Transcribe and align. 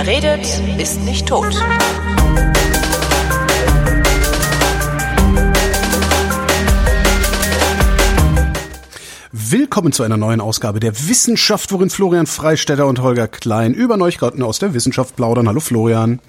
Wer 0.00 0.06
redet, 0.06 0.46
ist 0.78 1.00
nicht 1.00 1.26
tot. 1.26 1.52
Willkommen 9.32 9.90
zu 9.90 10.04
einer 10.04 10.16
neuen 10.16 10.40
Ausgabe 10.40 10.78
der 10.78 11.08
Wissenschaft, 11.08 11.72
worin 11.72 11.90
Florian 11.90 12.28
Freistetter 12.28 12.86
und 12.86 13.02
Holger 13.02 13.26
Klein 13.26 13.74
über 13.74 13.96
Neuigkeiten 13.96 14.44
aus 14.44 14.60
der 14.60 14.72
Wissenschaft 14.72 15.16
plaudern. 15.16 15.48
Hallo 15.48 15.58
Florian. 15.58 16.20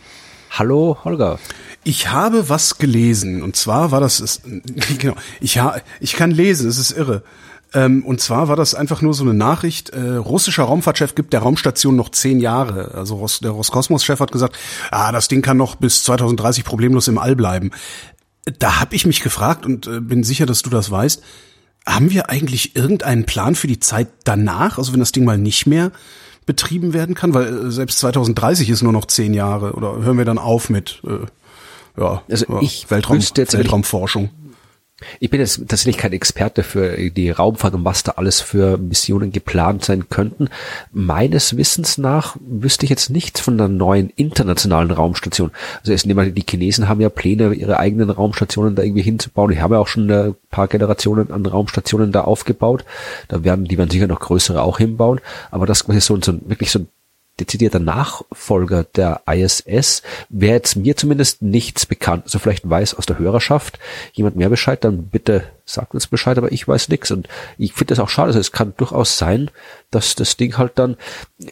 Hallo 0.50 0.98
Holger. 1.04 1.38
Ich 1.84 2.10
habe 2.10 2.50
was 2.50 2.80
gelesen 2.80 3.44
und 3.44 3.56
zwar 3.56 3.92
war 3.92 4.00
das, 4.02 4.20
ist, 4.20 4.42
genau, 4.98 5.14
ich, 5.42 5.60
ha, 5.60 5.80
ich 6.00 6.14
kann 6.14 6.32
lesen, 6.32 6.68
es 6.68 6.80
ist 6.80 6.90
irre. 6.90 7.22
Ähm, 7.74 8.04
und 8.04 8.20
zwar 8.20 8.48
war 8.48 8.56
das 8.56 8.74
einfach 8.74 9.02
nur 9.02 9.14
so 9.14 9.24
eine 9.24 9.34
Nachricht, 9.34 9.90
äh, 9.90 10.16
russischer 10.16 10.64
Raumfahrtchef 10.64 11.14
gibt 11.14 11.34
der 11.34 11.42
Raumstation 11.42 11.96
noch 11.96 12.10
zehn 12.10 12.40
Jahre. 12.40 12.96
Also 12.96 13.16
Ros 13.16 13.40
der 13.40 13.52
Roskosmos-Chef 13.52 14.20
hat 14.20 14.32
gesagt, 14.32 14.58
ah, 14.92 15.12
das 15.12 15.28
Ding 15.28 15.42
kann 15.42 15.58
noch 15.58 15.76
bis 15.76 16.04
2030 16.04 16.64
problemlos 16.64 17.08
im 17.08 17.18
All 17.18 17.36
bleiben. 17.36 17.72
Da 18.58 18.80
habe 18.80 18.96
ich 18.96 19.06
mich 19.06 19.22
gefragt 19.22 19.66
und 19.66 19.88
äh, 19.88 20.00
bin 20.00 20.24
sicher, 20.24 20.46
dass 20.46 20.64
du 20.64 20.70
das 20.70 20.90
weißt. 20.90 21.22
Haben 21.86 22.10
wir 22.10 22.30
eigentlich 22.30 22.76
irgendeinen 22.76 23.26
Plan 23.26 23.56
für 23.56 23.68
die 23.68 23.80
Zeit 23.80 24.08
danach? 24.24 24.78
Also 24.78 24.94
wenn 24.94 25.00
das 25.00 25.12
Ding 25.12 25.26
mal 25.26 25.38
nicht 25.38 25.68
mehr 25.68 25.92
betrieben 26.48 26.94
werden 26.94 27.14
kann, 27.14 27.36
weil 27.36 27.68
äh, 27.68 27.72
selbst 27.72 28.00
2030 28.00 28.70
ist 28.70 28.82
nur 28.82 28.94
noch 28.94 29.06
zehn 29.06 29.36
Jahre. 29.36 29.74
Oder 29.74 29.98
hören 29.98 30.18
wir 30.18 30.26
dann 30.26 30.40
auf 30.40 30.72
mit 30.72 31.02
äh, 31.06 31.28
ja, 32.00 32.24
also 32.30 32.60
ich 32.62 32.90
Weltraum, 32.90 33.20
jetzt 33.20 33.54
Weltraumforschung? 33.54 34.30
Ich 35.20 35.30
bin 35.30 35.40
jetzt 35.40 35.58
tatsächlich 35.68 35.98
kein 35.98 36.14
Experte 36.14 36.64
für 36.64 36.98
die 37.10 37.30
Raumfahrt 37.30 37.74
und 37.74 37.86
was 37.86 38.04
da 38.04 38.14
alles 38.14 38.42
für 38.42 38.78
Missionen 38.78 39.32
geplant 39.32 39.86
sein 39.86 40.10
könnten. 40.10 40.50
Meines 40.92 41.56
Wissens 41.56 41.98
nach 41.98 42.36
wüsste 42.40 42.86
ich 42.86 42.90
jetzt 42.90 43.10
nichts 43.10 43.40
von 43.40 43.54
einer 43.54 43.70
neuen 43.70 44.10
internationalen 44.10 44.92
Raumstation. 44.92 45.52
Also 45.80 45.92
erst 45.92 46.06
nehmen 46.06 46.26
wir, 46.26 46.32
die 46.32 46.46
Chinesen 46.48 46.90
haben 46.90 47.02
ja 47.02 47.10
Pläne, 47.10 47.54
ihre 47.54 47.78
eigenen 47.78 48.10
Raumstationen 48.10 48.76
da 48.76 48.84
irgendwie 48.84 49.02
hinzubauen. 49.02 49.52
Die 49.52 49.62
haben 49.62 49.74
ja 49.74 49.80
auch 49.80 49.88
schon 49.88 50.10
ein 50.10 50.36
paar 50.50 50.68
Generationen 50.68 51.32
an 51.32 51.46
Raumstationen 51.46 52.12
da 52.12 52.22
aufgebaut. 52.22 52.84
Da 53.28 53.44
werden, 53.44 53.66
die 53.66 53.78
werden 53.78 53.90
sicher 53.90 54.08
noch 54.08 54.20
größere 54.20 54.62
auch 54.62 54.78
hinbauen. 54.78 55.22
Aber 55.52 55.66
das 55.66 55.82
ist 55.82 56.06
so, 56.06 56.20
so 56.22 56.34
wirklich 56.48 56.72
so 56.72 56.80
ein 56.80 56.88
dezidierter 57.40 57.80
Nachfolger 57.80 58.84
der 58.84 59.22
ISS 59.28 60.04
wäre 60.30 60.54
jetzt 60.54 60.76
mir 60.76 60.96
zumindest 60.96 61.42
nichts 61.42 61.86
bekannt. 61.86 62.24
Also 62.26 62.40
vielleicht 62.40 62.70
weiß 62.70 62.96
aus 62.96 63.06
der 63.06 63.20
Hörerschaft 63.20 63.80
jemand 64.14 64.36
mehr 64.36 64.50
Bescheid, 64.50 64.84
dann 64.84 65.08
bitte 65.08 65.44
sagt 65.70 65.94
uns 65.94 66.08
Bescheid, 66.08 66.38
aber 66.38 66.52
ich 66.52 66.68
weiß 66.68 66.90
nichts. 66.90 67.12
Und 67.12 67.28
ich 67.58 67.74
finde 67.74 67.94
das 67.94 68.00
auch 68.00 68.10
schade. 68.10 68.28
Also 68.28 68.40
es 68.40 68.52
kann 68.52 68.74
durchaus 68.78 69.18
sein, 69.18 69.52
dass 69.92 70.16
das 70.16 70.38
Ding 70.38 70.58
halt 70.58 70.74
dann, 70.76 70.98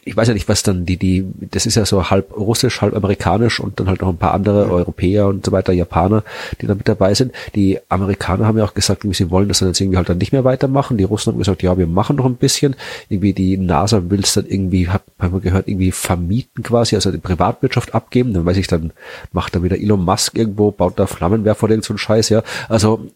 ich 0.04 0.16
weiß 0.16 0.28
ja 0.28 0.34
nicht, 0.34 0.48
was 0.48 0.62
dann 0.64 0.86
die, 0.86 0.98
die, 0.98 1.26
das 1.52 1.66
ist 1.66 1.76
ja 1.76 1.86
so 1.86 2.10
halb 2.10 2.36
russisch, 2.38 2.82
halb 2.82 2.96
amerikanisch 2.96 3.60
und 3.60 3.80
dann 3.80 3.88
halt 3.88 4.02
noch 4.02 4.10
ein 4.10 4.18
paar 4.18 4.34
andere 4.34 4.70
Europäer 4.70 5.28
und 5.28 5.46
so 5.46 5.52
weiter, 5.52 5.74
Japaner, 5.74 6.24
die 6.62 6.68
da 6.68 6.76
mit 6.76 6.88
dabei 6.88 7.14
sind. 7.14 7.32
Die 7.56 7.80
Amerikaner 7.90 8.46
haben 8.46 8.58
ja 8.58 8.64
auch 8.64 8.74
gesagt, 8.74 9.04
sie 9.10 9.32
wollen 9.32 9.48
das 9.48 9.60
dann 9.60 9.70
jetzt 9.70 9.82
irgendwie 9.82 9.98
halt 9.98 10.10
dann 10.10 10.20
nicht 10.20 10.34
mehr 10.34 10.44
weitermachen. 10.44 10.98
Die 10.98 11.04
Russen 11.04 11.34
haben 11.34 11.40
gesagt, 11.40 11.64
ja, 11.64 11.78
wir 11.78 11.88
machen 11.88 12.18
noch 12.18 12.26
ein 12.26 12.36
bisschen. 12.36 12.76
Irgendwie 13.10 13.34
die 13.34 13.58
NASA 13.58 14.10
will 14.10 14.22
es 14.22 14.34
dann 14.34 14.46
irgendwie, 14.46 14.90
hat 14.90 15.04
man 15.18 15.42
gehört, 15.42 15.68
irgendwie 15.68 15.92
vermieten 15.92 16.64
quasi, 16.64 16.96
also 16.96 17.12
die 17.12 17.18
Privatwirtschaft 17.18 17.96
abgeben. 17.96 18.34
Dann 18.34 18.46
weiß 18.46 18.58
ich, 18.58 18.68
dann 18.68 18.92
macht 19.32 19.56
da 19.56 19.64
wieder 19.64 19.78
Elon 19.78 20.04
Musk 20.04 20.38
irgendwo, 20.38 20.72
baut 20.72 21.00
da 21.00 21.08
Flammenwerfer 21.08 21.66
oder 21.66 21.74
irgend 21.74 21.86
so 21.86 21.94
ein 21.94 21.98
Scheiß, 21.98 22.30
ja. 22.30 22.44
Also, 22.70 23.08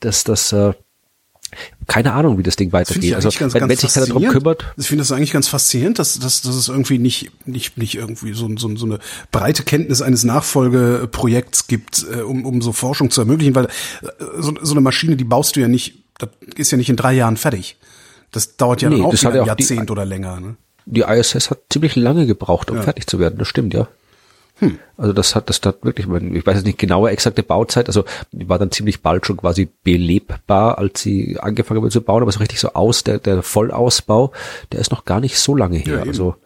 das, 0.00 0.24
das 0.24 0.41
das 0.50 0.52
äh, 0.52 0.74
keine 1.86 2.12
Ahnung, 2.12 2.38
wie 2.38 2.42
das 2.42 2.56
Ding 2.56 2.72
weitergeht. 2.72 3.12
Das 3.12 3.26
also 3.26 3.38
ganz, 3.38 3.54
wenn, 3.54 3.68
sich 3.76 3.92
keiner 3.92 4.06
darum 4.06 4.28
kümmert. 4.28 4.64
Ich 4.78 4.86
finde 4.86 5.02
das 5.02 5.12
eigentlich 5.12 5.32
ganz 5.32 5.48
faszinierend, 5.48 5.98
dass, 5.98 6.18
dass, 6.18 6.40
dass 6.40 6.54
es 6.54 6.68
irgendwie 6.68 6.98
nicht, 6.98 7.30
nicht, 7.46 7.76
nicht 7.76 7.96
irgendwie 7.96 8.32
so, 8.32 8.48
so, 8.56 8.74
so 8.74 8.86
eine 8.86 8.98
breite 9.30 9.62
Kenntnis 9.62 10.00
eines 10.00 10.24
Nachfolgeprojekts 10.24 11.66
gibt, 11.66 12.06
äh, 12.10 12.22
um, 12.22 12.46
um 12.46 12.62
so 12.62 12.72
Forschung 12.72 13.10
zu 13.10 13.20
ermöglichen, 13.20 13.54
weil 13.54 13.66
äh, 13.66 13.68
so, 14.38 14.54
so 14.62 14.72
eine 14.72 14.80
Maschine, 14.80 15.16
die 15.16 15.24
baust 15.24 15.56
du 15.56 15.60
ja 15.60 15.68
nicht, 15.68 15.98
das 16.18 16.30
ist 16.56 16.70
ja 16.70 16.78
nicht 16.78 16.88
in 16.88 16.96
drei 16.96 17.12
Jahren 17.12 17.36
fertig. 17.36 17.76
Das 18.30 18.56
dauert 18.56 18.80
ja 18.80 18.88
nee, 18.88 18.96
dann 18.96 19.06
auch, 19.06 19.12
ein 19.12 19.46
Jahrzehnt 19.46 19.88
die, 19.88 19.92
oder 19.92 20.06
länger. 20.06 20.40
Ne? 20.40 20.56
Die 20.86 21.02
ISS 21.02 21.50
hat 21.50 21.58
ziemlich 21.70 21.96
lange 21.96 22.26
gebraucht, 22.26 22.70
um 22.70 22.76
ja. 22.78 22.82
fertig 22.82 23.06
zu 23.06 23.18
werden, 23.18 23.38
das 23.38 23.48
stimmt, 23.48 23.74
ja. 23.74 23.88
Hm. 24.62 24.78
Also 24.96 25.12
das 25.12 25.34
hat, 25.34 25.48
das 25.50 25.60
hat 25.64 25.84
wirklich, 25.84 26.06
ich 26.06 26.46
weiß 26.46 26.54
jetzt 26.54 26.66
nicht 26.66 26.78
genaue 26.78 27.10
exakte 27.10 27.42
Bauzeit, 27.42 27.88
also 27.88 28.04
die 28.30 28.48
war 28.48 28.60
dann 28.60 28.70
ziemlich 28.70 29.02
bald 29.02 29.26
schon 29.26 29.36
quasi 29.36 29.68
belebbar, 29.82 30.78
als 30.78 31.00
sie 31.00 31.36
angefangen 31.40 31.82
haben 31.82 31.90
zu 31.90 32.00
bauen, 32.00 32.22
aber 32.22 32.30
so 32.30 32.38
richtig 32.38 32.60
so 32.60 32.68
aus, 32.74 33.02
der, 33.02 33.18
der 33.18 33.42
Vollausbau, 33.42 34.30
der 34.70 34.78
ist 34.78 34.92
noch 34.92 35.04
gar 35.04 35.18
nicht 35.18 35.36
so 35.36 35.56
lange 35.56 35.78
her. 35.78 35.96
Ja, 35.96 36.02
also 36.02 36.36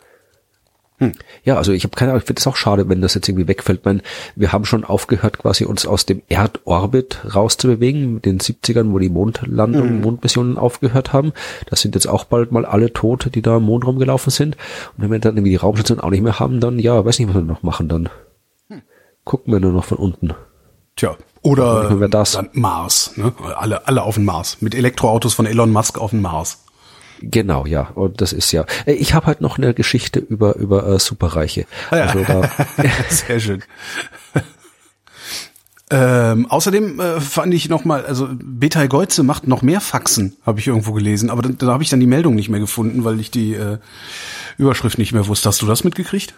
hm. 0.98 1.12
Ja, 1.44 1.56
also 1.56 1.72
ich 1.72 1.84
habe 1.84 1.94
keine 1.94 2.12
Ahnung, 2.12 2.22
ich 2.22 2.26
finde 2.26 2.40
es 2.40 2.46
auch 2.46 2.56
schade, 2.56 2.88
wenn 2.88 3.02
das 3.02 3.14
jetzt 3.14 3.28
irgendwie 3.28 3.48
wegfällt. 3.48 3.84
Meine, 3.84 4.00
wir 4.34 4.52
haben 4.52 4.64
schon 4.64 4.84
aufgehört, 4.84 5.38
quasi 5.38 5.64
uns 5.64 5.86
aus 5.86 6.06
dem 6.06 6.22
Erdorbit 6.28 7.34
rauszubewegen, 7.34 8.14
mit 8.14 8.24
den 8.24 8.40
70ern, 8.40 8.92
wo 8.92 8.98
die 8.98 9.10
Mondlandung, 9.10 9.96
mhm. 9.96 10.00
Mondmissionen 10.00 10.56
aufgehört 10.56 11.12
haben. 11.12 11.32
Das 11.68 11.82
sind 11.82 11.94
jetzt 11.94 12.06
auch 12.06 12.24
bald 12.24 12.50
mal 12.50 12.64
alle 12.64 12.92
Tote, 12.92 13.30
die 13.30 13.42
da 13.42 13.58
im 13.58 13.64
Mond 13.64 13.86
rumgelaufen 13.86 14.30
sind. 14.30 14.56
Und 14.96 15.04
wenn 15.04 15.10
wir 15.10 15.18
dann 15.18 15.36
irgendwie 15.36 15.50
die 15.50 15.56
Raumstation 15.56 16.00
auch 16.00 16.10
nicht 16.10 16.22
mehr 16.22 16.40
haben, 16.40 16.60
dann 16.60 16.78
ja, 16.78 17.04
weiß 17.04 17.18
nicht, 17.18 17.28
was 17.28 17.34
wir 17.34 17.42
noch 17.42 17.62
machen 17.62 17.88
dann. 17.88 18.08
Hm. 18.68 18.80
Gucken 19.24 19.52
wir 19.52 19.60
nur 19.60 19.72
noch 19.72 19.84
von 19.84 19.98
unten. 19.98 20.32
Tja, 20.96 21.14
oder 21.42 22.08
das. 22.08 22.38
Mars, 22.52 23.12
ne? 23.16 23.34
Alle, 23.56 23.86
alle 23.86 24.02
auf 24.02 24.14
den 24.14 24.24
Mars. 24.24 24.62
Mit 24.62 24.74
Elektroautos 24.74 25.34
von 25.34 25.44
Elon 25.44 25.70
Musk 25.70 25.98
auf 25.98 26.10
den 26.10 26.22
Mars. 26.22 26.64
Genau, 27.20 27.66
ja. 27.66 27.90
Und 27.94 28.20
das 28.20 28.32
ist 28.32 28.52
ja. 28.52 28.64
Äh, 28.84 28.92
ich 28.92 29.14
habe 29.14 29.26
halt 29.26 29.40
noch 29.40 29.58
eine 29.58 29.74
Geschichte 29.74 30.20
über 30.20 30.56
über 30.56 30.86
äh, 30.86 30.98
Superreiche. 30.98 31.66
Ah, 31.90 31.96
ja. 31.96 32.04
Also 32.06 32.24
da, 32.24 32.50
Sehr 33.08 33.40
schön. 33.40 33.62
Ähm, 35.88 36.46
außerdem 36.46 36.98
äh, 36.98 37.20
fand 37.20 37.54
ich 37.54 37.68
noch 37.68 37.84
mal, 37.84 38.04
also 38.04 38.28
Beta 38.32 38.86
Geuze 38.86 39.22
macht 39.22 39.46
noch 39.46 39.62
mehr 39.62 39.80
Faxen, 39.80 40.36
habe 40.44 40.58
ich 40.58 40.66
irgendwo 40.66 40.92
gelesen, 40.92 41.30
aber 41.30 41.42
da, 41.42 41.50
da 41.50 41.66
habe 41.68 41.84
ich 41.84 41.90
dann 41.90 42.00
die 42.00 42.08
Meldung 42.08 42.34
nicht 42.34 42.48
mehr 42.48 42.58
gefunden, 42.58 43.04
weil 43.04 43.20
ich 43.20 43.30
die 43.30 43.54
äh, 43.54 43.78
Überschrift 44.58 44.98
nicht 44.98 45.12
mehr 45.12 45.28
wusste. 45.28 45.48
Hast 45.48 45.62
du 45.62 45.66
das 45.66 45.84
mitgekriegt? 45.84 46.34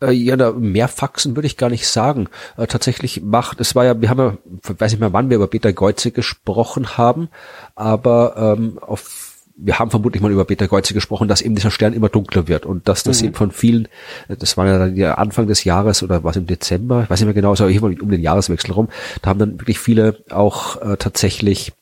Äh, 0.00 0.12
ja, 0.12 0.36
da 0.36 0.52
mehr 0.52 0.86
Faxen 0.86 1.34
würde 1.34 1.46
ich 1.46 1.56
gar 1.56 1.68
nicht 1.68 1.88
sagen. 1.88 2.28
Äh, 2.56 2.68
tatsächlich 2.68 3.22
macht, 3.22 3.60
es 3.60 3.74
war 3.74 3.84
ja, 3.84 4.00
wir 4.00 4.08
haben 4.08 4.20
ja, 4.20 4.38
weiß 4.62 4.92
nicht 4.92 5.00
mehr 5.00 5.12
wann 5.12 5.30
wir 5.30 5.36
über 5.36 5.48
Beta 5.48 5.72
Geuze 5.72 6.12
gesprochen 6.12 6.96
haben, 6.96 7.28
aber 7.74 8.56
ähm, 8.56 8.78
auf 8.80 9.25
wir 9.58 9.78
haben 9.78 9.90
vermutlich 9.90 10.22
mal 10.22 10.30
über 10.30 10.44
Peter 10.44 10.68
Kreuze 10.68 10.92
gesprochen, 10.92 11.28
dass 11.28 11.40
eben 11.40 11.54
dieser 11.54 11.70
Stern 11.70 11.94
immer 11.94 12.08
dunkler 12.08 12.46
wird 12.46 12.66
und 12.66 12.88
dass 12.88 13.02
das 13.02 13.20
mhm. 13.20 13.28
eben 13.28 13.34
von 13.34 13.50
vielen, 13.50 13.88
das 14.28 14.56
war 14.56 14.66
ja 14.66 14.78
dann 14.78 14.94
der 14.94 15.18
Anfang 15.18 15.46
des 15.46 15.64
Jahres 15.64 16.02
oder 16.02 16.24
was 16.24 16.36
im 16.36 16.46
Dezember, 16.46 17.04
ich 17.04 17.10
weiß 17.10 17.20
nicht 17.20 17.26
mehr 17.26 17.34
genau, 17.34 17.52
aber 17.52 17.70
hier 17.70 17.82
um 17.82 18.10
den 18.10 18.20
Jahreswechsel 18.20 18.72
rum, 18.72 18.88
da 19.22 19.30
haben 19.30 19.38
dann 19.38 19.60
wirklich 19.60 19.78
viele 19.78 20.18
auch 20.30 20.80
äh, 20.82 20.96
tatsächlich 20.98 21.72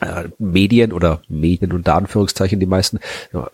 äh, 0.00 0.24
Medien 0.38 0.92
oder 0.92 1.22
Medien 1.28 1.72
unter 1.72 1.94
Anführungszeichen 1.94 2.60
die 2.60 2.66
meisten 2.66 3.00
ja, 3.32 3.50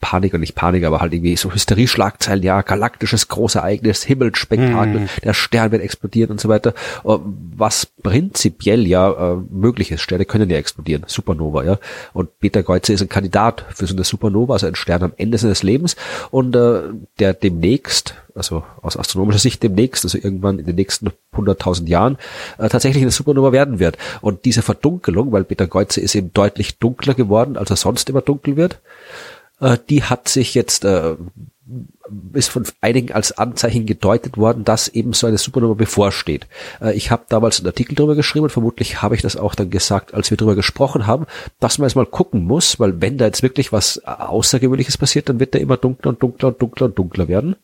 Panik 0.00 0.34
und 0.34 0.40
nicht 0.40 0.54
Panik, 0.54 0.84
aber 0.84 1.00
halt 1.00 1.12
irgendwie 1.12 1.36
so 1.36 1.52
Hysterie-Schlagzeilen, 1.52 2.42
ja, 2.42 2.62
galaktisches 2.62 3.28
Großereignis, 3.28 4.02
Himmelsspektakel, 4.04 5.00
mm. 5.00 5.08
der 5.24 5.34
Stern 5.34 5.72
wird 5.72 5.82
explodieren 5.82 6.30
und 6.30 6.40
so 6.40 6.48
weiter, 6.48 6.70
äh, 7.04 7.18
was 7.56 7.86
prinzipiell 7.86 8.86
ja 8.86 9.32
äh, 9.32 9.36
möglich 9.50 9.90
ist. 9.92 10.02
Sterne 10.02 10.24
können 10.24 10.50
ja 10.50 10.56
explodieren, 10.56 11.04
Supernova, 11.06 11.64
ja. 11.64 11.78
Und 12.12 12.38
Peter 12.40 12.62
Geuze 12.62 12.92
ist 12.92 13.02
ein 13.02 13.08
Kandidat 13.08 13.64
für 13.74 13.86
so 13.86 13.94
eine 13.94 14.04
Supernova, 14.04 14.54
also 14.54 14.66
ein 14.66 14.74
Stern 14.74 15.02
am 15.02 15.12
Ende 15.16 15.38
seines 15.38 15.62
Lebens 15.62 15.96
und 16.30 16.54
äh, 16.56 16.80
der 17.18 17.34
demnächst 17.34 18.14
also 18.34 18.64
aus 18.80 18.96
astronomischer 18.96 19.38
Sicht 19.38 19.62
demnächst, 19.62 20.04
also 20.04 20.18
irgendwann 20.18 20.58
in 20.58 20.66
den 20.66 20.76
nächsten 20.76 21.10
100.000 21.34 21.88
Jahren, 21.88 22.18
äh, 22.58 22.68
tatsächlich 22.68 23.02
eine 23.02 23.10
Supernova 23.10 23.52
werden 23.52 23.78
wird. 23.78 23.98
Und 24.20 24.44
diese 24.44 24.62
Verdunkelung, 24.62 25.32
weil 25.32 25.44
Peter 25.44 25.66
Geuze 25.66 26.00
ist 26.00 26.14
eben 26.14 26.32
deutlich 26.32 26.78
dunkler 26.78 27.14
geworden, 27.14 27.56
als 27.56 27.70
er 27.70 27.76
sonst 27.76 28.08
immer 28.10 28.22
dunkel 28.22 28.56
wird, 28.56 28.80
äh, 29.60 29.78
die 29.88 30.02
hat 30.02 30.28
sich 30.28 30.54
jetzt, 30.54 30.84
äh, 30.84 31.14
ist 32.32 32.48
von 32.48 32.64
einigen 32.80 33.12
als 33.12 33.38
Anzeichen 33.38 33.86
gedeutet 33.86 34.36
worden, 34.36 34.64
dass 34.64 34.88
eben 34.88 35.12
so 35.12 35.26
eine 35.26 35.38
Supernova 35.38 35.74
bevorsteht. 35.74 36.46
Äh, 36.80 36.94
ich 36.94 37.10
habe 37.10 37.24
damals 37.28 37.60
einen 37.60 37.68
Artikel 37.68 37.94
darüber 37.94 38.16
geschrieben 38.16 38.44
und 38.44 38.50
vermutlich 38.50 39.00
habe 39.00 39.14
ich 39.14 39.22
das 39.22 39.36
auch 39.36 39.54
dann 39.54 39.70
gesagt, 39.70 40.12
als 40.12 40.30
wir 40.30 40.36
darüber 40.36 40.56
gesprochen 40.56 41.06
haben, 41.06 41.26
dass 41.60 41.78
man 41.78 41.88
jetzt 41.88 41.94
mal 41.94 42.06
gucken 42.06 42.44
muss, 42.44 42.80
weil 42.80 43.00
wenn 43.00 43.18
da 43.18 43.26
jetzt 43.26 43.42
wirklich 43.42 43.72
was 43.72 44.04
Außergewöhnliches 44.04 44.98
passiert, 44.98 45.28
dann 45.28 45.40
wird 45.40 45.54
der 45.54 45.60
immer 45.60 45.76
dunkler 45.76 46.10
und 46.10 46.22
dunkler 46.22 46.48
und 46.48 46.60
dunkler 46.60 46.86
und 46.86 46.98
dunkler 46.98 47.28
werden 47.28 47.56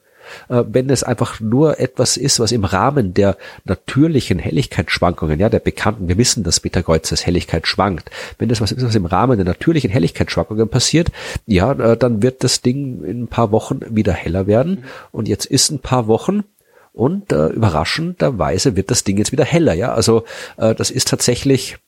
äh, 0.48 0.64
wenn 0.66 0.90
es 0.90 1.02
einfach 1.02 1.40
nur 1.40 1.80
etwas 1.80 2.16
ist, 2.16 2.40
was 2.40 2.52
im 2.52 2.64
Rahmen 2.64 3.14
der 3.14 3.36
natürlichen 3.64 4.38
Helligkeitsschwankungen, 4.38 5.38
ja, 5.38 5.48
der 5.48 5.60
bekannten, 5.60 6.08
wir 6.08 6.18
wissen, 6.18 6.44
dass 6.44 6.60
Beta 6.60 6.82
Kreuzes 6.82 7.26
Helligkeit 7.26 7.66
schwankt, 7.66 8.10
wenn 8.38 8.48
das 8.48 8.60
was 8.60 8.72
ist, 8.72 8.84
was 8.84 8.94
im 8.94 9.06
Rahmen 9.06 9.36
der 9.36 9.46
natürlichen 9.46 9.90
Helligkeitsschwankungen 9.90 10.68
passiert, 10.68 11.10
ja, 11.46 11.72
äh, 11.72 11.96
dann 11.96 12.22
wird 12.22 12.44
das 12.44 12.62
Ding 12.62 13.04
in 13.04 13.22
ein 13.22 13.28
paar 13.28 13.52
Wochen 13.52 13.80
wieder 13.88 14.12
heller 14.12 14.46
werden. 14.46 14.84
Und 15.12 15.28
jetzt 15.28 15.46
ist 15.46 15.70
ein 15.70 15.80
paar 15.80 16.06
Wochen, 16.06 16.44
und 16.92 17.32
äh, 17.32 17.46
überraschenderweise 17.46 18.74
wird 18.74 18.90
das 18.90 19.04
Ding 19.04 19.18
jetzt 19.18 19.30
wieder 19.30 19.44
heller, 19.44 19.72
ja. 19.72 19.92
Also 19.92 20.24
äh, 20.56 20.74
das 20.74 20.90
ist 20.90 21.06
tatsächlich 21.06 21.78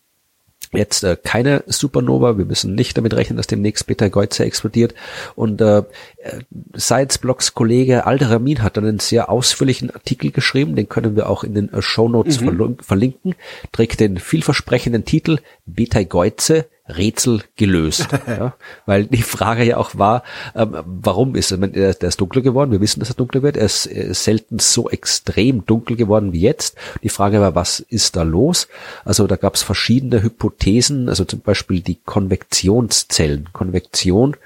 jetzt 0.73 1.03
äh, 1.03 1.17
keine 1.23 1.65
Supernova. 1.67 2.39
Wir 2.39 2.45
müssen 2.45 2.75
nicht 2.75 2.97
damit 2.97 3.15
rechnen, 3.15 3.37
dass 3.37 3.47
demnächst 3.47 3.87
Betelgeuse 3.87 4.45
explodiert. 4.45 4.95
Und 5.35 5.61
äh, 5.61 5.83
Science 6.77 7.19
Blogs 7.19 7.55
Kollege 7.55 8.07
Alderamin 8.07 8.63
hat 8.63 8.77
dann 8.77 8.85
einen 8.85 9.01
sehr 9.01 9.31
ausführlichen 9.31 9.91
Artikel 9.91 10.31
geschrieben. 10.31 10.77
Den 10.77 10.89
können 10.89 11.17
wir 11.17 11.29
auch 11.29 11.45
in 11.45 11.55
den 11.55 11.73
äh, 11.73 11.83
Show 11.83 12.09
Notes 12.09 12.41
mhm. 12.41 12.79
verlinken. 12.81 13.35
Trägt 13.73 14.01
den 14.01 14.19
vielversprechenden 14.19 15.05
Titel 15.05 15.39
Betelgeuse 15.75 16.67
Rätsel 16.97 17.43
gelöst. 17.57 18.09
ja, 18.27 18.55
weil 18.87 19.07
die 19.07 19.23
Frage 19.23 19.65
ja 19.65 19.77
auch 19.77 19.97
war, 19.97 20.23
ähm, 20.55 20.77
warum 20.85 21.35
ist 21.35 21.51
er, 21.51 21.59
der, 21.59 21.95
der 21.95 22.09
ist 22.09 22.21
dunkler 22.21 22.43
geworden, 22.43 22.71
wir 22.73 22.81
wissen, 22.81 23.01
dass 23.01 23.11
er 23.11 23.17
dunkler 23.17 23.43
wird, 23.43 23.57
er 23.57 23.67
ist, 23.67 23.87
er 23.87 24.07
ist 24.07 24.25
selten 24.25 24.59
so 24.59 24.91
extrem 24.91 25.65
dunkel 25.67 25.97
geworden 25.97 26.33
wie 26.33 26.41
jetzt. 26.41 26.77
Die 27.03 27.09
Frage 27.09 27.41
war, 27.41 27.55
was 27.55 27.81
ist 27.81 28.17
da 28.17 28.23
los? 28.23 28.69
Also 29.05 29.27
da 29.27 29.37
gab 29.37 29.55
es 29.55 29.63
verschiedene 29.63 30.23
Hypothesen, 30.23 31.09
also 31.09 31.25
zum 31.25 31.41
Beispiel 31.41 31.81
die 31.81 31.97
Konvektionszellen. 31.97 33.49
Konvektion 33.53 34.37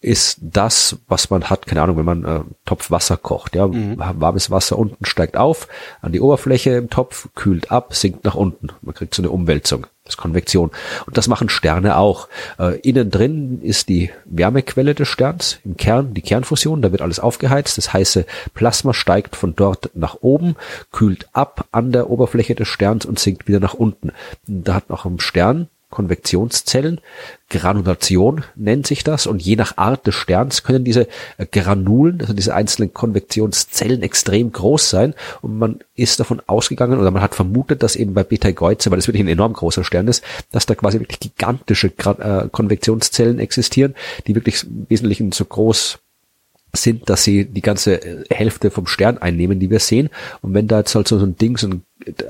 ist 0.00 0.38
das, 0.42 0.98
was 1.06 1.30
man 1.30 1.48
hat, 1.48 1.66
keine 1.66 1.82
Ahnung, 1.82 1.96
wenn 1.96 2.04
man 2.04 2.24
äh, 2.24 2.40
Topf 2.64 2.90
Wasser 2.90 3.16
kocht, 3.16 3.54
ja, 3.54 3.68
mhm. 3.68 3.98
warmes 3.98 4.50
Wasser 4.50 4.76
unten 4.76 5.04
steigt 5.04 5.36
auf 5.36 5.68
an 6.00 6.10
die 6.10 6.20
Oberfläche 6.20 6.70
im 6.70 6.90
Topf, 6.90 7.28
kühlt 7.36 7.70
ab, 7.70 7.94
sinkt 7.94 8.24
nach 8.24 8.34
unten. 8.34 8.70
Man 8.82 8.94
kriegt 8.94 9.14
so 9.14 9.22
eine 9.22 9.30
Umwälzung. 9.30 9.86
Das 10.04 10.14
ist 10.14 10.18
Konvektion. 10.18 10.72
Und 11.06 11.16
das 11.16 11.28
machen 11.28 11.48
Sterne 11.48 11.96
auch. 11.96 12.28
Äh, 12.58 12.80
innen 12.80 13.10
drin 13.10 13.60
ist 13.62 13.88
die 13.88 14.10
Wärmequelle 14.24 14.96
des 14.96 15.06
Sterns, 15.06 15.60
im 15.64 15.76
Kern 15.76 16.12
die 16.12 16.22
Kernfusion, 16.22 16.82
da 16.82 16.90
wird 16.90 17.02
alles 17.02 17.20
aufgeheizt. 17.20 17.78
Das 17.78 17.92
heiße 17.92 18.26
Plasma 18.52 18.94
steigt 18.94 19.36
von 19.36 19.54
dort 19.54 19.90
nach 19.94 20.16
oben, 20.20 20.56
kühlt 20.90 21.28
ab 21.32 21.68
an 21.70 21.92
der 21.92 22.10
Oberfläche 22.10 22.56
des 22.56 22.66
Sterns 22.66 23.06
und 23.06 23.20
sinkt 23.20 23.46
wieder 23.46 23.60
nach 23.60 23.74
unten. 23.74 24.10
Da 24.46 24.74
hat 24.74 24.90
noch 24.90 25.04
im 25.04 25.20
Stern 25.20 25.68
Konvektionszellen. 25.92 27.00
Granulation 27.48 28.42
nennt 28.56 28.88
sich 28.88 29.04
das. 29.04 29.28
Und 29.28 29.40
je 29.40 29.54
nach 29.54 29.76
Art 29.76 30.06
des 30.08 30.16
Sterns 30.16 30.64
können 30.64 30.84
diese 30.84 31.06
äh, 31.36 31.46
Granulen, 31.46 32.20
also 32.20 32.32
diese 32.32 32.54
einzelnen 32.54 32.92
Konvektionszellen 32.92 34.02
extrem 34.02 34.50
groß 34.50 34.90
sein. 34.90 35.14
Und 35.42 35.58
man 35.58 35.78
ist 35.94 36.18
davon 36.18 36.42
ausgegangen 36.48 36.98
oder 36.98 37.12
man 37.12 37.22
hat 37.22 37.36
vermutet, 37.36 37.84
dass 37.84 37.94
eben 37.94 38.14
bei 38.14 38.24
Betelgeuse, 38.24 38.90
weil 38.90 38.98
es 38.98 39.06
wirklich 39.06 39.22
ein 39.22 39.28
enorm 39.28 39.52
großer 39.52 39.84
Stern 39.84 40.08
ist, 40.08 40.24
dass 40.50 40.66
da 40.66 40.74
quasi 40.74 40.98
wirklich 40.98 41.20
gigantische 41.20 41.88
äh, 41.88 42.48
Konvektionszellen 42.50 43.38
existieren, 43.38 43.94
die 44.26 44.34
wirklich 44.34 44.64
im 44.64 44.86
Wesentlichen 44.88 45.30
so 45.30 45.44
groß 45.44 46.00
sind, 46.74 47.10
dass 47.10 47.24
sie 47.24 47.44
die 47.44 47.60
ganze 47.60 48.02
äh, 48.02 48.24
Hälfte 48.30 48.70
vom 48.70 48.86
Stern 48.86 49.18
einnehmen, 49.18 49.60
die 49.60 49.70
wir 49.70 49.80
sehen. 49.80 50.08
Und 50.40 50.54
wenn 50.54 50.68
da 50.68 50.78
jetzt 50.78 50.94
halt 50.94 51.08
so 51.08 51.18
ein 51.18 51.36
Ding, 51.36 51.56
so 51.56 51.68
ein 51.68 51.82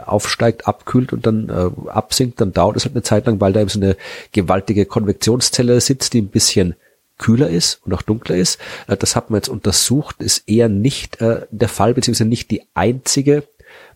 aufsteigt, 0.05 0.67
abkühlt 0.67 1.13
und 1.13 1.27
dann 1.27 1.49
äh, 1.49 1.91
absinkt, 1.91 2.41
dann 2.41 2.53
dauert 2.53 2.77
es 2.77 2.85
halt 2.85 2.95
eine 2.95 3.03
Zeit 3.03 3.27
lang, 3.27 3.41
weil 3.41 3.53
da 3.53 3.61
eben 3.61 3.71
so 3.71 3.81
eine 3.81 3.97
gewaltige 4.33 4.85
Konvektionszelle 4.85 5.81
sitzt, 5.81 6.13
die 6.13 6.21
ein 6.21 6.29
bisschen 6.29 6.75
kühler 7.19 7.49
ist 7.49 7.81
und 7.85 7.95
auch 7.95 8.03
dunkler 8.03 8.37
ist. 8.37 8.59
Äh, 8.89 8.97
das 8.97 9.17
hat 9.17 9.31
man 9.31 9.39
jetzt 9.39 9.49
untersucht, 9.49 10.17
ist 10.21 10.49
eher 10.49 10.69
nicht 10.69 11.21
äh, 11.21 11.47
der 11.51 11.69
Fall, 11.69 11.95
beziehungsweise 11.95 12.29
nicht 12.29 12.51
die 12.51 12.63
einzige 12.75 13.45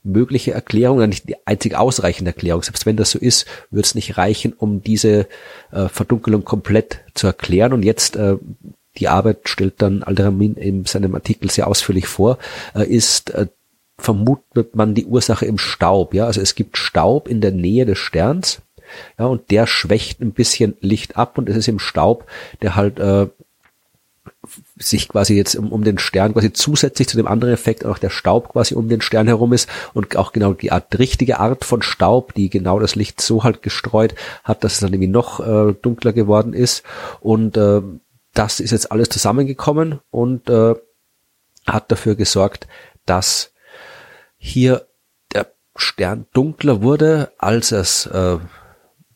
mögliche 0.02 0.52
Erklärung 0.52 1.06
nicht 1.08 1.28
die 1.28 1.36
einzig 1.46 1.74
ausreichende 1.74 2.30
Erklärung. 2.30 2.62
Selbst 2.62 2.86
wenn 2.86 2.96
das 2.96 3.10
so 3.10 3.18
ist, 3.18 3.44
wird 3.70 3.86
es 3.86 3.94
nicht 3.94 4.16
reichen, 4.16 4.52
um 4.52 4.80
diese 4.82 5.26
äh, 5.72 5.88
Verdunkelung 5.88 6.44
komplett 6.44 7.00
zu 7.14 7.26
erklären. 7.26 7.72
Und 7.72 7.82
jetzt 7.82 8.16
äh, 8.16 8.36
die 8.98 9.08
Arbeit 9.08 9.48
stellt 9.48 9.82
dann 9.82 10.02
Alderamin 10.02 10.54
in 10.54 10.84
seinem 10.84 11.14
Artikel 11.14 11.50
sehr 11.50 11.68
ausführlich 11.68 12.06
vor, 12.06 12.38
äh, 12.74 12.84
ist 12.84 13.30
äh, 13.30 13.46
vermutet 13.98 14.76
man 14.76 14.94
die 14.94 15.06
Ursache 15.06 15.46
im 15.46 15.58
Staub. 15.58 16.14
Ja, 16.14 16.26
also 16.26 16.40
es 16.40 16.54
gibt 16.54 16.76
Staub 16.76 17.28
in 17.28 17.40
der 17.40 17.52
Nähe 17.52 17.86
des 17.86 17.98
Sterns. 17.98 18.60
Ja, 19.18 19.26
und 19.26 19.50
der 19.50 19.66
schwächt 19.66 20.20
ein 20.20 20.32
bisschen 20.32 20.76
Licht 20.80 21.16
ab 21.16 21.38
und 21.38 21.48
es 21.48 21.56
ist 21.56 21.68
im 21.68 21.80
Staub, 21.80 22.26
der 22.62 22.76
halt 22.76 23.00
äh, 23.00 23.26
sich 24.78 25.08
quasi 25.08 25.34
jetzt 25.34 25.56
um, 25.56 25.72
um 25.72 25.82
den 25.82 25.98
Stern 25.98 26.32
quasi 26.32 26.52
zusätzlich 26.52 27.08
zu 27.08 27.16
dem 27.16 27.26
anderen 27.26 27.52
Effekt 27.52 27.84
auch 27.84 27.98
der 27.98 28.10
Staub 28.10 28.50
quasi 28.50 28.74
um 28.74 28.88
den 28.88 29.00
Stern 29.00 29.26
herum 29.26 29.52
ist 29.52 29.68
und 29.92 30.16
auch 30.16 30.32
genau 30.32 30.52
die 30.52 30.70
Art, 30.70 30.98
richtige 30.98 31.40
Art 31.40 31.64
von 31.64 31.82
Staub, 31.82 32.34
die 32.34 32.48
genau 32.48 32.78
das 32.78 32.94
Licht 32.94 33.20
so 33.20 33.42
halt 33.42 33.62
gestreut 33.62 34.14
hat, 34.44 34.62
dass 34.62 34.74
es 34.74 34.80
dann 34.80 34.92
irgendwie 34.92 35.08
noch 35.08 35.40
äh, 35.40 35.74
dunkler 35.82 36.12
geworden 36.12 36.52
ist 36.52 36.84
und 37.20 37.56
äh, 37.56 37.82
das 38.36 38.60
ist 38.60 38.70
jetzt 38.70 38.92
alles 38.92 39.08
zusammengekommen 39.08 40.00
und 40.10 40.48
äh, 40.50 40.74
hat 41.66 41.90
dafür 41.90 42.14
gesorgt, 42.14 42.68
dass 43.06 43.52
hier 44.36 44.86
der 45.32 45.52
Stern 45.74 46.26
dunkler 46.32 46.82
wurde, 46.82 47.32
als 47.38 47.72
es 47.72 48.06
äh, 48.06 48.36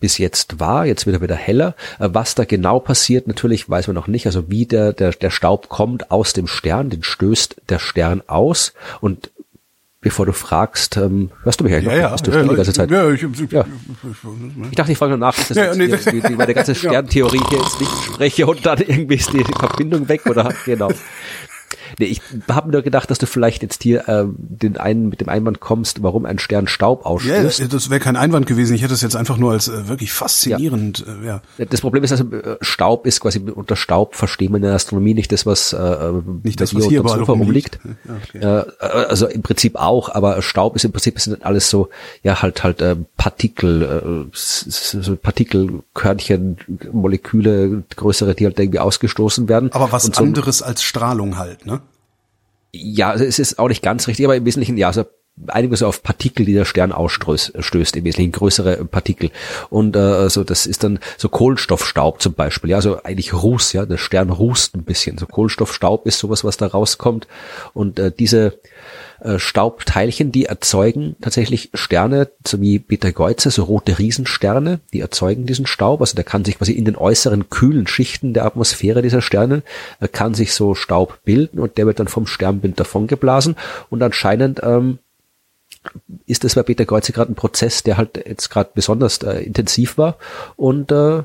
bis 0.00 0.16
jetzt 0.16 0.58
war, 0.58 0.86
jetzt 0.86 1.06
wieder 1.06 1.20
wieder 1.20 1.36
heller. 1.36 1.76
Äh, 1.98 2.08
was 2.12 2.34
da 2.34 2.44
genau 2.44 2.80
passiert, 2.80 3.28
natürlich 3.28 3.68
weiß 3.68 3.88
man 3.88 3.94
noch 3.94 4.08
nicht. 4.08 4.26
Also 4.26 4.50
wie 4.50 4.64
der, 4.64 4.94
der, 4.94 5.12
der 5.12 5.30
Staub 5.30 5.68
kommt 5.68 6.10
aus 6.10 6.32
dem 6.32 6.46
Stern, 6.46 6.88
den 6.88 7.02
stößt 7.02 7.56
der 7.68 7.78
Stern 7.78 8.22
aus 8.26 8.72
und 9.02 9.30
bevor 10.00 10.26
du 10.26 10.32
fragst, 10.32 10.96
ähm, 10.96 11.30
hörst 11.42 11.60
du 11.60 11.64
mich 11.64 11.74
eigentlich 11.74 11.92
ja, 11.94 12.10
noch? 12.10 12.10
Ja, 12.10 12.16
du 12.16 12.30
ja, 12.30 12.42
die 12.42 12.54
ganze 12.54 12.72
Zeit? 12.72 12.90
Ja, 12.90 13.10
ich, 13.10 13.22
ich, 13.22 13.52
ja. 13.52 13.64
ich 14.70 14.76
dachte, 14.76 14.92
ich 14.92 14.98
frage 14.98 15.10
nur 15.10 15.18
nach, 15.18 15.36
dass 15.36 15.56
ja, 15.56 15.74
nee, 15.74 15.88
die, 16.04 16.10
die, 16.10 16.20
die, 16.20 16.36
meine 16.36 16.54
ganze 16.54 16.74
Sterntheorie 16.74 17.40
hier 17.50 17.58
jetzt 17.58 17.80
nicht 17.80 17.92
spreche 18.04 18.46
und 18.46 18.64
dann 18.64 18.78
irgendwie 18.78 19.16
ist 19.16 19.32
die 19.32 19.44
Verbindung 19.44 20.08
weg 20.08 20.24
oder 20.26 20.54
genau. 20.64 20.90
Nee, 22.00 22.06
ich 22.06 22.22
habe 22.48 22.70
nur 22.70 22.80
gedacht, 22.80 23.10
dass 23.10 23.18
du 23.18 23.26
vielleicht 23.26 23.60
jetzt 23.62 23.82
hier 23.82 24.08
äh, 24.08 24.24
den 24.26 24.78
einen 24.78 25.10
mit 25.10 25.20
dem 25.20 25.28
Einwand 25.28 25.60
kommst, 25.60 26.02
warum 26.02 26.24
ein 26.24 26.38
Stern 26.38 26.66
Staub 26.66 27.04
ausstößt. 27.04 27.58
Ja, 27.58 27.66
das 27.66 27.90
wäre 27.90 28.00
kein 28.00 28.16
Einwand 28.16 28.46
gewesen. 28.46 28.74
Ich 28.74 28.80
hätte 28.80 28.94
es 28.94 29.02
jetzt 29.02 29.16
einfach 29.16 29.36
nur 29.36 29.52
als 29.52 29.68
äh, 29.68 29.86
wirklich 29.86 30.10
faszinierend. 30.10 31.04
Ja. 31.22 31.36
Äh, 31.58 31.58
ja. 31.58 31.66
Das 31.66 31.82
Problem 31.82 32.02
ist, 32.02 32.10
also 32.10 32.24
äh, 32.32 32.56
Staub 32.62 33.06
ist 33.06 33.20
quasi 33.20 33.38
unter 33.38 33.76
Staub 33.76 34.14
verstehen 34.14 34.52
wir 34.52 34.56
in 34.56 34.62
der 34.62 34.72
Astronomie 34.72 35.12
nicht 35.12 35.30
das, 35.30 35.44
was 35.44 35.74
äh, 35.74 36.12
nicht 36.42 36.58
das, 36.58 36.74
was 36.74 36.86
hier 36.86 37.02
unter 37.02 37.18
Sofa 37.18 37.32
rumliegt. 37.32 37.78
Okay. 38.32 38.38
Äh, 38.38 38.64
also 38.80 39.26
im 39.26 39.42
Prinzip 39.42 39.76
auch, 39.76 40.08
aber 40.08 40.40
Staub 40.40 40.76
ist 40.76 40.86
im 40.86 40.92
Prinzip 40.92 41.20
sind 41.20 41.44
alles 41.44 41.68
so 41.68 41.90
ja 42.22 42.40
halt 42.40 42.64
halt 42.64 42.80
äh, 42.80 42.96
Partikel, 43.18 44.30
äh, 44.30 44.30
so 44.32 45.16
Partikelkörnchen, 45.16 46.56
Moleküle, 46.92 47.84
größere, 47.94 48.34
die 48.34 48.46
halt 48.46 48.58
irgendwie 48.58 48.78
ausgestoßen 48.78 49.50
werden. 49.50 49.70
Aber 49.72 49.92
was 49.92 50.04
so 50.04 50.22
anderes 50.22 50.62
als 50.62 50.82
Strahlung 50.82 51.36
halt, 51.36 51.66
ne? 51.66 51.82
Ja, 52.72 53.14
es 53.14 53.38
ist 53.38 53.58
auch 53.58 53.68
nicht 53.68 53.82
ganz 53.82 54.06
richtig, 54.06 54.24
aber 54.26 54.36
im 54.36 54.44
Wesentlichen, 54.44 54.76
ja, 54.76 54.88
also 54.88 55.04
einigen 55.46 55.74
so 55.76 55.86
auf 55.86 56.02
Partikel, 56.02 56.44
die 56.44 56.52
der 56.52 56.64
Stern 56.64 56.92
ausstößt, 56.92 57.96
im 57.96 58.04
Wesentlichen 58.04 58.32
größere 58.32 58.84
Partikel. 58.84 59.30
Und 59.70 59.96
äh, 59.96 60.00
also 60.00 60.44
das 60.44 60.66
ist 60.66 60.84
dann 60.84 60.98
so 61.16 61.28
Kohlenstoffstaub 61.28 62.20
zum 62.20 62.34
Beispiel, 62.34 62.70
ja, 62.70 62.76
also 62.76 63.02
eigentlich 63.02 63.32
Ruß, 63.32 63.72
ja, 63.72 63.86
der 63.86 63.96
Stern 63.96 64.30
rußt 64.30 64.76
ein 64.76 64.84
bisschen. 64.84 65.18
So 65.18 65.26
Kohlenstoffstaub 65.26 66.06
ist 66.06 66.18
sowas, 66.18 66.44
was 66.44 66.56
da 66.56 66.66
rauskommt. 66.66 67.26
Und 67.72 67.98
äh, 67.98 68.12
diese 68.16 68.60
äh, 69.20 69.38
Staubteilchen, 69.38 70.32
die 70.32 70.46
erzeugen 70.46 71.16
tatsächlich 71.20 71.70
Sterne, 71.74 72.28
so 72.46 72.60
wie 72.60 72.78
Betelgeuse, 72.78 73.50
so 73.50 73.64
rote 73.64 73.98
Riesensterne, 73.98 74.80
die 74.92 75.00
erzeugen 75.00 75.46
diesen 75.46 75.66
Staub. 75.66 76.00
Also 76.00 76.14
der 76.14 76.24
kann 76.24 76.44
sich 76.44 76.58
quasi 76.58 76.72
in 76.72 76.84
den 76.84 76.96
äußeren 76.96 77.50
kühlen 77.50 77.86
Schichten 77.86 78.34
der 78.34 78.44
Atmosphäre 78.44 79.02
dieser 79.02 79.22
Sterne, 79.22 79.62
äh, 80.00 80.08
kann 80.08 80.34
sich 80.34 80.52
so 80.52 80.74
Staub 80.74 81.20
bilden 81.24 81.58
und 81.58 81.78
der 81.78 81.86
wird 81.86 82.00
dann 82.00 82.08
vom 82.08 82.26
Sternbild 82.26 82.78
davongeblasen 82.78 83.56
und 83.88 84.02
anscheinend 84.02 84.60
ähm, 84.62 84.98
ist 86.26 86.44
das 86.44 86.54
bei 86.54 86.62
Betelgeuse 86.62 87.12
gerade 87.12 87.32
ein 87.32 87.36
Prozess, 87.36 87.82
der 87.82 87.96
halt 87.96 88.16
jetzt 88.26 88.50
gerade 88.50 88.70
besonders 88.74 89.18
äh, 89.18 89.40
intensiv 89.40 89.98
war 89.98 90.16
und 90.56 90.92
äh, 90.92 91.22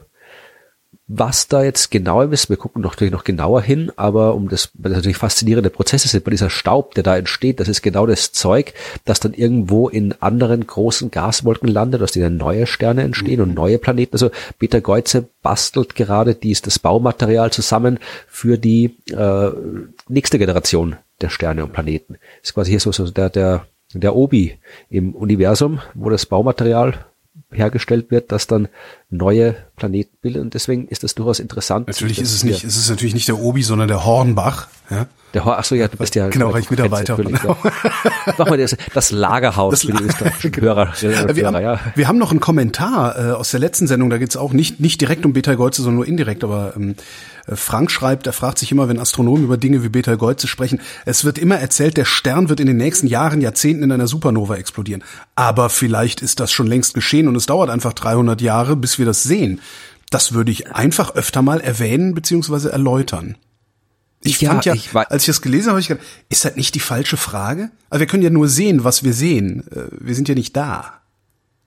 was 1.07 1.47
da 1.47 1.63
jetzt 1.63 1.91
genau 1.91 2.24
ist, 2.24 2.50
wir 2.50 2.57
gucken 2.57 2.81
natürlich 2.81 3.13
noch 3.13 3.24
genauer 3.24 3.62
hin, 3.62 3.91
aber 3.95 4.33
um 4.33 4.50
das, 4.50 4.71
weil 4.74 4.89
das 4.89 4.97
natürlich 4.97 5.17
faszinierende 5.17 5.69
Prozesse 5.69 6.07
sind, 6.07 6.24
bei 6.24 6.31
dieser 6.31 6.50
Staub, 6.50 6.95
der 6.95 7.03
da 7.03 7.15
entsteht, 7.15 7.59
das 7.59 7.67
ist 7.67 7.83
genau 7.83 8.07
das 8.07 8.31
Zeug, 8.31 8.74
das 9.05 9.19
dann 9.19 9.35
irgendwo 9.35 9.88
in 9.88 10.15
anderen 10.19 10.65
großen 10.65 11.12
Gaswolken 11.12 11.69
landet, 11.69 12.01
aus 12.01 12.12
denen 12.12 12.38
neue 12.38 12.65
Sterne 12.65 13.03
entstehen 13.03 13.39
mhm. 13.39 13.50
und 13.50 13.53
neue 13.53 13.77
Planeten. 13.77 14.15
Also 14.15 14.31
Peter 14.57 14.81
Geuze 14.81 15.29
bastelt 15.43 15.93
gerade 15.95 16.33
dies, 16.33 16.63
das 16.63 16.79
Baumaterial 16.79 17.51
zusammen 17.51 18.00
für 18.27 18.57
die 18.57 18.97
äh, 19.12 19.51
nächste 20.07 20.39
Generation 20.39 20.95
der 21.21 21.29
Sterne 21.29 21.63
und 21.63 21.74
Planeten. 21.74 22.13
Das 22.41 22.50
ist 22.50 22.53
quasi 22.55 22.71
hier 22.71 22.79
so, 22.79 22.91
so 22.91 23.09
der, 23.12 23.29
der, 23.29 23.67
der 23.99 24.15
Obi 24.15 24.57
im 24.89 25.15
Universum, 25.15 25.79
wo 25.93 26.09
das 26.09 26.25
Baumaterial 26.25 27.05
hergestellt 27.55 28.12
wird, 28.12 28.31
das 28.31 28.47
dann 28.47 28.67
neue 29.09 29.55
Planeten 29.75 30.15
bilden. 30.21 30.41
Und 30.41 30.53
deswegen 30.53 30.88
ist 30.88 31.03
das 31.03 31.15
durchaus 31.15 31.39
interessant. 31.39 31.88
Natürlich 31.88 32.19
ist 32.19 32.33
es 32.33 32.43
nicht, 32.43 32.63
es 32.63 32.77
ist 32.77 32.89
natürlich 32.89 33.13
nicht 33.13 33.27
der 33.27 33.39
Obi, 33.39 33.63
sondern 33.63 33.88
der 33.88 34.05
Hornbach. 34.05 34.67
Ja? 34.89 35.07
Der 35.35 35.43
Hor 35.43 35.59
ach 35.59 35.65
so, 35.65 35.75
ja, 35.75 35.89
du 35.89 35.97
bist 35.97 36.15
ja 36.15 36.29
genau, 36.29 36.55
ich 36.55 36.69
Mitarbeiter. 36.69 37.17
Genau. 37.17 37.57
Mach 38.38 38.50
mal 38.50 38.57
das, 38.57 38.77
das 38.93 39.12
Lagerhaus 39.12 39.71
das 39.74 39.81
für 39.81 39.91
die 39.91 40.03
österreichischen 40.03 40.51
genau. 40.53 40.67
Hörer. 40.67 40.93
Hörer 40.97 41.35
wir, 41.35 41.47
haben, 41.47 41.62
ja. 41.62 41.79
wir 41.93 42.07
haben 42.07 42.17
noch 42.17 42.31
einen 42.31 42.39
Kommentar 42.39 43.19
äh, 43.19 43.31
aus 43.33 43.51
der 43.51 43.59
letzten 43.59 43.85
Sendung, 43.85 44.09
da 44.09 44.17
geht's 44.17 44.38
auch 44.38 44.53
nicht, 44.53 44.79
nicht 44.79 45.01
direkt 45.01 45.25
um 45.25 45.33
Betelgeuse, 45.33 45.81
sondern 45.81 45.97
nur 45.97 46.07
indirekt, 46.07 46.45
aber 46.45 46.74
ähm, 46.77 46.95
äh, 47.47 47.57
Frank 47.57 47.91
schreibt, 47.91 48.27
er 48.27 48.33
fragt 48.33 48.59
sich 48.59 48.71
immer, 48.71 48.88
wenn 48.88 48.97
Astronomen 48.97 49.43
über 49.43 49.57
Dinge 49.57 49.83
wie 49.83 49.89
Betelgeuse 49.89 50.47
sprechen, 50.47 50.79
es 51.03 51.25
wird 51.25 51.38
immer 51.38 51.57
erzählt, 51.57 51.97
der 51.97 52.05
Stern 52.05 52.47
wird 52.47 52.62
in 52.62 52.67
den 52.67 52.77
nächsten 52.77 53.07
Jahren, 53.07 53.41
Jahrzehnten 53.41 53.83
in 53.83 53.91
einer 53.91 54.07
Supernova 54.07 54.55
explodieren. 54.55 55.03
Aber 55.35 55.69
vielleicht 55.69 56.21
ist 56.21 56.39
das 56.39 56.53
schon 56.53 56.67
längst 56.67 56.93
geschehen 56.93 57.27
und 57.27 57.35
es 57.35 57.44
es 57.45 57.47
dauert 57.47 57.69
einfach 57.69 57.93
300 57.93 58.41
Jahre, 58.41 58.75
bis 58.75 58.97
wir 58.97 59.05
das 59.05 59.21
sehen. 59.21 59.61
Das 60.09 60.33
würde 60.33 60.51
ich 60.51 60.71
einfach 60.73 61.13
öfter 61.13 61.43
mal 61.43 61.61
erwähnen 61.61 62.15
beziehungsweise 62.15 62.71
erläutern. 62.71 63.37
Ich 64.23 64.41
Ja, 64.41 64.49
fand 64.49 64.65
ja, 64.65 64.73
ich 64.73 64.95
als 64.95 65.21
ich 65.23 65.27
das 65.27 65.43
gelesen 65.43 65.67
habe, 65.67 65.73
habe 65.73 65.81
ich 65.81 65.87
gedacht, 65.87 66.07
ist 66.29 66.43
das 66.43 66.55
nicht 66.55 66.73
die 66.73 66.79
falsche 66.79 67.17
Frage? 67.17 67.69
Aber 67.91 67.99
wir 67.99 68.07
können 68.07 68.23
ja 68.23 68.31
nur 68.31 68.47
sehen, 68.47 68.83
was 68.83 69.03
wir 69.03 69.13
sehen. 69.13 69.63
Äh, 69.71 69.89
Wir 69.91 70.15
sind 70.15 70.27
ja 70.27 70.33
nicht 70.33 70.55
da. 70.55 71.01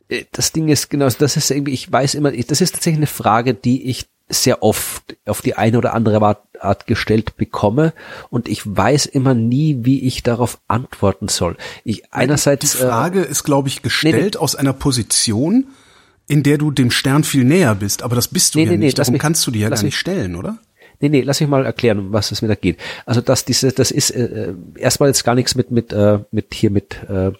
Äh, 0.08 0.25
das 0.32 0.50
Ding 0.50 0.66
ist 0.66 0.90
genau, 0.90 1.08
das 1.08 1.37
ist 1.37 1.49
irgendwie, 1.52 1.75
ich 1.75 1.92
weiß 1.92 2.16
immer, 2.16 2.32
das 2.32 2.61
ist 2.61 2.75
tatsächlich 2.75 2.99
eine 2.99 3.06
Frage, 3.06 3.54
die 3.54 3.88
ich 3.88 4.06
sehr 4.28 4.62
oft 4.62 5.16
auf 5.26 5.40
die 5.42 5.54
eine 5.54 5.78
oder 5.78 5.94
andere 5.94 6.20
Art, 6.23 6.42
Art 6.61 6.87
gestellt 6.87 7.37
bekomme 7.37 7.92
und 8.30 8.49
ich 8.49 8.62
weiß 8.66 9.06
immer 9.06 9.32
nie, 9.35 9.78
wie 9.82 10.02
ich 10.06 10.23
darauf 10.23 10.58
antworten 10.68 11.28
soll. 11.28 11.56
Ich 11.85 12.12
einerseits 12.12 12.73
Die 12.73 12.76
Frage 12.78 13.23
ist, 13.23 13.44
glaube 13.44 13.68
ich, 13.68 13.82
gestellt 13.82 14.37
aus 14.37 14.54
einer 14.56 14.73
Position, 14.73 15.68
in 16.26 16.42
der 16.42 16.58
du 16.58 16.70
dem 16.70 16.90
Stern 16.90 17.25
viel 17.25 17.44
näher 17.44 17.75
bist. 17.75 18.02
Aber 18.02 18.16
das 18.16 18.28
bist 18.28 18.54
du 18.54 18.58
Nee, 18.58 18.64
ja 18.66 18.70
nee, 18.73 18.76
nee, 18.78 18.85
nicht. 18.87 18.99
Darum 18.99 19.12
mich- 19.12 19.23
kannst 19.23 19.47
du 19.47 19.50
dir 19.50 19.62
ja 19.62 19.68
gar 19.68 19.76
nicht 19.76 19.85
mich- 19.85 19.97
stellen, 19.97 20.35
oder? 20.37 20.58
Nee, 21.00 21.11
nee, 21.11 21.20
lass 21.23 21.40
mich 21.40 21.49
mal 21.49 21.64
erklären, 21.64 21.99
um 22.00 22.12
was 22.12 22.32
es 22.32 22.42
mir 22.42 22.49
da 22.49 22.56
geht. 22.56 22.76
Also 23.06 23.20
dass 23.20 23.44
diese, 23.44 23.70
das 23.70 23.92
ist 23.92 24.11
äh, 24.11 24.52
erstmal 24.76 25.08
jetzt 25.08 25.23
gar 25.25 25.37
nichts 25.37 25.54
mit 25.54 25.70
mit 25.70 25.92
äh, 25.92 26.18
mit 26.32 26.52
hier 26.54 26.70
mit 26.73 26.97
äh, 27.08 27.30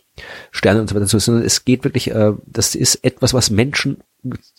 Sternen 0.53 0.83
und 0.83 0.89
so 0.89 0.95
weiter, 0.95 1.07
zu 1.07 1.19
sondern 1.19 1.45
es 1.45 1.65
geht 1.65 1.83
wirklich, 1.83 2.11
äh, 2.13 2.35
das 2.47 2.77
ist 2.77 3.05
etwas, 3.05 3.35
was 3.35 3.51
Menschen 3.51 3.99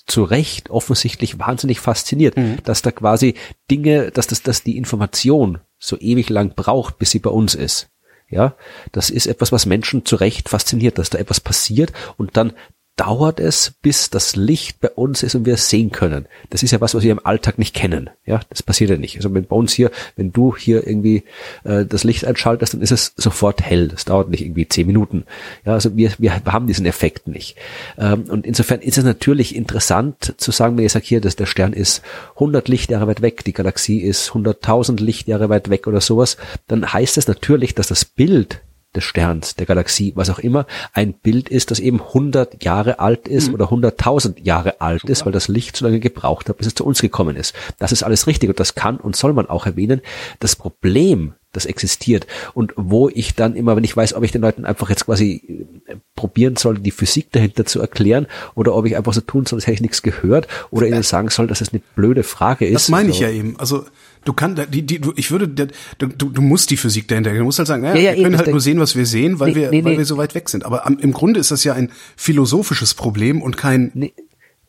zu 0.08 0.24
Recht 0.24 0.70
offensichtlich 0.70 1.40
wahnsinnig 1.40 1.80
fasziniert, 1.80 2.36
dass 2.64 2.82
da 2.82 2.92
quasi 2.92 3.36
Dinge, 3.70 4.12
dass 4.12 4.28
das, 4.28 4.42
dass 4.42 4.64
die 4.64 4.78
Information 4.78 5.60
so 5.78 5.98
ewig 6.00 6.30
lang 6.30 6.56
braucht, 6.56 6.98
bis 6.98 7.12
sie 7.12 7.20
bei 7.20 7.30
uns 7.30 7.56
ist. 7.56 7.90
Ja, 8.30 8.56
das 8.92 9.10
ist 9.10 9.26
etwas, 9.26 9.52
was 9.52 9.66
Menschen 9.66 10.06
zu 10.06 10.16
Recht 10.16 10.50
fasziniert, 10.50 11.00
dass 11.00 11.10
da 11.10 11.18
etwas 11.18 11.40
passiert 11.40 11.94
und 12.16 12.38
dann 12.38 12.54
dauert 13.00 13.40
es, 13.40 13.72
bis 13.82 14.10
das 14.10 14.36
Licht 14.36 14.82
bei 14.82 14.90
uns 14.90 15.24
ist 15.24 15.34
und 15.34 15.46
wir 15.46 15.54
es 15.54 15.70
sehen 15.70 15.92
können. 15.92 16.28
Das 16.50 16.64
ist 16.64 16.72
ja 16.72 16.82
was, 16.82 16.94
was 16.94 17.04
wir 17.04 17.14
im 17.14 17.26
Alltag 17.26 17.58
nicht 17.58 17.74
kennen. 17.74 18.10
Ja, 18.26 18.42
das 18.50 18.62
passiert 18.62 18.90
ja 18.90 18.98
nicht. 18.98 19.16
Also 19.16 19.34
wenn 19.34 19.46
bei 19.46 19.56
uns 19.56 19.72
hier, 19.72 19.90
wenn 20.18 20.34
du 20.34 20.54
hier 20.56 20.86
irgendwie 20.86 21.24
äh, 21.64 21.86
das 21.86 22.04
Licht 22.04 22.26
einschaltest, 22.26 22.74
dann 22.74 22.82
ist 22.82 22.92
es 22.92 23.14
sofort 23.16 23.62
hell. 23.62 23.88
Das 23.88 24.04
dauert 24.04 24.30
nicht 24.30 24.42
irgendwie 24.42 24.68
zehn 24.68 24.86
Minuten. 24.86 25.24
Ja, 25.66 25.74
also 25.74 25.96
wir, 25.96 26.12
wir 26.18 26.44
haben 26.44 26.68
diesen 26.68 26.86
Effekt 26.86 27.28
nicht. 27.28 27.56
Ähm, 27.98 28.26
und 28.28 28.46
insofern 28.46 28.82
ist 28.82 28.98
es 28.98 29.06
natürlich 29.06 29.56
interessant 29.56 30.34
zu 30.36 30.52
sagen, 30.52 30.78
wenn 30.78 30.86
ich 30.86 30.92
sage 30.92 31.06
hier, 31.06 31.22
dass 31.22 31.38
der 31.38 31.46
Stern 31.46 31.72
ist 31.72 32.02
100 32.36 32.68
Lichtjahre 32.68 33.08
weit 33.08 33.22
weg, 33.22 33.46
die 33.46 33.54
Galaxie 33.54 34.00
ist 34.00 34.32
100.000 34.32 35.02
Lichtjahre 35.02 35.48
weit 35.48 35.70
weg 35.70 35.88
oder 35.88 36.02
sowas, 36.02 36.36
dann 36.68 36.92
heißt 36.92 37.18
es 37.18 37.30
natürlich, 37.30 37.76
dass 37.76 37.88
das 37.88 38.04
Bild 38.04 38.62
des 38.96 39.04
Sterns, 39.04 39.56
der 39.56 39.66
Galaxie, 39.68 40.14
was 40.16 40.30
auch 40.30 40.40
immer, 40.40 40.66
ein 40.94 41.14
Bild 41.14 41.50
ist, 41.50 41.70
das 41.70 41.80
eben 41.80 42.02
100 42.02 42.64
Jahre 42.64 43.00
alt 43.00 43.28
ist 43.28 43.54
oder 43.54 43.66
100.000 43.66 44.42
Jahre 44.44 44.82
alt 44.82 45.04
ist, 45.04 45.26
weil 45.26 45.32
das 45.32 45.48
Licht 45.48 45.76
so 45.76 45.86
lange 45.86 46.00
gebraucht 46.00 46.50
hat, 46.50 46.58
bis 46.58 46.68
es 46.68 46.76
zu 46.76 46.86
uns 46.86 47.00
gekommen 47.02 47.36
ist. 47.36 47.54
Das 47.78 47.92
ist 47.92 48.02
alles 48.04 48.26
richtig 48.26 48.50
und 48.50 48.60
das 48.60 48.74
kann 48.76 48.98
und 48.98 49.16
soll 49.16 49.34
man 49.34 49.48
auch 49.48 49.68
erwähnen. 49.68 50.02
Das 50.40 50.56
Problem, 50.56 51.34
das 51.52 51.66
existiert 51.66 52.26
und 52.54 52.74
wo 52.76 53.10
ich 53.10 53.36
dann 53.36 53.56
immer, 53.56 53.76
wenn 53.76 53.84
ich 53.84 53.96
weiß, 53.96 54.14
ob 54.16 54.24
ich 54.24 54.32
den 54.32 54.42
Leuten 54.42 54.66
einfach 54.66 54.90
jetzt 54.90 55.06
quasi 55.06 55.82
äh, 55.88 55.96
probieren 56.16 56.56
soll, 56.56 56.80
die 56.80 56.92
Physik 56.92 57.32
dahinter 57.32 57.66
zu 57.66 57.80
erklären 57.82 58.28
oder 58.56 58.76
ob 58.76 58.86
ich 58.86 58.98
einfach 58.98 59.14
so 59.14 59.22
tun 59.22 59.46
soll, 59.46 59.58
als 59.58 59.66
hätte 59.68 59.76
ich 59.76 59.82
nichts 59.82 60.02
gehört 60.02 60.48
oder 60.72 60.88
ihnen 60.88 61.04
sagen 61.04 61.30
soll, 61.30 61.48
dass 61.48 61.62
es 61.62 61.74
eine 61.74 61.82
blöde 61.96 62.24
Frage 62.24 62.66
ist. 62.68 62.74
Das 62.74 62.90
meine 62.90 63.10
ich 63.10 63.16
Also- 63.24 63.26
ja 63.26 63.32
eben. 63.40 63.60
Also 63.60 63.86
du 64.30 64.34
kannst, 64.34 64.62
die, 64.72 64.84
die, 64.84 65.00
du, 65.00 65.12
ich 65.16 65.32
würde, 65.32 65.48
du, 65.48 66.08
du 66.08 66.42
musst 66.42 66.70
die 66.70 66.78
Physik 66.78 67.08
dahinter. 67.08 67.34
Du 67.34 67.44
musst 67.44 67.58
halt 67.58 67.68
sagen, 67.68 67.82
naja, 67.82 67.96
Ja, 67.96 68.02
ja, 68.02 68.10
wir 68.12 68.18
eben, 68.18 68.24
können 68.26 68.38
halt 68.38 68.48
nur 68.52 68.62
sehen, 68.62 68.80
was 68.80 68.96
wir 68.96 69.08
sehen, 69.08 69.40
weil 69.40 69.50
Nee, 69.50 69.56
wir, 69.56 69.72
nee, 69.72 69.84
weil 69.84 69.94
nee. 69.94 69.98
wir 69.98 70.06
so 70.06 70.18
weit 70.18 70.36
weg 70.36 70.50
sind. 70.50 70.66
Aber 70.66 70.86
am, 70.86 71.00
im 71.00 71.14
Grunde 71.14 71.40
ist 71.40 71.50
das 71.50 71.64
ja 71.64 71.74
ein 71.74 71.90
philosophisches 72.16 72.94
Problem 72.94 73.42
und 73.42 73.58
kein. 73.58 74.12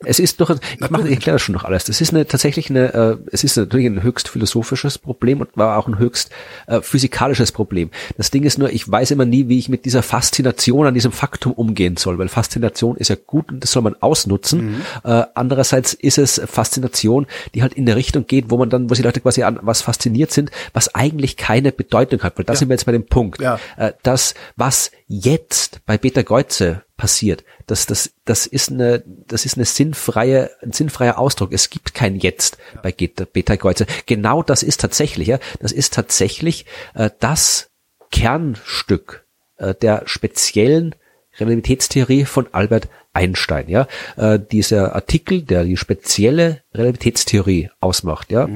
Es 0.02 0.18
ist 0.18 0.40
doch, 0.40 0.48
ich, 0.50 0.90
mach, 0.90 1.04
ich 1.04 1.10
erkläre 1.10 1.34
das 1.34 1.42
schon 1.42 1.52
noch 1.54 1.64
alles. 1.64 1.84
Das 1.84 2.00
ist 2.00 2.14
eine, 2.14 2.26
tatsächlich 2.26 2.70
eine, 2.70 2.94
äh, 2.94 3.16
es 3.32 3.44
ist 3.44 3.56
natürlich 3.56 3.84
ein 3.84 4.02
höchst 4.02 4.28
philosophisches 4.30 4.96
Problem 4.96 5.42
und 5.42 5.50
war 5.58 5.76
auch 5.76 5.88
ein 5.88 5.98
höchst 5.98 6.30
äh, 6.68 6.80
physikalisches 6.80 7.52
Problem. 7.52 7.90
Das 8.16 8.30
Ding 8.30 8.44
ist 8.44 8.56
nur, 8.58 8.70
ich 8.70 8.90
weiß 8.90 9.10
immer 9.10 9.26
nie, 9.26 9.48
wie 9.48 9.58
ich 9.58 9.68
mit 9.68 9.84
dieser 9.84 10.02
Faszination 10.02 10.86
an 10.86 10.94
diesem 10.94 11.12
Faktum 11.12 11.52
umgehen 11.52 11.98
soll, 11.98 12.18
weil 12.18 12.28
Faszination 12.28 12.96
ist 12.96 13.08
ja 13.08 13.16
gut 13.26 13.52
und 13.52 13.62
das 13.62 13.72
soll 13.72 13.82
man 13.82 13.94
ausnutzen. 14.00 14.76
Äh, 15.04 15.24
andererseits 15.34 15.92
ist 15.92 16.16
es 16.16 16.40
Faszination, 16.46 17.26
die 17.54 17.60
halt 17.60 17.74
in 17.74 17.84
der 17.84 17.96
Richtung 17.96 18.26
geht, 18.26 18.46
wo 18.48 18.56
man 18.56 18.70
dann, 18.70 18.88
wo 18.88 18.94
die 18.94 19.02
Leute 19.02 19.20
quasi 19.20 19.42
an 19.42 19.58
was 19.60 19.82
fasziniert 19.82 20.32
sind, 20.32 20.50
was 20.72 20.94
eigentlich 20.94 21.36
keine 21.36 21.72
Bedeutung 21.72 22.22
hat, 22.22 22.38
weil 22.38 22.46
da 22.46 22.54
sind 22.54 22.68
wir 22.70 22.74
jetzt 22.74 22.86
bei 22.86 22.92
dem 22.92 23.04
Punkt, 23.04 23.38
Ja. 23.42 23.60
äh, 23.76 23.92
das, 24.02 24.32
was 24.56 24.92
jetzt 25.08 25.84
bei 25.84 25.98
Peter 25.98 26.22
Geuze 26.22 26.84
passiert, 27.00 27.44
das, 27.66 27.86
das, 27.86 28.12
das 28.26 28.44
ist 28.44 28.70
eine, 28.70 29.02
das 29.06 29.46
ist 29.46 29.56
eine 29.56 29.64
sinnfreie, 29.64 30.50
ein 30.60 30.72
sinnfreier 30.72 31.18
Ausdruck. 31.18 31.50
Es 31.54 31.70
gibt 31.70 31.94
kein 31.94 32.16
Jetzt 32.16 32.58
bei 32.82 32.92
Beta 32.92 33.24
Beta 33.24 33.56
Geuze. 33.56 33.86
Genau 34.04 34.42
das 34.42 34.62
ist 34.62 34.82
tatsächlich, 34.82 35.28
ja, 35.28 35.38
das 35.60 35.72
ist 35.72 35.94
tatsächlich 35.94 36.66
äh, 36.94 37.08
das 37.18 37.70
Kernstück 38.12 39.24
äh, 39.56 39.74
der 39.74 40.02
speziellen 40.04 40.94
Relativitätstheorie 41.38 42.26
von 42.26 42.52
Albert 42.52 42.90
Einstein, 43.20 43.68
ja. 43.68 43.86
Äh, 44.16 44.38
dieser 44.38 44.94
Artikel, 44.94 45.42
der 45.42 45.64
die 45.64 45.76
spezielle 45.76 46.62
Relativitätstheorie 46.74 47.68
ausmacht, 47.80 48.32
ja, 48.32 48.48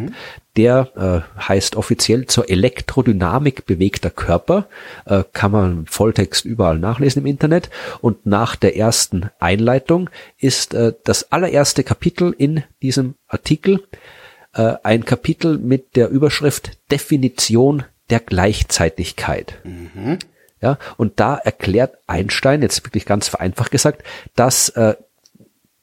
der 0.57 1.25
äh, 1.37 1.41
heißt 1.41 1.77
offiziell 1.77 2.27
zur 2.27 2.49
Elektrodynamik 2.49 3.67
bewegter 3.67 4.11
Körper, 4.11 4.69
äh, 5.05 5.25
kann 5.33 5.51
man 5.51 5.73
im 5.73 5.87
Volltext 5.87 6.45
überall 6.45 6.79
nachlesen 6.79 7.23
im 7.23 7.27
Internet. 7.27 7.71
Und 8.01 8.25
nach 8.27 8.57
der 8.57 8.77
ersten 8.77 9.31
Einleitung 9.39 10.11
ist 10.39 10.75
äh, 10.75 10.93
das 11.05 11.33
allererste 11.33 11.83
Kapitel 11.83 12.35
in 12.37 12.63
diesem 12.83 13.17
Artikel 13.27 13.83
äh, 14.55 14.75
ein 14.83 15.05
Kapitel 15.05 15.59
mit 15.59 15.97
der 15.97 16.09
Überschrift 16.09 16.79
Definition 16.91 17.85
der 18.11 18.21
Gleichzeitigkeit. 18.21 19.61
Ja, 20.65 20.79
und 20.97 21.21
da 21.21 21.37
erklärt 21.37 21.99
Einstein, 22.07 22.63
jetzt 22.63 22.83
wirklich 22.87 23.05
ganz 23.05 23.29
vereinfacht 23.29 23.71
gesagt, 23.71 24.03
dass 24.35 24.71
äh, 24.71 24.95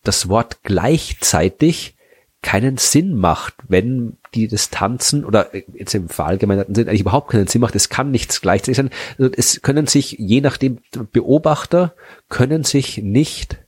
das 0.01 0.27
Wort 0.27 0.63
gleichzeitig 0.63 1.95
keinen 2.41 2.77
Sinn 2.77 3.13
macht, 3.13 3.53
wenn 3.67 4.17
die 4.33 4.47
Distanzen 4.47 5.23
oder 5.23 5.53
äh, 5.53 5.65
jetzt 5.75 5.93
im 5.93 6.09
verallgemeinerten 6.09 6.73
Sinn 6.73 6.87
eigentlich 6.87 7.01
überhaupt 7.01 7.29
keinen 7.29 7.45
Sinn 7.45 7.61
macht. 7.61 7.75
Es 7.75 7.89
kann 7.89 8.09
nichts 8.09 8.41
gleichzeitig 8.41 8.77
sein. 8.77 8.89
Also 9.19 9.31
es 9.37 9.61
können 9.61 9.85
sich, 9.85 10.13
je 10.17 10.41
nachdem, 10.41 10.79
Beobachter 11.11 11.93
können 12.27 12.63
sich 12.63 12.97
nicht 12.97 13.59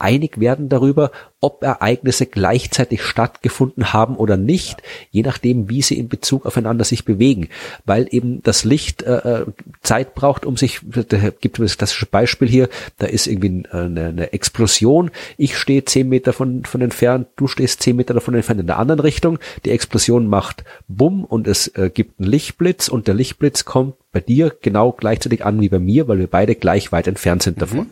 einig 0.00 0.40
werden 0.40 0.68
darüber, 0.68 1.10
ob 1.40 1.62
Ereignisse 1.62 2.26
gleichzeitig 2.26 3.02
stattgefunden 3.02 3.92
haben 3.92 4.16
oder 4.16 4.36
nicht, 4.36 4.82
je 5.10 5.22
nachdem, 5.22 5.70
wie 5.70 5.80
sie 5.80 5.98
in 5.98 6.08
Bezug 6.08 6.44
aufeinander 6.44 6.84
sich 6.84 7.04
bewegen, 7.04 7.48
weil 7.86 8.06
eben 8.10 8.42
das 8.42 8.64
Licht 8.64 9.02
äh, 9.02 9.40
äh, 9.40 9.46
Zeit 9.82 10.14
braucht, 10.14 10.44
um 10.44 10.56
sich, 10.56 10.80
da 10.84 11.30
gibt 11.30 11.58
es 11.58 11.72
das 11.72 11.78
klassische 11.78 12.06
Beispiel 12.06 12.48
hier, 12.48 12.68
da 12.98 13.06
ist 13.06 13.26
irgendwie 13.26 13.64
eine, 13.70 14.08
eine 14.08 14.32
Explosion, 14.32 15.10
ich 15.38 15.56
stehe 15.56 15.84
zehn 15.84 16.08
Meter 16.08 16.32
von, 16.32 16.64
von 16.64 16.82
entfernt, 16.82 17.28
du 17.36 17.46
stehst 17.46 17.82
zehn 17.82 17.96
Meter 17.96 18.12
davon 18.12 18.34
entfernt 18.34 18.60
in 18.60 18.66
der 18.66 18.78
anderen 18.78 19.00
Richtung, 19.00 19.38
die 19.64 19.70
Explosion 19.70 20.26
macht 20.26 20.64
Bumm 20.88 21.24
und 21.24 21.46
es 21.46 21.68
äh, 21.68 21.90
gibt 21.92 22.20
einen 22.20 22.28
Lichtblitz 22.28 22.88
und 22.88 23.06
der 23.06 23.14
Lichtblitz 23.14 23.64
kommt 23.64 23.94
bei 24.12 24.20
dir 24.20 24.54
genau 24.60 24.92
gleichzeitig 24.92 25.44
an 25.44 25.60
wie 25.60 25.68
bei 25.68 25.78
mir, 25.78 26.08
weil 26.08 26.18
wir 26.18 26.26
beide 26.26 26.54
gleich 26.54 26.92
weit 26.92 27.06
entfernt 27.06 27.42
sind 27.42 27.62
davon. 27.62 27.86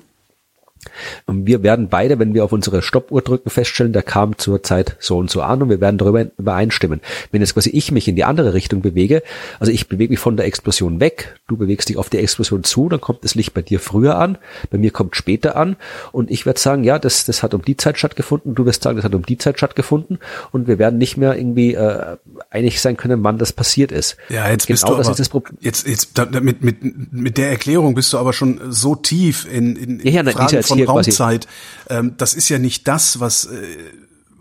Und 1.26 1.46
wir 1.46 1.62
werden 1.62 1.88
beide, 1.88 2.18
wenn 2.18 2.34
wir 2.34 2.44
auf 2.44 2.52
unsere 2.52 2.82
Stoppuhr 2.82 3.22
drücken, 3.22 3.50
feststellen, 3.50 3.92
der 3.92 4.02
kam 4.02 4.38
zur 4.38 4.62
Zeit 4.62 4.96
so 4.98 5.18
und 5.18 5.30
so 5.30 5.42
an 5.42 5.62
und 5.62 5.68
wir 5.70 5.80
werden 5.80 5.98
darüber 5.98 6.26
übereinstimmen. 6.38 7.00
Wenn 7.32 7.40
jetzt 7.40 7.54
quasi 7.54 7.70
ich 7.70 7.92
mich 7.92 8.08
in 8.08 8.16
die 8.16 8.24
andere 8.24 8.54
Richtung 8.54 8.82
bewege, 8.82 9.22
also 9.60 9.72
ich 9.72 9.88
bewege 9.88 10.10
mich 10.10 10.20
von 10.20 10.36
der 10.36 10.46
Explosion 10.46 11.00
weg, 11.00 11.38
du 11.48 11.56
bewegst 11.56 11.88
dich 11.88 11.96
auf 11.96 12.10
die 12.10 12.18
Explosion 12.18 12.64
zu, 12.64 12.88
dann 12.88 13.00
kommt 13.00 13.24
das 13.24 13.34
Licht 13.34 13.54
bei 13.54 13.62
dir 13.62 13.80
früher 13.80 14.18
an, 14.18 14.38
bei 14.70 14.78
mir 14.78 14.90
kommt 14.90 15.16
später 15.16 15.56
an 15.56 15.76
und 16.12 16.30
ich 16.30 16.46
werde 16.46 16.60
sagen, 16.60 16.84
ja, 16.84 16.98
das, 16.98 17.24
das 17.24 17.42
hat 17.42 17.54
um 17.54 17.62
die 17.62 17.76
Zeit 17.76 17.98
stattgefunden, 17.98 18.54
du 18.54 18.66
wirst 18.66 18.82
sagen, 18.82 18.96
das 18.96 19.04
hat 19.04 19.14
um 19.14 19.24
die 19.24 19.38
Zeit 19.38 19.58
stattgefunden 19.58 20.18
und 20.52 20.66
wir 20.68 20.78
werden 20.78 20.98
nicht 20.98 21.16
mehr 21.16 21.36
irgendwie 21.36 21.74
äh, 21.74 22.16
einig 22.50 22.80
sein 22.80 22.96
können, 22.96 23.22
wann 23.24 23.38
das 23.38 23.52
passiert 23.52 23.92
ist. 23.92 24.16
Ja, 24.28 24.48
jetzt 24.48 24.66
genau 24.66 24.74
bist 24.74 24.82
du 24.84 24.96
das 24.96 25.06
aber, 25.06 25.12
ist 25.12 25.20
das 25.20 25.28
Problem. 25.28 25.58
jetzt, 25.60 25.86
jetzt, 25.86 26.18
mit, 26.40 26.62
mit, 26.62 27.12
mit 27.12 27.38
der 27.38 27.50
Erklärung 27.50 27.94
bist 27.94 28.12
du 28.12 28.18
aber 28.18 28.32
schon 28.32 28.60
so 28.70 28.94
tief 28.94 29.46
in, 29.50 29.76
in, 29.76 30.00
in 30.00 30.12
Ja, 30.12 30.22
ja, 30.22 30.30
Fragen 30.30 30.62
von 30.62 30.77
quasi- 30.86 31.10
Raumzeit. 31.10 31.46
Ähm, 31.90 32.14
das 32.16 32.34
ist 32.34 32.48
ja 32.48 32.58
nicht 32.58 32.86
das, 32.88 33.20
was 33.20 33.44
äh, 33.46 33.66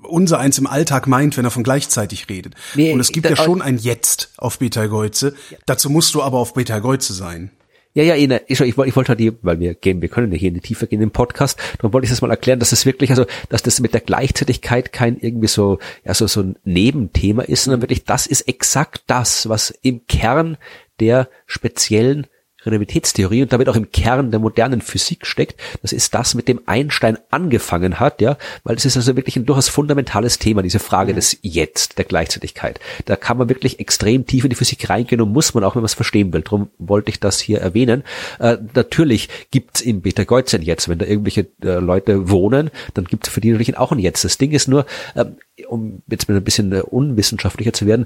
unser 0.04 0.40
eins 0.40 0.58
im 0.58 0.68
Alltag 0.68 1.08
meint, 1.08 1.38
wenn 1.38 1.46
er 1.46 1.52
von 1.52 1.64
gleichzeitig 1.64 2.30
redet. 2.30 2.54
Nee, 2.76 2.94
Und 2.94 3.00
es 3.00 3.12
gibt 3.12 3.26
da- 3.26 3.32
ja 3.32 3.36
schon 3.36 3.62
ein 3.62 3.78
Jetzt 3.78 4.30
auf 4.38 4.60
Beta-Geuze. 4.60 5.34
Dazu 5.66 5.90
musst 5.90 6.14
du 6.16 6.22
aber 6.22 6.38
auf 6.38 6.54
Beta-Geuze 6.54 7.14
sein. 7.14 7.52
Ja, 7.94 8.04
ja, 8.04 8.14
ich, 8.16 8.30
ich, 8.62 8.78
wollte- 8.78 8.90
ich 8.90 8.96
wollte 8.96 9.10
halt 9.10 9.20
hier, 9.20 9.34
weil 9.42 9.60
wir 9.60 9.74
gehen, 9.74 10.04
wir 10.04 10.10
können 10.10 10.32
ja 10.32 10.38
hier 10.38 10.50
in 10.50 10.54
die 10.54 10.62
Tiefe 10.62 10.86
gehen 10.86 11.02
im 11.02 11.10
Podcast, 11.10 11.58
darum 11.80 11.94
wollte 11.94 12.06
ich 12.06 12.12
das 12.12 12.22
mal 12.22 12.30
erklären, 12.30 12.60
dass 12.60 12.72
es 12.72 12.86
wirklich, 12.86 13.10
also, 13.10 13.26
dass 13.50 13.64
das 13.64 13.80
mit 13.80 13.96
der 13.96 14.02
Gleichzeitigkeit 14.02 14.94
kein 14.94 15.18
irgendwie 15.20 15.48
so, 15.48 15.80
ja, 16.06 16.14
so, 16.14 16.28
so 16.28 16.42
ein 16.42 16.58
Nebenthema 16.64 17.42
ist, 17.42 17.64
sondern 17.64 17.82
wirklich, 17.82 18.04
das 18.06 18.28
ist 18.28 18.42
exakt 18.42 19.02
das, 19.08 19.50
was 19.50 19.72
im 19.82 20.06
Kern 20.06 20.58
der 21.00 21.28
speziellen 21.48 22.28
Relativitätstheorie 22.68 23.44
und 23.44 23.54
damit 23.54 23.70
auch 23.70 23.76
im 23.76 23.92
Kern 23.92 24.32
der 24.32 24.40
modernen 24.40 24.82
Physik 24.82 25.26
steckt. 25.26 25.60
Das 25.82 25.94
ist 25.94 26.14
das, 26.14 26.36
mit 26.36 26.48
dem 26.48 26.62
Einstein 26.66 27.18
angefangen 27.30 28.00
hat, 28.00 28.22
ja, 28.22 28.38
weil 28.64 28.76
es 28.76 28.86
ist 28.86 28.98
also 28.98 29.16
wirklich 29.16 29.36
ein 29.36 29.46
durchaus 29.46 29.70
fundamentales 29.70 30.40
Thema, 30.40 30.62
diese 30.62 30.80
Frage 30.80 31.12
mhm. 31.12 31.16
des 31.16 31.38
Jetzt, 31.42 31.98
der 31.98 32.06
Gleichzeitigkeit. 32.06 32.80
Da 33.06 33.16
kann 33.16 33.38
man 33.38 33.50
wirklich 33.50 33.80
extrem 33.80 34.26
tief 34.26 34.44
in 34.44 34.50
die 34.50 34.56
Physik 34.56 34.90
reingehen 34.90 35.22
und 35.22 35.32
muss 35.32 35.54
man 35.54 35.64
auch, 35.64 35.76
wenn 35.76 35.82
man 35.82 35.88
es 35.88 35.94
verstehen 35.94 36.34
will. 36.34 36.42
Darum 36.42 36.70
wollte 36.78 37.10
ich 37.10 37.20
das 37.20 37.40
hier 37.40 37.60
erwähnen. 37.60 38.04
Äh, 38.40 38.58
natürlich 38.74 39.30
gibt's 39.52 39.82
im 39.82 40.02
Beta 40.02 40.24
Geuzen 40.24 40.62
Jetzt, 40.62 40.90
wenn 40.90 40.98
da 40.98 41.06
irgendwelche 41.06 41.48
äh, 41.62 41.80
Leute 41.80 42.30
wohnen, 42.30 42.70
dann 42.94 43.06
gibt's 43.06 43.30
für 43.30 43.42
die 43.42 43.52
natürlich 43.52 43.78
auch 43.78 43.92
ein 43.92 44.00
Jetzt. 44.00 44.24
Das 44.24 44.38
Ding 44.38 44.52
ist 44.52 44.68
nur, 44.68 44.86
äh, 45.16 45.26
um 45.68 46.02
jetzt 46.08 46.28
mal 46.28 46.36
ein 46.36 46.44
bisschen 46.44 46.72
äh, 46.74 46.82
unwissenschaftlicher 46.82 47.74
zu 47.74 47.86
werden, 47.86 48.06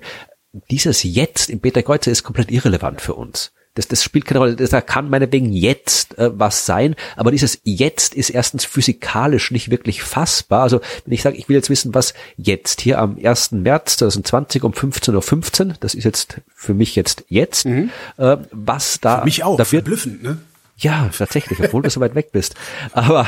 dieses 0.69 1.03
Jetzt 1.03 1.49
im 1.49 1.59
Beta 1.59 1.81
Kreuzer 1.81 2.11
ist 2.11 2.23
komplett 2.23 2.51
irrelevant 2.51 3.01
für 3.01 3.13
uns. 3.13 3.53
Das, 3.73 3.87
das 3.87 4.03
spielt 4.03 4.25
keine 4.25 4.39
Rolle. 4.39 4.55
Da 4.55 4.81
kann 4.81 5.09
meinetwegen 5.09 5.53
jetzt 5.53 6.17
äh, 6.17 6.31
was 6.37 6.65
sein, 6.65 6.95
aber 7.15 7.31
dieses 7.31 7.59
jetzt 7.63 8.13
ist 8.13 8.29
erstens 8.29 8.65
physikalisch 8.65 9.51
nicht 9.51 9.71
wirklich 9.71 10.03
fassbar. 10.03 10.63
Also 10.63 10.81
wenn 11.05 11.13
ich 11.13 11.21
sage, 11.21 11.37
ich 11.37 11.47
will 11.47 11.55
jetzt 11.55 11.69
wissen, 11.69 11.93
was 11.93 12.13
jetzt 12.35 12.81
hier 12.81 12.99
am 12.99 13.17
1. 13.21 13.51
März 13.51 13.97
2020 13.97 14.63
um 14.63 14.73
15.15 14.73 15.15
Uhr, 15.15 15.21
15, 15.21 15.73
das 15.79 15.93
ist 15.93 16.03
jetzt 16.03 16.41
für 16.53 16.73
mich 16.73 16.95
jetzt 16.95 17.23
jetzt, 17.29 17.65
mhm. 17.65 17.91
äh, 18.17 18.37
was 18.51 18.99
da... 18.99 19.19
Für 19.19 19.25
mich 19.25 19.43
auch, 19.43 19.57
da 19.57 19.71
wird, 19.71 19.85
verblüffend, 19.85 20.23
ne? 20.23 20.37
Ja, 20.81 21.09
tatsächlich, 21.15 21.59
obwohl 21.59 21.83
du 21.83 21.89
so 21.89 22.01
weit 22.01 22.15
weg 22.15 22.31
bist. 22.31 22.55
Aber 22.93 23.27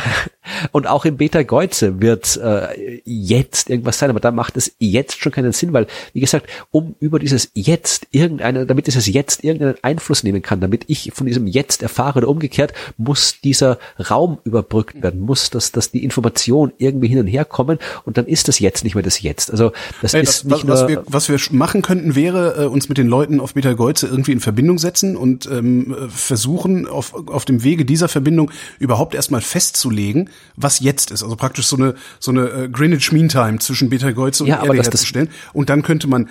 und 0.71 0.87
auch 0.87 1.05
im 1.05 1.17
Beta 1.17 1.43
Geuze 1.43 2.01
wird 2.01 2.37
äh, 2.37 3.01
jetzt 3.05 3.69
irgendwas 3.69 3.99
sein, 3.99 4.09
aber 4.09 4.19
da 4.19 4.31
macht 4.31 4.57
es 4.57 4.73
jetzt 4.79 5.21
schon 5.21 5.31
keinen 5.31 5.51
Sinn, 5.51 5.71
weil 5.71 5.87
wie 6.13 6.19
gesagt, 6.19 6.47
um 6.71 6.95
über 6.99 7.19
dieses 7.19 7.51
jetzt 7.53 8.07
irgendeine, 8.11 8.65
damit 8.65 8.87
dieses 8.87 9.07
jetzt 9.07 9.43
irgendeinen 9.43 9.75
Einfluss 9.83 10.23
nehmen 10.23 10.41
kann, 10.41 10.59
damit 10.59 10.85
ich 10.87 11.11
von 11.13 11.27
diesem 11.27 11.47
jetzt 11.47 11.81
erfahre 11.81 12.19
oder 12.19 12.27
umgekehrt, 12.27 12.73
muss 12.97 13.39
dieser 13.41 13.77
Raum 14.09 14.39
überbrückt 14.43 15.01
werden, 15.01 15.21
muss 15.21 15.49
das, 15.49 15.71
dass 15.71 15.91
die 15.91 16.03
Information 16.03 16.73
irgendwie 16.77 17.07
hin 17.07 17.19
und 17.19 17.27
her 17.27 17.45
kommen 17.45 17.79
und 18.03 18.17
dann 18.17 18.25
ist 18.25 18.47
das 18.47 18.59
jetzt 18.59 18.83
nicht 18.83 18.95
mehr 18.95 19.03
das 19.03 19.21
jetzt. 19.21 19.51
Also 19.51 19.71
das 20.01 20.13
hey, 20.13 20.23
ist 20.23 20.43
das, 20.43 20.43
nicht 20.45 20.67
was, 20.67 20.81
was 20.81 20.87
wir 20.87 21.03
was 21.07 21.29
wir 21.29 21.39
machen 21.51 21.81
könnten 21.81 22.15
wäre 22.15 22.63
äh, 22.63 22.65
uns 22.65 22.89
mit 22.89 22.97
den 22.97 23.07
Leuten 23.07 23.39
auf 23.39 23.53
Beta 23.53 23.73
Geuze 23.73 24.07
irgendwie 24.07 24.31
in 24.31 24.39
Verbindung 24.39 24.79
setzen 24.79 25.15
und 25.15 25.45
ähm, 25.45 25.95
versuchen 26.09 26.87
auf 26.87 27.13
auf 27.27 27.42
auf 27.43 27.45
dem 27.45 27.63
Wege 27.63 27.83
dieser 27.83 28.07
Verbindung 28.07 28.51
überhaupt 28.79 29.13
erstmal 29.15 29.41
festzulegen, 29.41 30.29
was 30.55 30.79
jetzt 30.79 31.11
ist. 31.11 31.23
Also 31.23 31.35
praktisch 31.35 31.67
so 31.67 31.75
eine 31.75 31.95
so 32.19 32.31
eine 32.31 32.47
äh, 32.47 32.69
Greenwich 32.69 33.11
Mean 33.11 33.27
Time 33.27 33.59
zwischen 33.59 33.89
Betelgeuse 33.89 34.43
und 34.43 34.49
ja, 34.49 34.63
Erde 34.63 34.81
herzustellen. 34.81 35.29
Und 35.51 35.69
dann 35.69 35.83
könnte 35.83 36.07
man 36.07 36.29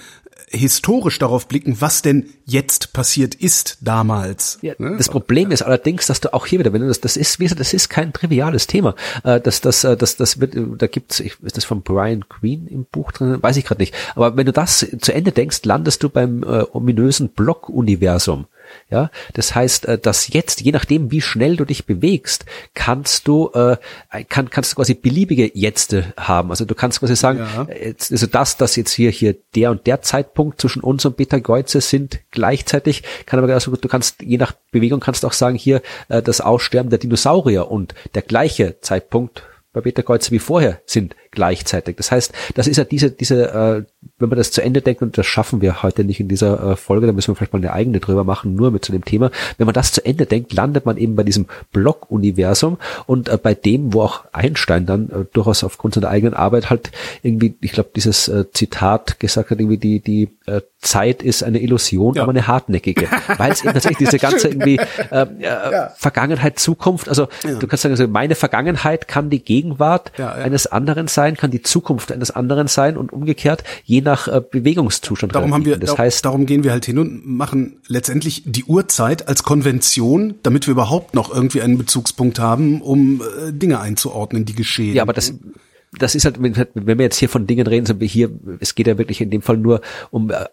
historisch 0.49 1.19
darauf 1.19 1.49
blicken, 1.49 1.81
was 1.81 2.03
denn 2.03 2.31
jetzt 2.45 2.93
passiert 2.93 3.35
ist 3.35 3.79
damals. 3.81 4.59
Ja, 4.63 4.75
ne? 4.79 4.97
Das 4.97 5.09
Problem 5.09 5.51
ist 5.51 5.63
allerdings, 5.63 6.07
dass 6.07 6.21
du 6.21 6.33
auch 6.33 6.47
hier 6.47 6.59
wieder, 6.59 6.73
wenn 6.73 6.83
du 6.83 6.89
das, 6.89 7.01
das 7.01 7.17
ist, 7.17 7.39
wie 7.41 7.45
gesagt, 7.45 7.61
das 7.61 7.73
ist 7.73 7.89
kein 7.89 8.13
triviales 8.13 8.67
Thema. 8.67 8.95
Äh, 9.25 9.41
das, 9.41 9.61
das, 9.61 9.85
äh, 9.85 9.97
das, 9.97 10.17
das 10.17 10.41
wird, 10.41 10.55
da 10.79 10.87
gibt's, 10.87 11.21
ist 11.21 11.57
das 11.57 11.65
von 11.65 11.83
Brian 11.83 12.25
Green 12.29 12.67
im 12.67 12.85
Buch 12.85 13.13
drin? 13.13 13.43
Weiß 13.43 13.57
ich 13.57 13.65
gerade 13.65 13.81
nicht. 13.81 13.95
Aber 14.15 14.37
wenn 14.37 14.47
du 14.47 14.53
das 14.53 14.87
zu 15.01 15.15
Ende 15.15 15.33
denkst, 15.33 15.61
landest 15.65 16.03
du 16.03 16.09
beim 16.09 16.43
äh, 16.43 16.65
ominösen 16.73 17.31
Block-Universum. 17.31 18.47
Ja, 18.91 19.11
das 19.35 19.55
heißt, 19.55 19.87
äh, 19.87 19.99
dass 19.99 20.29
jetzt, 20.29 20.61
je 20.61 20.73
nachdem, 20.73 21.11
wie 21.11 21.21
schnell 21.21 21.57
du 21.57 21.65
dich 21.65 21.87
bewegst, 21.87 22.45
kannst 22.75 23.27
du, 23.29 23.51
äh, 23.55 23.77
kann, 24.29 24.51
kannst 24.51 24.73
du 24.73 24.77
quasi 24.77 24.95
beliebige 24.95 25.51
Jetzte 25.55 26.13
haben. 26.17 26.51
Also 26.51 26.65
du 26.65 26.75
kannst 26.75 27.01
quasi 27.01 27.17
sagen, 27.17 27.39
ja. 27.39 27.65
Äh, 27.65 27.89
jetzt, 27.89 28.13
also 28.13 28.27
das, 28.27 28.57
dass 28.57 28.77
jetzt 28.77 28.93
hier, 28.93 29.11
hier 29.11 29.35
der 29.55 29.71
und 29.71 29.87
der 29.87 30.03
Zeitpunkt 30.03 30.61
zwischen 30.61 30.83
uns 30.83 31.05
und 31.05 31.17
Beta 31.17 31.39
Geuze 31.39 31.81
sind 31.81 32.21
gleichzeitig, 32.31 33.03
kann 33.27 33.43
aber 33.43 33.53
also 33.53 33.75
du 33.75 33.89
kannst, 33.89 34.23
je 34.23 34.37
nach 34.37 34.53
Bewegung 34.71 35.01
kannst 35.01 35.23
du 35.23 35.27
auch 35.27 35.33
sagen, 35.33 35.57
hier, 35.57 35.83
das 36.09 36.41
Aussterben 36.41 36.91
der 36.91 36.99
Dinosaurier 36.99 37.71
und 37.71 37.95
der 38.15 38.23
gleiche 38.23 38.81
Zeitpunkt 38.81 39.43
bei 39.73 39.81
Beta 39.81 40.03
Kreuzer 40.03 40.33
wie 40.33 40.39
vorher 40.39 40.81
sind 40.87 41.15
gleichzeitig. 41.33 41.97
Das 41.97 42.13
heißt, 42.13 42.33
das 42.55 42.69
ist 42.69 42.77
ja 42.77 42.85
diese, 42.85 43.11
diese, 43.11 43.49
äh, 43.49 43.85
wenn 44.19 44.29
man 44.29 44.39
das 44.39 44.53
zu 44.53 44.63
Ende 44.63 44.83
denkt, 44.83 45.03
und 45.03 45.19
das 45.19 45.27
schaffen 45.27 45.61
wir 45.61 45.83
heute 45.83 46.05
nicht 46.05 46.21
in 46.21 46.29
dieser 46.29 46.73
äh, 46.73 46.77
Folge, 46.77 47.07
da 47.07 47.13
müssen 47.13 47.29
wir 47.29 47.37
vielleicht 47.37 47.53
mal 47.53 47.59
eine 47.59 47.73
eigene 47.73 47.99
drüber 47.99 48.23
machen, 48.23 48.55
nur 48.55 48.71
mit 48.71 48.85
zu 48.85 48.93
dem 48.93 49.05
Thema. 49.05 49.31
Wenn 49.59 49.67
man 49.67 49.75
das 49.75 49.93
zu 49.93 50.05
Ende 50.05 50.27
denkt, 50.27 50.53
landet 50.53 50.87
man 50.87 50.97
eben 50.99 51.17
bei 51.17 51.25
diesem 51.25 51.47
Block-Universum 51.73 52.79
und 53.07 53.29
äh, 53.29 53.39
bei 53.43 53.55
dem, 53.55 53.93
wo 53.93 54.03
auch 54.03 54.25
Einstein 54.33 54.87
dann 54.87 55.09
äh, 55.09 55.25
durchaus 55.33 55.65
aufgrund 55.65 55.95
seiner 55.95 56.09
eigenen 56.09 56.35
Arbeit 56.35 56.71
halt 56.71 56.93
irgendwie, 57.23 57.55
ich 57.61 57.73
glaube, 57.73 57.91
dieses 57.97 58.29
äh, 58.29 58.45
Zitat 58.53 59.19
gesagt 59.19 59.51
hat, 59.51 59.59
irgendwie 59.59 59.79
die, 59.79 60.01
die 60.01 60.29
äh, 60.47 60.61
Zeit 60.81 61.23
ist 61.23 61.43
eine 61.43 61.61
Illusion, 61.61 62.15
ja. 62.15 62.23
aber 62.23 62.31
eine 62.31 62.47
hartnäckige. 62.47 63.09
Weil 63.39 63.53
es 63.53 63.63
eben 63.63 63.73
tatsächlich 63.73 64.11
diese 64.11 64.19
ganze 64.19 64.49
irgendwie 64.49 64.77
äh, 64.77 65.23
äh, 65.23 65.27
ja. 65.41 65.91
Vergangenheit, 65.97 66.59
Zukunft, 66.59 67.09
also 67.09 67.29
ja. 67.45 67.55
du 67.55 67.67
kannst 67.67 67.83
sagen, 67.83 67.93
also 67.93 68.07
meine 68.07 68.35
Vergangenheit 68.35 69.09
kann 69.09 69.31
die 69.31 69.43
Gegenwart 69.43 70.13
eines 70.19 70.67
anderen 70.67 71.09
sein, 71.09 71.22
kann 71.37 71.51
die 71.51 71.63
Zukunft 71.63 72.13
eines 72.13 72.31
anderen 72.31 72.67
sein 72.69 72.97
und 72.97 73.13
umgekehrt 73.13 73.65
je 73.85 74.01
nach 74.01 74.29
äh, 74.29 74.41
Bewegungszustand. 74.41 75.35
Darum 75.35 75.55
haben 75.55 75.65
wir, 75.65 75.77
das 75.77 75.97
heißt, 75.97 76.25
darum 76.25 76.47
gehen 76.47 76.65
wir 76.65 76.73
halt 76.73 76.85
hin 76.85 76.99
und 76.99 77.27
machen 77.27 77.77
letztendlich 77.87 78.43
die 78.45 78.65
Uhrzeit 78.65 79.29
als 79.29 79.43
Konvention, 79.43 80.35
damit 80.43 80.67
wir 80.67 80.73
überhaupt 80.73 81.15
noch 81.15 81.33
irgendwie 81.33 81.63
einen 81.63 81.79
Bezugspunkt 81.79 82.39
haben, 82.39 82.83
um 82.83 83.21
äh, 83.21 83.53
Dinge 83.53 83.81
einzuordnen, 83.81 84.45
die 84.45 84.55
geschehen. 84.55 84.95
Ja, 84.95 85.03
aber 85.03 85.13
das 85.13 85.33
das 85.99 86.15
ist 86.15 86.25
halt, 86.25 86.37
wenn 86.41 86.99
wir 86.99 87.05
jetzt 87.05 87.19
hier 87.19 87.29
von 87.29 87.47
Dingen 87.47 87.67
reden, 87.67 87.85
so 87.85 88.01
wie 88.01 88.07
hier, 88.07 88.31
es 88.61 88.75
geht 88.75 88.87
ja 88.87 88.97
wirklich 88.97 89.21
in 89.21 89.29
dem 89.29 89.43
Fall 89.43 89.59
nur 89.59 89.83
um 90.11 90.31
äh, 90.31 90.47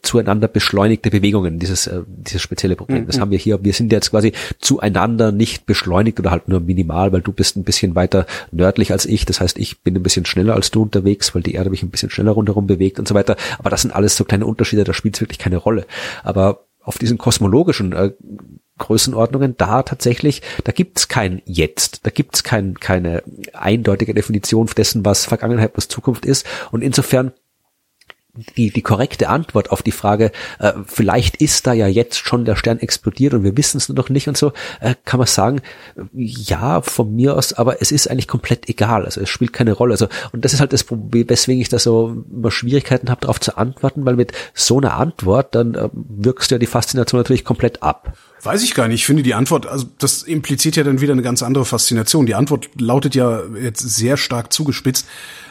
zueinander 0.00 0.48
beschleunigte 0.48 1.10
Bewegungen, 1.10 1.58
dieses, 1.58 1.86
äh, 1.86 2.02
dieses 2.06 2.40
spezielle 2.40 2.76
Problem. 2.76 3.02
Mhm. 3.02 3.06
Das 3.06 3.20
haben 3.20 3.30
wir 3.30 3.38
hier. 3.38 3.62
Wir 3.62 3.74
sind 3.74 3.92
jetzt 3.92 4.10
quasi 4.10 4.32
zueinander 4.58 5.32
nicht 5.32 5.66
beschleunigt 5.66 6.18
oder 6.18 6.30
halt 6.30 6.48
nur 6.48 6.60
minimal, 6.60 7.12
weil 7.12 7.20
du 7.20 7.32
bist 7.32 7.56
ein 7.56 7.64
bisschen 7.64 7.94
weiter 7.94 8.26
nördlich 8.52 8.90
als 8.90 9.04
ich. 9.04 9.26
Das 9.26 9.40
heißt, 9.40 9.58
ich 9.58 9.82
bin 9.82 9.94
ein 9.96 10.02
bisschen 10.02 10.24
schneller 10.24 10.54
als 10.54 10.70
du 10.70 10.82
unterwegs, 10.82 11.34
weil 11.34 11.42
die 11.42 11.54
Erde 11.54 11.68
mich 11.68 11.82
ein 11.82 11.90
bisschen 11.90 12.10
schneller 12.10 12.32
rundherum 12.32 12.66
bewegt 12.66 12.98
und 12.98 13.06
so 13.06 13.14
weiter. 13.14 13.36
Aber 13.58 13.68
das 13.68 13.82
sind 13.82 13.90
alles 13.94 14.16
so 14.16 14.24
kleine 14.24 14.46
Unterschiede, 14.46 14.84
da 14.84 14.94
spielt 14.94 15.16
es 15.16 15.20
wirklich 15.20 15.38
keine 15.38 15.58
Rolle. 15.58 15.86
Aber 16.24 16.66
auf 16.80 16.96
diesen 16.96 17.18
kosmologischen 17.18 17.92
äh, 17.92 18.12
Größenordnungen 18.78 19.56
da 19.56 19.82
tatsächlich, 19.82 20.42
da 20.64 20.72
gibt's 20.72 21.08
kein 21.08 21.42
Jetzt, 21.44 22.06
da 22.06 22.10
gibt's 22.10 22.42
kein, 22.42 22.74
keine 22.74 23.22
eindeutige 23.52 24.14
Definition 24.14 24.66
dessen, 24.76 25.04
was 25.04 25.24
Vergangenheit, 25.24 25.72
was 25.74 25.88
Zukunft 25.88 26.26
ist. 26.26 26.46
Und 26.70 26.82
insofern 26.82 27.32
die, 28.56 28.70
die 28.70 28.82
korrekte 28.82 29.28
Antwort 29.28 29.70
auf 29.70 29.82
die 29.82 29.92
Frage, 29.92 30.32
äh, 30.58 30.72
vielleicht 30.86 31.36
ist 31.36 31.66
da 31.66 31.72
ja 31.72 31.86
jetzt 31.86 32.18
schon 32.18 32.44
der 32.44 32.56
Stern 32.56 32.78
explodiert 32.78 33.34
und 33.34 33.44
wir 33.44 33.56
wissen 33.56 33.78
es 33.78 33.88
nur 33.88 33.96
noch 33.96 34.08
nicht 34.08 34.28
und 34.28 34.36
so, 34.36 34.52
äh, 34.80 34.94
kann 35.04 35.18
man 35.18 35.26
sagen, 35.26 35.60
ja, 36.14 36.82
von 36.82 37.14
mir 37.14 37.36
aus, 37.36 37.52
aber 37.52 37.80
es 37.82 37.92
ist 37.92 38.10
eigentlich 38.10 38.28
komplett 38.28 38.68
egal. 38.68 39.04
Also 39.04 39.20
es 39.20 39.28
spielt 39.28 39.52
keine 39.52 39.72
Rolle. 39.72 39.92
Also, 39.92 40.08
und 40.32 40.44
das 40.44 40.52
ist 40.52 40.60
halt 40.60 40.72
das 40.72 40.84
Problem, 40.84 41.28
weswegen 41.28 41.60
ich 41.60 41.68
da 41.68 41.78
so 41.78 42.24
immer 42.30 42.50
Schwierigkeiten 42.50 43.10
habe, 43.10 43.20
darauf 43.20 43.40
zu 43.40 43.56
antworten, 43.56 44.04
weil 44.04 44.16
mit 44.16 44.32
so 44.54 44.78
einer 44.78 44.94
Antwort, 44.94 45.54
dann 45.54 45.74
äh, 45.74 45.88
wirkst 45.92 46.50
du 46.50 46.56
ja 46.56 46.58
die 46.58 46.66
Faszination 46.66 47.20
natürlich 47.20 47.44
komplett 47.44 47.82
ab. 47.82 48.16
Weiß 48.42 48.62
ich 48.62 48.74
gar 48.74 48.86
nicht. 48.86 49.00
Ich 49.00 49.06
finde 49.06 49.22
die 49.22 49.34
Antwort, 49.34 49.66
also 49.66 49.86
das 49.98 50.22
impliziert 50.22 50.76
ja 50.76 50.84
dann 50.84 51.00
wieder 51.00 51.12
eine 51.12 51.22
ganz 51.22 51.42
andere 51.42 51.64
Faszination. 51.64 52.26
Die 52.26 52.34
Antwort 52.34 52.68
lautet 52.78 53.14
ja 53.14 53.42
jetzt 53.60 53.80
sehr 53.80 54.16
stark 54.16 54.52
zugespitzt. 54.52 55.06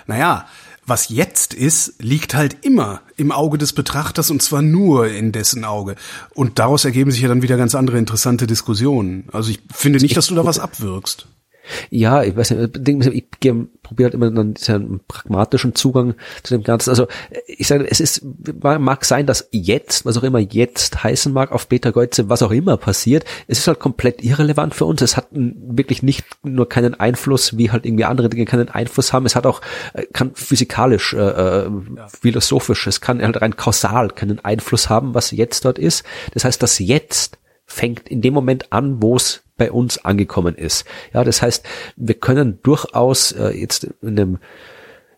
Naja, 0.07 0.45
was 0.85 1.09
jetzt 1.09 1.53
ist, 1.53 1.95
liegt 1.99 2.35
halt 2.35 2.57
immer 2.61 3.01
im 3.17 3.31
Auge 3.31 3.57
des 3.57 3.73
Betrachters 3.73 4.29
und 4.29 4.41
zwar 4.41 4.61
nur 4.61 5.07
in 5.07 5.31
dessen 5.31 5.63
Auge. 5.63 5.95
Und 6.33 6.59
daraus 6.59 6.85
ergeben 6.85 7.11
sich 7.11 7.21
ja 7.21 7.27
dann 7.27 7.41
wieder 7.41 7.57
ganz 7.57 7.75
andere 7.75 7.97
interessante 7.97 8.47
Diskussionen. 8.47 9.27
Also 9.31 9.51
ich 9.51 9.59
finde 9.73 9.99
nicht, 9.99 10.15
dass 10.15 10.27
du 10.27 10.35
da 10.35 10.45
was 10.45 10.59
abwirkst. 10.59 11.27
Ja, 11.89 12.23
ich 12.23 12.35
weiß 12.35 12.51
nicht, 12.51 12.79
ich 12.81 13.25
probiere 13.83 14.07
halt 14.07 14.13
immer 14.13 14.31
dann 14.31 14.55
diesen 14.55 15.01
pragmatischen 15.07 15.75
Zugang 15.75 16.15
zu 16.43 16.55
dem 16.55 16.63
Ganzen. 16.63 16.89
Also 16.89 17.07
ich 17.47 17.67
sage, 17.67 17.87
es 17.89 17.99
ist, 17.99 18.25
mag 18.61 19.05
sein, 19.05 19.25
dass 19.25 19.47
jetzt, 19.51 20.05
was 20.05 20.17
auch 20.17 20.23
immer 20.23 20.39
jetzt 20.39 21.03
heißen 21.03 21.31
mag, 21.31 21.51
auf 21.51 21.67
Beta 21.67 21.91
Geuze, 21.91 22.29
was 22.29 22.41
auch 22.41 22.51
immer 22.51 22.77
passiert, 22.77 23.25
es 23.47 23.59
ist 23.59 23.67
halt 23.67 23.79
komplett 23.79 24.23
irrelevant 24.23 24.73
für 24.73 24.85
uns. 24.85 25.01
Es 25.01 25.17
hat 25.17 25.27
wirklich 25.31 26.03
nicht 26.03 26.25
nur 26.43 26.67
keinen 26.67 26.95
Einfluss, 26.99 27.57
wie 27.57 27.71
halt 27.71 27.85
irgendwie 27.85 28.05
andere 28.05 28.29
Dinge 28.29 28.45
keinen 28.45 28.69
Einfluss 28.69 29.13
haben. 29.13 29.25
Es 29.25 29.35
hat 29.35 29.45
auch, 29.45 29.61
äh, 29.93 30.05
kann 30.11 30.33
physikalisch, 30.33 31.13
äh, 31.13 31.17
äh, 31.17 31.69
ja. 31.95 32.07
philosophisch, 32.07 32.87
es 32.87 33.01
kann 33.01 33.21
halt 33.21 33.41
rein 33.41 33.55
kausal 33.55 34.09
keinen 34.09 34.43
Einfluss 34.43 34.89
haben, 34.89 35.13
was 35.13 35.31
jetzt 35.31 35.65
dort 35.65 35.79
ist. 35.79 36.03
Das 36.33 36.43
heißt, 36.43 36.61
das 36.61 36.79
jetzt 36.79 37.37
fängt 37.65 38.07
in 38.09 38.21
dem 38.21 38.33
Moment 38.33 38.71
an, 38.71 39.01
wo 39.01 39.15
es 39.15 39.44
bei 39.57 39.71
uns 39.71 39.97
angekommen 39.97 40.55
ist. 40.55 40.85
Ja, 41.13 41.23
das 41.23 41.41
heißt, 41.41 41.65
wir 41.95 42.15
können 42.15 42.59
durchaus 42.63 43.31
äh, 43.31 43.49
jetzt 43.49 43.87
in 44.01 44.19
einem 44.19 44.37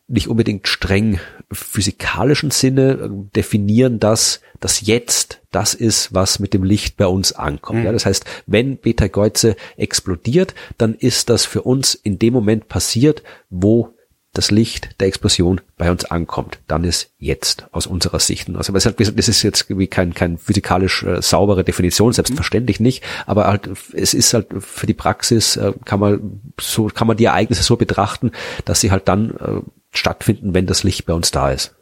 nicht 0.07 0.29
unbedingt 0.29 0.67
streng 0.67 1.19
physikalischen 1.51 2.51
Sinne 2.51 2.91
äh, 2.91 3.09
definieren, 3.35 3.99
dass 3.99 4.41
das 4.59 4.81
Jetzt 4.81 5.41
das 5.51 5.73
ist, 5.73 6.13
was 6.13 6.39
mit 6.39 6.53
dem 6.53 6.63
Licht 6.63 6.97
bei 6.97 7.07
uns 7.07 7.31
ankommt. 7.33 7.79
Mhm. 7.79 7.85
Ja, 7.85 7.91
das 7.91 8.05
heißt, 8.05 8.25
wenn 8.45 8.77
Beta 8.77 9.07
Geuze 9.07 9.55
explodiert, 9.75 10.55
dann 10.77 10.93
ist 10.95 11.29
das 11.29 11.45
für 11.45 11.61
uns 11.63 11.93
in 11.95 12.19
dem 12.19 12.33
Moment 12.33 12.67
passiert, 12.67 13.23
wo 13.49 13.93
das 14.37 14.51
Licht 14.51 14.89
der 14.99 15.07
Explosion 15.07 15.61
bei 15.77 15.89
uns 15.89 16.05
ankommt, 16.05 16.59
dann 16.67 16.83
ist 16.83 17.11
jetzt 17.19 17.65
aus 17.71 17.87
unserer 17.87 18.19
Sicht. 18.19 18.49
Also 18.55 18.71
das 18.71 19.27
ist 19.27 19.43
jetzt 19.43 19.65
wie 19.69 19.87
kein, 19.87 20.13
kein 20.13 20.37
physikalisch 20.37 21.03
äh, 21.03 21.21
saubere 21.21 21.63
Definition, 21.63 22.13
selbstverständlich 22.13 22.79
nicht, 22.79 23.03
aber 23.25 23.47
halt 23.47 23.69
es 23.93 24.13
ist 24.13 24.33
halt 24.33 24.47
für 24.59 24.87
die 24.87 24.93
Praxis 24.93 25.57
äh, 25.57 25.73
kann 25.85 25.99
man 25.99 26.41
so 26.59 26.85
kann 26.85 27.07
man 27.07 27.17
die 27.17 27.25
Ereignisse 27.25 27.63
so 27.63 27.77
betrachten, 27.77 28.31
dass 28.65 28.81
sie 28.81 28.91
halt 28.91 29.07
dann 29.07 29.31
äh, 29.31 29.61
stattfinden, 29.91 30.53
wenn 30.53 30.67
das 30.67 30.83
Licht 30.83 31.05
bei 31.05 31.13
uns 31.13 31.31
da 31.31 31.51
ist. 31.51 31.76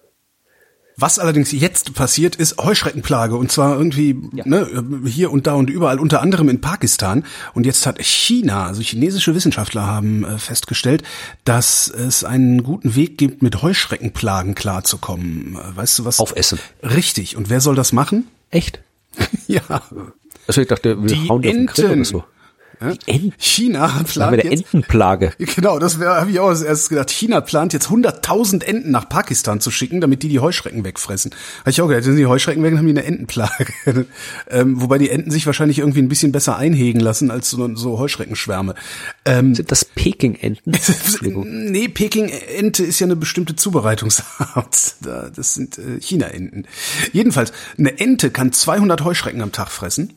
Was 0.97 1.19
allerdings 1.19 1.51
jetzt 1.51 1.93
passiert, 1.93 2.37
ist 2.37 2.57
Heuschreckenplage 2.57 3.35
und 3.35 3.51
zwar 3.51 3.77
irgendwie 3.77 4.17
ja. 4.33 4.45
ne, 4.47 5.01
hier 5.05 5.29
und 5.29 5.45
da 5.45 5.53
und 5.53 5.69
überall, 5.69 5.99
unter 5.99 6.21
anderem 6.21 6.47
in 6.47 6.61
Pakistan. 6.61 7.25
Und 7.53 7.65
jetzt 7.65 7.85
hat 7.85 8.01
China, 8.01 8.67
also 8.67 8.81
chinesische 8.81 9.35
Wissenschaftler 9.35 9.85
haben 9.85 10.23
äh, 10.23 10.37
festgestellt, 10.37 11.03
dass 11.43 11.89
es 11.89 12.23
einen 12.23 12.63
guten 12.63 12.95
Weg 12.95 13.17
gibt, 13.17 13.41
mit 13.41 13.61
Heuschreckenplagen 13.61 14.55
klarzukommen. 14.55 15.57
Äh, 15.57 15.75
weißt 15.75 15.99
du 15.99 16.05
was? 16.05 16.19
Aufessen. 16.19 16.59
Richtig. 16.81 17.35
Und 17.35 17.49
wer 17.49 17.59
soll 17.59 17.75
das 17.75 17.91
machen? 17.91 18.27
Echt? 18.49 18.79
ja. 19.47 19.61
Also 20.47 20.61
ich 20.61 20.67
dachte, 20.67 21.01
wir 21.01 21.07
die 21.07 21.27
hauen 21.27 21.43
Enten. 21.43 21.85
Oder 21.85 22.05
so. 22.05 22.23
China 23.37 24.03
plant 24.05 24.43
jetzt, 24.43 24.51
Entenplage. 24.51 25.31
Genau, 25.55 25.79
das 25.79 25.99
habe 25.99 26.31
ich 26.31 26.39
auch 26.39 26.49
erst 26.49 26.89
gedacht. 26.89 27.09
China 27.09 27.41
plant 27.41 27.73
jetzt 27.73 27.87
100.000 27.87 28.63
Enten 28.63 28.91
nach 28.91 29.07
Pakistan 29.07 29.59
zu 29.59 29.71
schicken, 29.71 30.01
damit 30.01 30.23
die 30.23 30.29
die 30.29 30.39
Heuschrecken 30.39 30.83
wegfressen. 30.83 31.31
Habe 31.61 31.69
ich 31.69 31.81
auch 31.81 31.87
gedacht, 31.87 32.05
wenn 32.05 32.15
die 32.15 32.25
Heuschrecken 32.25 32.63
weg, 32.63 32.75
haben 32.77 32.85
die 32.85 32.91
eine 32.91 33.03
Entenplage. 33.03 33.67
ähm, 34.49 34.81
wobei 34.81 34.97
die 34.97 35.09
Enten 35.09 35.31
sich 35.31 35.45
wahrscheinlich 35.45 35.79
irgendwie 35.79 36.01
ein 36.01 36.09
bisschen 36.09 36.31
besser 36.31 36.57
einhegen 36.57 36.99
lassen 36.99 37.31
als 37.31 37.49
so, 37.49 37.75
so 37.75 37.99
Heuschreckenschwärme. 37.99 38.75
Ähm, 39.25 39.55
Sind 39.55 39.71
das 39.71 39.85
Peking-Enten? 39.85 40.73
nee, 41.71 41.87
Peking-Ente 41.87 42.83
ist 42.83 42.99
ja 42.99 43.05
eine 43.05 43.15
bestimmte 43.15 43.55
Zubereitungsart. 43.55 44.95
Das 45.01 45.53
sind 45.53 45.77
äh, 45.77 45.99
China-Enten. 46.01 46.65
Jedenfalls, 47.13 47.53
eine 47.77 47.99
Ente 47.99 48.31
kann 48.31 48.51
200 48.51 49.03
Heuschrecken 49.03 49.41
am 49.41 49.51
Tag 49.51 49.71
fressen. 49.71 50.13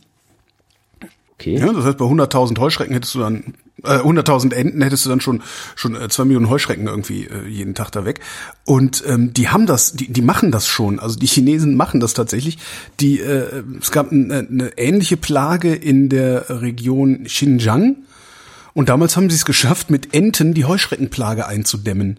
Okay. 1.38 1.56
Ja, 1.56 1.72
das 1.72 1.84
heißt, 1.84 1.98
bei 1.98 2.04
100.000 2.04 2.58
Heuschrecken 2.58 2.94
hättest 2.94 3.14
du 3.14 3.20
dann, 3.20 3.54
äh, 3.84 3.98
100.000 3.98 4.52
Enten 4.52 4.82
hättest 4.82 5.06
du 5.06 5.10
dann 5.10 5.20
schon 5.20 5.40
schon 5.76 5.94
äh, 5.94 6.08
zwei 6.08 6.24
Millionen 6.24 6.50
Heuschrecken 6.50 6.88
irgendwie 6.88 7.26
äh, 7.26 7.46
jeden 7.46 7.76
Tag 7.76 7.92
da 7.92 8.04
weg. 8.04 8.18
Und 8.64 9.04
ähm, 9.06 9.32
die 9.32 9.48
haben 9.48 9.66
das, 9.66 9.92
die, 9.92 10.12
die 10.12 10.22
machen 10.22 10.50
das 10.50 10.66
schon. 10.66 10.98
Also 10.98 11.16
die 11.16 11.28
Chinesen 11.28 11.76
machen 11.76 12.00
das 12.00 12.12
tatsächlich. 12.12 12.58
Die, 12.98 13.20
äh, 13.20 13.62
es 13.80 13.92
gab 13.92 14.10
eine, 14.10 14.48
eine 14.50 14.78
ähnliche 14.78 15.16
Plage 15.16 15.72
in 15.74 16.08
der 16.08 16.60
Region 16.60 17.22
Xinjiang. 17.22 17.98
Und 18.74 18.88
damals 18.88 19.16
haben 19.16 19.30
sie 19.30 19.36
es 19.36 19.44
geschafft, 19.44 19.90
mit 19.90 20.14
Enten 20.14 20.54
die 20.54 20.64
Heuschreckenplage 20.64 21.46
einzudämmen. 21.46 22.18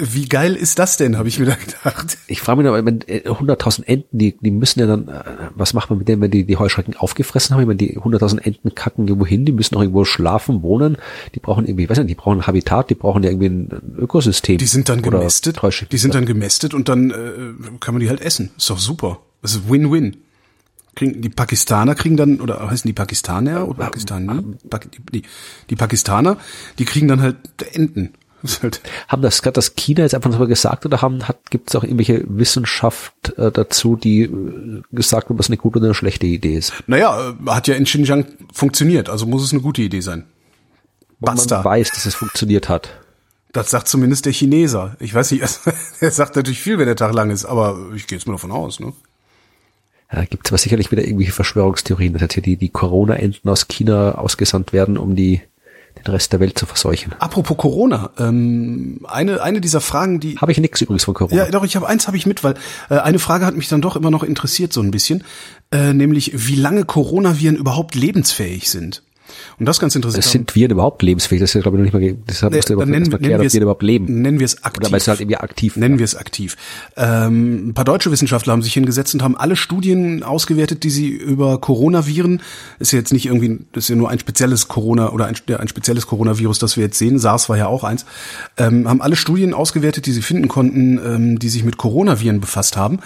Wie 0.00 0.26
geil 0.26 0.54
ist 0.54 0.78
das 0.78 0.96
denn, 0.96 1.18
habe 1.18 1.26
ich 1.26 1.40
mir 1.40 1.46
da 1.46 1.56
gedacht. 1.56 2.18
Ich 2.28 2.40
frage 2.40 2.62
mich 2.62 2.70
noch, 2.70 2.84
wenn 2.84 3.00
100.000 3.00 3.82
äh, 3.82 3.92
Enten, 3.94 4.18
die, 4.18 4.36
die 4.38 4.52
müssen 4.52 4.78
ja 4.78 4.86
dann, 4.86 5.08
äh, 5.08 5.24
was 5.56 5.74
macht 5.74 5.90
man 5.90 5.98
mit 5.98 6.06
denen, 6.06 6.22
wenn 6.22 6.30
die 6.30 6.44
die 6.44 6.56
Heuschrecken 6.56 6.96
aufgefressen 6.96 7.54
haben? 7.54 7.62
Ich 7.62 7.66
meine, 7.66 7.78
die 7.78 7.98
100.000 7.98 8.38
Enten 8.42 8.76
kacken 8.76 9.08
irgendwo 9.08 9.26
hin, 9.26 9.44
die 9.44 9.50
müssen 9.50 9.74
auch 9.74 9.80
irgendwo 9.80 10.04
schlafen, 10.04 10.62
wohnen, 10.62 10.98
die 11.34 11.40
brauchen 11.40 11.66
irgendwie, 11.66 11.84
ich 11.84 11.90
weiß 11.90 11.98
nicht, 11.98 12.10
die 12.10 12.14
brauchen 12.14 12.38
ein 12.38 12.46
Habitat, 12.46 12.90
die 12.90 12.94
brauchen 12.94 13.24
ja 13.24 13.30
irgendwie 13.30 13.48
ein 13.48 13.96
Ökosystem. 13.98 14.58
Die 14.58 14.66
sind 14.66 14.88
dann 14.88 15.02
gemästet, 15.02 15.60
die 15.90 15.98
sind 15.98 16.14
dann 16.14 16.26
gemästet 16.26 16.74
und 16.74 16.88
dann 16.88 17.10
äh, 17.10 17.78
kann 17.80 17.94
man 17.94 18.00
die 18.00 18.08
halt 18.08 18.20
essen. 18.20 18.50
Ist 18.56 18.70
doch 18.70 18.78
super. 18.78 19.18
Das 19.42 19.54
ist 19.54 19.68
Win-Win. 19.68 20.18
Kriegen, 20.94 21.22
die 21.22 21.28
Pakistaner 21.28 21.96
kriegen 21.96 22.16
dann, 22.16 22.40
oder 22.40 22.70
heißen 22.70 22.88
die 22.88 22.92
Pakistaner 22.92 23.68
oder 23.68 23.84
Pakistani? 23.84 24.42
Die, 25.12 25.22
die 25.70 25.76
Pakistaner, 25.76 26.36
die 26.78 26.84
kriegen 26.84 27.08
dann 27.08 27.20
halt 27.20 27.36
Enten. 27.72 28.14
Halt 28.62 28.80
haben 29.08 29.22
das 29.22 29.42
gerade 29.42 29.54
das 29.54 29.74
China 29.74 30.02
jetzt 30.02 30.14
einfach 30.14 30.32
so 30.32 30.46
gesagt 30.46 30.86
oder 30.86 31.02
haben 31.02 31.26
hat 31.26 31.50
gibt 31.50 31.70
es 31.70 31.76
auch 31.76 31.82
irgendwelche 31.82 32.24
Wissenschaft 32.28 33.36
äh, 33.36 33.50
dazu, 33.50 33.96
die 33.96 34.22
äh, 34.22 34.82
gesagt 34.92 35.28
haben, 35.28 35.38
was 35.38 35.48
eine 35.48 35.56
gute 35.56 35.78
oder 35.78 35.86
eine 35.86 35.94
schlechte 35.94 36.26
Idee 36.26 36.56
ist? 36.56 36.72
Naja, 36.86 37.30
äh, 37.30 37.50
hat 37.50 37.68
ja 37.68 37.74
in 37.74 37.84
Xinjiang 37.84 38.26
funktioniert, 38.52 39.08
also 39.08 39.26
muss 39.26 39.42
es 39.42 39.52
eine 39.52 39.62
gute 39.62 39.82
Idee 39.82 40.00
sein. 40.00 40.24
Basta. 41.20 41.56
Man 41.56 41.64
weiß, 41.64 41.90
dass 41.90 42.06
es 42.06 42.14
funktioniert 42.14 42.68
hat. 42.68 42.90
Das 43.52 43.70
sagt 43.70 43.88
zumindest 43.88 44.26
der 44.26 44.32
Chineser. 44.32 44.96
Ich 45.00 45.14
weiß 45.14 45.32
nicht, 45.32 45.42
er 46.00 46.10
sagt 46.10 46.36
natürlich 46.36 46.60
viel, 46.60 46.78
wenn 46.78 46.86
der 46.86 46.96
Tag 46.96 47.14
lang 47.14 47.30
ist, 47.30 47.44
aber 47.44 47.78
ich 47.94 48.06
gehe 48.06 48.18
jetzt 48.18 48.26
mal 48.26 48.34
davon 48.34 48.52
aus, 48.52 48.78
ne? 48.78 48.92
Ja, 50.12 50.24
gibt 50.24 50.46
es 50.46 50.52
aber 50.52 50.58
sicherlich 50.58 50.90
wieder 50.90 51.04
irgendwelche 51.04 51.32
Verschwörungstheorien, 51.32 52.14
dass 52.14 52.22
jetzt 52.22 52.34
hier 52.34 52.42
die, 52.42 52.56
die 52.56 52.70
Corona-Enten 52.70 53.48
aus 53.48 53.68
China 53.68 54.12
ausgesandt 54.12 54.72
werden, 54.72 54.96
um 54.96 55.16
die 55.16 55.42
den 56.06 56.12
Rest 56.12 56.32
der 56.32 56.40
Welt 56.40 56.58
zu 56.58 56.66
verseuchen. 56.66 57.14
Apropos 57.18 57.56
Corona, 57.56 58.10
ähm, 58.18 59.00
eine 59.04 59.42
eine 59.42 59.60
dieser 59.60 59.80
Fragen, 59.80 60.20
die 60.20 60.38
habe 60.38 60.52
ich 60.52 60.58
nichts 60.58 60.80
übrigens 60.80 61.04
von 61.04 61.14
Corona. 61.14 61.44
Ja, 61.44 61.50
doch 61.50 61.64
ich 61.64 61.76
habe 61.76 61.88
eins 61.88 62.06
habe 62.06 62.16
ich 62.16 62.26
mit, 62.26 62.44
weil 62.44 62.54
äh, 62.90 62.96
eine 62.98 63.18
Frage 63.18 63.46
hat 63.46 63.56
mich 63.56 63.68
dann 63.68 63.80
doch 63.80 63.96
immer 63.96 64.10
noch 64.10 64.22
interessiert 64.22 64.72
so 64.72 64.80
ein 64.80 64.90
bisschen, 64.90 65.24
äh, 65.70 65.92
nämlich 65.92 66.32
wie 66.34 66.56
lange 66.56 66.84
Coronaviren 66.84 67.56
überhaupt 67.56 67.94
lebensfähig 67.94 68.70
sind. 68.70 69.02
Und 69.58 69.66
das 69.66 69.80
ganz 69.80 69.94
interessant. 69.94 70.24
Sind 70.24 70.54
Viren 70.54 70.72
überhaupt 70.72 71.02
lebensfähig? 71.02 71.40
Das 71.40 71.50
ist 71.50 71.54
ja, 71.54 71.60
glaube 71.60 71.78
ich, 71.78 71.92
noch 71.92 72.00
nicht 72.00 72.16
mal, 72.16 72.24
deshalb 72.28 72.54
musst 72.54 72.68
du 72.68 72.74
überhaupt 72.74 72.90
nennen, 72.90 73.12
erklären, 73.12 73.40
ob 73.40 73.52
Viren 73.52 73.62
überhaupt 73.62 73.82
leben. 73.82 74.22
Nennen 74.22 74.38
wir 74.38 74.44
es 74.44 74.62
aktiv. 74.64 74.84
Oder 74.84 74.92
weil 74.92 75.00
es 75.00 75.08
halt 75.08 75.20
irgendwie 75.20 75.36
aktiv. 75.36 75.76
Nennen 75.76 75.98
wir 75.98 76.04
es 76.04 76.16
aktiv. 76.16 76.56
Ähm, 76.96 77.68
ein 77.68 77.74
paar 77.74 77.84
deutsche 77.84 78.10
Wissenschaftler 78.10 78.52
haben 78.52 78.62
sich 78.62 78.74
hingesetzt 78.74 79.14
und 79.14 79.22
haben 79.22 79.36
alle 79.36 79.56
Studien 79.56 80.22
ausgewertet, 80.22 80.84
die 80.84 80.90
sie 80.90 81.08
über 81.08 81.60
Coronaviren, 81.60 82.42
ist 82.78 82.92
ja 82.92 82.98
jetzt 82.98 83.12
nicht 83.12 83.26
irgendwie, 83.26 83.58
das 83.72 83.84
ist 83.84 83.90
ja 83.90 83.96
nur 83.96 84.10
ein 84.10 84.18
spezielles 84.18 84.68
Corona 84.68 85.10
oder 85.10 85.26
ein, 85.26 85.36
ein 85.58 85.68
spezielles 85.68 86.06
Coronavirus, 86.06 86.58
das 86.58 86.76
wir 86.76 86.84
jetzt 86.84 86.98
sehen. 86.98 87.18
SARS 87.18 87.48
war 87.48 87.56
ja 87.56 87.66
auch 87.66 87.84
eins. 87.84 88.06
Ähm, 88.56 88.88
haben 88.88 89.02
alle 89.02 89.16
Studien 89.16 89.54
ausgewertet, 89.54 90.06
die 90.06 90.12
sie 90.12 90.22
finden 90.22 90.48
konnten, 90.48 90.98
ähm, 90.98 91.38
die 91.38 91.48
sich 91.48 91.64
mit 91.64 91.76
Coronaviren 91.76 92.40
befasst 92.40 92.76
haben 92.76 93.00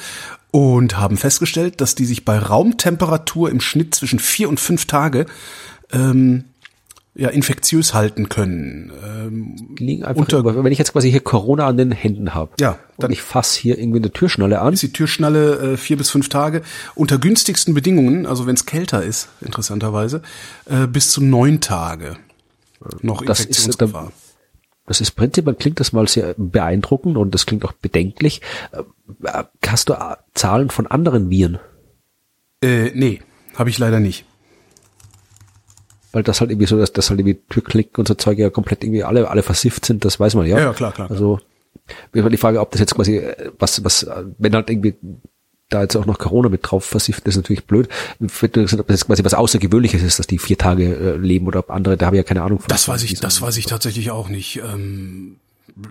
und 0.53 0.99
haben 0.99 1.17
festgestellt, 1.17 1.81
dass 1.81 1.95
die 1.95 2.05
sich 2.05 2.25
bei 2.25 2.39
Raumtemperatur 2.39 3.51
im 3.51 3.61
Schnitt 3.61 3.95
zwischen 3.95 4.19
vier 4.19 4.49
und 4.49 4.61
fünf 4.61 4.87
Tage 4.87 5.27
ähm, 5.93 6.45
ja, 7.15 7.29
infektiös 7.29 7.93
halten 7.93 8.29
können. 8.29 8.91
Ähm, 9.05 9.77
liegen 9.79 10.05
einfach 10.05 10.21
unter, 10.21 10.39
über, 10.39 10.65
wenn 10.65 10.73
ich 10.73 10.79
jetzt 10.79 10.93
quasi 10.93 11.11
hier 11.11 11.21
Corona 11.21 11.67
an 11.67 11.77
den 11.77 11.93
Händen 11.93 12.35
habe 12.35 12.53
ja, 12.59 12.79
dann 12.99 13.09
und 13.09 13.13
ich 13.13 13.21
fass 13.21 13.55
hier 13.55 13.79
irgendwie 13.79 13.99
eine 13.99 14.11
Türschnalle 14.11 14.61
an. 14.61 14.73
Ist 14.73 14.83
die 14.83 14.93
Türschnalle 14.93 15.73
äh, 15.73 15.77
vier 15.77 15.99
bis 15.99 16.11
fünf 16.11 16.31
Tage 16.31 16.63
unter 16.95 17.19
günstigsten 17.19 17.75
Bedingungen, 17.75 18.27
also 18.27 18.47
wenn 18.47 18.55
es 18.55 18.65
kälter 18.65 19.03
ist, 19.03 19.29
interessanterweise, 19.43 20.23
äh, 20.67 20.87
bis 20.87 21.11
zu 21.11 21.23
neun 21.23 21.61
Tage 21.61 22.17
noch 23.03 23.23
das 23.25 23.41
Infektionsgefahr. 23.41 24.09
Ist, 24.09 24.37
das 24.87 25.01
ist 25.01 25.11
prinzipiell 25.13 25.55
klingt 25.55 25.81
das 25.81 25.93
mal 25.93 26.09
sehr 26.09 26.35
beeindruckend 26.39 27.17
und 27.19 27.35
das 27.35 27.45
klingt 27.45 27.65
auch 27.67 27.73
bedenklich. 27.73 28.41
Äh, 28.73 29.45
hast 29.67 29.91
du 29.91 29.93
äh, 29.93 30.17
Zahlen 30.35 30.71
von 30.71 30.87
anderen 30.87 31.29
Viren? 31.29 31.59
Äh, 32.63 32.91
nee, 32.95 33.21
habe 33.55 33.69
ich 33.69 33.79
leider 33.79 34.01
nicht 34.01 34.25
weil 36.13 36.23
das 36.23 36.41
halt 36.41 36.51
irgendwie 36.51 36.67
so, 36.67 36.79
dass 36.79 36.93
das 36.93 37.11
halt 37.11 37.21
irgendwie 37.21 37.41
Türklick 37.49 37.99
und 37.99 38.07
so 38.07 38.15
Zeug 38.15 38.39
ja 38.39 38.51
komplett 38.51 38.85
irgendwie 38.85 39.05
alle, 39.05 39.29
alle 39.29 39.43
versifft 39.43 39.85
sind, 39.85 40.05
das 40.05 40.21
weiß 40.21 40.35
man 40.35 40.47
ja. 40.47 40.59
Ja, 40.59 40.73
klar, 40.73 40.93
klar. 40.93 41.11
Also, 41.11 41.41
war 42.13 42.31
die 42.31 42.37
Frage, 42.37 42.61
ob 42.61 42.71
das 42.71 42.81
jetzt 42.81 42.95
quasi, 42.95 43.23
was, 43.59 43.85
was, 43.85 44.07
wenn 44.39 44.55
halt 44.55 44.71
irgendwie 44.71 44.95
da 45.73 45.83
jetzt 45.83 45.97
auch 45.97 46.07
noch 46.07 46.19
Corona 46.19 46.49
mit 46.49 46.61
drauf 46.63 46.85
versifft, 46.85 47.27
ist 47.27 47.37
natürlich 47.37 47.65
blöd. 47.65 47.89
Ob 48.21 48.53
das 48.53 48.73
jetzt 48.73 49.07
quasi 49.07 49.25
was 49.25 49.35
Außergewöhnliches 49.35 50.03
ist, 50.03 50.19
dass 50.19 50.27
die 50.27 50.39
vier 50.39 50.59
Tage 50.59 50.95
äh, 50.95 51.17
leben 51.17 51.47
oder 51.47 51.61
ob 51.61 51.71
andere, 51.71 51.97
da 51.97 52.07
habe 52.07 52.17
ich 52.17 52.19
ja 52.21 52.25
keine 52.25 52.43
Ahnung 52.43 52.59
von. 52.59 52.69
Das 52.69 52.87
weiß 52.89 53.03
ich, 53.05 53.19
das 53.19 53.41
weiß 53.41 53.57
ich 53.57 53.67
tatsächlich 53.67 54.11
auch 54.11 54.29
nicht. 54.29 54.59
Ähm, 54.59 55.37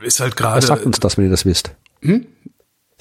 ist 0.03 0.19
halt 0.19 0.37
gerade. 0.37 0.65
Sagt 0.65 0.85
uns 0.85 0.99
das, 0.99 1.17
wenn 1.17 1.25
ihr 1.25 1.31
das 1.31 1.45
wisst. 1.45 1.71
Hm? 2.01 2.25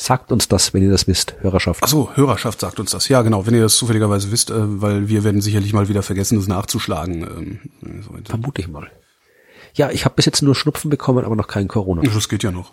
Sagt 0.00 0.32
uns 0.32 0.48
das, 0.48 0.72
wenn 0.72 0.82
ihr 0.82 0.90
das 0.90 1.06
wisst, 1.06 1.34
Hörerschaft. 1.40 1.82
Ach 1.84 1.88
so, 1.88 2.10
Hörerschaft 2.14 2.58
sagt 2.58 2.80
uns 2.80 2.92
das. 2.92 3.10
Ja, 3.10 3.20
genau, 3.20 3.44
wenn 3.44 3.52
ihr 3.52 3.60
das 3.60 3.76
zufälligerweise 3.76 4.32
wisst, 4.32 4.48
äh, 4.48 4.54
weil 4.56 5.10
wir 5.10 5.24
werden 5.24 5.42
sicherlich 5.42 5.74
mal 5.74 5.90
wieder 5.90 6.02
vergessen, 6.02 6.38
das 6.38 6.48
nachzuschlagen. 6.48 7.60
Ähm, 7.82 8.24
Vermute 8.24 8.62
ich 8.62 8.68
mal. 8.68 8.90
Ja, 9.74 9.90
ich 9.90 10.06
habe 10.06 10.14
bis 10.14 10.24
jetzt 10.24 10.40
nur 10.40 10.54
Schnupfen 10.54 10.88
bekommen, 10.88 11.22
aber 11.26 11.36
noch 11.36 11.48
keinen 11.48 11.68
Corona. 11.68 12.00
Das 12.00 12.30
geht 12.30 12.42
ja 12.42 12.50
noch. 12.50 12.72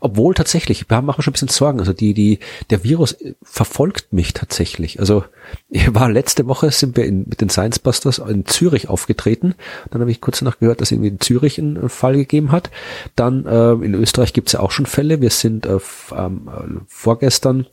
Obwohl 0.00 0.34
tatsächlich, 0.34 0.88
wir 0.88 1.02
machen 1.02 1.22
schon 1.22 1.32
ein 1.32 1.34
bisschen 1.34 1.48
Sorgen. 1.48 1.80
Also 1.80 1.92
die, 1.92 2.14
die, 2.14 2.38
der 2.70 2.84
Virus 2.84 3.16
verfolgt 3.42 4.12
mich 4.12 4.32
tatsächlich. 4.32 5.00
Also 5.00 5.24
ich 5.68 5.92
war 5.94 6.10
letzte 6.10 6.46
Woche 6.46 6.70
sind 6.70 6.96
wir 6.96 7.04
in, 7.04 7.24
mit 7.28 7.40
den 7.40 7.50
Science 7.50 7.78
Busters 7.78 8.18
in 8.18 8.46
Zürich 8.46 8.88
aufgetreten. 8.88 9.54
Dann 9.90 10.00
habe 10.00 10.10
ich 10.10 10.20
kurz 10.20 10.40
noch 10.42 10.58
gehört, 10.58 10.80
dass 10.80 10.92
irgendwie 10.92 11.08
in 11.08 11.20
Zürich 11.20 11.58
einen 11.58 11.88
Fall 11.88 12.16
gegeben 12.16 12.52
hat. 12.52 12.70
Dann 13.16 13.44
äh, 13.46 13.72
in 13.72 13.94
Österreich 13.94 14.32
gibt 14.32 14.48
es 14.48 14.52
ja 14.52 14.60
auch 14.60 14.70
schon 14.70 14.86
Fälle. 14.86 15.20
Wir 15.20 15.30
sind 15.30 15.66
äh, 15.66 15.78
ähm, 16.16 16.82
vorgestern 16.86 17.66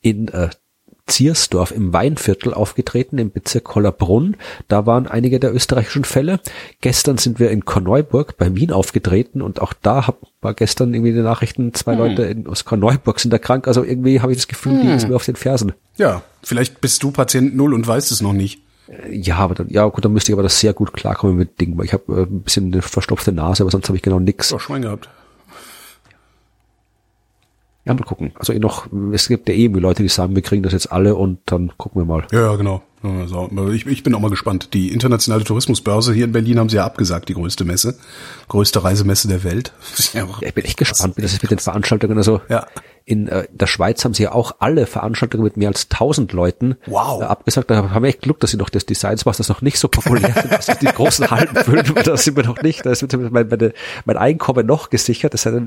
in 0.00 0.28
äh, 0.28 0.50
Ziersdorf 1.10 1.72
im 1.72 1.92
Weinviertel 1.92 2.54
aufgetreten, 2.54 3.18
im 3.18 3.30
Bezirk 3.30 3.64
Kollerbrunn. 3.64 4.36
Da 4.68 4.86
waren 4.86 5.06
einige 5.06 5.38
der 5.38 5.54
österreichischen 5.54 6.04
Fälle. 6.04 6.40
Gestern 6.80 7.18
sind 7.18 7.38
wir 7.38 7.50
in 7.50 7.64
Korneuburg 7.64 8.38
bei 8.38 8.54
Wien 8.54 8.72
aufgetreten 8.72 9.42
und 9.42 9.60
auch 9.60 9.74
da 9.74 10.06
hab, 10.06 10.20
war 10.40 10.54
gestern 10.54 10.94
irgendwie 10.94 11.12
die 11.12 11.20
Nachrichten, 11.20 11.74
zwei 11.74 11.92
hm. 11.92 11.98
Leute 11.98 12.22
in, 12.22 12.46
aus 12.46 12.64
Korneuburg 12.64 13.20
sind 13.20 13.32
da 13.32 13.38
krank. 13.38 13.68
Also 13.68 13.84
irgendwie 13.84 14.20
habe 14.20 14.32
ich 14.32 14.38
das 14.38 14.48
Gefühl, 14.48 14.72
hm. 14.72 14.82
die 14.82 14.92
ist 14.94 15.08
mir 15.08 15.16
auf 15.16 15.26
den 15.26 15.36
Fersen. 15.36 15.72
Ja, 15.96 16.22
vielleicht 16.42 16.80
bist 16.80 17.02
du 17.02 17.10
Patient 17.10 17.54
Null 17.54 17.74
und 17.74 17.86
weißt 17.86 18.10
es 18.10 18.20
noch 18.20 18.32
nicht. 18.32 18.62
Ja, 19.10 19.36
aber 19.36 19.54
dann, 19.54 19.68
ja 19.68 19.86
gut, 19.86 20.04
dann 20.04 20.12
müsste 20.12 20.32
ich 20.32 20.34
aber 20.34 20.42
das 20.42 20.58
sehr 20.58 20.72
gut 20.72 20.92
klarkommen 20.92 21.36
mit 21.36 21.60
Ding, 21.60 21.78
weil 21.78 21.84
ich 21.84 21.92
habe 21.92 22.12
äh, 22.12 22.22
ein 22.22 22.42
bisschen 22.42 22.72
eine 22.72 22.82
verstopfte 22.82 23.32
Nase, 23.32 23.62
aber 23.62 23.70
sonst 23.70 23.88
habe 23.88 23.96
ich 23.96 24.02
genau 24.02 24.18
nix. 24.18 24.52
Auch 24.52 24.60
Schwein 24.60 24.82
gehabt. 24.82 25.08
Ja, 27.84 27.94
mal 27.94 28.04
gucken. 28.04 28.32
Also 28.34 28.52
eh 28.52 28.58
noch, 28.58 28.88
es 29.12 29.28
gibt 29.28 29.48
ja 29.48 29.54
eben 29.54 29.74
Leute, 29.76 30.02
die 30.02 30.08
sagen, 30.08 30.34
wir 30.34 30.42
kriegen 30.42 30.62
das 30.62 30.72
jetzt 30.72 30.92
alle 30.92 31.16
und 31.16 31.40
dann 31.46 31.72
gucken 31.78 32.02
wir 32.02 32.06
mal. 32.06 32.26
Ja, 32.30 32.56
genau. 32.56 32.82
Also, 33.02 33.48
ich, 33.72 33.86
ich 33.86 34.02
bin 34.02 34.14
auch 34.14 34.20
mal 34.20 34.28
gespannt. 34.28 34.74
Die 34.74 34.92
internationale 34.92 35.42
Tourismusbörse 35.44 36.12
hier 36.12 36.26
in 36.26 36.32
Berlin 36.32 36.58
haben 36.58 36.68
sie 36.68 36.76
ja 36.76 36.84
abgesagt, 36.84 37.30
die 37.30 37.34
größte 37.34 37.64
Messe, 37.64 37.98
größte 38.48 38.84
Reisemesse 38.84 39.28
der 39.28 39.44
Welt. 39.44 39.72
Ja, 40.12 40.26
ich 40.40 40.54
bin 40.54 40.64
echt 40.64 40.76
gespannt, 40.76 41.16
wie 41.16 41.22
das 41.22 41.32
ist 41.32 41.42
mit 41.42 41.52
den 41.52 41.58
Veranstaltungen. 41.58 42.18
Also 42.18 42.40
ja. 42.48 42.66
in 43.04 43.28
äh, 43.28 43.46
der 43.52 43.68
Schweiz 43.68 44.04
haben 44.04 44.12
sie 44.12 44.24
ja 44.24 44.32
auch 44.32 44.56
alle 44.58 44.86
Veranstaltungen 44.86 45.44
mit 45.44 45.56
mehr 45.56 45.68
als 45.68 45.84
1000 45.84 46.32
Leuten 46.32 46.76
wow. 46.86 47.22
äh, 47.22 47.26
abgesagt. 47.26 47.70
Da 47.70 47.90
haben 47.90 48.02
wir 48.02 48.08
echt 48.08 48.22
Glück, 48.22 48.40
dass 48.40 48.50
sie 48.50 48.56
noch 48.56 48.70
das 48.70 48.86
Designs 48.86 49.24
was 49.24 49.36
das 49.36 49.48
noch 49.48 49.62
nicht 49.62 49.78
so 49.78 49.88
populär 49.88 50.34
sind, 50.34 50.52
dass 50.52 50.78
die 50.78 50.86
großen 50.86 51.30
Hallen 51.30 51.54
füllen. 51.54 51.94
Da 52.02 52.16
sind 52.16 52.36
wir 52.36 52.44
noch 52.44 52.60
nicht. 52.60 52.84
Da 52.84 52.90
ist 52.90 53.06
mein, 53.16 53.30
meine, 53.30 53.72
mein 54.04 54.16
Einkommen 54.16 54.66
noch 54.66 54.90
gesichert. 54.90 55.32
Das 55.32 55.46
ist 55.46 55.52
ja 55.52 55.60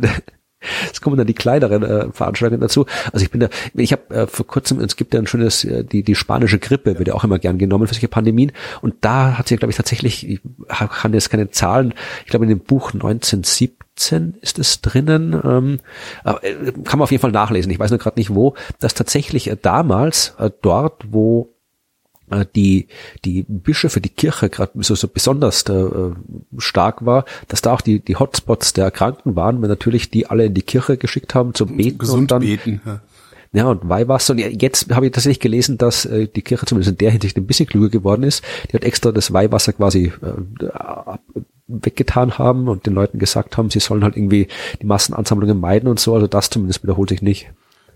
es 0.91 1.02
kommen 1.02 1.17
dann 1.17 1.28
die 1.28 1.34
kleineren 1.34 1.84
äh, 1.84 2.12
Veranstaltungen 2.12 2.62
dazu. 2.62 2.86
Also 3.12 3.23
ich 3.23 3.32
bin 3.32 3.41
da, 3.41 3.49
ich 3.76 3.91
habe 3.91 4.13
äh, 4.13 4.28
vor 4.28 4.47
kurzem, 4.47 4.80
es 4.80 4.95
gibt 4.95 5.13
ja 5.13 5.19
ein 5.19 5.28
schönes, 5.28 5.63
äh, 5.63 5.84
die 5.84 6.04
die 6.04 6.15
spanische 6.15 6.60
Grippe 6.60 6.97
wird 6.97 7.08
ja 7.08 7.13
auch 7.13 7.23
immer 7.23 7.39
gern 7.39 7.58
genommen 7.58 7.88
für 7.88 7.93
solche 7.93 8.08
Pandemien. 8.08 8.52
Und 8.82 8.95
da 9.02 9.38
hat 9.38 9.47
sie, 9.47 9.58
glaube 9.58 9.71
ich, 9.71 9.78
tatsächlich, 9.78 10.28
ich 10.28 10.39
kann 10.67 11.13
jetzt 11.13 11.30
keine 11.30 11.49
Zahlen, 11.49 11.93
ich 12.26 12.32
glaube 12.32 12.45
in 12.45 12.49
dem 12.49 12.60
Buch 12.60 12.93
1917 12.93 14.36
ist 14.41 14.60
es 14.60 14.82
drinnen, 14.82 15.39
ähm, 15.43 15.80
äh, 16.26 16.71
kann 16.84 16.99
man 16.99 17.02
auf 17.02 17.12
jeden 17.12 17.21
Fall 17.21 17.32
nachlesen. 17.32 17.71
Ich 17.71 17.80
weiß 17.80 17.91
nur 17.91 17.99
gerade 17.99 18.19
nicht 18.19 18.34
wo, 18.34 18.56
dass 18.80 18.93
tatsächlich 18.93 19.49
äh, 19.49 19.58
damals 19.62 20.36
äh, 20.39 20.49
dort, 20.62 21.04
wo 21.10 21.52
die 22.56 22.88
die 23.26 23.46
Bischöfe, 23.48 24.02
die 24.02 24.10
Kirche 24.10 24.50
gerade 24.50 24.72
so, 24.84 24.96
so 24.96 25.08
besonders 25.08 25.63
äh, 25.63 26.12
stark 26.58 27.06
war, 27.06 27.26
dass 27.48 27.62
da 27.62 27.74
auch 27.74 27.82
die 27.82 28.00
die 28.00 28.15
Hotspots 28.15 28.74
der 28.74 28.91
Kranken 28.91 29.36
waren, 29.36 29.62
weil 29.62 29.69
natürlich 29.69 30.10
die 30.10 30.28
alle 30.28 30.46
in 30.46 30.54
die 30.54 30.62
Kirche 30.62 30.98
geschickt 30.98 31.36
haben 31.36 31.54
zum 31.54 31.78
Beten 31.78 31.98
Gesund 31.98 32.22
und 32.22 32.32
dann 32.32 32.41
beten. 32.41 32.82
Ja. 32.86 33.02
ja, 33.54 33.65
und 33.65 33.88
Weihwasser. 33.88 34.34
Und 34.34 34.39
jetzt 34.39 34.93
habe 34.93 35.06
ich 35.06 35.12
tatsächlich 35.12 35.39
gelesen, 35.39 35.78
dass 35.78 36.06
äh, 36.06 36.28
die 36.28 36.41
Kirche 36.41 36.65
zumindest 36.65 36.91
in 36.91 36.98
der 36.98 37.12
Hinsicht 37.12 37.38
ein 37.38 37.48
bisschen 37.48 37.67
klüger 37.67 37.89
geworden 37.89 38.24
ist. 38.24 38.43
Die 38.72 38.76
hat 38.76 38.84
extra 38.84 39.12
das 39.12 39.34
Weihwasser 39.34 39.74
quasi 39.74 40.12
äh, 40.22 41.17
weggetan 41.67 42.38
haben 42.38 42.67
und 42.67 42.86
den 42.86 42.93
Leuten 42.93 43.19
gesagt 43.19 43.58
haben, 43.58 43.69
sie 43.69 43.80
sollen 43.80 44.04
halt 44.04 44.17
irgendwie 44.17 44.48
die 44.82 44.86
Massenansammlungen 44.86 45.60
meiden 45.60 45.89
und 45.89 46.00
so. 46.00 46.13
Also 46.13 46.28
das 46.28 46.50
zumindest 46.50 46.84
wiederholt 46.84 47.10
sich 47.10 47.22
nicht. 47.22 47.52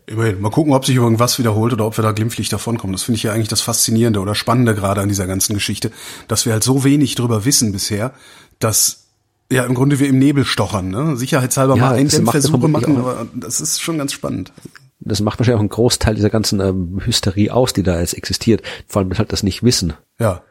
Immerhin. 0.10 0.40
Mal 0.40 0.52
gucken, 0.52 0.74
ob 0.74 0.86
sich 0.86 0.96
irgendwas 0.96 1.38
wiederholt 1.38 1.74
oder 1.74 1.86
ob 1.86 1.98
wir 1.98 2.02
da 2.02 2.14
glimpflich 2.14 2.48
davonkommen. 2.48 2.94
Das 2.94 3.04
finde 3.04 3.18
ich 3.18 3.24
ja 3.24 3.34
eigentlich 3.34 3.50
das 3.50 3.60
Faszinierende 3.60 4.22
oder 4.22 4.36
Spannende 4.36 4.74
gerade 4.74 5.02
an 5.02 5.10
dieser 5.10 5.28
ganzen 5.28 5.54
Geschichte, 5.54 5.92
dass 6.30 6.46
wir 6.46 6.54
halt 6.54 6.64
so 6.64 6.86
wenig 6.86 7.16
drüber 7.16 7.44
wissen 7.44 7.74
bisher, 7.74 8.14
dass 8.60 9.08
ja 9.52 9.66
im 9.66 9.76
Grunde 9.76 10.00
wir 10.00 10.08
im 10.08 10.18
Nebel 10.18 10.46
stochern. 10.46 10.90
Ne? 10.90 11.18
Sicherheitshalber 11.18 11.76
Ja, 11.76 11.88
mal 11.88 11.96
Eindämmversuche 11.96 12.68
machen, 12.70 12.98
aber 12.98 13.28
das 13.36 13.60
ist 13.60 13.82
schon 13.82 13.98
ganz 13.98 14.14
spannend. 14.14 14.54
Das 15.02 15.20
macht 15.20 15.40
wahrscheinlich 15.40 15.58
auch 15.58 15.62
einen 15.62 15.70
Großteil 15.70 16.16
dieser 16.16 16.30
ganzen 16.30 16.62
ähm, 16.62 17.02
Hysterie 17.06 17.52
aus, 17.52 17.74
die 17.74 17.84
da 17.84 18.00
jetzt 18.00 18.14
existiert. 18.14 18.64
Vor 18.88 19.02
allem 19.02 19.18
halt 19.18 19.34
das 19.34 19.44
nicht 19.44 19.62
wissen. 19.62 19.94
Ja. 20.20 20.42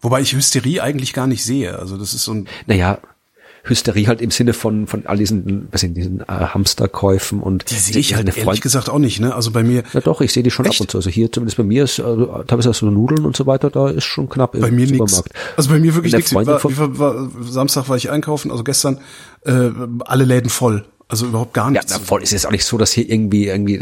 Wobei 0.00 0.22
ich 0.22 0.32
Hysterie 0.32 0.80
eigentlich 0.80 1.12
gar 1.12 1.26
nicht 1.26 1.44
sehe. 1.44 1.78
Also 1.78 1.98
das 1.98 2.14
ist 2.14 2.24
so 2.24 2.32
ein 2.32 2.48
Naja, 2.66 2.98
Hysterie 3.64 4.08
halt 4.08 4.20
im 4.20 4.30
Sinne 4.30 4.52
von 4.54 4.86
von 4.86 5.06
all 5.06 5.16
diesen, 5.18 5.68
was 5.70 5.82
sind 5.82 5.94
diesen 5.96 6.20
äh, 6.20 6.24
Hamsterkäufen 6.26 7.40
und 7.40 7.70
die 7.70 7.74
sehe 7.74 7.98
ich 7.98 8.14
halt 8.14 8.26
ehrlich 8.28 8.42
Freund- 8.44 8.60
gesagt 8.60 8.88
auch 8.90 8.98
nicht, 8.98 9.20
ne? 9.20 9.34
Also 9.34 9.50
bei 9.52 9.62
mir 9.62 9.84
Ja 9.92 10.00
doch, 10.00 10.20
ich 10.20 10.32
sehe 10.32 10.42
die 10.42 10.50
schon 10.50 10.64
Echt? 10.66 10.76
ab 10.76 10.80
und 10.80 10.90
zu. 10.90 10.98
Also 10.98 11.10
hier 11.10 11.30
zumindest 11.30 11.56
bei 11.56 11.62
mir 11.62 11.84
ist 11.84 11.98
äh, 11.98 12.02
teilweise 12.46 12.70
auch 12.70 12.74
so 12.74 12.86
Nudeln 12.90 13.24
und 13.24 13.36
so 13.36 13.46
weiter, 13.46 13.70
da 13.70 13.88
ist 13.88 14.04
schon 14.04 14.28
knapp 14.28 14.54
im 14.54 14.60
bei 14.62 14.70
mir 14.70 14.86
nichts. 14.86 14.98
Supermarkt. 15.14 15.32
Also 15.56 15.70
bei 15.70 15.78
mir 15.78 15.94
wirklich 15.94 16.12
nichts. 16.12 16.34
War, 16.34 16.46
war, 16.46 16.98
war, 16.98 17.30
Samstag 17.42 17.88
war 17.88 17.96
ich 17.96 18.10
einkaufen, 18.10 18.50
also 18.50 18.64
gestern 18.64 18.98
äh, 19.44 19.70
alle 20.00 20.24
Läden 20.24 20.50
voll. 20.50 20.84
Also 21.12 21.26
überhaupt 21.26 21.52
gar 21.52 21.66
Ja, 21.66 21.72
nichts. 21.72 21.92
na, 21.92 21.98
voll 21.98 22.22
ist 22.22 22.30
jetzt 22.30 22.46
auch 22.46 22.50
nicht 22.50 22.64
so, 22.64 22.78
dass 22.78 22.90
hier 22.90 23.06
irgendwie 23.06 23.48
irgendwie 23.48 23.78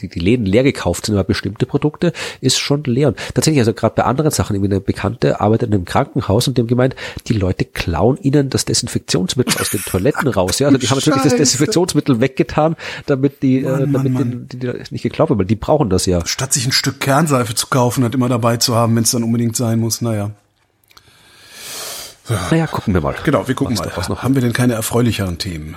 die, 0.00 0.08
die 0.08 0.18
Läden 0.18 0.44
leer 0.44 0.62
gekauft 0.62 1.06
sind, 1.06 1.14
aber 1.14 1.24
bestimmte 1.24 1.64
Produkte 1.64 2.12
ist 2.42 2.58
schon 2.58 2.84
leer. 2.84 3.08
Und 3.08 3.16
tatsächlich, 3.32 3.58
also 3.60 3.72
gerade 3.72 3.94
bei 3.94 4.04
anderen 4.04 4.30
Sachen, 4.30 4.54
irgendwie 4.54 4.70
eine 4.74 4.80
Bekannte 4.82 5.40
arbeitet 5.40 5.70
in 5.70 5.74
einem 5.76 5.86
Krankenhaus 5.86 6.46
und 6.46 6.58
dem 6.58 6.66
gemeint, 6.66 6.94
die 7.26 7.32
Leute 7.32 7.64
klauen 7.64 8.18
ihnen 8.20 8.50
das 8.50 8.66
Desinfektionsmittel 8.66 9.58
aus 9.62 9.70
den 9.70 9.80
Toiletten 9.80 10.28
raus. 10.28 10.58
Ja, 10.58 10.66
also 10.66 10.76
die 10.76 10.86
haben 10.88 10.98
natürlich 10.98 11.22
das. 11.22 11.36
Desinfektionsmittel 11.36 12.20
weggetan, 12.20 12.76
damit 13.06 13.42
die, 13.42 13.60
äh, 13.60 13.86
Mann, 13.86 13.92
damit 13.94 14.12
Mann, 14.12 14.46
Die, 14.52 14.58
die, 14.58 14.66
die 14.70 14.82
nicht 14.90 15.02
geklaut 15.02 15.30
wird, 15.30 15.38
weil 15.38 15.46
die 15.46 15.56
brauchen 15.56 15.88
das 15.88 16.04
ja. 16.04 16.26
Statt 16.26 16.52
sich 16.52 16.66
ein 16.66 16.72
Stück 16.72 17.00
Kernseife 17.00 17.54
zu 17.54 17.68
kaufen, 17.68 18.04
hat 18.04 18.14
immer 18.14 18.28
dabei 18.28 18.58
zu 18.58 18.74
haben, 18.74 18.94
wenn 18.94 19.04
es 19.04 19.10
dann 19.10 19.22
unbedingt 19.22 19.56
sein 19.56 19.80
muss. 19.80 20.02
Naja. 20.02 20.32
Naja, 22.50 22.66
gucken 22.66 22.94
wir 22.94 23.02
mal. 23.02 23.14
Genau, 23.22 23.46
wir 23.46 23.54
gucken 23.54 23.74
was 23.76 23.84
mal. 23.84 23.90
da- 23.90 23.96
Was 23.98 24.08
noch 24.08 24.22
Haben 24.22 24.34
wir 24.34 24.40
denn 24.40 24.54
keine 24.54 24.72
erfreulicheren 24.74 25.36
Themen? 25.36 25.74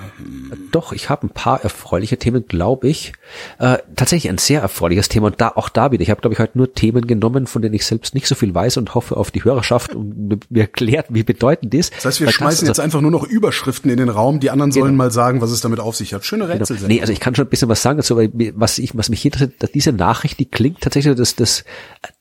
Doch, 0.71 0.93
ich 0.93 1.09
habe 1.09 1.27
ein 1.27 1.29
paar 1.29 1.61
erfreuliche 1.61 2.17
Themen, 2.17 2.45
glaube 2.47 2.87
ich. 2.87 3.11
Äh, 3.59 3.79
tatsächlich 3.97 4.29
ein 4.29 4.37
sehr 4.37 4.61
erfreuliches 4.61 5.09
Thema 5.09 5.27
und 5.27 5.41
da 5.41 5.49
auch 5.49 5.67
da 5.67 5.91
wieder. 5.91 6.01
Ich 6.03 6.09
habe, 6.09 6.21
glaube 6.21 6.33
ich, 6.35 6.39
heute 6.39 6.57
nur 6.57 6.73
Themen 6.73 7.05
genommen, 7.05 7.47
von 7.47 7.61
denen 7.61 7.75
ich 7.75 7.85
selbst 7.85 8.13
nicht 8.15 8.27
so 8.27 8.35
viel 8.35 8.53
weiß 8.55 8.77
und 8.77 8.95
hoffe 8.95 9.17
auf 9.17 9.29
die 9.31 9.43
Hörerschaft 9.43 9.93
und 9.93 10.39
mir 10.49 10.61
erklärt, 10.61 11.07
wie 11.09 11.23
bedeutend 11.23 11.73
ist. 11.73 11.93
Das 11.97 12.05
heißt, 12.05 12.19
wir 12.21 12.27
Weil 12.27 12.33
schmeißen 12.33 12.65
jetzt 12.67 12.79
einfach 12.79 13.01
nur 13.01 13.11
noch 13.11 13.23
Überschriften 13.25 13.91
in 13.91 13.97
den 13.97 14.09
Raum. 14.09 14.39
Die 14.39 14.49
anderen 14.49 14.71
sollen 14.71 14.85
Genau. 14.93 14.97
mal 15.03 15.11
sagen, 15.11 15.41
was 15.41 15.51
es 15.51 15.59
damit 15.59 15.81
auf 15.81 15.97
sich 15.97 16.13
hat. 16.13 16.23
Schöne 16.23 16.45
Genau. 16.47 16.57
Rätsel. 16.59 16.77
Nee, 16.87 17.01
also 17.01 17.11
ich 17.11 17.19
kann 17.19 17.35
schon 17.35 17.45
ein 17.45 17.49
bisschen 17.49 17.67
was 17.67 17.81
sagen 17.81 17.97
dazu, 17.97 18.15
weil 18.15 18.31
was 18.55 18.77
ich, 18.77 18.95
was 18.97 19.09
mich 19.09 19.25
interessiert, 19.25 19.61
dass 19.61 19.71
diese 19.73 19.91
Nachricht, 19.91 20.39
die 20.39 20.45
klingt 20.45 20.79
tatsächlich, 20.79 21.13
das, 21.15 21.35
das, 21.35 21.65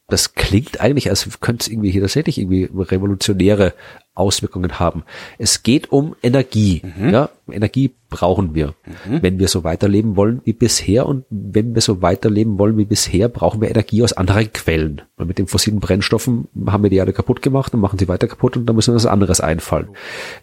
das 0.08 0.34
klingt 0.34 0.80
eigentlich, 0.80 1.10
als 1.10 1.40
könnte 1.40 1.62
es 1.62 1.68
irgendwie 1.68 1.90
hier 1.90 2.02
tatsächlich 2.02 2.38
irgendwie 2.38 2.68
revolutionäre 2.72 3.74
Auswirkungen 4.14 4.78
haben. 4.78 5.02
Es 5.36 5.62
geht 5.62 5.92
um 5.92 6.14
Energie. 6.22 6.80
Ja, 7.12 7.28
Energie 7.50 7.92
brauchen 8.08 8.54
wir, 8.54 8.74
wenn 9.20 9.38
wir 9.38 9.48
so 9.48 9.62
weiterleben 9.62 10.16
wollen 10.16 10.40
wie 10.44 10.54
bisher. 10.54 11.06
Und 11.06 11.24
wenn 11.28 11.74
wir 11.74 11.82
so 11.82 12.02
weiterleben 12.02 12.58
wollen 12.58 12.78
wie 12.78 12.86
bisher, 12.86 13.28
brauchen 13.28 13.60
wir 13.60 13.68
Energie 13.68 14.02
aus 14.02 14.14
anderen 14.14 14.52
Quellen. 14.52 15.02
Weil 15.16 15.26
mit 15.26 15.38
den 15.38 15.48
fossilen 15.48 15.80
Brennstoffen 15.80 16.48
haben 16.66 16.82
wir 16.82 16.90
die 16.90 16.96
Erde 16.96 17.12
kaputt 17.12 17.42
gemacht 17.42 17.74
und 17.74 17.80
machen 17.80 17.98
sie 17.98 18.08
weiter 18.08 18.26
kaputt 18.26 18.56
und 18.56 18.64
da 18.66 18.72
müssen 18.72 18.92
wir 18.92 18.94
uns 18.94 19.04
was 19.04 19.12
anderes 19.12 19.40
einfallen. 19.40 19.88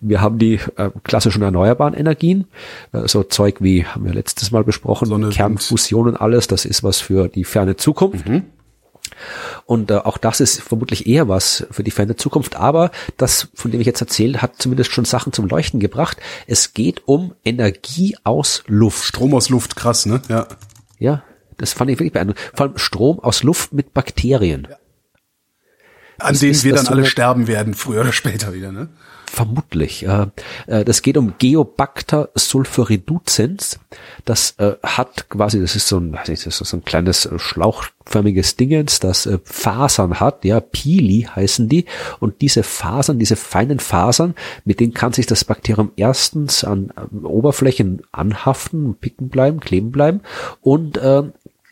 Wir 0.02 0.22
haben 0.22 0.38
die 0.38 0.60
äh, 0.76 0.92
klassischen 1.04 1.42
erneuerbaren 1.42 1.96
Energien, 1.96 2.46
äh, 2.92 3.08
so 3.08 3.24
Zeug 3.24 3.56
wie, 3.62 3.86
haben 3.86 4.06
wir 4.06 4.14
letztes 4.14 4.52
Mal 4.52 4.64
besprochen, 4.64 5.08
Sonne. 5.08 5.30
Kernfusion 5.30 6.10
und 6.10 6.18
alles, 6.18 6.48
das 6.48 6.66
ist 6.66 6.84
was 6.84 7.00
für 7.00 7.28
die 7.28 7.44
ferne 7.44 7.76
Zukunft. 7.76 8.28
Und 9.66 9.92
äh, 9.92 9.96
auch 9.96 10.18
das 10.18 10.40
ist 10.40 10.62
vermutlich 10.62 11.08
eher 11.08 11.28
was 11.28 11.66
für 11.72 11.84
die 11.84 11.92
ferne 11.92 12.16
Zukunft. 12.16 12.56
Aber 12.56 12.92
das, 13.18 13.50
von 13.54 13.72
dem 13.72 13.80
ich 13.82 13.88
jetzt 13.88 14.02
erzähle, 14.02 14.42
hat 14.42 14.56
zumindest 14.58 14.92
schon 14.92 15.06
Sachen 15.06 15.34
zum 15.34 15.48
Leuchten 15.48 15.80
gebracht. 15.80 16.18
Es 16.48 16.74
geht 16.74 17.08
um 17.08 17.34
Energie 17.44 18.18
aus 18.24 18.64
Luft. 18.68 19.04
Strom 19.04 19.34
aus 19.34 19.50
Luft, 19.50 19.76
krass, 19.76 20.06
ne? 20.06 20.22
Ja. 20.30 20.48
Ja, 21.00 21.24
das 21.58 21.74
fand 21.74 21.92
ich 21.92 21.98
wirklich 21.98 22.14
beeindruckend. 22.14 22.52
Vor 22.56 22.68
allem 22.68 22.78
Strom 22.78 23.20
aus 23.20 23.44
Luft 23.44 23.74
mit 23.74 23.94
Bakterien. 23.94 24.68
An 26.20 26.34
Das 26.34 26.40
denen 26.40 26.64
wir 26.64 26.76
dann 26.76 26.88
alle 26.88 27.06
sterben 27.06 27.48
werden, 27.48 27.74
früher 27.74 28.02
oder 28.02 28.14
später 28.14 28.54
wieder, 28.54 28.72
ne? 28.72 28.90
Vermutlich. 29.34 30.06
Äh, 30.06 30.28
äh, 30.68 30.86
das 30.86 31.02
geht 31.02 31.18
um 31.18 31.34
Geobacter 31.40 32.30
sulfuriduzens. 32.36 33.80
Das 34.26 34.54
äh, 34.60 34.74
hat 34.84 35.28
quasi, 35.28 35.60
das 35.60 35.76
ist 35.76 35.88
so 35.88 35.98
ein, 35.98 36.14
weiß 36.14 36.28
nicht, 36.28 36.46
das 36.46 36.62
ist 36.62 36.70
so 36.70 36.78
ein 36.78 36.86
kleines 36.86 37.26
äh, 37.26 37.40
schlauchförmiges 37.40 38.58
Dingens, 38.58 39.00
das 39.00 39.26
äh, 39.26 39.40
Fasern 39.44 40.20
hat, 40.20 40.46
ja, 40.46 40.60
Pili 40.60 41.28
heißen 41.36 41.68
die. 41.68 41.86
Und 42.20 42.42
diese 42.42 42.62
Fasern, 42.62 43.18
diese 43.18 43.36
feinen 43.36 43.80
Fasern, 43.80 44.36
mit 44.66 44.80
denen 44.80 44.94
kann 44.94 45.14
sich 45.14 45.26
das 45.26 45.46
Bakterium 45.46 45.92
erstens 45.96 46.64
an 46.64 46.94
ähm, 46.96 47.26
Oberflächen 47.26 48.04
anhaften, 48.12 48.94
picken 48.94 49.30
bleiben, 49.30 49.60
kleben 49.60 49.92
bleiben 49.92 50.22
und 50.62 50.98
äh, 50.98 51.24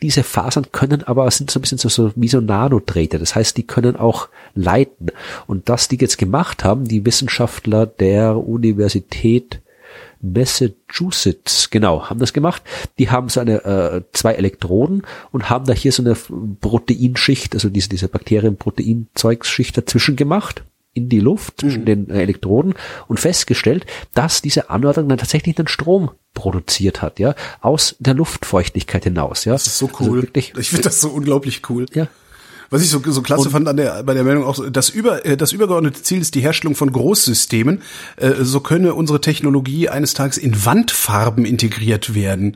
diese 0.02 0.24
Fasern 0.24 0.72
können 0.72 1.04
aber, 1.04 1.30
sind 1.30 1.52
so 1.52 1.60
ein 1.60 1.62
bisschen 1.62 1.78
so, 1.78 1.90
so 1.90 2.12
wie 2.16 2.28
so 2.28 2.42
Nanodrähte. 2.42 3.20
Das 3.20 3.36
heißt, 3.36 3.56
die 3.58 3.68
können 3.68 3.96
auch 3.96 4.30
leiten. 4.56 5.12
Und 5.48 5.70
das 5.70 5.88
die 5.88 5.98
jetzt 5.98 6.18
gemacht 6.18 6.64
haben, 6.64 6.86
die 6.86 7.06
Wissenschaftler 7.06 7.86
der 7.86 8.38
Universität 8.38 9.62
Massachusetts, 10.24 11.72
genau, 11.72 12.10
haben 12.10 12.20
das 12.20 12.32
gemacht. 12.32 12.62
Die 13.00 13.10
haben 13.10 13.28
so 13.30 13.40
eine 13.40 13.66
äh, 13.66 14.02
zwei 14.14 14.34
Elektroden 14.34 15.04
und 15.32 15.50
haben 15.50 15.66
da 15.66 15.74
hier 15.74 15.92
so 15.92 16.04
eine 16.04 16.16
Proteinschicht, 16.62 17.56
also 17.56 17.70
diese 17.70 17.90
diese 17.90 18.08
Bakterienproteinzeugsschicht 18.08 19.76
dazwischen 19.78 20.16
gemacht 20.16 20.64
in 20.94 21.10
die 21.10 21.20
Luft 21.20 21.62
zwischen 21.62 21.86
den 21.86 22.10
äh, 22.10 22.22
Elektroden 22.22 22.74
und 23.08 23.20
festgestellt, 23.20 23.86
dass 24.14 24.42
diese 24.42 24.70
Anordnung 24.70 25.10
dann 25.10 25.18
tatsächlich 25.18 25.56
den 25.56 25.68
Strom 25.68 26.12
produziert 26.34 27.02
hat, 27.02 27.20
ja, 27.20 27.36
aus 27.62 27.96
der 28.00 28.14
Luftfeuchtigkeit 28.14 29.04
hinaus, 29.04 29.46
ja. 29.46 29.54
Das 29.54 29.68
ist 29.68 29.78
so 29.78 29.90
cool. 30.00 30.22
wirklich, 30.22 30.54
ich 30.58 30.70
finde 30.70 30.84
das 30.84 31.02
so 31.02 31.10
unglaublich 31.10 31.62
cool. 31.70 31.86
ja. 31.94 32.08
Was 32.72 32.82
ich 32.82 32.90
so, 32.90 33.02
so 33.06 33.22
klasse 33.22 33.50
fand 33.50 33.68
an 33.68 33.76
der, 33.76 34.02
bei 34.04 34.14
der 34.14 34.24
Meldung 34.24 34.46
auch, 34.46 34.58
das, 34.72 34.90
über, 34.90 35.26
äh, 35.26 35.36
das 35.36 35.52
übergeordnete 35.52 36.04
Ziel 36.04 36.22
ist 36.22 36.36
die 36.36 36.40
Herstellung 36.40 36.74
von 36.74 36.92
Großsystemen. 36.94 37.82
Äh, 38.16 38.44
So 38.44 38.62
könne 38.62 38.94
unsere 38.94 39.20
Technologie 39.20 39.90
eines 39.90 40.14
Tages 40.14 40.38
in 40.38 40.66
Wandfarben 40.66 41.44
integriert 41.44 42.16
werden. 42.16 42.56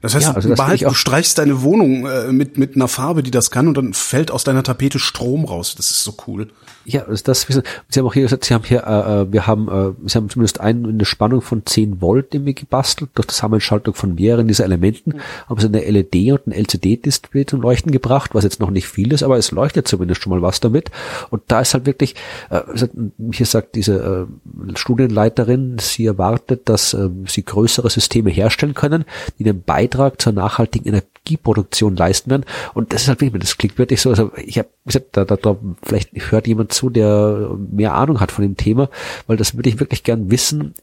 Das 0.00 0.14
heißt, 0.14 0.26
Ja, 0.26 0.32
also 0.34 0.48
du, 0.48 0.54
das 0.54 0.58
behalt, 0.58 0.82
du 0.82 0.94
streichst 0.94 1.38
deine 1.38 1.62
Wohnung 1.62 2.06
äh, 2.06 2.32
mit, 2.32 2.56
mit 2.58 2.76
einer 2.76 2.88
Farbe, 2.88 3.22
die 3.22 3.30
das 3.30 3.50
kann, 3.50 3.68
und 3.68 3.76
dann 3.76 3.94
fällt 3.94 4.30
aus 4.30 4.44
deiner 4.44 4.62
Tapete 4.62 4.98
Strom 4.98 5.44
raus. 5.44 5.74
Das 5.76 5.90
ist 5.90 6.04
so 6.04 6.14
cool. 6.26 6.48
Ja, 6.84 7.04
also 7.04 7.22
das, 7.22 7.42
Sie 7.42 7.98
haben 7.98 8.06
auch 8.06 8.14
hier 8.14 8.22
gesagt, 8.22 8.46
Sie 8.46 8.54
haben 8.54 8.64
hier, 8.64 8.84
äh, 8.84 9.22
äh, 9.22 9.32
wir 9.32 9.46
haben, 9.46 9.68
äh, 9.68 10.08
Sie 10.08 10.16
haben 10.16 10.30
zumindest 10.30 10.60
einen, 10.60 10.86
eine 10.86 11.04
Spannung 11.04 11.42
von 11.42 11.66
10 11.66 12.00
Volt 12.00 12.34
irgendwie 12.34 12.54
gebastelt, 12.54 13.10
durch 13.14 13.28
Zusammenschaltung 13.28 13.92
von 13.92 14.14
mehreren 14.14 14.48
dieser 14.48 14.64
Elementen, 14.64 15.16
haben 15.48 15.60
Sie 15.60 15.66
eine 15.66 15.80
LED 15.80 16.32
und 16.32 16.46
ein 16.46 16.52
LCD-Display 16.52 17.44
zum 17.44 17.60
Leuchten 17.60 17.92
gebracht, 17.92 18.30
was 18.32 18.44
jetzt 18.44 18.60
noch 18.60 18.70
nicht 18.70 18.88
viel 18.88 19.12
ist, 19.12 19.22
aber 19.22 19.36
es 19.36 19.50
leuchtet 19.50 19.86
zumindest 19.86 20.22
schon 20.22 20.30
mal 20.30 20.40
was 20.40 20.60
damit. 20.60 20.90
Und 21.28 21.42
da 21.48 21.60
ist 21.60 21.74
halt 21.74 21.84
wirklich, 21.84 22.14
äh, 22.48 22.60
hier 23.32 23.46
sagt 23.46 23.74
diese 23.74 24.26
äh, 24.26 24.76
Studienleiterin, 24.78 25.76
sie 25.78 26.06
erwartet, 26.06 26.70
dass 26.70 26.94
äh, 26.94 27.10
sie 27.26 27.44
größere 27.44 27.90
Systeme 27.90 28.30
herstellen 28.30 28.72
können, 28.72 29.04
die 29.38 29.44
einen 29.44 29.62
Beitrag 29.88 30.20
zur 30.20 30.32
nachhaltigen 30.32 30.86
Energieproduktion 30.86 31.96
leisten 31.96 32.30
werden. 32.30 32.44
Und 32.74 32.92
das 32.92 33.02
ist 33.02 33.08
halt 33.08 33.20
wirklich, 33.20 33.42
das 33.42 33.56
klingt 33.56 33.78
wirklich 33.78 34.00
so, 34.00 34.10
also 34.10 34.30
ich 34.36 34.58
habe 34.58 34.68
gesagt, 34.84 35.16
da, 35.16 35.24
da, 35.24 35.36
da 35.36 35.56
vielleicht 35.82 36.10
hört 36.30 36.46
jemand 36.46 36.72
zu, 36.72 36.90
der 36.90 37.56
mehr 37.70 37.94
Ahnung 37.94 38.20
hat 38.20 38.32
von 38.32 38.42
dem 38.42 38.56
Thema, 38.56 38.90
weil 39.26 39.36
das 39.36 39.54
würde 39.54 39.68
ich 39.68 39.80
wirklich 39.80 40.02
gern 40.02 40.30
wissen, 40.30 40.74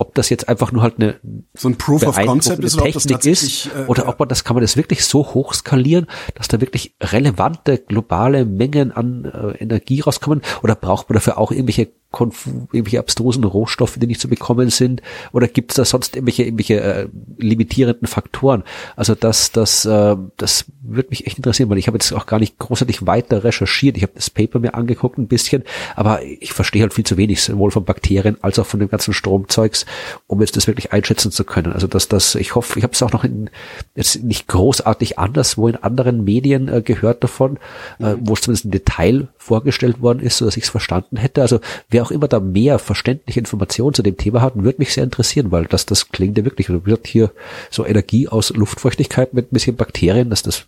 ob 0.00 0.14
das 0.14 0.30
jetzt 0.30 0.48
einfach 0.48 0.70
nur 0.70 0.82
halt 0.82 0.94
eine 0.98 1.16
So 1.54 1.68
ein 1.68 1.76
Proof 1.76 2.06
of 2.06 2.16
Concept 2.16 2.62
ist, 2.62 2.76
oder 2.76 2.86
ob 2.86 2.92
das 2.92 3.02
Technik 3.02 3.26
ist, 3.26 3.66
äh, 3.66 3.86
oder 3.88 4.08
ob 4.08 4.20
man 4.20 4.28
das, 4.28 4.44
kann 4.44 4.54
man 4.54 4.62
das 4.62 4.76
wirklich 4.76 5.04
so 5.04 5.34
hoch 5.34 5.52
skalieren, 5.54 6.06
dass 6.36 6.46
da 6.46 6.60
wirklich 6.60 6.94
relevante 7.02 7.78
globale 7.78 8.44
Mengen 8.44 8.92
an 8.92 9.24
äh, 9.24 9.62
Energie 9.62 10.00
rauskommen, 10.00 10.42
oder 10.62 10.76
braucht 10.76 11.08
man 11.08 11.14
dafür 11.14 11.36
auch 11.36 11.50
irgendwelche 11.50 11.88
irgendwelche 12.10 12.98
abstrusen 12.98 13.44
Rohstoffe, 13.44 13.98
die 13.98 14.06
nicht 14.06 14.20
zu 14.20 14.28
bekommen 14.28 14.70
sind, 14.70 15.02
oder 15.32 15.46
gibt 15.46 15.72
es 15.72 15.76
da 15.76 15.84
sonst 15.84 16.16
irgendwelche, 16.16 16.44
irgendwelche 16.44 16.80
äh, 16.80 17.08
limitierenden 17.36 18.06
Faktoren? 18.06 18.64
Also 18.96 19.14
das, 19.14 19.52
das, 19.52 19.84
äh, 19.84 20.16
das 20.36 20.64
würde 20.80 21.10
mich 21.10 21.26
echt 21.26 21.36
interessieren, 21.36 21.68
weil 21.68 21.78
ich 21.78 21.86
habe 21.86 21.96
jetzt 21.96 22.12
auch 22.12 22.26
gar 22.26 22.38
nicht 22.38 22.58
großartig 22.58 23.06
weiter 23.06 23.44
recherchiert. 23.44 23.96
Ich 23.96 24.02
habe 24.02 24.12
das 24.14 24.30
Paper 24.30 24.58
mir 24.58 24.74
angeguckt 24.74 25.18
ein 25.18 25.28
bisschen, 25.28 25.64
aber 25.96 26.22
ich 26.22 26.52
verstehe 26.52 26.82
halt 26.82 26.94
viel 26.94 27.04
zu 27.04 27.18
wenig, 27.18 27.42
sowohl 27.42 27.70
von 27.70 27.84
Bakterien 27.84 28.38
als 28.40 28.58
auch 28.58 28.66
von 28.66 28.80
dem 28.80 28.88
ganzen 28.88 29.12
Stromzeugs, 29.12 29.84
um 30.26 30.40
jetzt 30.40 30.56
das 30.56 30.66
wirklich 30.66 30.92
einschätzen 30.92 31.30
zu 31.30 31.44
können. 31.44 31.72
Also 31.72 31.86
dass 31.86 32.08
das, 32.08 32.34
ich 32.36 32.54
hoffe, 32.54 32.78
ich 32.78 32.84
habe 32.84 32.94
es 32.94 33.02
auch 33.02 33.12
noch 33.12 33.24
in, 33.24 33.50
jetzt 33.94 34.22
nicht 34.22 34.48
großartig 34.48 35.18
anderswo 35.18 35.68
in 35.68 35.76
anderen 35.76 36.24
Medien 36.24 36.68
äh, 36.68 36.80
gehört 36.80 37.22
davon, 37.22 37.58
äh, 37.98 38.14
wo 38.20 38.32
es 38.32 38.40
zumindest 38.40 38.64
im 38.64 38.70
Detail 38.70 39.28
vorgestellt 39.36 40.00
worden 40.00 40.20
ist, 40.20 40.38
so 40.38 40.44
dass 40.44 40.56
ich 40.56 40.64
es 40.64 40.70
verstanden 40.70 41.16
hätte. 41.16 41.42
Also 41.42 41.60
wer 41.90 41.97
auch 42.02 42.10
immer 42.10 42.28
da 42.28 42.40
mehr 42.40 42.78
verständliche 42.78 43.40
Informationen 43.40 43.94
zu 43.94 44.02
dem 44.02 44.16
Thema 44.16 44.40
hat, 44.42 44.54
würde 44.56 44.78
mich 44.78 44.92
sehr 44.92 45.04
interessieren, 45.04 45.50
weil 45.52 45.64
das, 45.66 45.86
das 45.86 46.10
klingt 46.10 46.38
ja 46.38 46.44
wirklich, 46.44 46.68
also 46.68 46.86
wird 46.86 47.06
hier 47.06 47.30
so 47.70 47.84
Energie 47.84 48.28
aus 48.28 48.50
Luftfeuchtigkeit 48.50 49.34
mit 49.34 49.46
ein 49.46 49.54
bisschen 49.54 49.76
Bakterien, 49.76 50.30
dass 50.30 50.42
das 50.42 50.66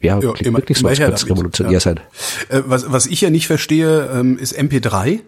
ja, 0.00 0.14
Ja, 0.20 0.32
klingt 0.32 0.42
immer- 0.42 0.58
wirklich 0.58 0.78
so, 0.78 0.86
als 0.86 0.98
könnte 0.98 1.14
es 1.14 1.28
revolutionär 1.28 1.72
ja. 1.72 1.80
sein. 1.80 2.00
Äh, 2.48 2.62
was, 2.66 2.90
was 2.90 3.06
ich 3.06 3.20
ja 3.20 3.30
nicht 3.30 3.46
verstehe, 3.46 4.08
ähm, 4.12 4.38
ist 4.38 4.56
MP3. 4.56 5.20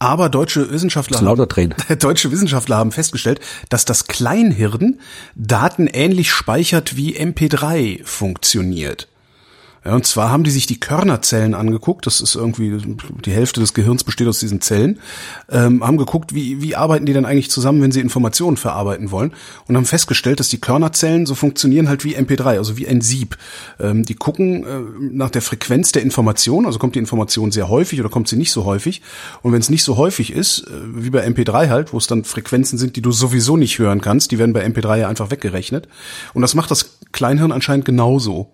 Aber 0.00 0.28
deutsche 0.28 0.70
Wissenschaftler, 0.70 1.18
drehen. 1.46 1.74
deutsche 1.98 2.30
Wissenschaftler 2.30 2.76
haben 2.76 2.92
festgestellt, 2.92 3.40
dass 3.68 3.84
das 3.84 4.06
Kleinhirn 4.06 5.00
Daten 5.34 5.88
ähnlich 5.88 6.30
speichert 6.30 6.96
wie 6.96 7.18
MP3 7.18 8.04
funktioniert. 8.04 9.08
Ja, 9.88 9.94
und 9.94 10.04
zwar 10.04 10.30
haben 10.30 10.44
die 10.44 10.50
sich 10.50 10.66
die 10.66 10.78
Körnerzellen 10.78 11.54
angeguckt, 11.54 12.04
das 12.04 12.20
ist 12.20 12.34
irgendwie, 12.34 12.76
die 13.24 13.32
Hälfte 13.32 13.60
des 13.60 13.72
Gehirns 13.72 14.04
besteht 14.04 14.28
aus 14.28 14.38
diesen 14.38 14.60
Zellen, 14.60 15.00
ähm, 15.50 15.82
haben 15.82 15.96
geguckt, 15.96 16.34
wie, 16.34 16.60
wie 16.60 16.76
arbeiten 16.76 17.06
die 17.06 17.14
denn 17.14 17.24
eigentlich 17.24 17.50
zusammen, 17.50 17.80
wenn 17.80 17.90
sie 17.90 18.00
Informationen 18.00 18.58
verarbeiten 18.58 19.10
wollen? 19.12 19.32
Und 19.66 19.78
haben 19.78 19.86
festgestellt, 19.86 20.40
dass 20.40 20.50
die 20.50 20.60
Körnerzellen 20.60 21.24
so 21.24 21.34
funktionieren 21.34 21.88
halt 21.88 22.04
wie 22.04 22.18
MP3, 22.18 22.58
also 22.58 22.76
wie 22.76 22.86
ein 22.86 23.00
Sieb. 23.00 23.38
Ähm, 23.80 24.02
die 24.02 24.14
gucken 24.14 24.66
äh, 24.66 24.80
nach 25.00 25.30
der 25.30 25.40
Frequenz 25.40 25.90
der 25.90 26.02
Information, 26.02 26.66
also 26.66 26.78
kommt 26.78 26.94
die 26.94 26.98
Information 26.98 27.50
sehr 27.50 27.70
häufig 27.70 27.98
oder 27.98 28.10
kommt 28.10 28.28
sie 28.28 28.36
nicht 28.36 28.52
so 28.52 28.66
häufig. 28.66 29.00
Und 29.40 29.52
wenn 29.52 29.60
es 29.60 29.70
nicht 29.70 29.84
so 29.84 29.96
häufig 29.96 30.34
ist, 30.34 30.66
äh, 30.66 30.70
wie 30.96 31.08
bei 31.08 31.26
MP3 31.26 31.70
halt, 31.70 31.94
wo 31.94 31.96
es 31.96 32.06
dann 32.06 32.24
Frequenzen 32.24 32.76
sind, 32.76 32.96
die 32.96 33.00
du 33.00 33.10
sowieso 33.10 33.56
nicht 33.56 33.78
hören 33.78 34.02
kannst, 34.02 34.32
die 34.32 34.38
werden 34.38 34.52
bei 34.52 34.66
MP3 34.66 34.98
ja 34.98 35.08
einfach 35.08 35.30
weggerechnet. 35.30 35.88
Und 36.34 36.42
das 36.42 36.54
macht 36.54 36.70
das 36.70 36.98
Kleinhirn 37.12 37.52
anscheinend 37.52 37.86
genauso. 37.86 38.50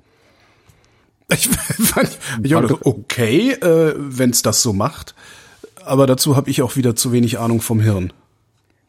Ich 1.32 1.48
fand, 1.48 2.18
ich 2.42 2.54
auch 2.54 2.80
okay, 2.82 3.52
äh, 3.52 3.94
wenn 3.96 4.30
es 4.30 4.42
das 4.42 4.62
so 4.62 4.72
macht. 4.72 5.14
Aber 5.84 6.06
dazu 6.06 6.36
habe 6.36 6.50
ich 6.50 6.62
auch 6.62 6.76
wieder 6.76 6.96
zu 6.96 7.12
wenig 7.12 7.38
Ahnung 7.38 7.60
vom 7.60 7.80
Hirn. 7.80 8.12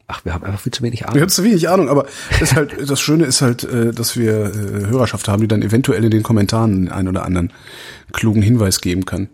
Ach, 0.08 0.24
wir 0.24 0.32
haben 0.32 0.44
einfach 0.44 0.60
viel 0.60 0.72
zu 0.72 0.82
wenig 0.82 1.04
Ahnung. 1.04 1.20
habe 1.20 1.30
zu 1.30 1.42
wenig 1.42 1.68
Ahnung, 1.68 1.88
aber 1.88 2.06
das, 2.30 2.42
ist 2.42 2.56
halt, 2.56 2.76
das 2.90 3.00
Schöne 3.00 3.24
ist 3.24 3.42
halt, 3.42 3.64
äh, 3.64 3.92
dass 3.92 4.16
wir 4.16 4.32
äh, 4.32 4.86
Hörerschaft 4.86 5.28
haben, 5.28 5.40
die 5.40 5.48
dann 5.48 5.62
eventuell 5.62 6.04
in 6.04 6.10
den 6.10 6.22
Kommentaren 6.22 6.90
einen 6.90 7.08
oder 7.08 7.24
anderen 7.24 7.52
klugen 8.12 8.42
Hinweis 8.42 8.80
geben 8.80 9.04
kann. 9.04 9.28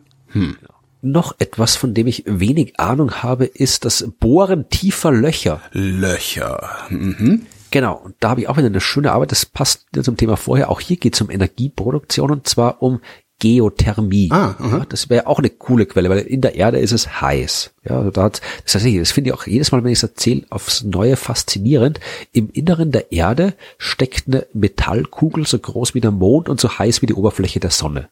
Noch 1.02 1.34
etwas, 1.40 1.76
von 1.76 1.94
dem 1.94 2.06
ich 2.06 2.24
wenig 2.26 2.78
Ahnung 2.80 3.22
habe, 3.22 3.44
ist 3.44 3.84
das 3.84 4.08
Bohren 4.18 4.70
tiefer 4.70 5.12
Löcher. 5.12 5.60
Löcher. 5.72 6.70
Mhm. 6.88 7.42
Genau, 7.72 7.94
und 7.96 8.14
da 8.20 8.30
habe 8.30 8.42
ich 8.42 8.48
auch 8.48 8.56
wieder 8.56 8.68
eine 8.68 8.80
schöne 8.80 9.10
Arbeit, 9.10 9.32
das 9.32 9.44
passt 9.44 9.86
zum 10.02 10.16
Thema 10.16 10.36
vorher. 10.36 10.70
Auch 10.70 10.78
hier 10.80 10.96
geht 10.98 11.14
es 11.14 11.20
um 11.20 11.30
Energieproduktion 11.30 12.30
und 12.30 12.46
zwar 12.48 12.80
um 12.82 13.00
Geothermie. 13.40 14.28
Ah, 14.30 14.54
ja, 14.60 14.86
das 14.88 15.10
wäre 15.10 15.26
auch 15.26 15.40
eine 15.40 15.50
coole 15.50 15.86
Quelle, 15.86 16.08
weil 16.08 16.18
in 16.20 16.42
der 16.42 16.54
Erde 16.54 16.78
ist 16.78 16.92
es 16.92 17.20
heiß. 17.20 17.72
Ja, 17.84 17.98
also 17.98 18.10
da 18.12 18.22
hat, 18.24 18.40
das, 18.64 18.76
heißt, 18.76 18.86
das 19.00 19.10
finde 19.10 19.30
ich 19.30 19.34
auch 19.34 19.46
jedes 19.48 19.72
Mal, 19.72 19.82
wenn 19.82 19.90
ich 19.90 19.98
es 19.98 20.04
erzähle, 20.04 20.44
aufs 20.50 20.84
Neue 20.84 21.16
faszinierend. 21.16 21.98
Im 22.30 22.50
Inneren 22.52 22.92
der 22.92 23.10
Erde 23.10 23.54
steckt 23.78 24.28
eine 24.28 24.46
Metallkugel 24.52 25.44
so 25.44 25.58
groß 25.58 25.94
wie 25.94 26.00
der 26.00 26.12
Mond 26.12 26.48
und 26.48 26.60
so 26.60 26.78
heiß 26.78 27.02
wie 27.02 27.06
die 27.06 27.14
Oberfläche 27.14 27.58
der 27.58 27.70
Sonne. 27.70 28.08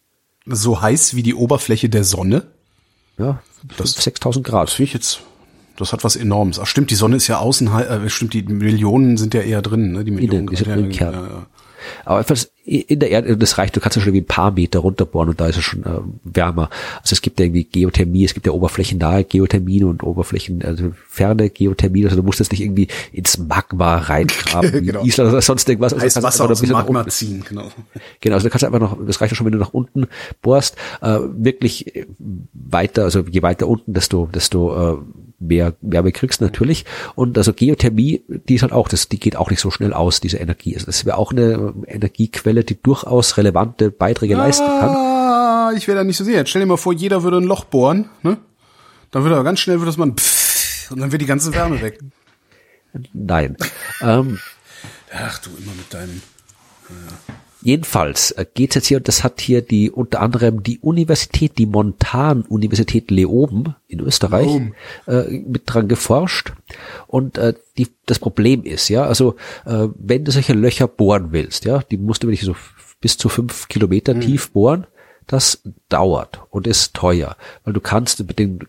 So 0.46 0.80
heiß 0.80 1.14
wie 1.14 1.22
die 1.22 1.34
Oberfläche 1.36 1.88
der 1.88 2.02
Sonne. 2.02 2.46
Ja, 3.18 3.40
Das- 3.78 3.92
6000 3.92 4.44
Grad. 4.44 4.68
Das 4.68 4.74
finde 4.74 4.88
ich 4.88 4.94
jetzt, 4.94 5.20
das 5.80 5.92
hat 5.92 6.04
was 6.04 6.16
Enormes. 6.16 6.58
Ach 6.58 6.66
stimmt, 6.66 6.90
die 6.90 6.94
Sonne 6.94 7.16
ist 7.16 7.26
ja 7.28 7.38
außen, 7.38 7.68
äh, 7.68 8.08
stimmt, 8.10 8.34
die 8.34 8.42
Millionen 8.42 9.16
sind 9.16 9.34
ja 9.34 9.40
eher 9.40 9.62
drin, 9.62 9.92
ne? 9.92 10.04
Die 10.04 10.10
Millionen. 10.10 10.46
die 10.46 10.56
sind 10.56 10.68
ja, 10.68 10.74
drin 10.74 10.84
im 10.86 10.90
ja, 10.90 10.98
Kern. 10.98 11.14
ja. 11.14 11.46
Aber 12.04 12.18
einfach 12.18 12.36
in 12.64 13.00
der 13.00 13.10
Erde, 13.10 13.36
das 13.36 13.58
reicht, 13.58 13.74
du 13.74 13.80
kannst 13.80 13.96
ja 13.96 14.02
schon 14.02 14.10
irgendwie 14.10 14.24
ein 14.24 14.36
paar 14.36 14.52
Meter 14.52 14.80
runterbohren 14.80 15.30
und 15.30 15.40
da 15.40 15.48
ist 15.48 15.56
es 15.56 15.64
schon 15.64 15.82
äh, 15.84 16.00
wärmer. 16.24 16.68
Also 17.00 17.14
es 17.14 17.22
gibt 17.22 17.40
ja 17.40 17.46
irgendwie 17.46 17.64
Geothermie, 17.64 18.24
es 18.24 18.34
gibt 18.34 18.46
ja 18.46 18.52
oberflächennahe 18.52 19.24
Geothermie 19.24 19.82
und 19.82 20.02
Oberflächen, 20.02 20.62
also 20.62 20.92
ferne 21.08 21.50
Geothermie, 21.50 22.04
also 22.04 22.16
du 22.16 22.22
musst 22.22 22.38
jetzt 22.38 22.52
nicht 22.52 22.60
irgendwie 22.60 22.88
ins 23.12 23.38
Magma 23.38 23.96
reingraben, 23.96 24.70
Genau. 24.84 25.00
in 25.00 25.06
Island 25.06 25.30
oder 25.32 25.42
sonst 25.42 25.68
irgendwas. 25.68 25.94
Also 25.94 26.02
kannst 26.02 26.22
Wasser 26.22 26.50
aus 26.50 26.60
dem 26.60 26.70
Magma 26.70 27.06
ziehen, 27.08 27.44
genau. 27.48 27.70
Genau, 28.20 28.34
also 28.34 28.46
du 28.46 28.50
kannst 28.50 28.64
einfach 28.64 28.80
noch, 28.80 28.98
das 29.06 29.20
reicht 29.20 29.32
ja 29.32 29.36
schon, 29.36 29.46
wenn 29.46 29.52
du 29.52 29.58
nach 29.58 29.72
unten 29.72 30.06
bohrst, 30.42 30.76
äh, 31.00 31.18
wirklich 31.32 31.96
äh, 31.96 32.06
weiter, 32.52 33.04
also 33.04 33.20
je 33.20 33.42
weiter 33.42 33.66
unten, 33.66 33.94
desto, 33.94 34.28
desto 34.32 34.92
äh, 34.94 34.98
mehr 35.40 35.74
Wärme 35.80 36.12
kriegst 36.12 36.40
natürlich. 36.40 36.84
Und 37.14 37.36
also 37.36 37.52
Geothermie, 37.52 38.22
die 38.28 38.54
ist 38.54 38.62
halt 38.62 38.72
auch, 38.72 38.88
das, 38.88 39.08
die 39.08 39.18
geht 39.18 39.36
auch 39.36 39.50
nicht 39.50 39.60
so 39.60 39.70
schnell 39.70 39.92
aus, 39.92 40.20
diese 40.20 40.36
Energie. 40.36 40.74
Also 40.74 40.86
das 40.86 41.04
wäre 41.04 41.18
auch 41.18 41.32
eine 41.32 41.74
äh, 41.86 41.94
Energiequelle, 41.94 42.62
die 42.62 42.80
durchaus 42.80 43.36
relevante 43.36 43.90
Beiträge 43.90 44.36
leisten 44.36 44.66
kann. 44.66 44.90
Ah, 44.90 45.72
ich 45.74 45.88
wäre 45.88 45.98
da 45.98 46.04
nicht 46.04 46.16
so 46.16 46.24
sicher. 46.24 46.38
Jetzt 46.38 46.50
stell 46.50 46.60
dir 46.60 46.66
mal 46.66 46.76
vor, 46.76 46.92
jeder 46.92 47.22
würde 47.22 47.38
ein 47.38 47.44
Loch 47.44 47.64
bohren, 47.64 48.10
ne? 48.22 48.38
Dann 49.10 49.24
würde 49.24 49.34
er 49.34 49.42
ganz 49.42 49.58
schnell, 49.58 49.80
würde 49.80 49.86
das 49.86 49.96
man 49.96 50.16
pff, 50.16 50.92
und 50.92 51.00
dann 51.00 51.10
wird 51.10 51.20
die 51.20 51.26
ganze 51.26 51.52
Wärme 51.52 51.80
weg. 51.80 51.98
Nein. 53.12 53.56
ähm, 54.02 54.38
Ach 55.12 55.38
du, 55.38 55.50
immer 55.50 55.74
mit 55.74 55.92
deinem. 55.92 56.22
Jedenfalls 57.62 58.30
äh, 58.32 58.46
geht's 58.52 58.74
jetzt 58.74 58.86
hier, 58.86 58.98
und 58.98 59.08
das 59.08 59.22
hat 59.22 59.40
hier 59.40 59.60
die 59.62 59.90
unter 59.90 60.20
anderem 60.20 60.62
die 60.62 60.78
Universität, 60.78 61.58
die 61.58 61.66
Montan-Universität 61.66 63.10
Leoben 63.10 63.74
in 63.86 64.00
Österreich 64.00 64.48
äh, 65.06 65.22
mit 65.40 65.62
dran 65.66 65.88
geforscht. 65.88 66.52
Und 67.06 67.38
äh, 67.38 67.54
die, 67.76 67.88
das 68.06 68.18
Problem 68.18 68.64
ist, 68.64 68.88
ja, 68.88 69.04
also 69.04 69.36
äh, 69.66 69.88
wenn 69.94 70.24
du 70.24 70.32
solche 70.32 70.54
Löcher 70.54 70.88
bohren 70.88 71.32
willst, 71.32 71.64
ja, 71.64 71.82
die 71.90 71.98
musst 71.98 72.22
du 72.22 72.28
wirklich 72.28 72.42
so 72.42 72.56
bis 73.00 73.18
zu 73.18 73.28
fünf 73.28 73.68
Kilometer 73.68 74.18
tief 74.18 74.50
bohren, 74.52 74.86
das 75.26 75.62
dauert 75.88 76.42
und 76.50 76.66
ist 76.66 76.94
teuer, 76.94 77.36
weil 77.64 77.72
du 77.72 77.80
kannst 77.80 78.26
mit 78.26 78.38
den 78.38 78.60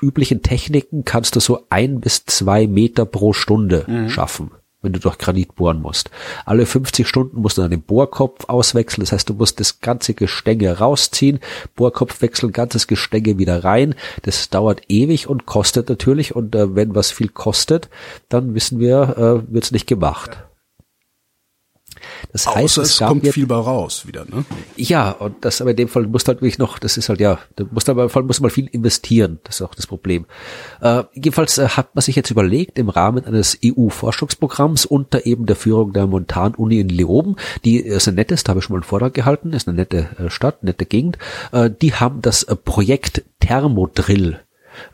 üblichen 0.00 0.42
Techniken 0.42 1.04
kannst 1.04 1.36
du 1.36 1.40
so 1.40 1.66
ein 1.70 2.00
bis 2.00 2.24
zwei 2.26 2.66
Meter 2.66 3.06
pro 3.06 3.32
Stunde 3.32 4.08
schaffen, 4.08 4.50
wenn 4.82 4.92
du 4.92 5.00
durch 5.00 5.18
Granit 5.18 5.54
bohren 5.54 5.80
musst. 5.80 6.10
Alle 6.44 6.66
50 6.66 7.06
Stunden 7.06 7.40
musst 7.40 7.56
du 7.56 7.62
dann 7.62 7.70
den 7.70 7.82
Bohrkopf 7.82 8.44
auswechseln. 8.48 9.02
Das 9.02 9.12
heißt, 9.12 9.28
du 9.28 9.34
musst 9.34 9.60
das 9.60 9.80
ganze 9.80 10.14
Gestänge 10.14 10.78
rausziehen, 10.78 11.40
Bohrkopf 11.76 12.20
wechseln, 12.20 12.52
ganzes 12.52 12.86
Gestänge 12.86 13.38
wieder 13.38 13.64
rein. 13.64 13.94
Das 14.22 14.50
dauert 14.50 14.82
ewig 14.88 15.28
und 15.28 15.46
kostet 15.46 15.88
natürlich. 15.88 16.36
Und 16.36 16.54
äh, 16.54 16.74
wenn 16.74 16.94
was 16.94 17.10
viel 17.10 17.28
kostet, 17.28 17.88
dann 18.28 18.54
wissen 18.54 18.78
wir, 18.80 19.42
äh, 19.48 19.52
wird's 19.52 19.72
nicht 19.72 19.86
gemacht. 19.86 20.38
Das 22.32 22.46
Außer 22.46 22.56
heißt, 22.56 22.78
es, 22.78 22.90
es 22.90 22.98
kommt 22.98 23.24
jetzt, 23.24 23.34
viel 23.34 23.46
bei 23.46 23.56
raus 23.56 24.06
wieder, 24.06 24.24
ne? 24.24 24.44
ja, 24.76 25.10
und 25.10 25.44
das 25.44 25.60
aber 25.60 25.70
in 25.70 25.76
dem 25.76 25.88
Fall 25.88 26.06
musst 26.06 26.26
du 26.26 26.30
halt 26.30 26.40
wirklich 26.40 26.58
noch, 26.58 26.78
das 26.78 26.96
ist 26.96 27.08
halt 27.08 27.20
ja, 27.20 27.38
da 27.56 27.64
musst 27.70 27.88
du 27.88 27.92
aber 27.92 28.08
Fall 28.08 28.22
muss 28.22 28.40
man 28.40 28.50
viel 28.50 28.66
investieren, 28.66 29.40
das 29.44 29.56
ist 29.56 29.62
auch 29.62 29.74
das 29.74 29.86
Problem. 29.86 30.26
Äh, 30.80 31.04
jedenfalls 31.14 31.58
äh, 31.58 31.68
hat 31.68 31.94
man 31.94 32.02
sich 32.02 32.16
jetzt 32.16 32.30
überlegt, 32.30 32.78
im 32.78 32.88
Rahmen 32.88 33.24
eines 33.24 33.58
EU-Forschungsprogramms 33.64 34.86
unter 34.86 35.26
eben 35.26 35.46
der 35.46 35.56
Führung 35.56 35.92
der 35.92 36.06
Montan-Uni 36.06 36.80
in 36.80 36.88
Leoben, 36.88 37.36
die 37.64 37.78
ist 37.78 38.08
ein 38.08 38.14
nettes, 38.14 38.44
da 38.44 38.50
habe 38.50 38.60
ich 38.60 38.64
schon 38.64 38.74
mal 38.74 38.78
einen 38.78 38.84
Vortrag 38.84 39.14
gehalten, 39.14 39.52
ist 39.52 39.68
eine 39.68 39.76
nette 39.76 40.08
äh, 40.18 40.30
Stadt, 40.30 40.62
nette 40.62 40.86
Gegend, 40.86 41.18
äh, 41.52 41.70
die 41.70 41.94
haben 41.94 42.22
das 42.22 42.42
äh, 42.44 42.56
Projekt 42.56 43.24
Thermodrill 43.40 44.40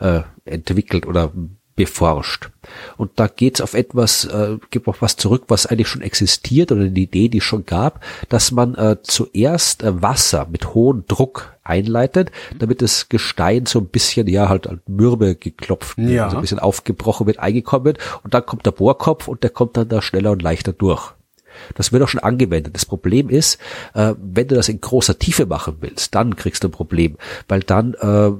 äh, 0.01 0.23
entwickelt 0.45 1.07
oder 1.07 1.33
beforscht. 1.79 2.51
Und 2.97 3.13
da 3.17 3.29
geht's 3.29 3.61
auf 3.61 3.73
etwas, 3.75 4.25
äh, 4.25 4.59
gibt 4.71 4.89
auf 4.89 5.01
was 5.01 5.17
zurück, 5.17 5.45
was 5.49 5.65
eigentlich 5.65 5.87
schon 5.89 6.03
existiert 6.03 6.73
oder 6.73 6.83
eine 6.83 6.99
Idee, 6.99 7.29
die 7.29 7.39
es 7.39 7.45
schon 7.45 7.65
gab, 7.65 8.05
dass 8.29 8.51
man 8.51 8.75
äh, 8.75 8.97
zuerst 9.03 9.85
äh, 9.85 10.03
Wasser 10.03 10.49
mit 10.51 10.75
hohem 10.75 11.05
Druck 11.07 11.57
einleitet, 11.63 12.33
damit 12.59 12.83
das 12.83 13.09
Gestein 13.09 13.67
so 13.67 13.79
ein 13.79 13.87
bisschen, 13.87 14.27
ja, 14.27 14.49
halt, 14.49 14.69
mürbe 14.89 15.37
geklopft 15.37 15.99
Ja. 15.99 16.25
also 16.25 16.37
ein 16.37 16.41
bisschen 16.41 16.59
aufgebrochen 16.59 17.27
wird, 17.29 17.39
eingekommen 17.39 17.85
wird 17.85 17.99
und 18.25 18.35
dann 18.35 18.45
kommt 18.45 18.67
der 18.67 18.73
Bohrkopf 18.73 19.29
und 19.29 19.45
der 19.45 19.51
kommt 19.51 19.77
dann 19.77 19.89
da 19.89 20.03
schneller 20.03 20.33
und 20.33 20.43
leichter 20.43 20.73
durch. 20.73 21.13
Das 21.75 21.93
wird 21.93 22.03
auch 22.03 22.09
schon 22.09 22.21
angewendet. 22.21 22.75
Das 22.75 22.87
Problem 22.87 23.29
ist, 23.29 23.59
äh, 23.95 24.15
wenn 24.21 24.49
du 24.49 24.55
das 24.55 24.69
in 24.69 24.81
großer 24.81 25.19
Tiefe 25.19 25.47
machen 25.47 25.77
willst, 25.81 26.15
dann 26.15 26.37
kriegst 26.37 26.65
du 26.65 26.69
ein 26.69 26.73
Problem, 26.73 27.17
weil 27.49 27.61
dann 27.61 27.95
äh, 27.95 28.31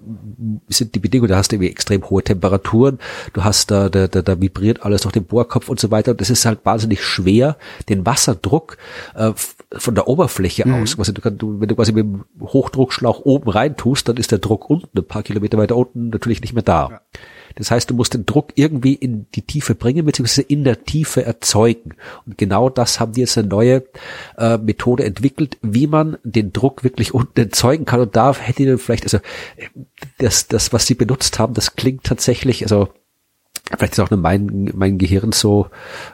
sind 0.69 0.95
die 0.95 0.99
Bedingungen, 0.99 1.31
da 1.31 1.37
hast 1.37 1.53
du 1.53 1.57
irgendwie 1.57 1.71
extrem 1.71 2.09
hohe 2.09 2.23
Temperaturen, 2.23 2.99
du 3.33 3.45
hast 3.45 3.71
da, 3.71 3.89
da, 3.89 4.09
da, 4.09 4.23
da 4.23 4.41
vibriert 4.41 4.83
alles 4.83 5.03
durch 5.03 5.13
den 5.13 5.25
Bohrkopf 5.25 5.69
und 5.69 5.81
so 5.81 5.91
weiter. 5.91 6.13
Und 6.13 6.21
das 6.21 6.31
ist 6.31 6.45
halt 6.45 6.61
wahnsinnig 6.65 7.03
schwer, 7.03 7.57
den 7.89 8.07
Wasserdruck 8.07 8.77
äh, 9.15 9.33
von 9.73 9.95
der 9.95 10.09
Oberfläche 10.09 10.65
aus, 10.73 10.97
quasi 10.97 11.13
du 11.13 11.21
kannst, 11.21 11.43
du, 11.43 11.61
wenn 11.61 11.69
du 11.69 11.77
quasi 11.77 11.93
mit 11.93 12.05
dem 12.05 12.25
Hochdruckschlauch 12.41 13.21
oben 13.21 13.51
rein 13.51 13.77
tust, 13.77 14.09
dann 14.09 14.17
ist 14.17 14.33
der 14.33 14.39
Druck 14.39 14.71
unten, 14.71 14.99
ein 14.99 15.05
paar 15.05 15.23
Kilometer 15.23 15.59
weiter 15.59 15.77
unten, 15.77 16.09
natürlich 16.09 16.41
nicht 16.41 16.55
mehr 16.55 16.63
da. 16.63 17.03
Das 17.59 17.71
heißt, 17.71 17.91
du 17.91 17.95
musst 17.95 18.15
den 18.15 18.25
Druck 18.25 18.53
irgendwie 18.55 18.95
in 18.95 19.27
die 19.35 19.43
Tiefe 19.43 19.75
bringen, 19.75 20.07
beziehungsweise 20.07 20.43
in 20.43 20.65
der 20.65 20.85
Tiefe 20.85 21.25
erzeugen. 21.25 21.95
Und 22.27 22.39
genau 22.39 22.71
das 22.71 23.01
haben 23.01 23.13
die 23.13 23.21
jetzt 23.21 23.37
eine 23.37 23.49
neue 23.49 23.85
äh, 24.37 24.57
Methode 24.59 25.05
entwickelt, 25.05 25.59
wie 25.63 25.87
man 25.87 26.19
den 26.23 26.53
Druck 26.53 26.85
wirklich 26.85 27.15
unten 27.15 27.41
erzeugen 27.41 27.85
kann. 27.85 28.01
Und 28.01 28.17
da 28.17 28.35
hätte 28.35 28.63
ich 28.63 28.69
dann 28.69 28.79
vielleicht, 28.79 29.05
also 29.05 29.19
das, 30.19 30.49
das, 30.49 30.73
was 30.73 30.87
sie 30.87 30.95
benutzt 30.95 31.39
haben, 31.39 31.55
das 31.55 31.77
klingt 31.77 32.05
tatsächlich, 32.05 32.63
also 32.63 32.89
vielleicht 33.77 33.95
ist 33.95 34.01
auch 34.01 34.11
nur 34.11 34.21
mein, 34.21 34.71
mein 34.75 34.99
Gehirn 34.99 35.33
so, 35.33 35.69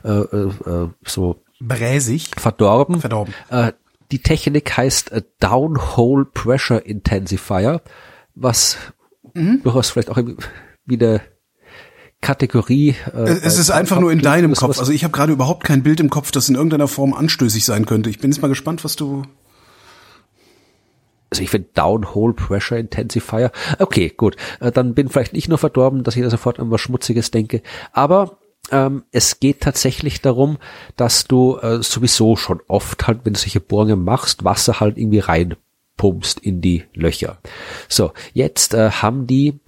äh, 0.04 0.08
äh, 0.08 0.48
äh, 0.66 0.88
so 1.04 1.36
Bräsig. 1.60 2.30
verdorben. 2.36 3.00
Verdorben. 3.00 3.34
Äh, 3.50 3.72
die 4.10 4.20
Technik 4.20 4.76
heißt 4.76 5.12
äh, 5.12 5.22
Downhole 5.40 6.24
Pressure 6.24 6.84
Intensifier, 6.84 7.82
was 8.34 8.76
Mhm. 9.32 9.62
durchaus 9.64 9.90
vielleicht 9.90 10.10
auch 10.10 10.18
wieder 10.84 11.20
Kategorie. 12.24 12.96
Äh, 13.14 13.38
Es 13.42 13.58
ist 13.58 13.70
einfach 13.70 14.00
nur 14.00 14.10
in 14.10 14.20
deinem 14.20 14.54
Kopf. 14.54 14.78
Also 14.78 14.92
ich 14.92 15.04
habe 15.04 15.12
gerade 15.12 15.32
überhaupt 15.32 15.62
kein 15.62 15.82
Bild 15.82 16.00
im 16.00 16.08
Kopf, 16.10 16.30
das 16.30 16.48
in 16.48 16.54
irgendeiner 16.54 16.88
Form 16.88 17.12
anstößig 17.12 17.64
sein 17.64 17.84
könnte. 17.84 18.08
Ich 18.10 18.18
bin 18.18 18.30
jetzt 18.32 18.40
mal 18.40 18.48
gespannt, 18.48 18.82
was 18.82 18.96
du. 18.96 19.24
also 21.30 21.42
ich 21.42 21.50
finde 21.50 21.68
Downhole 21.74 22.32
Pressure 22.32 22.78
Intensifier. 22.78 23.52
Okay, 23.78 24.12
gut. 24.16 24.36
Äh, 24.60 24.72
dann 24.72 24.94
bin 24.94 25.10
vielleicht 25.10 25.34
nicht 25.34 25.48
nur 25.48 25.58
verdorben, 25.58 26.02
dass 26.02 26.16
ich 26.16 26.22
da 26.22 26.30
sofort 26.30 26.58
an 26.58 26.70
was 26.70 26.80
Schmutziges 26.80 27.30
denke. 27.30 27.60
Aber 27.92 28.38
ähm, 28.70 29.04
es 29.12 29.38
geht 29.38 29.60
tatsächlich 29.60 30.22
darum, 30.22 30.56
dass 30.96 31.26
du 31.26 31.58
äh, 31.58 31.82
sowieso 31.82 32.36
schon 32.36 32.60
oft 32.68 33.06
halt, 33.06 33.20
wenn 33.24 33.34
du 33.34 33.38
solche 33.38 33.60
Bohrungen 33.60 34.02
machst, 34.02 34.44
Wasser 34.44 34.80
halt 34.80 34.96
irgendwie 34.96 35.18
reinpumpst 35.98 36.40
in 36.40 36.60
die 36.60 36.84
Löcher. 36.94 37.38
So, 37.88 38.12
jetzt 38.32 38.74
äh, 38.74 38.90
haben 38.90 39.26
die 39.26 39.60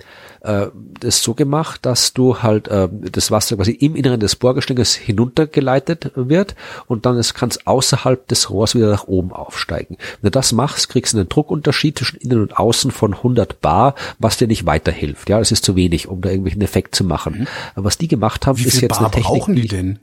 äh, 0.42 0.66
das 1.00 1.22
so 1.22 1.34
gemacht, 1.34 1.84
dass 1.86 2.12
du 2.12 2.42
halt 2.42 2.68
äh, 2.68 2.88
das 3.12 3.30
Wasser 3.30 3.56
quasi 3.56 3.72
im 3.72 3.96
Inneren 3.96 4.20
des 4.20 4.36
Bohrgestänges 4.36 4.94
hinuntergeleitet 4.94 6.12
wird 6.14 6.54
und 6.86 7.06
dann 7.06 7.16
es 7.16 7.34
kann 7.34 7.48
es 7.48 7.66
außerhalb 7.66 8.26
des 8.28 8.50
Rohrs 8.50 8.74
wieder 8.74 8.90
nach 8.90 9.06
oben 9.06 9.32
aufsteigen. 9.32 9.96
Wenn 10.20 10.28
du 10.28 10.38
das 10.38 10.52
machst, 10.52 10.88
kriegst 10.88 11.14
du 11.14 11.18
einen 11.18 11.28
Druckunterschied 11.28 11.98
zwischen 11.98 12.16
innen 12.20 12.42
und 12.42 12.58
außen 12.58 12.90
von 12.90 13.14
100 13.14 13.60
Bar, 13.60 13.94
was 14.18 14.36
dir 14.36 14.48
nicht 14.48 14.66
weiterhilft. 14.66 15.28
Ja, 15.28 15.38
das 15.38 15.52
ist 15.52 15.64
zu 15.64 15.76
wenig, 15.76 16.08
um 16.08 16.20
da 16.20 16.28
irgendwelchen 16.30 16.62
Effekt 16.62 16.94
zu 16.94 17.04
machen. 17.04 17.48
Aber 17.74 17.84
was 17.86 17.98
die 17.98 18.08
gemacht 18.08 18.46
haben, 18.46 18.58
Wie 18.58 18.64
ist 18.64 18.80
jetzt 18.80 18.90
Bar 18.98 19.00
eine 19.00 19.10
Technik, 19.10 19.26
brauchen 19.40 19.54
die 19.54 19.68
denn? 19.68 19.98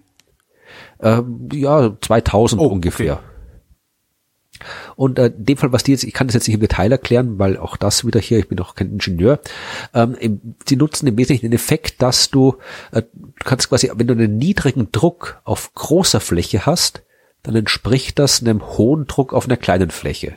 ähm, 1.02 1.50
ja, 1.54 1.92
2000 2.02 2.62
Oh, 2.62 2.68
ungefähr. 2.68 3.14
okay. 3.16 3.24
Und 4.96 5.20
äh, 5.20 5.28
in 5.28 5.46
dem 5.46 5.58
Fall, 5.58 5.72
was 5.72 5.84
die 5.84 5.92
jetzt, 5.92 6.04
ich 6.04 6.14
kann 6.14 6.28
das 6.28 6.36
jetzt 6.36 6.48
nicht 6.48 6.56
im 6.56 6.62
Detail 6.62 6.92
erklären, 6.92 7.40
weil 7.40 7.58
auch 7.58 7.78
das 7.78 8.06
wieder 8.06 8.20
hier, 8.20 8.40
ich 8.40 8.48
bin 8.48 8.60
auch 8.60 8.76
kein 8.76 8.92
Ingenieur, 8.92 9.40
ähm, 9.94 10.16
im, 10.20 10.56
sie 10.68 10.76
nutzen 10.76 11.08
im 11.08 11.18
Wesentlichen 11.18 11.48
den 11.48 11.54
Effekt, 11.54 12.02
dass 12.02 12.30
du, 12.30 12.58
äh, 12.92 13.02
du 13.02 13.44
kannst 13.44 13.70
quasi, 13.70 13.92
wenn 13.94 14.08
du 14.08 14.14
einen 14.14 14.38
niedrigen 14.38 14.92
Druck 14.92 15.42
auf 15.44 15.74
großer 15.74 16.20
Fläche 16.20 16.66
hast, 16.66 17.04
dann 17.42 17.56
entspricht 17.56 18.20
das 18.20 18.42
einem 18.42 18.78
hohen 18.78 19.06
Druck 19.06 19.34
auf 19.34 19.46
einer 19.46 19.58
kleinen 19.58 19.92
Fläche. 19.92 20.34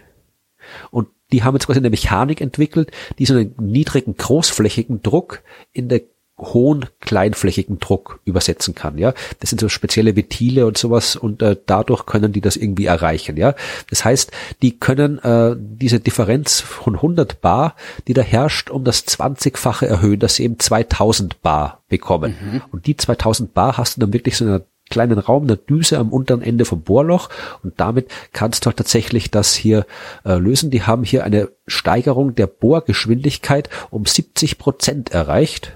Und 0.90 1.08
die 1.32 1.42
haben 1.42 1.54
jetzt 1.54 1.66
quasi 1.66 1.78
eine 1.78 1.90
Mechanik 1.90 2.40
entwickelt, 2.40 2.90
die 3.18 3.26
so 3.26 3.34
einen 3.34 3.54
niedrigen 3.58 4.16
großflächigen 4.16 5.02
Druck 5.02 5.42
in 5.72 5.88
der 5.88 6.02
hohen 6.38 6.86
kleinflächigen 7.00 7.78
Druck 7.78 8.20
übersetzen 8.24 8.74
kann, 8.74 8.98
ja. 8.98 9.14
Das 9.40 9.50
sind 9.50 9.60
so 9.60 9.68
spezielle 9.68 10.16
Ventile 10.16 10.66
und 10.66 10.76
sowas 10.76 11.16
und 11.16 11.42
äh, 11.42 11.56
dadurch 11.66 12.04
können 12.04 12.32
die 12.32 12.40
das 12.42 12.56
irgendwie 12.56 12.86
erreichen, 12.86 13.36
ja. 13.36 13.54
Das 13.88 14.04
heißt, 14.04 14.32
die 14.60 14.78
können 14.78 15.18
äh, 15.18 15.56
diese 15.58 15.98
Differenz 16.00 16.60
von 16.60 16.96
100 16.96 17.40
Bar, 17.40 17.74
die 18.06 18.12
da 18.12 18.22
herrscht, 18.22 18.70
um 18.70 18.84
das 18.84 19.06
20-fache 19.06 19.86
erhöhen, 19.86 20.20
dass 20.20 20.36
sie 20.36 20.44
eben 20.44 20.58
2000 20.58 21.40
Bar 21.40 21.82
bekommen. 21.88 22.34
Und 22.70 22.86
die 22.86 22.96
2000 22.96 23.54
Bar 23.54 23.78
hast 23.78 23.96
du 23.96 24.00
dann 24.00 24.12
wirklich 24.12 24.36
so 24.36 24.44
in 24.44 24.50
einer 24.50 24.64
kleinen 24.88 25.18
Raum, 25.18 25.44
eine 25.44 25.56
Düse 25.56 25.98
am 25.98 26.10
unteren 26.10 26.42
Ende 26.42 26.64
vom 26.64 26.82
Bohrloch 26.82 27.28
und 27.62 27.80
damit 27.80 28.08
kannst 28.32 28.64
du 28.64 28.66
halt 28.66 28.76
tatsächlich 28.76 29.30
das 29.30 29.54
hier 29.54 29.86
äh, 30.24 30.34
lösen. 30.34 30.70
Die 30.70 30.82
haben 30.82 31.02
hier 31.02 31.24
eine 31.24 31.48
Steigerung 31.66 32.34
der 32.34 32.46
Bohrgeschwindigkeit 32.46 33.68
um 33.90 34.06
70 34.06 34.58
Prozent 34.58 35.10
erreicht, 35.10 35.72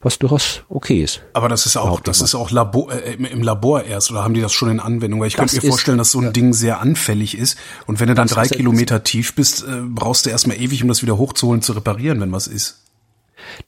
was 0.00 0.18
durchaus 0.18 0.62
okay 0.68 1.02
ist. 1.02 1.22
Aber 1.32 1.48
das 1.48 1.66
ist 1.66 1.76
auch, 1.76 2.00
das 2.00 2.20
ist 2.20 2.34
auch 2.34 2.50
Labor, 2.50 2.92
äh, 2.92 3.14
im, 3.14 3.42
Labor 3.42 3.82
erst, 3.82 4.10
oder 4.10 4.22
haben 4.22 4.34
die 4.34 4.40
das 4.40 4.52
schon 4.52 4.70
in 4.70 4.80
Anwendung? 4.80 5.20
Weil 5.20 5.26
ich 5.26 5.34
Das 5.34 5.50
könnte 5.50 5.66
mir 5.66 5.70
vorstellen, 5.70 5.98
dass 5.98 6.12
so 6.12 6.20
ein 6.20 6.32
Ding 6.32 6.52
sehr 6.52 6.80
anfällig 6.80 7.36
ist. 7.36 7.58
Und 7.86 7.98
wenn 7.98 8.08
du 8.08 8.14
dann 8.14 8.28
drei 8.28 8.46
Kilometer 8.46 9.02
tief 9.02 9.34
bist, 9.34 9.64
äh, 9.64 9.82
brauchst 9.82 10.26
du 10.26 10.30
erstmal 10.30 10.60
ewig, 10.60 10.82
um 10.82 10.88
das 10.88 11.02
wieder 11.02 11.18
hochzuholen, 11.18 11.62
zu 11.62 11.72
reparieren, 11.72 12.20
wenn 12.20 12.30
was 12.30 12.46
ist. 12.46 12.87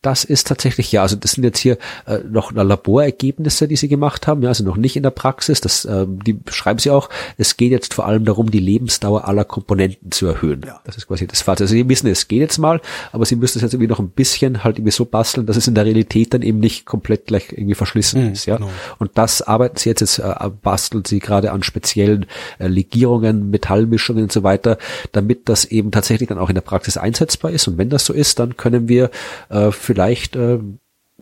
Das 0.03 0.24
ist 0.24 0.47
tatsächlich, 0.47 0.93
ja, 0.93 1.03
also 1.03 1.16
das 1.16 1.33
sind 1.33 1.45
jetzt 1.45 1.59
hier 1.59 1.78
äh, 2.07 2.18
noch 2.28 2.53
Laborergebnisse, 2.53 3.68
die 3.68 3.76
sie 3.76 3.89
gemacht 3.89 4.26
haben, 4.26 4.43
ja, 4.43 4.49
also 4.49 4.64
noch 4.64 4.76
nicht 4.76 4.97
in 4.97 5.03
der 5.03 5.11
Praxis, 5.11 5.61
das, 5.61 5.85
äh, 5.85 6.07
die 6.09 6.33
beschreiben 6.33 6.78
sie 6.78 6.91
auch, 6.91 7.09
es 7.37 7.57
geht 7.57 7.70
jetzt 7.70 7.95
vor 7.95 8.07
allem 8.07 8.24
darum, 8.24 8.51
die 8.51 8.59
Lebensdauer 8.59 9.26
aller 9.26 9.45
Komponenten 9.45 10.11
zu 10.11 10.26
erhöhen. 10.26 10.62
Ja. 10.66 10.81
Das 10.85 10.97
ist 10.97 11.07
quasi 11.07 11.26
das 11.26 11.43
Fazit. 11.43 11.62
Also 11.62 11.74
sie 11.74 11.89
wissen, 11.89 12.07
es 12.09 12.28
geht 12.28 12.41
jetzt 12.41 12.59
mal, 12.59 12.81
aber 13.12 13.24
sie 13.24 13.37
müssen 13.37 13.59
es 13.59 13.62
jetzt 13.62 13.74
irgendwie 13.74 13.89
noch 13.89 13.99
ein 13.99 14.11
bisschen 14.11 14.64
halt 14.64 14.78
irgendwie 14.78 14.93
so 14.93 15.05
basteln, 15.05 15.47
dass 15.47 15.57
es 15.57 15.68
in 15.68 15.74
der 15.74 15.85
Realität 15.85 16.35
dann 16.35 16.43
eben 16.43 16.61
nicht 16.61 16.87
komplett 16.87 17.26
gleich 17.26 17.53
irgendwie 17.53 17.74
verschlissen 17.74 18.33
ist, 18.33 18.47
ja. 18.47 18.57
genau. 18.57 18.70
Und 18.99 19.12
das 19.14 19.43
arbeiten 19.43 19.76
sie 19.76 19.89
jetzt, 19.89 20.01
jetzt 20.01 20.18
äh, 20.18 20.51
basteln 20.62 21.05
sie 21.05 21.18
gerade 21.18 21.53
an 21.53 21.62
speziellen 21.62 22.26
äh, 22.59 22.68
Legierungen, 22.68 23.51
Metallmischungen 23.51 24.24
und 24.24 24.33
so 24.33 24.43
weiter, 24.43 24.78
damit 25.12 25.49
das 25.49 25.64
eben 25.64 25.91
tatsächlich 25.91 26.28
dann 26.28 26.39
auch 26.39 26.49
in 26.49 26.55
der 26.55 26.62
Praxis 26.62 26.97
einsetzbar 26.97 27.51
ist. 27.51 27.68
Und 27.68 27.78
wenn 27.78 27.91
das 27.91 28.05
so 28.05 28.12
ist, 28.12 28.39
dann 28.39 28.57
können 28.57 28.89
wir 28.89 29.11
äh, 29.49 29.70
vielleicht 29.73 30.37
äh, 30.37 30.59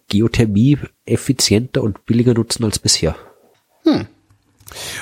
Geothermie 0.09 0.79
effizienter 1.05 1.83
und 1.83 2.07
billiger 2.07 2.35
nutzen 2.35 2.65
als 2.65 2.79
bisher. 2.79 3.17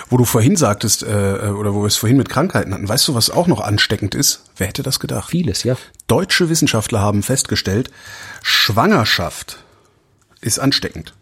Wo 0.08 0.16
du 0.16 0.24
vorhin 0.24 0.56
sagtest, 0.56 1.02
äh, 1.02 1.06
oder 1.06 1.74
wo 1.74 1.82
wir 1.82 1.86
es 1.86 1.96
vorhin 1.96 2.16
mit 2.16 2.28
Krankheiten 2.28 2.72
hatten, 2.72 2.88
weißt 2.88 3.08
du, 3.08 3.14
was 3.14 3.30
auch 3.30 3.46
noch 3.46 3.60
ansteckend 3.60 4.14
ist? 4.14 4.44
Wer 4.56 4.68
hätte 4.68 4.82
das 4.82 5.00
gedacht? 5.00 5.30
Vieles, 5.30 5.64
ja. 5.64 5.76
Deutsche 6.06 6.48
Wissenschaftler 6.48 7.00
haben 7.00 7.22
festgestellt, 7.22 7.90
Schwangerschaft 8.42 9.58
ist 10.40 10.58
ansteckend. 10.60 11.14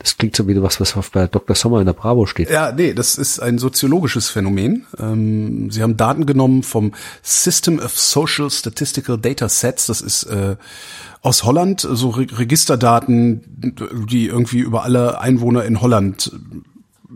Das 0.00 0.16
klingt 0.16 0.34
so 0.34 0.48
wie 0.48 0.60
was, 0.62 0.80
was 0.80 0.96
auf 0.96 1.10
bei 1.10 1.26
Dr. 1.26 1.54
Sommer 1.54 1.80
in 1.80 1.86
der 1.86 1.92
Bravo 1.92 2.24
steht. 2.24 2.48
Ja, 2.48 2.72
nee, 2.72 2.94
das 2.94 3.18
ist 3.18 3.38
ein 3.38 3.58
soziologisches 3.58 4.30
Phänomen. 4.30 4.86
Ähm, 4.98 5.70
sie 5.70 5.82
haben 5.82 5.98
Daten 5.98 6.24
genommen 6.24 6.62
vom 6.62 6.92
System 7.22 7.78
of 7.78 7.98
Social 7.98 8.50
Statistical 8.50 9.18
Data 9.18 9.50
Sets. 9.50 9.86
Das 9.86 10.00
ist 10.00 10.22
äh, 10.24 10.56
aus 11.20 11.44
Holland, 11.44 11.82
so 11.82 12.08
Re 12.10 12.26
Registerdaten, 12.32 13.42
die 14.08 14.26
irgendwie 14.26 14.60
über 14.60 14.84
alle 14.84 15.20
Einwohner 15.20 15.66
in 15.66 15.82
Holland 15.82 16.32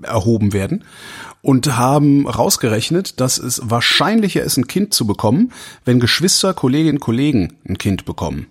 äh, 0.02 0.06
erhoben 0.06 0.52
werden. 0.52 0.84
Und 1.40 1.78
haben 1.78 2.28
rausgerechnet, 2.28 3.18
dass 3.18 3.38
es 3.38 3.62
wahrscheinlicher 3.64 4.42
ist, 4.42 4.58
ein 4.58 4.66
Kind 4.66 4.92
zu 4.92 5.06
bekommen, 5.06 5.52
wenn 5.86 6.00
Geschwister, 6.00 6.52
Kolleginnen, 6.52 7.00
Kollegen 7.00 7.54
ein 7.66 7.78
Kind 7.78 8.04
bekommen. 8.04 8.46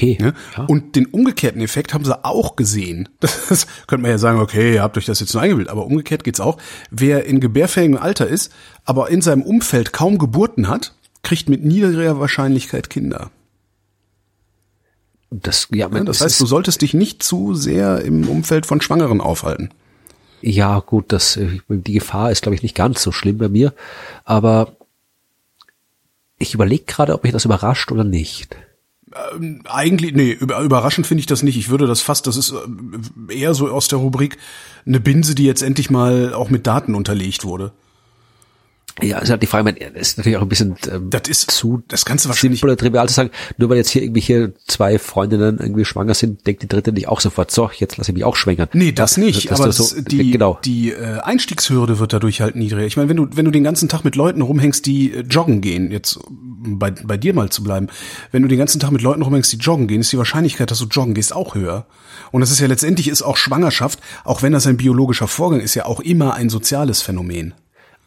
Okay. 0.00 0.16
Ne? 0.18 0.32
Ja. 0.56 0.64
Und 0.64 0.96
den 0.96 1.06
umgekehrten 1.06 1.60
Effekt 1.60 1.92
haben 1.92 2.06
sie 2.06 2.24
auch 2.24 2.56
gesehen. 2.56 3.08
Das 3.50 3.66
könnte 3.88 4.02
man 4.02 4.12
ja 4.12 4.18
sagen, 4.18 4.38
okay, 4.38 4.74
ihr 4.74 4.82
habt 4.82 4.96
euch 4.96 5.06
das 5.06 5.18
jetzt 5.20 5.34
nur 5.34 5.42
eingebildet, 5.42 5.72
aber 5.72 5.84
umgekehrt 5.84 6.22
geht's 6.24 6.40
auch. 6.40 6.56
Wer 6.90 7.24
in 7.24 7.40
gebärfähigem 7.40 7.96
Alter 7.96 8.28
ist, 8.28 8.52
aber 8.84 9.10
in 9.10 9.22
seinem 9.22 9.42
Umfeld 9.42 9.92
kaum 9.92 10.18
Geburten 10.18 10.68
hat, 10.68 10.94
kriegt 11.22 11.48
mit 11.48 11.64
niedriger 11.64 12.20
Wahrscheinlichkeit 12.20 12.88
Kinder. 12.90 13.30
Das, 15.30 15.68
ja, 15.72 15.88
ja, 15.92 16.04
das 16.04 16.20
heißt, 16.20 16.40
du 16.40 16.46
solltest 16.46 16.82
dich 16.82 16.94
nicht 16.94 17.22
zu 17.22 17.54
sehr 17.54 18.02
im 18.02 18.28
Umfeld 18.28 18.66
von 18.66 18.80
Schwangeren 18.80 19.20
aufhalten. 19.20 19.70
Ja, 20.42 20.78
gut, 20.78 21.06
das, 21.08 21.36
äh, 21.36 21.58
die 21.68 21.94
Gefahr 21.94 22.30
ist, 22.30 22.42
glaube 22.42 22.54
ich, 22.54 22.62
nicht 22.62 22.76
ganz 22.76 23.02
so 23.02 23.10
schlimm 23.12 23.38
bei 23.38 23.48
mir. 23.48 23.74
Aber 24.24 24.76
ich 26.38 26.54
überlege 26.54 26.84
gerade, 26.84 27.14
ob 27.14 27.24
mich 27.24 27.32
das 27.32 27.44
überrascht 27.44 27.90
oder 27.90 28.04
nicht. 28.04 28.56
Ähm, 29.34 29.62
eigentlich, 29.68 30.14
nee, 30.14 30.32
überraschend 30.32 31.06
finde 31.06 31.20
ich 31.20 31.26
das 31.26 31.42
nicht. 31.42 31.56
Ich 31.56 31.68
würde 31.68 31.86
das 31.86 32.00
fast, 32.00 32.26
das 32.26 32.36
ist 32.36 32.52
äh, 32.52 33.34
eher 33.34 33.54
so 33.54 33.68
aus 33.68 33.88
der 33.88 33.98
Rubrik 33.98 34.38
eine 34.86 35.00
Binse, 35.00 35.34
die 35.34 35.44
jetzt 35.44 35.62
endlich 35.62 35.90
mal 35.90 36.32
auch 36.32 36.50
mit 36.50 36.66
Daten 36.66 36.94
unterlegt 36.94 37.44
wurde. 37.44 37.72
Ja, 39.02 39.18
ist 39.18 39.30
halt 39.30 39.42
die 39.42 39.46
Frage, 39.46 39.72
das 39.72 40.08
ist 40.08 40.18
natürlich 40.18 40.36
auch 40.36 40.42
ein 40.42 40.48
bisschen 40.48 40.76
ähm, 40.90 41.10
das 41.10 41.28
ist 41.28 41.50
zu 41.50 41.82
das 41.88 42.04
Ganze 42.04 42.28
wahrscheinlich 42.28 42.60
simpel 42.60 42.72
oder 42.72 42.76
trivial 42.76 43.08
zu 43.08 43.14
sagen, 43.14 43.30
nur 43.56 43.70
weil 43.70 43.76
jetzt 43.76 43.90
hier 43.90 44.02
irgendwie 44.02 44.20
hier 44.20 44.52
zwei 44.66 44.98
Freundinnen 44.98 45.58
irgendwie 45.58 45.84
schwanger 45.84 46.14
sind, 46.14 46.46
denkt 46.46 46.62
die 46.62 46.68
dritte 46.68 46.92
nicht 46.92 47.08
auch 47.08 47.20
sofort, 47.20 47.50
so, 47.50 47.70
jetzt 47.76 47.96
lasse 47.96 48.10
ich 48.10 48.14
mich 48.14 48.24
auch 48.24 48.36
schwängern. 48.36 48.68
Nee, 48.72 48.92
das 48.92 49.16
nicht, 49.16 49.50
das, 49.50 49.58
aber 49.58 49.68
das 49.68 49.76
so, 49.76 50.00
die, 50.00 50.30
genau. 50.30 50.58
die 50.64 50.90
äh, 50.90 51.20
Einstiegshürde 51.20 51.98
wird 51.98 52.12
dadurch 52.12 52.40
halt 52.40 52.56
niedriger. 52.56 52.86
Ich 52.86 52.96
meine, 52.96 53.08
wenn 53.08 53.16
du, 53.16 53.28
wenn 53.32 53.44
du 53.44 53.50
den 53.50 53.64
ganzen 53.64 53.88
Tag 53.88 54.04
mit 54.04 54.16
Leuten 54.16 54.42
rumhängst, 54.42 54.86
die 54.86 55.12
äh, 55.12 55.20
joggen 55.20 55.60
gehen, 55.60 55.90
jetzt 55.90 56.18
bei, 56.30 56.90
bei 56.90 57.16
dir 57.16 57.34
mal 57.34 57.50
zu 57.50 57.62
bleiben, 57.62 57.88
wenn 58.32 58.42
du 58.42 58.48
den 58.48 58.58
ganzen 58.58 58.80
Tag 58.80 58.90
mit 58.90 59.02
Leuten 59.02 59.22
rumhängst, 59.22 59.52
die 59.52 59.56
joggen 59.56 59.86
gehen, 59.86 60.00
ist 60.00 60.12
die 60.12 60.18
Wahrscheinlichkeit, 60.18 60.70
dass 60.70 60.78
du 60.78 60.86
joggen 60.86 61.14
gehst, 61.14 61.34
auch 61.34 61.54
höher. 61.54 61.86
Und 62.32 62.40
das 62.40 62.50
ist 62.50 62.60
ja 62.60 62.66
letztendlich 62.66 63.08
ist 63.08 63.22
auch 63.22 63.36
Schwangerschaft, 63.36 63.98
auch 64.24 64.42
wenn 64.42 64.52
das 64.52 64.66
ein 64.66 64.76
biologischer 64.76 65.28
Vorgang 65.28 65.60
ist, 65.60 65.74
ja 65.74 65.86
auch 65.86 66.00
immer 66.00 66.34
ein 66.34 66.48
soziales 66.48 67.02
Phänomen 67.02 67.54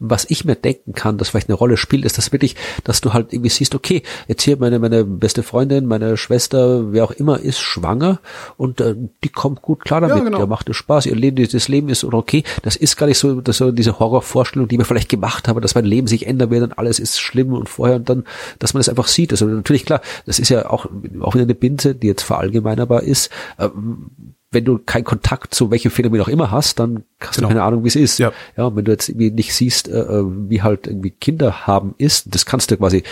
was 0.00 0.26
ich 0.28 0.44
mir 0.44 0.56
denken 0.56 0.92
kann, 0.92 1.18
das 1.18 1.30
vielleicht 1.30 1.48
eine 1.48 1.56
Rolle 1.56 1.76
spielt, 1.76 2.04
ist 2.04 2.18
das 2.18 2.32
wirklich, 2.32 2.56
dass 2.84 3.00
du 3.00 3.12
halt 3.12 3.32
irgendwie 3.32 3.50
siehst, 3.50 3.74
okay, 3.74 4.02
jetzt 4.28 4.42
hier 4.42 4.56
meine, 4.56 4.78
meine 4.78 5.04
beste 5.04 5.42
Freundin, 5.42 5.86
meine 5.86 6.16
Schwester, 6.16 6.92
wer 6.92 7.04
auch 7.04 7.12
immer 7.12 7.40
ist 7.40 7.60
schwanger 7.60 8.20
und 8.56 8.80
äh, 8.80 8.94
die 9.22 9.28
kommt 9.28 9.62
gut 9.62 9.84
klar 9.84 10.00
damit, 10.00 10.16
ja, 10.16 10.24
genau. 10.24 10.38
der 10.38 10.46
macht 10.46 10.68
es 10.68 10.76
Spaß, 10.76 11.06
ihr 11.06 11.16
Leben, 11.16 11.36
das 11.50 11.68
Leben 11.68 11.88
ist 11.88 12.04
okay. 12.04 12.44
Das 12.62 12.76
ist 12.76 12.96
gar 12.96 13.06
nicht 13.06 13.18
so, 13.18 13.40
dass 13.40 13.58
so 13.58 13.72
diese 13.72 13.98
Horrorvorstellung, 13.98 14.68
die 14.68 14.78
mir 14.78 14.84
vielleicht 14.84 15.08
gemacht 15.08 15.48
habe, 15.48 15.60
dass 15.60 15.74
mein 15.74 15.84
Leben 15.84 16.06
sich 16.06 16.26
ändern 16.26 16.50
wird 16.50 16.62
und 16.62 16.78
alles 16.78 16.98
ist 16.98 17.20
schlimm 17.20 17.52
und 17.52 17.68
vorher 17.68 17.96
und 17.96 18.08
dann, 18.08 18.24
dass 18.58 18.74
man 18.74 18.80
es 18.80 18.84
das 18.86 18.90
einfach 18.90 19.08
sieht. 19.08 19.32
Also 19.32 19.46
natürlich 19.46 19.84
klar, 19.84 20.00
das 20.26 20.38
ist 20.38 20.48
ja 20.48 20.70
auch, 20.70 20.86
auch 21.20 21.34
wieder 21.34 21.44
eine 21.44 21.54
Binse, 21.54 21.94
die 21.94 22.06
jetzt 22.06 22.22
verallgemeinerbar 22.22 23.02
ist. 23.02 23.30
Äh, 23.58 23.68
wenn 24.54 24.64
du 24.64 24.78
keinen 24.78 25.04
Kontakt 25.04 25.54
zu 25.54 25.70
welchem 25.70 25.90
Phänomen 25.90 26.20
auch 26.20 26.28
immer 26.28 26.50
hast, 26.50 26.78
dann 26.78 27.04
hast 27.20 27.36
genau. 27.36 27.48
du 27.48 27.54
keine 27.54 27.62
Ahnung, 27.64 27.84
wie 27.84 27.88
es 27.88 27.96
ist. 27.96 28.18
Ja. 28.18 28.32
ja, 28.56 28.74
wenn 28.74 28.84
du 28.84 28.92
jetzt 28.92 29.08
irgendwie 29.08 29.30
nicht 29.30 29.54
siehst, 29.54 29.88
äh, 29.88 30.00
äh, 30.00 30.24
wie 30.48 30.62
halt 30.62 30.86
irgendwie 30.86 31.10
Kinder 31.10 31.66
haben 31.66 31.94
ist, 31.98 32.34
das 32.34 32.46
kannst 32.46 32.70
du 32.70 32.76
quasi 32.76 33.02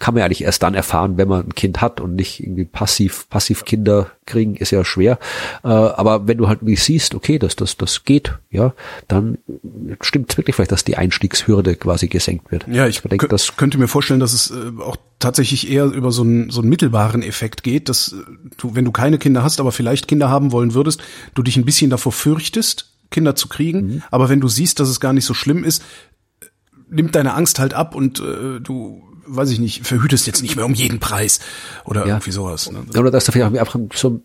kann 0.00 0.14
man 0.14 0.20
ja 0.20 0.24
eigentlich 0.24 0.42
erst 0.42 0.62
dann 0.62 0.74
erfahren, 0.74 1.18
wenn 1.18 1.28
man 1.28 1.46
ein 1.46 1.54
Kind 1.54 1.80
hat 1.80 2.00
und 2.00 2.16
nicht 2.16 2.42
irgendwie 2.42 2.64
passiv, 2.64 3.28
passiv 3.28 3.66
Kinder 3.66 4.10
kriegen, 4.24 4.56
ist 4.56 4.70
ja 4.70 4.82
schwer. 4.82 5.18
Äh, 5.62 5.68
aber 5.68 6.26
wenn 6.26 6.38
du 6.38 6.48
halt 6.48 6.60
wie 6.62 6.74
siehst, 6.74 7.14
okay, 7.14 7.38
dass 7.38 7.54
das, 7.54 7.76
das 7.76 8.04
geht, 8.04 8.38
ja, 8.50 8.72
dann 9.08 9.38
stimmt 10.00 10.36
wirklich 10.38 10.56
vielleicht, 10.56 10.72
dass 10.72 10.84
die 10.84 10.96
Einstiegshürde 10.96 11.76
quasi 11.76 12.08
gesenkt 12.08 12.50
wird. 12.50 12.66
Ja, 12.66 12.86
ich 12.86 13.02
denke, 13.02 13.28
das 13.28 13.56
könnte 13.56 13.76
mir 13.76 13.88
vorstellen, 13.88 14.20
dass 14.20 14.32
es 14.32 14.50
äh, 14.50 14.80
auch 14.80 14.96
tatsächlich 15.18 15.70
eher 15.70 15.84
über 15.84 16.12
so 16.12 16.22
einen, 16.22 16.48
so 16.50 16.62
einen 16.62 16.70
mittelbaren 16.70 17.22
Effekt 17.22 17.62
geht, 17.62 17.90
dass 17.90 18.14
äh, 18.14 18.16
du, 18.56 18.74
wenn 18.74 18.86
du 18.86 18.92
keine 18.92 19.18
Kinder 19.18 19.44
hast, 19.44 19.60
aber 19.60 19.70
vielleicht 19.70 20.08
Kinder 20.08 20.30
haben 20.30 20.50
wollen 20.50 20.72
würdest, 20.72 21.02
du 21.34 21.42
dich 21.42 21.58
ein 21.58 21.66
bisschen 21.66 21.90
davor 21.90 22.12
fürchtest, 22.12 22.90
Kinder 23.10 23.36
zu 23.36 23.48
kriegen. 23.48 23.80
Mhm. 23.80 24.02
Aber 24.10 24.30
wenn 24.30 24.40
du 24.40 24.48
siehst, 24.48 24.80
dass 24.80 24.88
es 24.88 24.98
gar 24.98 25.12
nicht 25.12 25.26
so 25.26 25.34
schlimm 25.34 25.62
ist, 25.62 25.82
nimmt 26.88 27.14
deine 27.14 27.34
Angst 27.34 27.58
halt 27.58 27.74
ab 27.74 27.94
und 27.94 28.18
äh, 28.20 28.60
du 28.60 29.02
weiß 29.36 29.50
ich 29.50 29.58
nicht, 29.58 29.86
verhütest 29.86 30.26
jetzt 30.26 30.42
nicht 30.42 30.56
mehr 30.56 30.64
um 30.64 30.74
jeden 30.74 31.00
Preis 31.00 31.40
oder 31.84 32.02
ja. 32.02 32.14
irgendwie 32.14 32.32
sowas. 32.32 32.70
Ne? 32.70 32.84
Oder 32.98 33.10
dass 33.10 33.24
du 33.24 33.32
vielleicht 33.32 33.56
einfach 33.56 33.78
so, 33.94 34.20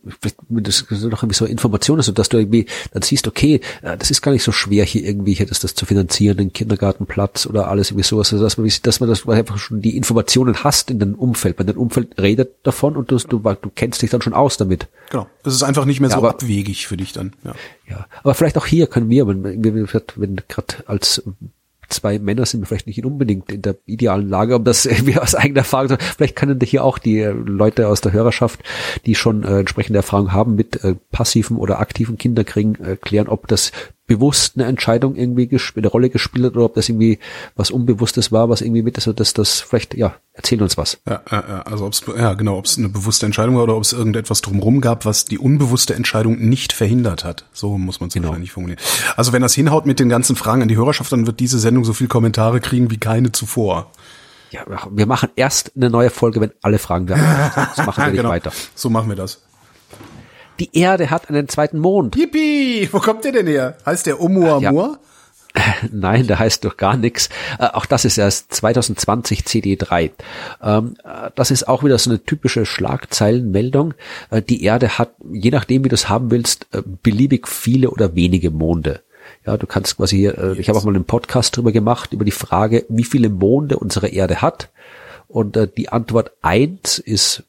das 0.50 0.86
noch 0.90 1.24
irgendwie 1.24 1.36
so 1.36 1.46
Informationen 1.46 2.00
ist 2.00 2.10
und 2.10 2.20
dass 2.20 2.30
du 2.30 2.38
irgendwie 2.38 2.66
dann 2.92 3.02
siehst, 3.02 3.28
okay, 3.28 3.62
äh, 3.82 3.98
das 3.98 4.12
ist 4.12 4.22
gar 4.22 4.32
nicht 4.32 4.44
so 4.44 4.52
schwer 4.52 4.86
hier 4.86 5.04
irgendwie, 5.04 5.34
hier 5.34 5.46
das, 5.46 5.60
das 5.60 5.76
zu 5.76 5.86
finanzieren, 5.86 6.38
den 6.38 6.54
Kindergartenplatz 6.54 7.46
oder 7.46 7.68
alles 7.68 7.92
irgendwie 7.92 8.08
sowas, 8.08 8.32
also 8.34 8.44
dass 8.44 8.58
man, 8.58 8.70
dass 8.84 9.00
man 9.00 9.10
das 9.10 9.28
einfach 9.28 9.58
schon 9.58 9.82
die 9.82 9.96
Informationen 9.98 10.64
hast 10.64 10.92
in 10.92 11.00
deinem 11.00 11.16
Umfeld, 11.16 11.60
weil 11.60 11.66
dein 11.66 11.78
Umfeld 11.78 12.20
redet 12.20 12.56
davon 12.64 12.96
und 12.96 13.12
du, 13.12 13.18
du, 13.18 13.40
du 13.40 13.72
kennst 13.74 14.02
dich 14.02 14.10
dann 14.10 14.22
schon 14.22 14.34
aus 14.34 14.58
damit. 14.58 14.88
Genau. 15.12 15.28
Es 15.44 15.54
ist 15.54 15.64
einfach 15.64 15.86
nicht 15.86 16.00
mehr 16.00 16.10
ja, 16.10 16.16
so 16.16 16.20
aber, 16.20 16.30
abwegig 16.32 16.88
für 16.88 16.98
dich 16.98 17.14
dann. 17.14 17.34
Ja. 17.44 17.56
ja. 17.88 18.08
Aber 18.24 18.34
vielleicht 18.34 18.58
auch 18.58 18.66
hier 18.66 18.88
können 18.88 19.10
wir, 19.10 19.28
wenn, 19.28 19.44
wenn, 19.44 19.64
wenn 20.16 20.36
gerade 20.48 20.76
als 20.88 21.22
zwei 21.90 22.20
Männer 22.20 22.46
sind 22.46 22.68
vielleicht 22.68 22.88
nicht 22.88 23.04
unbedingt 23.06 23.52
in 23.52 23.62
der 23.62 23.78
idealen 23.86 24.30
Lage, 24.30 24.56
um 24.56 24.64
das 24.64 24.86
irgendwie 24.86 25.18
aus 25.18 25.36
eigener 25.36 25.60
Erfahrung 25.60 25.90
zu 25.90 25.98
Vielleicht 25.98 26.36
können 26.36 26.60
hier 26.62 26.84
auch 26.84 26.98
die 26.98 27.22
Leute 27.22 27.88
aus 27.88 28.02
der 28.02 28.14
Hörerschaft, 28.14 28.62
die 29.06 29.16
schon 29.16 29.44
äh, 29.44 29.60
entsprechende 29.60 29.98
Erfahrung 29.98 30.32
haben 30.32 30.56
mit 30.56 30.84
äh, 30.84 30.96
passiven 31.12 31.58
oder 31.58 31.80
aktiven 31.80 32.18
Kinderkriegen, 32.18 32.76
erklären, 32.76 33.28
ob 33.28 33.48
das 33.48 33.72
bewusst 34.08 34.54
eine 34.56 34.66
Entscheidung 34.66 35.16
irgendwie 35.16 35.50
eine 35.76 35.88
Rolle 35.88 36.10
gespielt 36.10 36.46
hat 36.46 36.56
oder 36.56 36.66
ob 36.66 36.76
das 36.76 36.90
irgendwie 36.90 37.20
was 37.56 37.72
Unbewusstes 37.72 38.32
war, 38.32 38.50
was 38.50 38.62
irgendwie 38.62 38.84
mit 38.84 38.98
ist, 38.98 39.08
dass 39.20 39.34
das 39.34 39.62
vielleicht, 39.62 39.96
ja, 39.96 40.16
erzähl 40.34 40.62
uns 40.62 40.78
was. 40.78 41.00
Ja, 41.08 41.22
ja, 41.32 41.62
also 41.64 41.86
ob's, 41.86 42.04
ja 42.16 42.34
genau, 42.34 42.58
ob 42.58 42.66
es 42.66 42.78
eine 42.78 42.90
bewusste 42.90 43.26
Entscheidung 43.26 43.56
war 43.56 43.64
oder 43.64 43.76
ob 43.76 43.84
es 43.84 43.94
irgendetwas 43.94 44.42
drumherum 44.42 44.82
gab, 44.82 45.06
was 45.06 45.26
die 45.26 45.40
unbewusste 45.40 45.96
Entscheidung 45.96 46.38
nicht 46.40 46.74
verhindert 46.74 47.24
hat. 47.24 47.46
So 47.54 47.78
muss 47.78 48.00
man 48.00 48.10
es 48.10 48.14
genau. 48.14 48.28
wahrscheinlich 48.28 48.52
formulieren. 48.52 48.80
Also 49.16 49.34
wenn 49.34 49.42
das 49.42 49.56
hinhaut 49.56 49.86
mit 49.86 50.00
den 50.00 50.10
ganzen 50.10 50.36
Fragen 50.36 50.62
an 50.62 50.68
die 50.68 50.78
Hörerschaft, 50.78 51.12
dann 51.12 51.26
wird 51.26 51.40
diese 51.40 51.58
Sendung 51.58 51.84
so 51.84 51.94
viel 51.94 52.08
Kommentare 52.08 52.60
kriegen 52.60 52.92
wie 52.92 52.98
keine 52.98 53.32
zuvor. 53.32 53.92
Ja, 54.52 54.62
wir 54.92 55.06
machen 55.08 55.30
erst 55.36 55.72
eine 55.76 55.90
neue 55.90 56.10
Folge, 56.10 56.40
wenn 56.40 56.52
alle 56.62 56.78
Fragen 56.78 57.08
beantwortet 57.08 57.70
Das 57.76 57.86
machen 57.86 58.04
wir 58.04 58.08
nicht 58.12 58.18
genau. 58.18 58.30
weiter. 58.30 58.52
So 58.76 58.90
machen 58.90 59.10
wir 59.10 59.16
das. 59.16 59.42
Die 60.60 60.78
Erde 60.78 61.10
hat 61.10 61.30
einen 61.30 61.50
zweiten 61.50 61.80
Mond. 61.80 62.16
Yippie! 62.16 62.88
Wo 62.92 63.00
kommt 63.00 63.26
der 63.26 63.34
denn 63.34 63.48
her? 63.48 63.78
Heißt 63.86 64.06
der 64.06 64.22
Oumuamua? 64.22 64.62
Ja. 64.62 65.00
Nein, 65.92 66.28
der 66.28 66.40
heißt 66.40 66.66
doch 66.66 66.78
gar 66.78 66.98
nichts. 66.98 67.30
Äh, 67.60 67.68
auch 67.68 67.86
das 67.86 68.06
ist 68.06 68.18
erst 68.18 68.54
2020 68.54 69.42
CD3. 69.42 70.12
Ähm, 70.62 70.96
äh, 71.04 71.32
das 71.36 71.52
ist 71.52 71.68
auch 71.68 71.84
wieder 71.84 71.98
so 71.98 72.10
eine 72.10 72.24
typische 72.24 72.66
Schlagzeilenmeldung. 72.66 73.94
Äh, 74.30 74.42
die 74.42 74.64
Erde 74.64 74.98
hat, 74.98 75.12
je 75.32 75.52
nachdem 75.52 75.84
wie 75.84 75.90
du 75.90 75.96
es 75.96 76.10
haben 76.10 76.32
willst, 76.32 76.68
beliebig 77.04 77.48
viele 77.48 77.90
oder 77.90 78.16
wenige 78.16 78.52
Monde. 78.52 79.02
Ja, 79.46 79.58
du 79.58 79.68
kannst 79.68 79.98
quasi 79.98 80.18
hier, 80.18 80.56
ich 80.58 80.70
habe 80.70 80.78
auch 80.78 80.84
mal 80.84 80.96
einen 80.96 81.06
Podcast 81.06 81.56
drüber 81.56 81.72
gemacht, 81.72 82.14
über 82.14 82.26
die 82.26 82.32
Frage, 82.32 82.86
wie 82.90 83.04
viele 83.04 83.30
Monde 83.30 83.78
unsere 83.78 84.08
Erde 84.08 84.42
hat. 84.42 84.70
Und 85.28 85.58
die 85.78 85.90
Antwort 85.90 86.32
eins 86.44 87.00
ist 87.00 87.44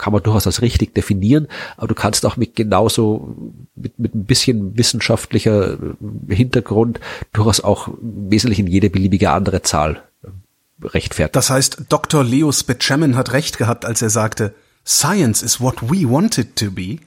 kann 0.00 0.12
man 0.12 0.22
durchaus 0.22 0.46
als 0.46 0.62
richtig 0.62 0.94
definieren, 0.94 1.46
aber 1.76 1.88
du 1.88 1.94
kannst 1.94 2.26
auch 2.26 2.36
mit 2.36 2.56
genauso, 2.56 3.36
mit, 3.76 3.98
mit 3.98 4.14
ein 4.14 4.24
bisschen 4.24 4.76
wissenschaftlicher 4.76 5.74
äh, 5.74 6.34
Hintergrund 6.34 7.00
durchaus 7.32 7.60
auch 7.60 7.88
wesentlich 8.00 8.58
in 8.58 8.66
jede 8.66 8.90
beliebige 8.90 9.30
andere 9.30 9.62
Zahl 9.62 10.02
äh, 10.24 10.86
rechtfertigen. 10.86 11.34
Das 11.34 11.50
heißt, 11.50 11.84
Dr. 11.88 12.24
Leo 12.24 12.50
Spetchaman 12.50 13.16
hat 13.16 13.32
recht 13.32 13.58
gehabt, 13.58 13.84
als 13.84 14.02
er 14.02 14.10
sagte, 14.10 14.54
Science 14.86 15.42
is 15.42 15.60
what 15.60 15.82
we 15.82 16.08
want 16.08 16.38
it 16.38 16.56
to 16.56 16.70
be. 16.70 16.98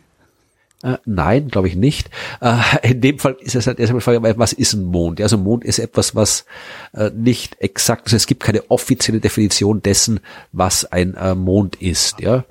Äh, 0.83 0.97
nein, 1.05 1.47
glaube 1.47 1.69
ich 1.69 1.75
nicht. 1.75 2.09
Äh, 2.41 2.57
in 2.83 3.01
dem 3.01 3.17
Fall 3.17 3.37
ist 3.39 3.55
es 3.55 3.67
halt 3.67 3.79
erstmal 3.79 3.99
die 3.99 4.03
Frage, 4.03 4.37
was 4.37 4.53
ist 4.53 4.73
ein 4.73 4.83
Mond? 4.83 5.21
Also 5.21 5.37
Mond 5.37 5.63
ist 5.63 5.79
etwas, 5.79 6.13
was 6.13 6.45
äh, 6.93 7.09
nicht 7.09 7.59
exakt 7.61 8.07
ist. 8.07 8.13
Es 8.13 8.27
gibt 8.27 8.43
keine 8.43 8.69
offizielle 8.69 9.21
Definition 9.21 9.81
dessen, 9.81 10.19
was 10.51 10.85
ein 10.85 11.15
Mond 11.37 11.77
ist. 11.77 12.19
Ja, 12.19 12.43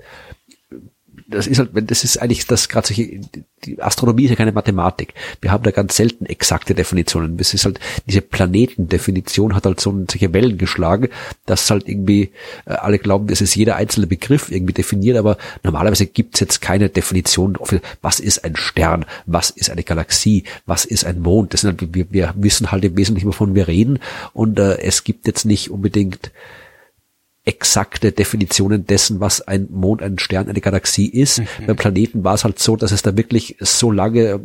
das 1.27 1.47
ist 1.47 1.59
halt, 1.59 1.71
das 1.73 2.03
ist 2.03 2.17
eigentlich 2.17 2.45
das 2.47 2.69
gerade 2.69 2.87
solche, 2.87 3.21
die 3.65 3.81
Astronomie 3.81 4.25
ist 4.25 4.31
ja 4.31 4.35
keine 4.35 4.51
Mathematik. 4.51 5.13
Wir 5.41 5.51
haben 5.51 5.63
da 5.63 5.71
ganz 5.71 5.95
selten 5.95 6.25
exakte 6.25 6.75
Definitionen. 6.75 7.37
Es 7.39 7.53
ist 7.53 7.65
halt, 7.65 7.79
diese 8.05 8.21
Planetendefinition 8.21 9.55
hat 9.55 9.65
halt 9.65 9.79
so 9.79 9.91
solche 10.09 10.33
Wellen 10.33 10.57
geschlagen, 10.57 11.09
dass 11.45 11.69
halt 11.69 11.87
irgendwie 11.87 12.31
äh, 12.65 12.73
alle 12.73 12.99
glauben, 12.99 13.27
es 13.29 13.41
ist 13.41 13.55
jeder 13.55 13.75
einzelne 13.75 14.07
Begriff 14.07 14.51
irgendwie 14.51 14.73
definiert, 14.73 15.17
aber 15.17 15.37
normalerweise 15.63 16.05
gibt 16.05 16.35
es 16.35 16.41
jetzt 16.41 16.61
keine 16.61 16.89
Definition 16.89 17.57
was 18.01 18.19
ist 18.19 18.43
ein 18.43 18.55
Stern, 18.55 19.05
was 19.25 19.49
ist 19.49 19.69
eine 19.69 19.83
Galaxie, 19.83 20.43
was 20.65 20.85
ist 20.85 21.05
ein 21.05 21.21
Mond. 21.21 21.53
Das 21.53 21.61
sind 21.61 21.81
halt, 21.81 21.93
wir, 21.93 22.11
wir 22.11 22.33
wissen 22.37 22.71
halt 22.71 22.83
im 22.83 22.97
Wesentlichen, 22.97 23.27
wovon 23.27 23.55
wir 23.55 23.67
reden 23.67 23.99
und 24.33 24.59
äh, 24.59 24.79
es 24.79 25.03
gibt 25.03 25.27
jetzt 25.27 25.45
nicht 25.45 25.71
unbedingt 25.71 26.31
exakte 27.45 28.11
Definitionen 28.11 28.85
dessen, 28.87 29.19
was 29.19 29.41
ein 29.41 29.67
Mond, 29.69 30.01
ein 30.01 30.17
Stern, 30.17 30.47
eine 30.47 30.61
Galaxie 30.61 31.07
ist. 31.07 31.39
Mhm. 31.39 31.47
Beim 31.67 31.75
Planeten 31.75 32.23
war 32.23 32.35
es 32.35 32.43
halt 32.43 32.59
so, 32.59 32.75
dass 32.75 32.91
es 32.91 33.01
da 33.01 33.17
wirklich 33.17 33.57
so 33.59 33.91
lange 33.91 34.21
äh, 34.21 34.39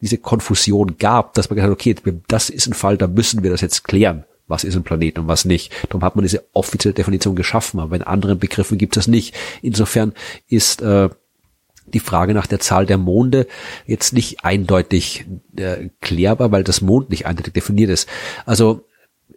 diese 0.00 0.18
Konfusion 0.18 0.96
gab, 0.98 1.34
dass 1.34 1.50
man 1.50 1.56
gesagt 1.56 1.70
hat, 1.70 1.74
okay, 1.74 2.20
das 2.28 2.48
ist 2.48 2.66
ein 2.66 2.74
Fall, 2.74 2.96
da 2.96 3.06
müssen 3.06 3.42
wir 3.42 3.50
das 3.50 3.60
jetzt 3.60 3.84
klären. 3.84 4.24
was 4.48 4.64
ist 4.64 4.74
ein 4.74 4.82
Planet 4.82 5.18
und 5.18 5.28
was 5.28 5.44
nicht. 5.44 5.72
Darum 5.88 6.02
hat 6.02 6.16
man 6.16 6.24
diese 6.24 6.44
offizielle 6.52 6.94
Definition 6.94 7.36
geschaffen, 7.36 7.78
aber 7.78 7.96
in 7.96 8.02
anderen 8.02 8.38
Begriffen 8.38 8.78
gibt 8.78 8.96
es 8.96 9.04
das 9.04 9.08
nicht. 9.08 9.34
Insofern 9.62 10.12
ist 10.48 10.82
äh, 10.82 11.08
die 11.92 12.00
Frage 12.00 12.34
nach 12.34 12.46
der 12.46 12.60
Zahl 12.60 12.86
der 12.86 12.98
Monde 12.98 13.46
jetzt 13.86 14.12
nicht 14.12 14.44
eindeutig 14.44 15.26
äh, 15.56 15.90
klärbar, 16.00 16.52
weil 16.52 16.64
das 16.64 16.80
Mond 16.80 17.10
nicht 17.10 17.26
eindeutig 17.26 17.52
definiert 17.52 17.90
ist. 17.90 18.08
Also 18.46 18.86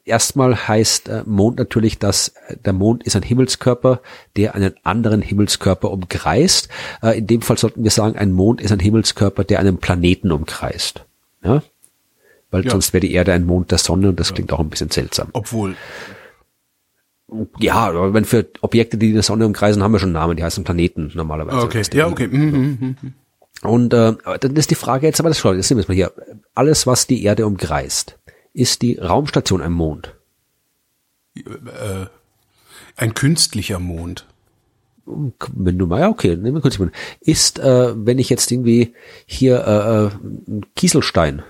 erstmal 0.06 0.68
heißt 0.68 1.10
äh, 1.10 1.24
Mond 1.26 1.58
natürlich, 1.58 2.00
dass 2.00 2.30
äh, 2.48 2.58
der 2.58 2.74
Mond 2.74 3.04
ist 3.04 3.16
ein 3.16 3.24
Himmelskörper, 3.24 4.02
der 4.36 4.56
einen 4.56 4.74
anderen 4.84 5.22
Himmelskörper 5.22 5.91
umkreist. 5.91 6.70
Äh, 7.02 7.18
in 7.20 7.28
dem 7.28 7.41
Fall 7.41 7.58
sollten 7.58 7.84
wir 7.84 7.91
sagen, 7.91 8.18
ein 8.18 8.32
Mond 8.32 8.62
ist 8.62 8.72
ein 8.72 8.80
Himmelskörper, 8.80 9.44
der 9.44 9.60
einen 9.60 9.78
Planeten 9.78 10.32
umkreist. 10.32 11.06
Ja? 11.44 11.64
Weil 12.52 12.66
ja. 12.66 12.72
sonst 12.72 12.94
wäre 12.94 13.02
die 13.02 13.14
Erde 13.14 13.34
ein 13.34 13.46
Mond 13.46 13.72
der 13.72 13.78
Sonne 13.78 14.10
und 14.10 14.20
das 14.20 14.30
ja. 14.30 14.36
klingt 14.36 14.54
auch 14.54 14.60
ein 14.60 14.70
bisschen 14.70 14.91
seltsam. 14.91 15.30
Obwohl. 15.34 15.76
Ja, 17.60 17.88
aber 17.88 18.14
wenn 18.14 18.26
für 18.26 18.46
Objekte, 18.62 18.98
die 18.98 19.12
die 19.12 19.22
Sonne 19.24 19.46
umkreisen, 19.46 19.82
haben 19.82 19.91
wir 19.91 20.00
schon 20.00 20.12
Namen, 20.12 20.38
die 20.38 20.44
heißen 20.44 20.64
Planeten 20.64 21.12
normalerweise. 21.16 21.66
Okay, 21.66 21.82
ja, 21.94 22.08
okay. 22.08 22.28
Mhm, 22.28 22.52
mhm, 22.52 22.98
mhm. 23.02 23.14
Und 23.64 23.94
äh, 23.94 24.14
dann 24.39 24.56
ist 24.56 24.72
die 24.72 24.76
Frage 24.76 25.08
jetzt, 25.08 25.20
aber 25.20 25.30
das, 25.30 25.41
das 25.41 25.68
sehen 25.68 25.78
wir 25.78 25.86
mal 25.88 25.94
hier. 25.94 26.12
Alles, 26.54 26.86
was 26.86 27.08
die 27.08 27.24
Erde 27.24 27.48
umkreist, 27.48 28.20
ist 28.54 28.82
die 28.82 28.95
Raumstation 28.95 29.62
ein 29.62 29.72
Mond? 29.72 30.16
Äh, 31.36 32.06
ein 32.95 33.14
künstlicher 33.14 33.80
Mond. 33.80 34.26
Wenn 35.06 35.78
du 35.78 35.88
mal, 35.88 35.99
ja, 35.99 36.10
okay, 36.10 36.36
nehmen 36.36 36.56
wir 36.56 36.62
kurz 36.62 36.80
mal. 36.80 36.91
Ist, 37.20 37.60
äh, 37.60 37.93
wenn 37.95 38.20
ich 38.20 38.30
jetzt 38.30 38.51
irgendwie 38.51 38.93
hier 39.26 39.68
äh, 39.68 40.56
äh 40.56 40.62
Kieselstein, 40.76 41.43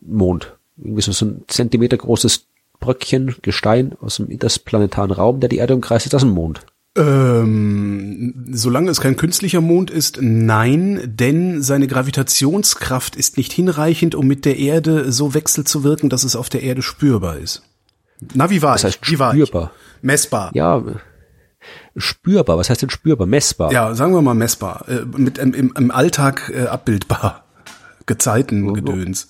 Mond, 0.00 0.56
irgendwie 0.76 1.02
so, 1.02 1.12
so 1.12 1.26
ein 1.26 1.44
Zentimeter 1.48 1.96
großes 1.96 2.46
Bröckchen, 2.78 3.34
Gestein 3.42 3.96
aus 4.00 4.16
dem 4.16 4.28
interplanetaren 4.28 5.10
Raum, 5.10 5.40
der 5.40 5.48
die 5.48 5.56
Erde 5.56 5.74
umkreist, 5.74 6.06
ist 6.06 6.12
das 6.12 6.22
ein 6.22 6.30
Mond? 6.30 6.64
Ähm, 6.98 8.34
solange 8.50 8.90
es 8.90 9.00
kein 9.00 9.16
künstlicher 9.16 9.60
Mond 9.60 9.90
ist, 9.90 10.18
nein, 10.20 11.00
denn 11.04 11.62
seine 11.62 11.86
Gravitationskraft 11.86 13.14
ist 13.14 13.36
nicht 13.36 13.52
hinreichend, 13.52 14.16
um 14.16 14.26
mit 14.26 14.44
der 14.44 14.58
Erde 14.58 15.12
so 15.12 15.32
wechselzuwirken, 15.32 16.08
dass 16.08 16.24
es 16.24 16.34
auf 16.34 16.48
der 16.48 16.62
Erde 16.62 16.82
spürbar 16.82 17.36
ist. 17.36 17.62
Na, 18.34 18.50
wie 18.50 18.62
war 18.62 18.72
das 18.72 18.84
heißt 18.84 19.00
Wie 19.02 19.16
spürbar? 19.16 19.70
Messbar. 20.02 20.50
Ja, 20.54 20.82
spürbar. 21.96 22.58
Was 22.58 22.68
heißt 22.68 22.82
denn 22.82 22.90
spürbar? 22.90 23.28
Messbar. 23.28 23.72
Ja, 23.72 23.94
sagen 23.94 24.12
wir 24.12 24.22
mal 24.22 24.34
messbar. 24.34 24.84
Äh, 24.88 25.04
mit 25.16 25.38
im, 25.38 25.54
im 25.54 25.90
Alltag 25.92 26.52
äh, 26.52 26.66
abbildbar. 26.66 27.44
Gezeitengedöns. 28.06 29.28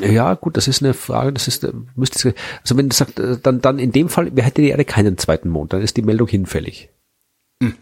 Ja, 0.00 0.34
gut, 0.34 0.56
das 0.56 0.68
ist 0.68 0.82
eine 0.82 0.94
Frage, 0.94 1.32
das 1.32 1.48
ist, 1.48 1.66
müsste, 1.96 2.34
also 2.62 2.76
wenn 2.76 2.88
du 2.88 2.94
sagst, 2.94 3.18
äh, 3.18 3.38
dann, 3.42 3.60
dann 3.60 3.78
in 3.78 3.90
dem 3.90 4.08
Fall, 4.08 4.30
wer 4.34 4.44
hätte 4.44 4.62
die 4.62 4.68
Erde 4.68 4.84
keinen 4.84 5.18
zweiten 5.18 5.48
Mond, 5.48 5.72
dann 5.72 5.82
ist 5.82 5.96
die 5.96 6.02
Meldung 6.02 6.28
hinfällig. 6.28 6.90
Hm. 7.62 7.74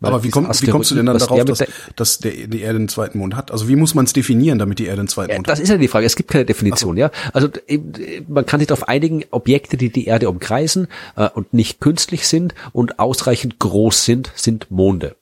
Aber 0.00 0.24
wie, 0.24 0.30
komm, 0.30 0.48
wie 0.48 0.66
kommst 0.66 0.90
du 0.90 0.96
denn 0.96 1.06
dann 1.06 1.18
darauf, 1.18 1.44
dass, 1.44 1.64
dass 1.96 2.18
der, 2.18 2.32
die 2.32 2.60
Erde 2.60 2.76
einen 2.76 2.88
zweiten 2.88 3.18
Mond 3.18 3.36
hat? 3.36 3.52
Also 3.52 3.68
wie 3.68 3.76
muss 3.76 3.94
man 3.94 4.04
es 4.04 4.12
definieren, 4.12 4.58
damit 4.58 4.78
die 4.78 4.86
Erde 4.86 5.00
einen 5.00 5.08
zweiten 5.08 5.30
ja, 5.30 5.36
Mond 5.36 5.48
hat? 5.48 5.52
Das 5.52 5.60
ist 5.60 5.68
ja 5.68 5.76
die 5.76 5.88
Frage. 5.88 6.04
Es 6.04 6.16
gibt 6.16 6.30
keine 6.30 6.44
Definition, 6.44 6.96
so. 6.96 7.00
ja. 7.00 7.10
Also 7.32 7.48
man 8.28 8.44
kann 8.44 8.60
sich 8.60 8.66
darauf 8.66 8.88
einigen, 8.88 9.24
Objekte, 9.30 9.76
die 9.76 9.90
die 9.90 10.06
Erde 10.06 10.28
umkreisen 10.28 10.88
äh, 11.16 11.28
und 11.30 11.54
nicht 11.54 11.80
künstlich 11.80 12.26
sind 12.26 12.54
und 12.72 12.98
ausreichend 12.98 13.58
groß 13.60 14.04
sind, 14.04 14.32
sind 14.34 14.70
Monde. 14.70 15.16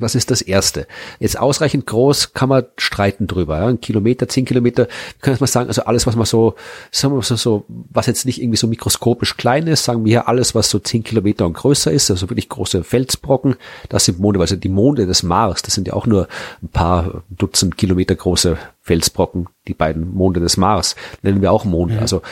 Das 0.00 0.14
ist 0.14 0.30
das 0.30 0.42
Erste. 0.42 0.86
Jetzt 1.18 1.38
ausreichend 1.38 1.86
groß 1.86 2.32
kann 2.32 2.48
man 2.48 2.64
streiten 2.76 3.26
drüber. 3.26 3.58
Ja? 3.58 3.66
Ein 3.66 3.80
Kilometer, 3.80 4.28
zehn 4.28 4.44
Kilometer, 4.44 4.86
kann 5.20 5.36
man 5.38 5.46
sagen, 5.46 5.68
also 5.68 5.82
alles, 5.82 6.06
was 6.06 6.16
man 6.16 6.26
so, 6.26 6.54
sagen 6.90 7.14
wir 7.14 7.22
so, 7.22 7.36
so, 7.36 7.64
was 7.68 8.06
jetzt 8.06 8.24
nicht 8.24 8.40
irgendwie 8.40 8.56
so 8.56 8.66
mikroskopisch 8.66 9.36
klein 9.36 9.66
ist, 9.66 9.84
sagen 9.84 10.04
wir 10.04 10.10
hier 10.10 10.28
alles, 10.28 10.54
was 10.54 10.70
so 10.70 10.78
zehn 10.78 11.02
Kilometer 11.02 11.46
und 11.46 11.54
größer 11.54 11.90
ist, 11.90 12.10
also 12.10 12.30
wirklich 12.30 12.48
große 12.48 12.84
Felsbrocken, 12.84 13.56
das 13.88 14.04
sind 14.04 14.20
Monde, 14.20 14.40
also 14.40 14.56
die 14.56 14.68
Monde 14.68 15.06
des 15.06 15.22
Mars, 15.22 15.62
das 15.62 15.74
sind 15.74 15.88
ja 15.88 15.94
auch 15.94 16.06
nur 16.06 16.28
ein 16.62 16.68
paar 16.68 17.22
Dutzend 17.30 17.76
Kilometer 17.76 18.14
große 18.14 18.56
Felsbrocken, 18.82 19.48
die 19.66 19.74
beiden 19.74 20.14
Monde 20.14 20.40
des 20.40 20.56
Mars, 20.56 20.96
nennen 21.22 21.42
wir 21.42 21.52
auch 21.52 21.64
Monde. 21.64 21.94
Mhm. 21.94 22.00
Also 22.00 22.22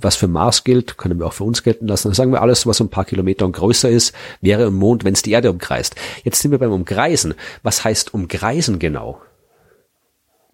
was 0.00 0.16
für 0.16 0.28
Mars 0.28 0.64
gilt, 0.64 0.96
können 0.96 1.18
wir 1.18 1.26
auch 1.26 1.32
für 1.32 1.44
uns 1.44 1.62
gelten 1.62 1.86
lassen. 1.86 2.08
Dann 2.08 2.14
sagen 2.14 2.32
wir 2.32 2.40
alles, 2.40 2.66
was 2.66 2.80
ein 2.80 2.88
paar 2.88 3.04
Kilometer 3.04 3.44
und 3.44 3.52
größer 3.52 3.90
ist, 3.90 4.14
wäre 4.40 4.64
im 4.64 4.74
Mond, 4.74 5.04
wenn 5.04 5.12
es 5.12 5.22
die 5.22 5.32
Erde 5.32 5.50
umkreist. 5.50 5.96
Jetzt 6.24 6.40
sind 6.40 6.50
wir 6.50 6.58
beim 6.58 6.72
Umkreisen. 6.72 7.34
Was 7.62 7.84
heißt 7.84 8.14
Umkreisen 8.14 8.78
genau? 8.78 9.20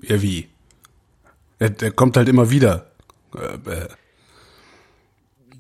Ja, 0.01 0.21
wie? 0.23 0.49
Der, 1.61 1.71
der 1.71 1.91
kommt 1.93 2.17
halt 2.17 2.29
immer 2.29 2.51
wieder. 2.51 2.91
Äh, 3.35 3.71
äh. 3.71 3.89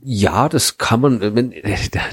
Ja, 0.03 0.49
das 0.49 0.79
kann 0.79 1.01
man, 1.01 1.21
wenn 1.21 1.53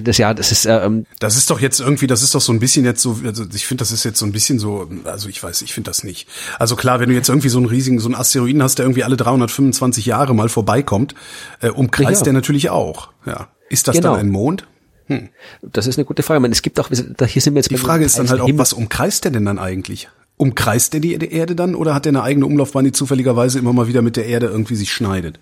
das 0.02 0.18
ja, 0.18 0.34
das 0.34 0.52
ist 0.52 0.66
ähm, 0.66 1.06
Das 1.20 1.38
ist 1.38 1.50
doch 1.50 1.60
jetzt 1.60 1.80
irgendwie, 1.80 2.08
das 2.08 2.24
ist 2.24 2.34
doch 2.34 2.42
so 2.42 2.52
ein 2.52 2.60
bisschen 2.60 2.86
jetzt 2.86 3.02
so, 3.02 3.20
also 3.24 3.46
ich 3.54 3.68
finde, 3.68 3.82
das 3.82 3.92
ist 3.92 4.04
jetzt 4.04 4.20
so 4.20 4.26
ein 4.26 4.32
bisschen 4.32 4.60
so, 4.60 4.90
also 5.04 5.30
ich 5.30 5.42
weiß, 5.42 5.62
ich 5.62 5.74
finde 5.74 5.90
das 5.90 6.04
nicht. 6.04 6.28
Also 6.58 6.76
klar, 6.76 7.00
wenn 7.00 7.10
du 7.10 7.16
jetzt 7.16 7.30
irgendwie 7.30 7.50
so 7.50 7.58
einen 7.58 7.68
riesigen, 7.68 8.00
so 8.00 8.08
einen 8.08 8.16
Asteroiden 8.16 8.64
hast, 8.64 8.80
der 8.80 8.86
irgendwie 8.86 9.04
alle 9.04 9.18
325 9.18 10.06
Jahre 10.06 10.34
mal 10.34 10.50
vorbeikommt, 10.50 11.14
äh, 11.62 11.70
umkreist 11.70 12.22
ja. 12.22 12.26
der 12.26 12.34
natürlich 12.34 12.70
auch. 12.70 13.10
Ja, 13.26 13.50
ist 13.70 13.88
das 13.88 13.98
genau. 13.98 14.12
dann 14.12 14.22
ein 14.22 14.30
Mond? 14.30 14.68
Hm. 15.08 15.30
Das 15.62 15.86
ist 15.86 15.98
eine 15.98 16.06
gute 16.06 16.24
Frage. 16.24 16.40
Ich 16.40 16.42
meine, 16.42 16.54
es 16.54 16.62
gibt 16.62 16.80
auch, 16.80 16.90
hier 16.90 17.42
sind 17.42 17.54
wir 17.54 17.60
jetzt. 17.60 17.70
Die 17.70 17.78
Frage 17.78 18.06
ist 18.06 18.18
dann 18.18 18.30
halt 18.30 18.42
auch, 18.42 18.50
was 18.54 18.74
umkreist 18.74 19.24
der 19.24 19.32
denn 19.32 19.46
dann 19.46 19.60
eigentlich? 19.60 20.10
Umkreist 20.38 20.94
der 20.94 21.00
die 21.00 21.14
Erde 21.14 21.56
dann 21.56 21.76
oder 21.76 21.94
hat 21.94 22.06
der 22.06 22.12
eine 22.12 22.24
eigene 22.24 22.46
Umlaufbahn, 22.46 22.84
die 22.84 22.92
zufälligerweise 22.92 23.60
immer 23.60 23.74
mal 23.74 23.88
wieder 23.88 24.02
mit 24.02 24.18
der 24.18 24.26
Erde 24.26 24.48
irgendwie 24.48 24.76
sich 24.76 24.92
schneidet? 24.92 25.40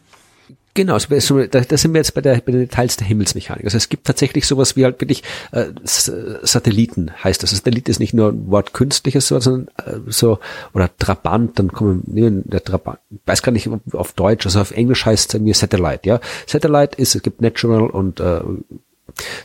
Genau, 0.76 0.94
also 0.94 1.46
da, 1.46 1.60
da 1.60 1.78
sind 1.78 1.94
wir 1.94 2.00
jetzt 2.00 2.16
bei, 2.16 2.22
der, 2.22 2.36
bei 2.38 2.52
den 2.52 2.62
Details 2.62 2.98
der 2.98 3.06
Himmelsmechanik. 3.06 3.64
Also 3.66 3.78
es 3.78 3.90
gibt 3.90 4.08
tatsächlich 4.08 4.48
sowas 4.48 4.76
wie 4.76 4.84
halt 4.84 5.00
wirklich 5.00 5.22
äh, 5.52 5.66
Satelliten, 5.84 7.12
heißt 7.24 7.44
das. 7.44 7.52
Satellit 7.52 7.90
ist 7.90 8.00
nicht 8.00 8.16
nur 8.16 8.30
ein 8.30 8.50
Wort 8.50 8.74
künstliches, 8.74 9.28
sondern 9.28 9.68
äh, 9.86 10.00
so, 10.08 10.40
oder 10.74 10.90
Trabant, 10.98 11.60
dann 11.60 11.72
kommen 11.72 12.02
nehmen 12.08 12.42
der 12.46 12.64
Trabant, 12.64 12.98
weiß 13.28 13.44
gar 13.44 13.52
nicht 13.52 13.70
auf 13.92 14.14
Deutsch, 14.14 14.48
also 14.48 14.62
auf 14.62 14.72
Englisch 14.72 15.06
heißt 15.06 15.36
es 15.36 15.42
mir 15.42 15.54
Satellite, 15.54 16.10
ja. 16.10 16.20
Satellite 16.48 16.98
ist, 16.98 17.14
es 17.14 17.22
gibt 17.22 17.42
Natural 17.42 17.88
und 17.92 18.20
äh, 18.20 18.42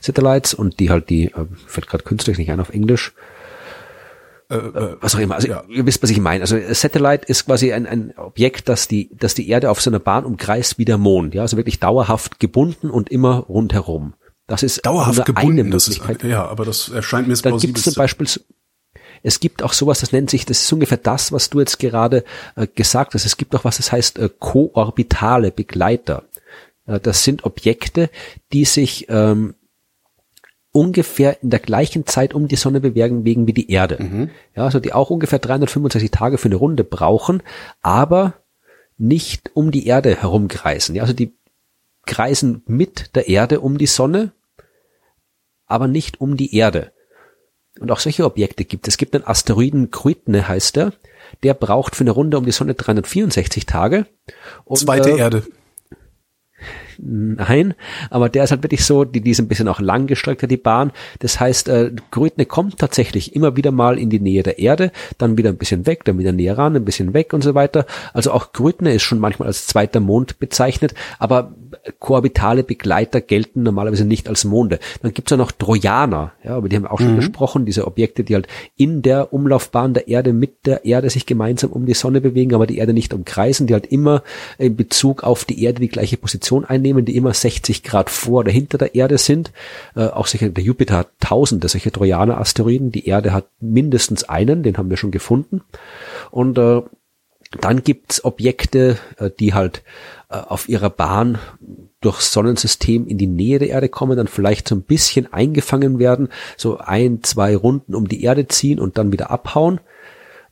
Satellites 0.01 0.55
und 0.55 0.81
die 0.81 0.89
halt 0.89 1.11
die, 1.11 1.26
äh, 1.26 1.45
fällt 1.66 1.89
gerade 1.89 2.05
künstlich 2.05 2.39
nicht 2.39 2.51
ein 2.51 2.61
auf 2.61 2.70
Englisch, 2.70 3.12
äh, 4.51 4.57
äh, 4.57 4.96
was 5.01 5.14
auch 5.14 5.18
immer. 5.18 5.34
Also 5.34 5.49
ja. 5.49 5.62
ihr 5.68 5.84
wisst, 5.84 6.03
was 6.03 6.11
ich 6.11 6.20
meine. 6.20 6.40
Also 6.40 6.59
Satellite 6.72 7.26
ist 7.26 7.46
quasi 7.46 7.72
ein, 7.72 7.86
ein 7.86 8.14
Objekt, 8.16 8.68
das 8.68 8.88
die, 8.88 9.11
das 9.12 9.34
die 9.34 9.49
Erde 9.49 9.70
auf 9.70 9.80
so 9.80 9.90
einer 9.90 9.99
Bahn 9.99 10.24
umkreist 10.24 10.78
wie 10.78 10.84
der 10.84 10.99
Mond. 10.99 11.34
Ja, 11.34 11.42
also 11.42 11.57
wirklich 11.57 11.80
dauerhaft 11.80 12.40
gebunden 12.40 12.90
und 12.90 13.11
immer 13.11 13.38
rundherum. 13.40 14.14
Das 14.46 14.62
ist 14.62 14.86
dauerhaft 14.86 15.26
gebunden. 15.26 15.70
Das 15.70 15.88
ist, 15.88 16.01
ja, 16.22 16.46
aber 16.46 16.64
das 16.64 16.88
erscheint 16.88 17.28
mir 17.28 17.34
jetzt 17.34 17.44
Dann 17.44 17.59
gibt 17.59 17.76
es 17.76 17.84
zum 17.84 17.94
Beispiel 17.94 18.26
es 19.22 19.40
gibt 19.40 19.62
auch 19.62 19.72
sowas, 19.72 20.01
das 20.01 20.12
nennt 20.12 20.30
sich, 20.30 20.46
das 20.46 20.62
ist 20.62 20.72
ungefähr 20.72 20.96
das, 20.96 21.32
was 21.32 21.51
du 21.51 21.59
jetzt 21.61 21.78
gerade 21.78 22.24
äh, 22.57 22.66
gesagt 22.66 23.14
hast. 23.14 23.24
Es 23.24 23.36
gibt 23.36 23.55
auch 23.55 23.64
was, 23.64 23.78
das 23.78 23.92
heißt 23.92 24.18
äh, 24.18 24.30
koorbitale 24.38 25.51
Begleiter. 25.51 26.24
Äh, 26.86 27.01
das 27.01 27.24
sind 27.24 27.44
Objekte, 27.44 28.11
die 28.53 28.64
sich 28.64 29.07
ähm, 29.09 29.55
ungefähr 30.79 31.43
in 31.43 31.51
der 31.51 31.59
gleichen 31.59 32.07
Zeit 32.07 32.35
um 32.35 32.47
die 32.47 32.55
Sonne 32.55 32.81
bewegen 32.81 33.24
wegen 33.24 33.49
wie 33.49 33.53
die 33.53 33.68
Erde. 33.68 33.99
Mhm. 34.01 34.31
Ja, 34.55 34.62
also 34.62 34.79
die 34.79 34.93
auch 34.93 35.11
ungefähr 35.11 35.41
365 35.41 36.12
Tage 36.12 36.39
für 36.39 36.47
eine 36.47 36.55
Runde 36.55 36.85
brauchen, 36.85 37.43
aber 37.83 38.35
nicht 38.97 39.51
um 39.55 39.72
die 39.72 39.89
Erde 39.89 40.14
herumkreisen. 40.14 40.95
Ja, 40.95 41.03
also 41.03 41.14
die 41.14 41.33
kreisen 42.07 42.62
mit 42.66 43.16
der 43.16 43.29
Erde 43.29 43.59
um 43.59 43.76
die 43.76 43.89
Sonne, 43.89 44.31
aber 45.66 45.89
nicht 45.89 46.20
um 46.20 46.37
die 46.37 46.55
Erde. 46.55 46.93
Und 47.81 47.91
auch 47.91 47.99
solche 47.99 48.24
Objekte 48.24 48.64
gibt 48.64 48.87
es. 48.87 48.95
Es 48.95 48.99
gibt 48.99 49.16
einen 49.16 49.26
Asteroiden 49.26 49.91
Kruitne 49.91 50.47
heißt 50.47 50.76
der. 50.76 50.93
Der 51.43 51.55
braucht 51.55 51.97
für 51.97 52.05
eine 52.05 52.12
Runde 52.12 52.39
um 52.39 52.45
die 52.45 52.53
Sonne 52.53 52.74
364 52.74 53.66
Tage. 53.66 54.07
Und, 54.64 54.79
Zweite 54.79 55.11
äh, 55.11 55.18
Erde. 55.18 55.43
Nein, 57.01 57.74
aber 58.11 58.28
der 58.28 58.42
ist 58.42 58.51
halt 58.51 58.64
wirklich 58.64 58.84
so, 58.84 59.05
die, 59.05 59.20
die 59.20 59.30
ist 59.30 59.38
ein 59.38 59.46
bisschen 59.46 59.68
auch 59.68 59.80
langgestreckter, 59.80 60.49
die 60.49 60.57
Bahn. 60.57 60.90
Das 61.20 61.38
heißt, 61.38 61.68
äh, 61.68 61.92
Grütne 62.11 62.44
kommt 62.44 62.78
tatsächlich 62.78 63.36
immer 63.36 63.57
wieder 63.57 63.70
mal 63.70 63.99
in 64.01 64.11
die 64.11 64.18
Nähe 64.18 64.42
der 64.42 64.59
Erde, 64.59 64.90
dann 65.16 65.38
wieder 65.38 65.51
ein 65.51 65.59
bisschen 65.59 65.86
weg, 65.86 66.05
dann 66.05 66.18
wieder 66.18 66.32
näher 66.32 66.59
ran, 66.59 66.74
ein 66.74 66.84
bisschen 66.84 67.14
weg 67.14 67.32
und 67.32 67.44
so 67.44 67.55
weiter. 67.55 67.86
Also 68.12 68.32
auch 68.32 68.53
Grütne 68.53 68.94
ist 68.94 69.03
schon 69.03 69.20
manchmal 69.20 69.46
als 69.46 69.68
zweiter 69.68 70.01
Mond 70.01 70.40
bezeichnet, 70.40 70.94
aber 71.20 71.53
kohabitale 72.01 72.64
Begleiter 72.64 73.20
gelten 73.20 73.62
normalerweise 73.62 74.05
nicht 74.05 74.28
als 74.28 74.44
Monde. 74.44 74.80
Dann 75.03 75.14
gibt's 75.14 75.30
ja 75.30 75.36
noch 75.36 75.53
Trojaner, 75.53 76.32
ja, 76.42 76.57
aber 76.57 76.68
die 76.68 76.76
haben 76.76 76.82
wir 76.82 76.92
auch 76.92 76.99
schon 76.99 77.12
mhm. 77.12 77.16
gesprochen, 77.16 77.66
diese 77.66 77.86
Objekte, 77.86 78.24
die 78.24 78.34
halt 78.34 78.49
in 78.76 79.03
der 79.03 79.32
Umlaufbahn 79.32 79.94
der 79.94 80.09
Erde 80.09 80.32
mit 80.32 80.66
der 80.66 80.84
Erde 80.84 81.11
sich 81.11 81.26
gemeinsam 81.26 81.70
um 81.70 81.86
die 81.86 81.94
Sonne 81.94 82.20
bewegen, 82.20 82.55
aber 82.55 82.66
die 82.66 82.78
Erde 82.78 82.92
nicht 82.92 83.14
umkreisen, 83.14 83.66
die 83.66 83.74
halt 83.74 83.86
immer 83.86 84.22
in 84.59 84.76
Bezug 84.76 85.22
auf 85.22 85.44
die 85.44 85.62
Erde 85.62 85.80
die 85.80 85.88
gleiche 85.88 86.16
Position 86.16 86.64
einnehmen, 86.64 86.88
die 87.05 87.16
immer 87.16 87.34
60 87.34 87.82
Grad 87.82 88.11
vor 88.11 88.41
oder 88.41 88.53
hinter 88.53 88.78
der 88.78 88.95
Erde 88.95 89.18
sind. 89.18 89.53
Äh, 89.95 90.07
auch 90.07 90.26
sicher, 90.26 90.49
der 90.49 90.64
Jupiter 90.64 90.97
hat 90.97 91.09
tausende 91.20 91.68
solche 91.68 91.93
Trojaner-Asteroiden, 91.93 92.93
die 92.93 93.07
Erde 93.07 93.32
hat 93.32 93.49
mindestens 93.61 94.24
einen, 94.24 94.62
den 94.62 94.76
haben 94.78 94.91
wir 94.91 94.97
schon 94.97 95.11
gefunden. 95.11 95.62
Und 96.30 96.59
äh, 96.59 96.82
Dann 97.61 97.82
gibt's 97.82 98.24
Objekte, 98.24 98.99
äh, 99.16 99.30
die 99.39 99.55
halt 99.55 99.82
äh, 100.28 100.36
auf 100.36 100.68
ihrer 100.68 100.91
Bahn 100.91 101.39
durchs 102.01 102.32
Sonnensystem 102.32 103.07
in 103.07 103.16
die 103.16 103.26
Nähe 103.26 103.59
der 103.59 103.70
Erde 103.70 103.89
kommen, 103.89 104.16
dann 104.16 104.28
vielleicht 104.28 104.68
so 104.68 104.74
ein 104.74 104.82
bisschen 104.82 105.32
eingefangen 105.32 105.99
werden, 105.99 106.28
so 106.57 106.76
ein, 106.76 107.22
zwei 107.22 107.57
Runden 107.57 107.95
um 107.95 108.07
die 108.07 108.22
Erde 108.22 108.47
ziehen 108.49 108.78
und 108.78 108.99
dann 108.99 109.12
wieder 109.12 109.30
abhauen. 109.30 109.80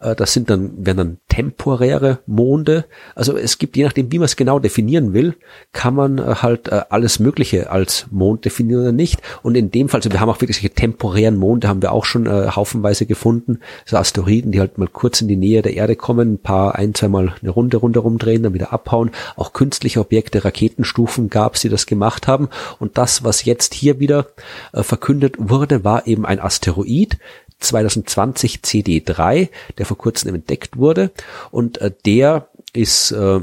Äh, 0.01 0.15
das 0.15 0.33
sind 0.33 0.51
dann, 0.51 0.85
werden 0.85 0.97
dann 0.97 1.19
temporäre 1.29 2.21
Monde. 2.27 2.85
Also 3.15 3.37
es 3.37 3.59
gibt, 3.59 3.77
je 3.77 3.85
nachdem, 3.85 4.13
wie 4.13 4.19
man 4.19 4.27
es 4.27 4.37
genau 4.37 4.59
definieren 4.59 5.13
will, 5.13 5.37
kann 5.73 5.95
man 5.95 6.19
äh, 6.19 6.37
halt 6.37 6.69
äh, 6.69 6.83
alles 6.89 7.19
Mögliche 7.19 7.71
als 7.71 8.07
Mond 8.11 8.45
definieren 8.45 8.83
oder 8.83 8.93
nicht. 8.93 9.21
Und 9.43 9.57
in 9.57 9.71
dem 9.71 9.89
Fall, 9.89 9.99
also 9.99 10.11
wir 10.11 10.21
haben 10.21 10.29
auch 10.29 10.41
wirklich 10.41 10.57
solche 10.57 10.75
temporären 10.75 11.37
Monde, 11.37 11.69
haben 11.69 11.83
wir 11.83 11.93
auch 11.93 12.05
schon 12.05 12.27
äh, 12.27 12.49
haufenweise 12.51 13.07
gefunden. 13.07 13.61
So 13.85 13.97
Asteroiden, 13.97 14.53
die 14.53 14.61
halt 14.61 14.79
mal 14.79 14.89
kurz 14.89 15.21
in 15.21 15.29
die 15.29 15.37
Nähe 15.37 15.63
der 15.63 15.75
Erde 15.75 15.97
kommen, 15.97 16.35
ein 16.35 16.39
paar, 16.39 16.75
ein, 16.75 16.95
zweimal 16.95 17.35
eine 17.41 17.51
Runde 17.51 17.77
rundherum 17.77 18.19
drehen, 18.19 18.43
dann 18.43 18.55
wieder 18.55 18.73
abhauen. 18.73 19.11
Auch 19.37 19.53
künstliche 19.53 20.01
Objekte, 20.01 20.45
Raketenstufen 20.45 21.31
gab 21.31 21.55
es, 21.55 21.63
die 21.63 21.69
das 21.69 21.87
gemacht 21.87 22.27
haben. 22.27 22.49
Und 22.79 22.99
das, 22.99 23.25
was 23.25 23.45
jetzt 23.45 23.75
hier 23.75 24.01
wieder 24.01 24.27
äh, 24.73 24.83
verkündet 24.83 25.37
wurde, 25.39 25.85
war 25.85 26.07
eben 26.07 26.27
ein 26.27 26.41
Asteroid, 26.41 27.19
2020 27.59 28.59
CD3, 28.59 29.49
der 29.79 29.87
vor 29.87 29.99
kurzem 29.99 30.35
entdeckt 30.35 30.77
wurde. 30.77 31.11
Und 31.51 31.79
äh, 31.79 31.91
der 32.05 32.49
ist 32.73 33.13
äh, 33.13 33.41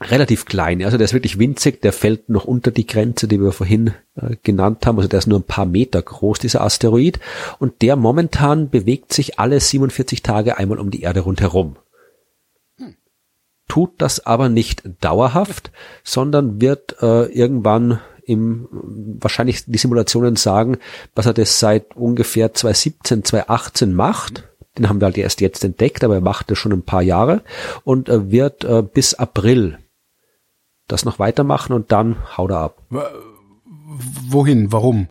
relativ 0.00 0.44
klein. 0.44 0.82
Also 0.84 0.98
der 0.98 1.06
ist 1.06 1.14
wirklich 1.14 1.38
winzig, 1.38 1.80
der 1.80 1.92
fällt 1.92 2.28
noch 2.28 2.44
unter 2.44 2.70
die 2.70 2.86
Grenze, 2.86 3.28
die 3.28 3.40
wir 3.40 3.52
vorhin 3.52 3.94
äh, 4.16 4.36
genannt 4.42 4.86
haben. 4.86 4.98
Also 4.98 5.08
der 5.08 5.18
ist 5.18 5.26
nur 5.26 5.38
ein 5.38 5.44
paar 5.44 5.66
Meter 5.66 6.02
groß, 6.02 6.38
dieser 6.38 6.62
Asteroid. 6.62 7.18
Und 7.58 7.82
der 7.82 7.96
momentan 7.96 8.70
bewegt 8.70 9.12
sich 9.12 9.38
alle 9.38 9.60
47 9.60 10.22
Tage 10.22 10.58
einmal 10.58 10.78
um 10.78 10.90
die 10.90 11.02
Erde 11.02 11.20
rundherum. 11.20 11.76
Tut 13.68 13.94
das 13.98 14.24
aber 14.24 14.48
nicht 14.48 14.82
dauerhaft, 15.00 15.72
sondern 16.04 16.60
wird 16.60 16.96
äh, 17.02 17.24
irgendwann 17.26 18.00
im, 18.26 18.68
wahrscheinlich 18.70 19.64
die 19.66 19.78
Simulationen 19.78 20.36
sagen, 20.36 20.78
dass 21.14 21.26
er 21.26 21.34
das 21.34 21.58
seit 21.60 21.96
ungefähr 21.96 22.52
2017, 22.52 23.24
2018 23.24 23.94
macht. 23.94 24.48
Den 24.76 24.88
haben 24.88 25.00
wir 25.00 25.06
halt 25.06 25.18
erst 25.18 25.40
jetzt 25.40 25.64
entdeckt, 25.64 26.04
aber 26.04 26.16
er 26.16 26.20
macht 26.20 26.50
das 26.50 26.58
schon 26.58 26.72
ein 26.72 26.82
paar 26.82 27.02
Jahre 27.02 27.42
und 27.84 28.08
wird 28.08 28.64
äh, 28.64 28.82
bis 28.82 29.14
April 29.14 29.78
das 30.88 31.04
noch 31.04 31.18
weitermachen 31.18 31.72
und 31.72 31.92
dann 31.92 32.36
haut 32.36 32.50
er 32.50 32.58
ab. 32.58 32.82
Wohin? 34.28 34.72
Warum? 34.72 35.08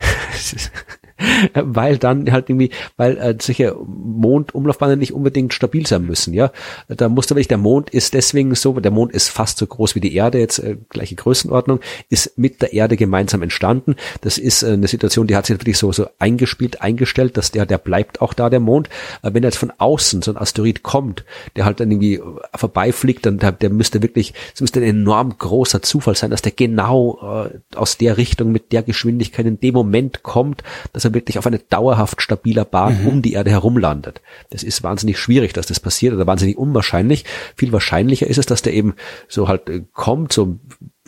weil 1.54 1.98
dann 1.98 2.30
halt 2.32 2.50
irgendwie, 2.50 2.70
weil 2.96 3.16
äh, 3.18 3.36
solche 3.40 3.76
Mondumlaufbahnen 3.86 4.98
nicht 4.98 5.12
unbedingt 5.12 5.54
stabil 5.54 5.86
sein 5.86 6.04
müssen, 6.04 6.34
ja. 6.34 6.50
Da 6.88 7.08
musste 7.08 7.34
wirklich, 7.34 7.48
der 7.48 7.58
Mond 7.58 7.90
ist 7.90 8.14
deswegen 8.14 8.54
so, 8.54 8.78
der 8.80 8.90
Mond 8.90 9.12
ist 9.12 9.28
fast 9.28 9.58
so 9.58 9.66
groß 9.66 9.94
wie 9.94 10.00
die 10.00 10.14
Erde, 10.14 10.38
jetzt 10.38 10.58
äh, 10.58 10.76
gleiche 10.88 11.14
Größenordnung, 11.14 11.80
ist 12.08 12.36
mit 12.36 12.62
der 12.62 12.72
Erde 12.72 12.96
gemeinsam 12.96 13.42
entstanden. 13.42 13.96
Das 14.22 14.38
ist 14.38 14.62
äh, 14.62 14.72
eine 14.72 14.88
Situation, 14.88 15.26
die 15.26 15.36
hat 15.36 15.46
sich 15.46 15.58
wirklich 15.58 15.78
so, 15.78 15.92
so 15.92 16.06
eingespielt, 16.18 16.82
eingestellt, 16.82 17.36
dass 17.36 17.50
der, 17.50 17.66
der 17.66 17.78
bleibt 17.78 18.20
auch 18.20 18.34
da, 18.34 18.50
der 18.50 18.60
Mond. 18.60 18.88
Äh, 19.22 19.30
wenn 19.32 19.42
jetzt 19.42 19.58
von 19.58 19.72
außen 19.76 20.22
so 20.22 20.32
ein 20.32 20.36
Asteroid 20.36 20.82
kommt, 20.82 21.24
der 21.56 21.64
halt 21.64 21.80
dann 21.80 21.90
irgendwie 21.90 22.20
vorbeifliegt, 22.54 23.26
dann 23.26 23.38
der, 23.38 23.52
der 23.52 23.70
müsste 23.70 24.02
wirklich, 24.02 24.34
es 24.54 24.60
müsste 24.60 24.80
ein 24.80 24.86
enorm 24.86 25.38
großer 25.38 25.82
Zufall 25.82 26.16
sein, 26.16 26.30
dass 26.30 26.42
der 26.42 26.52
genau 26.52 27.46
äh, 27.46 27.76
aus 27.76 27.98
der 27.98 28.16
Richtung 28.16 28.52
mit 28.52 28.72
der 28.72 28.82
Geschwindigkeit 28.82 29.46
in 29.46 29.60
dem 29.60 29.74
Moment 29.74 30.22
kommt, 30.22 30.62
dass 30.92 31.03
er 31.04 31.14
wirklich 31.14 31.38
auf 31.38 31.46
eine 31.46 31.58
dauerhaft 31.58 32.22
stabiler 32.22 32.64
Bahn 32.64 33.02
mhm. 33.02 33.08
um 33.08 33.22
die 33.22 33.34
Erde 33.34 33.50
herum 33.50 33.76
landet. 33.76 34.20
Das 34.50 34.62
ist 34.62 34.82
wahnsinnig 34.82 35.18
schwierig, 35.18 35.52
dass 35.52 35.66
das 35.66 35.80
passiert 35.80 36.14
oder 36.14 36.26
wahnsinnig 36.26 36.56
unwahrscheinlich. 36.56 37.24
Viel 37.56 37.72
wahrscheinlicher 37.72 38.26
ist 38.26 38.38
es, 38.38 38.46
dass 38.46 38.62
der 38.62 38.74
eben 38.74 38.94
so 39.28 39.48
halt 39.48 39.68
äh, 39.68 39.82
kommt, 39.92 40.32
so 40.32 40.58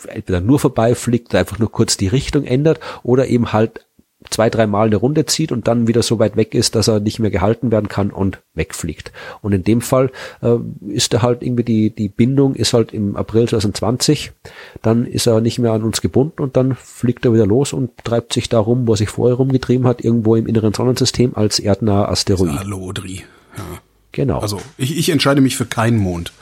entweder 0.07 0.40
nur 0.40 0.59
vorbeifliegt, 0.59 1.34
einfach 1.34 1.59
nur 1.59 1.70
kurz 1.70 1.97
die 1.97 2.09
Richtung 2.09 2.44
ändert 2.44 2.80
oder 3.03 3.28
eben 3.28 3.53
halt 3.53 3.86
zwei, 4.31 4.51
dreimal 4.51 4.87
eine 4.87 4.97
Runde 4.97 5.27
zieht 5.27 5.53
und 5.53 5.68
dann 5.68 5.87
wieder 5.87 6.03
so 6.03 6.18
weit 6.18 6.37
weg 6.37 6.55
ist, 6.55 6.74
dass 6.74 6.89
er 6.89 7.01
nicht 7.01 7.18
mehr 7.18 7.31
gehalten 7.31 7.70
werden 7.70 7.89
kann 7.89 8.11
und 8.11 8.41
wegfliegt. 8.55 9.12
Und 9.43 9.53
in 9.53 9.64
dem 9.64 9.81
Fall 9.81 10.11
äh, 10.43 10.57
ist 10.89 11.12
er 11.14 11.22
halt 11.22 11.43
irgendwie 11.43 11.64
die, 11.64 11.91
die 11.91 12.09
Bindung 12.09 12.55
ist 12.55 12.72
halt 12.72 12.93
im 12.93 13.16
April 13.16 13.49
2020, 13.49 14.33
dann 14.83 15.07
ist 15.07 15.27
er 15.27 15.41
nicht 15.41 15.59
mehr 15.59 15.72
an 15.72 15.83
uns 15.83 16.01
gebunden 16.01 16.43
und 16.43 16.57
dann 16.57 16.74
fliegt 16.74 17.24
er 17.24 17.33
wieder 17.33 17.47
los 17.47 17.72
und 17.72 17.91
treibt 18.05 18.33
sich 18.33 18.49
da 18.49 18.59
rum, 18.59 18.87
wo 18.87 18.93
er 18.95 18.97
sich 18.97 19.09
vorher 19.09 19.37
rumgetrieben 19.37 19.87
hat, 19.87 20.03
irgendwo 20.03 20.37
im 20.37 20.47
inneren 20.47 20.74
Sonnensystem 20.74 21.33
als 21.35 21.59
erdnaher 21.59 22.09
Asteroid. 22.09 22.59
Hallo, 22.59 22.93
Dri. 22.93 23.24
Ja. 23.57 23.81
Genau. 24.12 24.39
Also 24.39 24.61
ich, 24.79 24.97
ich 24.97 25.11
entscheide 25.11 25.43
mich 25.43 25.57
für 25.57 25.66
keinen 25.66 25.99
Mond. 25.99 26.33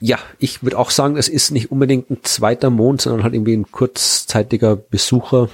Ja, 0.00 0.18
ich 0.38 0.62
würde 0.62 0.78
auch 0.78 0.90
sagen, 0.90 1.16
es 1.16 1.28
ist 1.28 1.50
nicht 1.50 1.70
unbedingt 1.70 2.10
ein 2.10 2.18
zweiter 2.22 2.70
Mond, 2.70 3.02
sondern 3.02 3.22
halt 3.22 3.34
irgendwie 3.34 3.54
ein 3.54 3.70
kurzzeitiger 3.70 4.74
Besucher, 4.74 5.48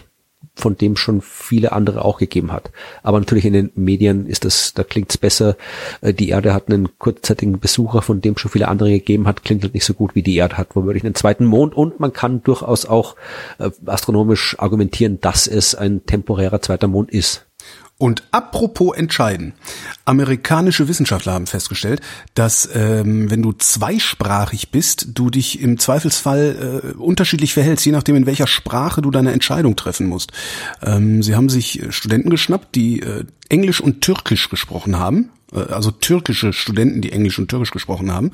von 0.60 0.76
dem 0.76 0.96
schon 0.96 1.20
viele 1.20 1.72
andere 1.72 2.04
auch 2.04 2.18
gegeben 2.18 2.52
hat. 2.52 2.70
Aber 3.02 3.18
natürlich 3.18 3.44
in 3.44 3.52
den 3.52 3.72
Medien 3.74 4.26
ist 4.26 4.44
das, 4.44 4.74
da 4.74 4.84
klingt's 4.84 5.18
besser. 5.18 5.56
Äh, 6.00 6.14
die 6.14 6.28
Erde 6.28 6.54
hat 6.54 6.68
einen 6.68 6.98
kurzzeitigen 6.98 7.58
Besucher, 7.58 8.02
von 8.02 8.20
dem 8.20 8.36
schon 8.36 8.50
viele 8.50 8.68
andere 8.68 8.90
gegeben 8.90 9.26
hat, 9.26 9.42
klingt 9.42 9.62
halt 9.62 9.74
nicht 9.74 9.84
so 9.84 9.94
gut 9.94 10.14
wie 10.14 10.22
die 10.22 10.36
Erde 10.36 10.58
hat, 10.58 10.76
womöglich 10.76 11.04
einen 11.04 11.14
zweiten 11.14 11.44
Mond. 11.44 11.74
Und 11.74 12.00
man 12.00 12.12
kann 12.12 12.42
durchaus 12.42 12.86
auch 12.86 13.16
äh, 13.58 13.70
astronomisch 13.86 14.56
argumentieren, 14.58 15.20
dass 15.20 15.46
es 15.46 15.74
ein 15.74 16.06
temporärer 16.06 16.62
zweiter 16.62 16.88
Mond 16.88 17.10
ist. 17.10 17.46
Und 18.00 18.22
apropos 18.30 18.96
entscheiden. 18.96 19.52
Amerikanische 20.06 20.88
Wissenschaftler 20.88 21.34
haben 21.34 21.46
festgestellt, 21.46 22.00
dass 22.32 22.66
ähm, 22.74 23.30
wenn 23.30 23.42
du 23.42 23.52
zweisprachig 23.52 24.70
bist, 24.70 25.08
du 25.18 25.28
dich 25.28 25.60
im 25.60 25.78
Zweifelsfall 25.78 26.92
äh, 26.96 26.96
unterschiedlich 26.96 27.52
verhältst, 27.52 27.84
je 27.84 27.92
nachdem 27.92 28.16
in 28.16 28.24
welcher 28.24 28.46
Sprache 28.46 29.02
du 29.02 29.10
deine 29.10 29.32
Entscheidung 29.32 29.76
treffen 29.76 30.06
musst. 30.06 30.32
Ähm, 30.82 31.22
sie 31.22 31.36
haben 31.36 31.50
sich 31.50 31.82
Studenten 31.90 32.30
geschnappt, 32.30 32.74
die 32.74 33.00
äh, 33.00 33.26
Englisch 33.50 33.82
und 33.82 34.00
Türkisch 34.00 34.48
gesprochen 34.48 34.98
haben 34.98 35.28
äh, 35.28 35.39
also 35.52 35.90
türkische 35.90 36.52
Studenten, 36.52 37.00
die 37.00 37.12
Englisch 37.12 37.38
und 37.38 37.48
Türkisch 37.48 37.70
gesprochen 37.70 38.12
haben, 38.12 38.32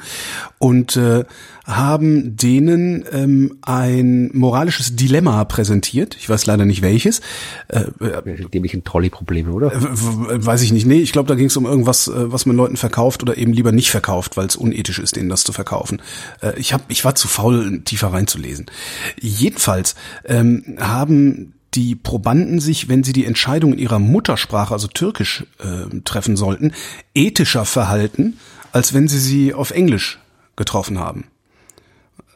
und 0.59 0.97
äh, 0.97 1.25
haben 1.65 2.37
denen 2.37 3.05
ähm, 3.11 3.59
ein 3.63 4.31
moralisches 4.33 4.95
Dilemma 4.95 5.45
präsentiert. 5.45 6.17
Ich 6.19 6.29
weiß 6.29 6.47
leider 6.47 6.65
nicht 6.65 6.83
welches. 6.83 7.21
Äh, 7.69 7.87
Dämlichen 8.53 8.85
Trolley-Probleme, 8.85 9.51
oder? 9.51 9.73
Äh, 9.73 9.81
weiß 9.83 10.63
ich 10.63 10.73
nicht. 10.73 10.87
Nee, 10.87 11.01
ich 11.01 11.13
glaube, 11.13 11.29
da 11.29 11.35
ging 11.35 11.47
es 11.47 11.57
um 11.57 11.67
irgendwas, 11.67 12.07
äh, 12.07 12.33
was 12.33 12.47
man 12.47 12.57
Leuten 12.57 12.77
verkauft 12.77 13.23
oder 13.23 13.37
eben 13.37 13.53
lieber 13.53 13.73
nicht 13.73 13.91
verkauft, 13.91 14.37
weil 14.37 14.47
es 14.47 14.57
unethisch 14.57 15.01
ist, 15.01 15.17
denen 15.17 15.29
das 15.29 15.43
zu 15.43 15.53
verkaufen. 15.53 16.01
Äh, 16.41 16.59
ich, 16.59 16.73
hab, 16.73 16.83
ich 16.89 17.05
war 17.05 17.17
zu 17.17 17.27
faul, 17.27 17.81
tiefer 17.85 18.13
reinzulesen. 18.13 18.67
Jedenfalls 19.21 19.97
ähm, 20.25 20.77
haben 20.79 21.55
die 21.77 21.95
Probanden 21.95 22.61
sich, 22.61 22.89
wenn 22.89 23.05
sie 23.05 23.13
die 23.13 23.27
Entscheidung 23.27 23.75
in 23.75 23.79
ihrer 23.79 23.99
Muttersprache, 23.99 24.73
also 24.73 24.89
Türkisch, 24.89 25.45
äh, 25.59 26.01
treffen 26.05 26.37
sollten, 26.37 26.73
ethischer 27.15 27.65
verhalten, 27.65 28.39
als 28.73 28.95
wenn 28.95 29.09
sie 29.09 29.19
sie 29.19 29.55
auf 29.55 29.71
Englisch 29.71 30.19
getroffen 30.57 30.99
haben. 30.99 31.29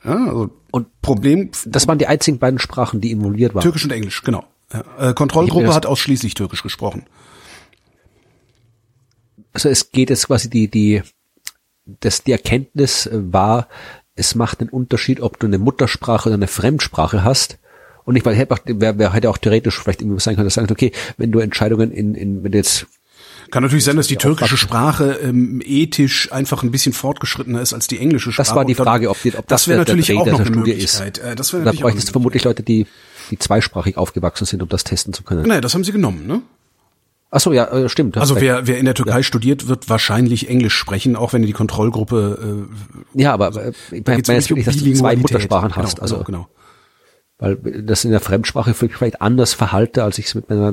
Ja, 0.04 0.26
also 0.26 0.50
und 0.70 1.00
Problem. 1.02 1.50
Das 1.66 1.88
waren 1.88 1.98
die 1.98 2.06
einzigen 2.06 2.38
beiden 2.38 2.58
Sprachen, 2.58 3.00
die 3.00 3.10
involviert 3.10 3.54
waren. 3.54 3.62
Türkisch 3.62 3.84
und 3.84 3.92
Englisch, 3.92 4.22
genau. 4.22 4.44
Ja, 4.72 5.10
äh, 5.10 5.14
Kontrollgruppe 5.14 5.74
hat 5.74 5.86
ausschließlich 5.86 6.34
Türkisch 6.34 6.62
gesprochen. 6.62 7.06
Also 9.52 9.68
es 9.68 9.90
geht 9.90 10.10
jetzt 10.10 10.28
quasi 10.28 10.48
die 10.48 10.70
die 10.70 11.02
das 11.84 12.22
die 12.22 12.30
Erkenntnis 12.30 13.08
war, 13.12 13.66
es 14.14 14.34
macht 14.34 14.60
einen 14.60 14.70
Unterschied, 14.70 15.20
ob 15.20 15.40
du 15.40 15.46
eine 15.46 15.58
Muttersprache 15.58 16.28
oder 16.28 16.34
eine 16.34 16.46
Fremdsprache 16.46 17.24
hast. 17.24 17.58
Und 18.04 18.16
ich 18.16 18.24
meine, 18.24 18.36
hätte 18.36 18.54
auch, 18.54 18.58
wer, 18.64 18.98
wer 18.98 19.12
hätte 19.12 19.30
auch 19.30 19.38
theoretisch 19.38 19.78
vielleicht 19.78 20.00
irgendwie 20.00 20.20
sein 20.20 20.34
können, 20.34 20.46
dass 20.46 20.54
sagt, 20.54 20.70
okay, 20.70 20.92
wenn 21.16 21.32
du 21.32 21.38
Entscheidungen 21.38 21.92
in, 21.92 22.14
in 22.14 22.42
wenn 22.44 22.52
du 22.52 22.58
jetzt 22.58 22.86
kann 23.50 23.64
natürlich 23.64 23.84
sein, 23.84 23.96
dass 23.96 24.06
die 24.06 24.16
türkische 24.16 24.56
Sprache 24.56 25.18
ähm, 25.22 25.60
ethisch 25.64 26.30
einfach 26.30 26.62
ein 26.62 26.70
bisschen 26.70 26.92
fortgeschrittener 26.92 27.60
ist 27.60 27.72
als 27.72 27.88
die 27.88 27.98
englische 27.98 28.30
Sprache. 28.30 28.46
Das 28.46 28.54
war 28.54 28.64
die 28.64 28.76
Frage, 28.76 29.10
ob, 29.10 29.20
die, 29.22 29.30
ob 29.36 29.46
das, 29.48 29.62
das 29.62 29.68
wäre 29.68 29.80
natürlich 29.80 30.06
der, 30.06 30.14
der 30.14 30.22
auch 30.22 30.26
noch 30.26 30.38
eine 30.38 30.46
Studie 30.46 30.70
Möglichkeit. 30.70 31.18
ist. 31.18 31.24
Äh, 31.24 31.34
das 31.34 31.52
wäre 31.52 31.64
da 31.64 31.72
bräuchtest 31.72 32.08
du 32.08 32.12
vermutlich 32.12 32.44
Leute, 32.44 32.62
die, 32.62 32.86
die 33.30 33.38
zweisprachig 33.38 33.96
aufgewachsen 33.96 34.44
sind, 34.44 34.62
um 34.62 34.68
das 34.68 34.84
testen 34.84 35.12
zu 35.12 35.24
können. 35.24 35.46
Naja, 35.48 35.60
das 35.60 35.74
haben 35.74 35.82
sie 35.82 35.92
genommen, 35.92 36.26
ne? 36.26 36.42
Ach 37.32 37.40
so, 37.40 37.52
ja, 37.52 37.66
äh, 37.66 37.88
stimmt. 37.88 38.18
Also 38.18 38.40
wer, 38.40 38.66
wer 38.66 38.78
in 38.78 38.84
der 38.84 38.94
Türkei 38.94 39.18
ja. 39.18 39.22
studiert, 39.22 39.68
wird 39.68 39.88
wahrscheinlich 39.88 40.48
Englisch 40.48 40.74
sprechen, 40.74 41.14
auch 41.14 41.32
wenn 41.32 41.42
die 41.42 41.52
Kontrollgruppe. 41.52 42.66
Äh, 43.14 43.20
ja, 43.20 43.32
aber 43.32 43.54
äh, 43.56 43.72
ich 43.92 44.04
meine 44.04 44.18
jetzt 44.18 44.50
wirklich, 44.50 44.66
dass 44.66 44.76
du 44.76 44.92
zwei 44.94 45.16
Muttersprachen 45.16 45.76
hast. 45.76 45.96
Genau, 45.96 46.02
also 46.02 46.16
genau. 46.16 46.24
genau 46.24 46.48
weil 47.40 47.56
das 47.56 48.04
in 48.04 48.10
der 48.10 48.20
Fremdsprache 48.20 48.74
vielleicht 48.74 49.22
anders 49.22 49.54
verhalte, 49.54 50.04
als 50.04 50.18
ich 50.18 50.26
es 50.26 50.34
mit 50.34 50.50
meiner 50.50 50.72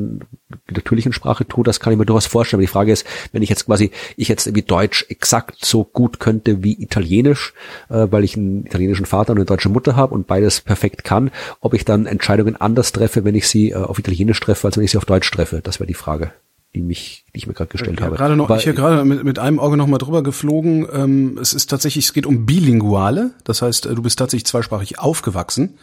natürlichen 0.69 1.13
Sprache 1.13 1.47
tue, 1.47 1.63
das 1.63 1.79
kann 1.79 1.93
ich 1.93 1.99
mir 1.99 2.05
durchaus 2.05 2.25
vorstellen. 2.25 2.59
Aber 2.59 2.65
die 2.65 2.71
Frage 2.71 2.91
ist, 2.91 3.05
wenn 3.31 3.41
ich 3.41 3.49
jetzt 3.49 3.65
quasi, 3.65 3.91
ich 4.17 4.27
jetzt 4.27 4.45
irgendwie 4.45 4.63
Deutsch 4.63 5.05
exakt 5.09 5.65
so 5.65 5.85
gut 5.85 6.19
könnte 6.19 6.63
wie 6.63 6.81
Italienisch, 6.81 7.53
äh, 7.89 8.07
weil 8.11 8.23
ich 8.23 8.35
einen 8.35 8.65
italienischen 8.65 9.05
Vater 9.05 9.31
und 9.31 9.37
eine 9.37 9.45
deutsche 9.45 9.69
Mutter 9.69 9.95
habe 9.95 10.13
und 10.13 10.27
beides 10.27 10.61
perfekt 10.61 11.03
kann, 11.03 11.31
ob 11.61 11.73
ich 11.73 11.85
dann 11.85 12.05
Entscheidungen 12.05 12.57
anders 12.57 12.91
treffe, 12.91 13.23
wenn 13.23 13.35
ich 13.35 13.47
sie 13.47 13.71
äh, 13.71 13.75
auf 13.75 13.97
Italienisch 13.97 14.39
treffe, 14.39 14.67
als 14.67 14.77
wenn 14.77 14.83
ich 14.83 14.91
sie 14.91 14.97
auf 14.97 15.05
Deutsch 15.05 15.31
treffe. 15.31 15.61
Das 15.63 15.79
wäre 15.79 15.87
die 15.87 15.93
Frage. 15.93 16.33
die 16.75 16.81
mich, 16.81 17.23
die 17.33 17.39
ich 17.39 17.47
mir 17.47 17.53
gerade 17.53 17.71
gestellt 17.71 18.01
ja, 18.01 18.07
habe. 18.07 18.17
Gerade 18.17 18.35
noch, 18.35 18.49
Aber, 18.49 18.57
ich 18.57 18.65
hier 18.65 18.73
gerade 18.73 19.05
mit, 19.05 19.23
mit 19.23 19.39
einem 19.39 19.59
Auge 19.59 19.77
noch 19.77 19.87
mal 19.87 19.97
drüber 19.99 20.21
geflogen. 20.21 20.85
Ähm, 20.91 21.37
es 21.41 21.53
ist 21.53 21.69
tatsächlich, 21.69 22.05
es 22.05 22.13
geht 22.13 22.25
um 22.25 22.45
Bilinguale. 22.45 23.31
Das 23.45 23.61
heißt, 23.61 23.85
äh, 23.85 23.95
du 23.95 24.01
bist 24.01 24.19
tatsächlich 24.19 24.45
zweisprachig 24.45 24.99
aufgewachsen. 24.99 25.77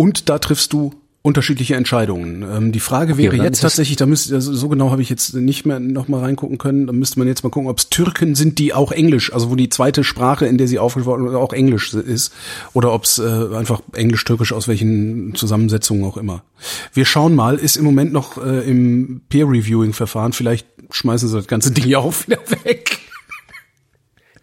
Und 0.00 0.30
da 0.30 0.38
triffst 0.38 0.72
du 0.72 0.94
unterschiedliche 1.20 1.74
Entscheidungen. 1.74 2.42
Ähm, 2.42 2.72
die 2.72 2.80
Frage 2.80 3.18
wäre 3.18 3.36
dann 3.36 3.44
jetzt 3.44 3.60
tatsächlich, 3.60 3.98
da 3.98 4.06
müsste 4.06 4.34
also 4.34 4.54
so 4.54 4.70
genau 4.70 4.90
habe 4.90 5.02
ich 5.02 5.10
jetzt 5.10 5.34
nicht 5.34 5.66
mehr 5.66 5.78
noch 5.78 6.08
mal 6.08 6.20
reingucken 6.20 6.56
können. 6.56 6.86
Da 6.86 6.94
müsste 6.94 7.18
man 7.18 7.28
jetzt 7.28 7.44
mal 7.44 7.50
gucken, 7.50 7.68
ob 7.68 7.78
es 7.78 7.90
Türken 7.90 8.34
sind, 8.34 8.58
die 8.58 8.72
auch 8.72 8.92
Englisch, 8.92 9.30
also 9.30 9.50
wo 9.50 9.56
die 9.56 9.68
zweite 9.68 10.02
Sprache, 10.02 10.46
in 10.46 10.56
der 10.56 10.68
sie 10.68 10.78
aufgewachsen 10.78 11.28
sind, 11.28 11.36
auch 11.36 11.52
Englisch 11.52 11.92
ist, 11.92 12.32
oder 12.72 12.94
ob 12.94 13.04
es 13.04 13.18
äh, 13.18 13.54
einfach 13.54 13.82
Englisch-Türkisch 13.92 14.54
aus 14.54 14.68
welchen 14.68 15.34
Zusammensetzungen 15.34 16.04
auch 16.04 16.16
immer. 16.16 16.44
Wir 16.94 17.04
schauen 17.04 17.34
mal. 17.34 17.58
Ist 17.58 17.76
im 17.76 17.84
Moment 17.84 18.14
noch 18.14 18.42
äh, 18.42 18.66
im 18.66 19.20
Peer-Reviewing-Verfahren. 19.28 20.32
Vielleicht 20.32 20.66
schmeißen 20.90 21.28
sie 21.28 21.36
das 21.36 21.46
ganze 21.46 21.70
Ding 21.72 21.86
ja 21.86 21.98
auch 21.98 22.14
wieder 22.26 22.38
weg. 22.64 23.00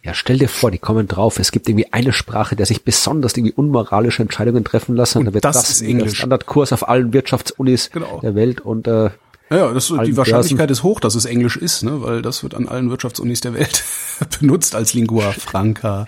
Ja, 0.08 0.14
stell 0.14 0.38
dir 0.38 0.48
vor, 0.48 0.72
die 0.72 0.78
kommen 0.78 1.06
drauf. 1.08 1.38
Es 1.38 1.52
gibt 1.52 1.68
irgendwie 1.68 1.92
eine 1.92 2.14
Sprache, 2.14 2.56
der 2.56 2.66
sich 2.66 2.84
besonders 2.86 3.36
irgendwie 3.36 3.54
unmoralische 3.54 4.22
Entscheidungen 4.22 4.64
treffen 4.64 4.96
lassen. 4.96 5.18
Und 5.20 5.26
da 5.26 5.34
wird 5.34 5.44
das 5.44 5.70
ist 5.70 5.82
irgendwie 5.82 5.96
der 5.96 6.02
Englisch. 6.06 6.18
Standardkurs 6.20 6.72
auf 6.72 6.88
allen 6.88 7.12
Wirtschaftsunis 7.12 7.90
Genau. 7.92 8.22
der 8.22 8.34
Welt 8.34 8.62
und 8.62 8.88
äh, 8.88 9.10
Ja, 9.50 9.74
das, 9.74 9.88
die 10.06 10.16
Wahrscheinlichkeit 10.16 10.72
ist 10.72 10.84
hoch, 10.84 11.02
dass 11.02 11.16
es 11.16 11.26
Englisch 11.26 11.58
ist, 11.58 11.84
ne? 11.84 12.02
weil 12.02 12.22
das 12.22 12.42
wird 12.42 12.56
an 12.56 12.70
allen 12.70 12.90
Wirtschaftsunis 12.90 13.42
der 13.42 13.54
Welt 13.54 13.84
benutzt 14.40 14.76
als 14.76 14.94
Lingua 14.94 15.34
Franca. 15.34 16.06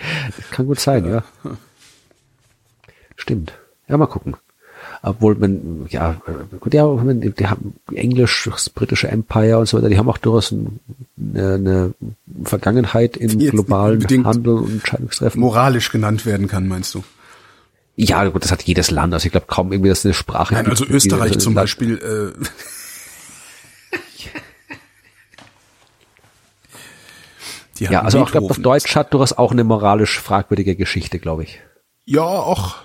kann 0.52 0.66
gut 0.68 0.80
sein, 0.80 1.06
ja. 1.06 1.24
Stimmt. 3.18 3.52
Ja, 3.90 3.98
mal 3.98 4.08
gucken. 4.08 4.38
Obwohl 5.02 5.36
man, 5.36 5.88
ja, 5.90 6.18
gut, 6.60 6.74
ja, 6.74 6.86
die 6.86 7.48
haben 7.48 7.76
Englisch, 7.94 8.50
das 8.52 8.70
britische 8.70 9.08
Empire 9.08 9.58
und 9.58 9.66
so 9.68 9.78
weiter, 9.78 9.88
die 9.90 9.98
haben 9.98 10.10
auch 10.10 10.18
durchaus 10.18 10.52
ein, 10.52 10.80
eine, 11.18 11.54
eine 11.54 11.94
Vergangenheit 12.44 13.16
im 13.16 13.40
globalen 13.40 14.06
Handel 14.26 14.56
und 14.56 14.72
Entscheidungstreffen. 14.74 15.40
Moralisch 15.40 15.90
genannt 15.92 16.26
werden 16.26 16.48
kann, 16.50 16.68
meinst 16.68 16.94
du? 16.96 17.04
Ja, 17.96 18.26
gut, 18.28 18.44
das 18.44 18.52
hat 18.52 18.64
jedes 18.64 18.92
Land. 18.92 19.14
Also 19.14 19.26
ich 19.26 19.32
glaube 19.32 19.48
kaum 19.48 19.72
irgendwie, 19.72 19.90
dass 19.90 20.06
eine 20.06 20.14
Sprache. 20.14 20.54
Nein, 20.54 20.68
also 20.68 20.86
Österreich 20.86 21.38
zum 21.40 21.54
Land- 21.54 21.64
Beispiel. 21.64 22.34
Äh, 22.42 22.46
Ja, 27.80 28.02
also 28.02 28.20
auch, 28.20 28.26
ich 28.26 28.32
glaube, 28.34 28.50
auf. 28.50 28.58
Deutsch 28.58 28.96
hat 28.96 29.14
durchaus 29.14 29.34
auch 29.34 29.52
eine 29.54 29.64
moralisch 29.64 30.20
fragwürdige 30.20 30.76
Geschichte, 30.76 31.18
glaube 31.20 31.44
ich. 31.44 31.62
Ja, 32.06 32.24
auch. 32.24 32.76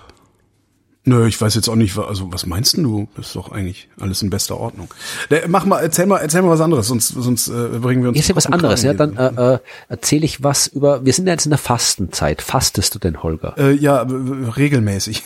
Nö, 1.07 1.27
ich 1.27 1.39
weiß 1.39 1.53
jetzt 1.53 1.69
auch 1.69 1.75
nicht, 1.75 1.95
also 1.97 2.33
was 2.33 2.47
meinst 2.47 2.77
denn 2.77 2.83
du? 2.83 3.07
Das 3.15 3.27
ist 3.27 3.35
doch 3.35 3.51
eigentlich 3.51 3.87
alles 3.99 4.23
in 4.23 4.31
bester 4.31 4.57
Ordnung. 4.59 4.91
Ne, 5.29 5.43
Mach 5.47 5.65
mal, 5.65 5.79
erzähl 5.79 6.07
mal, 6.07 6.17
erzähl 6.17 6.41
mal 6.41 6.49
was 6.49 6.61
anderes, 6.61 6.87
sonst, 6.87 7.09
sonst 7.09 7.47
äh, 7.47 7.79
bringen 7.79 8.01
wir 8.01 8.09
uns. 8.09 8.27
Ja 8.27 8.35
was 8.35 8.47
anderes, 8.47 8.81
ja. 8.81 8.93
Dann 8.95 9.15
äh, 9.15 9.53
äh, 9.55 9.59
erzähle 9.87 10.25
ich 10.25 10.43
was 10.43 10.65
über. 10.65 11.05
Wir 11.05 11.13
sind 11.13 11.27
ja 11.27 11.33
jetzt 11.33 11.45
in 11.45 11.51
der 11.51 11.59
Fastenzeit. 11.59 12.41
Fastest 12.41 12.95
du 12.95 12.99
denn, 12.99 13.21
Holger? 13.21 13.53
äh, 13.57 13.73
ja, 13.73 14.01
äh, 14.01 14.49
regelmäßig. 14.57 15.23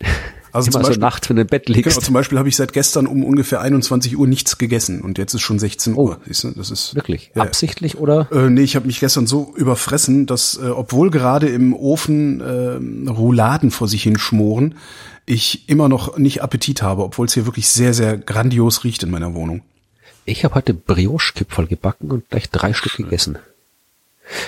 Also 0.52 0.70
Immer 0.70 0.92
so 0.92 0.98
nachts, 1.00 1.28
wenn 1.28 1.36
du 1.36 1.42
im 1.42 1.48
Bett 1.48 1.68
liegst. 1.68 1.84
Genau, 1.84 2.00
zum 2.00 2.14
Beispiel 2.14 2.38
habe 2.38 2.48
ich 2.48 2.56
seit 2.56 2.72
gestern 2.72 3.06
um 3.06 3.24
ungefähr 3.24 3.60
21 3.60 4.16
Uhr 4.16 4.26
nichts 4.26 4.58
gegessen 4.58 5.02
und 5.02 5.18
jetzt 5.18 5.34
ist 5.34 5.42
schon 5.42 5.58
16 5.58 5.94
Oh. 5.94 6.08
Uhr. 6.08 6.20
Siehst 6.26 6.44
du, 6.44 6.50
das 6.52 6.70
ist 6.70 6.94
Wirklich? 6.94 7.30
Ja. 7.34 7.42
Absichtlich 7.42 7.98
oder? 7.98 8.28
Äh, 8.32 8.50
nee, 8.50 8.62
ich 8.62 8.76
habe 8.76 8.86
mich 8.86 9.00
gestern 9.00 9.26
so 9.26 9.52
überfressen, 9.56 10.26
dass 10.26 10.58
äh, 10.62 10.68
obwohl 10.68 11.10
gerade 11.10 11.48
im 11.48 11.74
Ofen 11.74 12.40
äh, 12.40 13.10
Rouladen 13.10 13.70
vor 13.70 13.88
sich 13.88 14.02
hin 14.02 14.18
schmoren, 14.18 14.74
ich 15.26 15.68
immer 15.68 15.88
noch 15.88 16.16
nicht 16.16 16.42
Appetit 16.42 16.80
habe, 16.82 17.02
obwohl 17.04 17.26
es 17.26 17.34
hier 17.34 17.44
wirklich 17.46 17.68
sehr, 17.68 17.92
sehr 17.92 18.16
grandios 18.16 18.84
riecht 18.84 19.02
in 19.02 19.10
meiner 19.10 19.34
Wohnung. 19.34 19.62
Ich 20.24 20.44
habe 20.44 20.54
heute 20.54 20.74
Brioche-Kipferl 20.74 21.66
gebacken 21.66 22.10
und 22.10 22.28
gleich 22.30 22.50
drei 22.50 22.72
Stück 22.72 22.96
gegessen. 22.96 23.38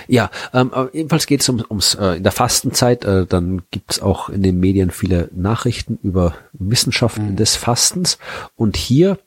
Ja, 0.08 0.30
ähm, 0.52 0.72
jedenfalls 0.92 1.26
geht 1.26 1.40
es 1.40 1.48
um, 1.48 1.64
ums 1.68 1.94
äh, 1.94 2.16
in 2.16 2.22
der 2.22 2.32
Fastenzeit. 2.32 3.04
Äh, 3.04 3.26
dann 3.26 3.62
gibt 3.70 3.92
es 3.92 4.02
auch 4.02 4.28
in 4.28 4.42
den 4.42 4.58
Medien 4.60 4.90
viele 4.90 5.28
Nachrichten 5.34 5.98
über 6.02 6.34
Wissenschaften 6.52 7.36
des 7.36 7.56
Fastens. 7.56 8.18
Und 8.56 8.76
hier 8.76 9.18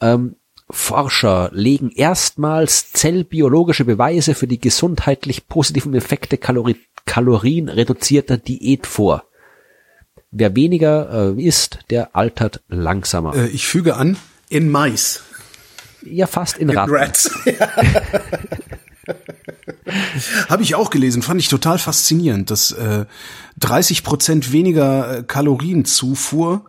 ähm, 0.00 0.36
Forscher 0.70 1.50
legen 1.52 1.90
erstmals 1.90 2.92
zellbiologische 2.92 3.84
Beweise 3.84 4.34
für 4.34 4.46
die 4.46 4.60
gesundheitlich 4.60 5.48
positiven 5.48 5.94
Effekte 5.94 6.38
Kalori 6.38 6.76
kalorienreduzierter 7.06 8.36
Diät 8.36 8.86
vor. 8.86 9.24
Wer 10.30 10.54
weniger 10.54 11.34
äh, 11.36 11.42
isst, 11.42 11.80
der 11.90 12.14
altert 12.14 12.62
langsamer. 12.68 13.34
Äh, 13.34 13.48
ich 13.48 13.66
füge 13.66 13.96
an, 13.96 14.16
in 14.48 14.68
Mais. 14.68 15.24
ja, 16.02 16.28
fast 16.28 16.58
in 16.58 16.70
Ratten. 16.70 16.94
Rats. 16.94 17.30
Habe 20.48 20.62
ich 20.62 20.74
auch 20.74 20.90
gelesen, 20.90 21.22
fand 21.22 21.40
ich 21.40 21.48
total 21.48 21.78
faszinierend, 21.78 22.50
dass 22.50 22.72
äh, 22.72 23.06
30 23.58 24.02
Prozent 24.04 24.52
weniger 24.52 25.18
äh, 25.18 25.22
Kalorienzufuhr 25.22 26.64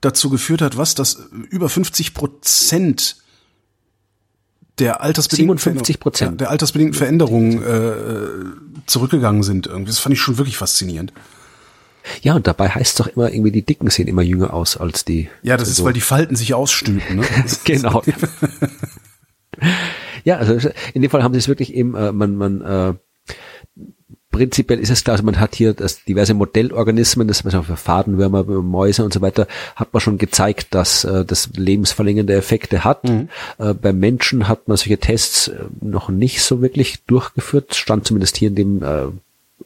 dazu 0.00 0.30
geführt 0.30 0.62
hat, 0.62 0.76
was 0.76 0.94
das 0.94 1.14
äh, 1.14 1.20
über 1.50 1.68
50 1.68 2.14
Prozent 2.14 3.16
der 4.78 5.02
altersbedingten 5.02 5.58
57%. 5.58 5.60
Veränderung- 5.60 6.14
ja, 6.18 6.30
der 6.30 6.50
altersbedingten 6.50 6.96
Veränderungen 6.96 7.62
äh, 7.62 8.82
zurückgegangen 8.86 9.42
sind. 9.42 9.66
Irgendwie. 9.66 9.90
Das 9.90 9.98
fand 9.98 10.14
ich 10.14 10.20
schon 10.20 10.38
wirklich 10.38 10.56
faszinierend. 10.56 11.12
Ja, 12.22 12.34
und 12.34 12.46
dabei 12.46 12.70
heißt 12.70 12.92
es 12.92 12.94
doch 12.94 13.06
immer, 13.08 13.30
irgendwie 13.30 13.52
die 13.52 13.64
Dicken 13.64 13.90
sehen 13.90 14.08
immer 14.08 14.22
jünger 14.22 14.54
aus 14.54 14.78
als 14.78 15.04
die. 15.04 15.28
Ja, 15.42 15.58
das 15.58 15.68
ist, 15.68 15.76
so. 15.76 15.84
weil 15.84 15.92
die 15.92 16.00
Falten 16.00 16.34
sich 16.34 16.54
ausstülpen. 16.54 17.16
Ne? 17.16 17.26
genau. 17.64 18.02
ja, 20.24 20.36
also 20.36 20.70
in 20.94 21.02
dem 21.02 21.10
Fall 21.10 21.22
haben 21.22 21.34
sie 21.34 21.38
es 21.38 21.48
wirklich 21.48 21.74
eben, 21.74 21.94
äh, 21.94 22.12
man, 22.12 22.36
man, 22.36 22.60
äh, 22.62 22.94
prinzipiell 24.30 24.78
ist 24.78 24.90
es 24.90 25.04
klar, 25.04 25.14
also 25.14 25.24
man 25.24 25.40
hat 25.40 25.54
hier 25.54 25.74
das 25.74 26.04
diverse 26.04 26.34
Modellorganismen, 26.34 27.28
das 27.28 27.44
was 27.44 27.54
für 27.66 27.76
Fadenwürmer, 27.76 28.44
Mäuse 28.44 29.04
und 29.04 29.12
so 29.12 29.20
weiter, 29.20 29.46
hat 29.76 29.92
man 29.92 30.00
schon 30.00 30.18
gezeigt, 30.18 30.74
dass 30.74 31.04
äh, 31.04 31.24
das 31.24 31.50
lebensverlängernde 31.54 32.34
Effekte 32.34 32.84
hat. 32.84 33.04
Äh, 33.58 33.74
beim 33.74 33.98
Menschen 33.98 34.48
hat 34.48 34.68
man 34.68 34.76
solche 34.76 34.98
Tests 34.98 35.48
äh, 35.48 35.64
noch 35.80 36.08
nicht 36.08 36.42
so 36.42 36.62
wirklich 36.62 37.04
durchgeführt, 37.04 37.74
stand 37.74 38.06
zumindest 38.06 38.36
hier 38.36 38.48
in 38.48 38.54
dem 38.54 38.82
äh, 38.82 39.06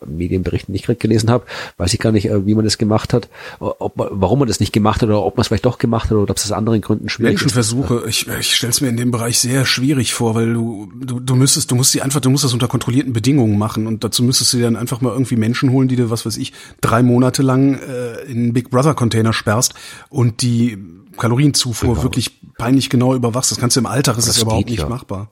Medienberichten, 0.05 0.73
die 0.73 0.81
ich 0.81 0.87
gerade 0.87 0.99
gelesen 0.99 1.31
habe, 1.31 1.45
weiß 1.77 1.93
ich 1.95 2.01
gar 2.01 2.13
nicht, 2.13 2.27
äh, 2.29 2.47
wie 2.47 2.55
man 2.55 2.65
das 2.65 2.79
gemacht 2.79 3.13
hat, 3.13 3.29
ob 3.61 3.97
man, 3.97 4.09
warum 4.11 4.39
man 4.41 4.49
das 4.49 4.61
nicht 4.61 4.73
gemacht 4.73 5.03
hat 5.03 5.09
oder 5.09 5.23
ob 5.23 5.37
man 5.37 5.43
es 5.43 5.49
vielleicht 5.49 5.65
doch 5.67 5.79
gemacht 5.79 6.07
hat 6.07 6.13
oder 6.13 6.31
ob 6.31 6.37
es 6.37 6.45
aus 6.45 6.53
anderen 6.53 6.81
Gründen 6.81 7.09
schwierig 7.09 7.35
ist. 7.35 7.41
Menschenversuche, 7.43 8.05
ich, 8.09 8.27
ich 8.29 8.55
stelle 8.57 8.71
es 8.71 8.81
mir 8.81 8.89
in 8.89 8.97
dem 8.97 9.11
Bereich 9.11 9.39
sehr 9.39 9.65
schwierig 9.65 10.15
vor, 10.15 10.35
weil 10.35 10.53
du, 10.53 10.91
du, 11.01 11.21
du 11.21 11.35
müsstest, 11.35 11.71
du 11.71 11.75
musst 11.75 11.93
sie 11.93 12.03
einfach, 12.03 12.21
du 12.21 12.31
musst 12.31 12.45
das 12.45 12.53
unter 12.53 12.69
kontrollierten 12.69 13.13
Bedingungen 13.13 13.59
machen 13.59 13.87
und 13.87 14.05
dazu 14.05 14.23
müsstest 14.23 14.53
du 14.53 14.59
dir 14.59 14.65
dann 14.65 14.77
einfach 14.77 15.01
mal 15.01 15.13
irgendwie 15.13 15.37
Menschen 15.37 15.71
holen, 15.71 15.89
die 15.89 15.97
du, 15.97 16.11
was 16.11 16.27
weiß 16.27 16.37
ich, 16.37 16.53
drei 16.81 17.03
Monate 17.03 17.43
lang 17.43 17.75
äh, 17.75 18.23
in 18.25 18.39
einen 18.39 18.53
Big 18.53 18.71
Brother 18.71 18.95
Container 18.95 19.33
sperrst 19.33 19.75
und 20.11 20.43
die 20.43 20.79
Kalorienzufuhr 21.17 21.95
Genau. 21.95 22.03
wirklich 22.03 22.41
peinlich 22.59 22.91
genau 22.91 23.15
überwachst. 23.15 23.51
Das 23.51 23.59
kannst 23.59 23.77
du 23.77 23.81
im 23.81 23.87
Alltag, 23.87 24.19
ist 24.19 24.29
Das 24.29 24.43
überhaupt 24.43 24.67
geht 24.67 24.71
nicht 24.71 24.83
ja. 24.83 24.89
machbar. 24.89 25.29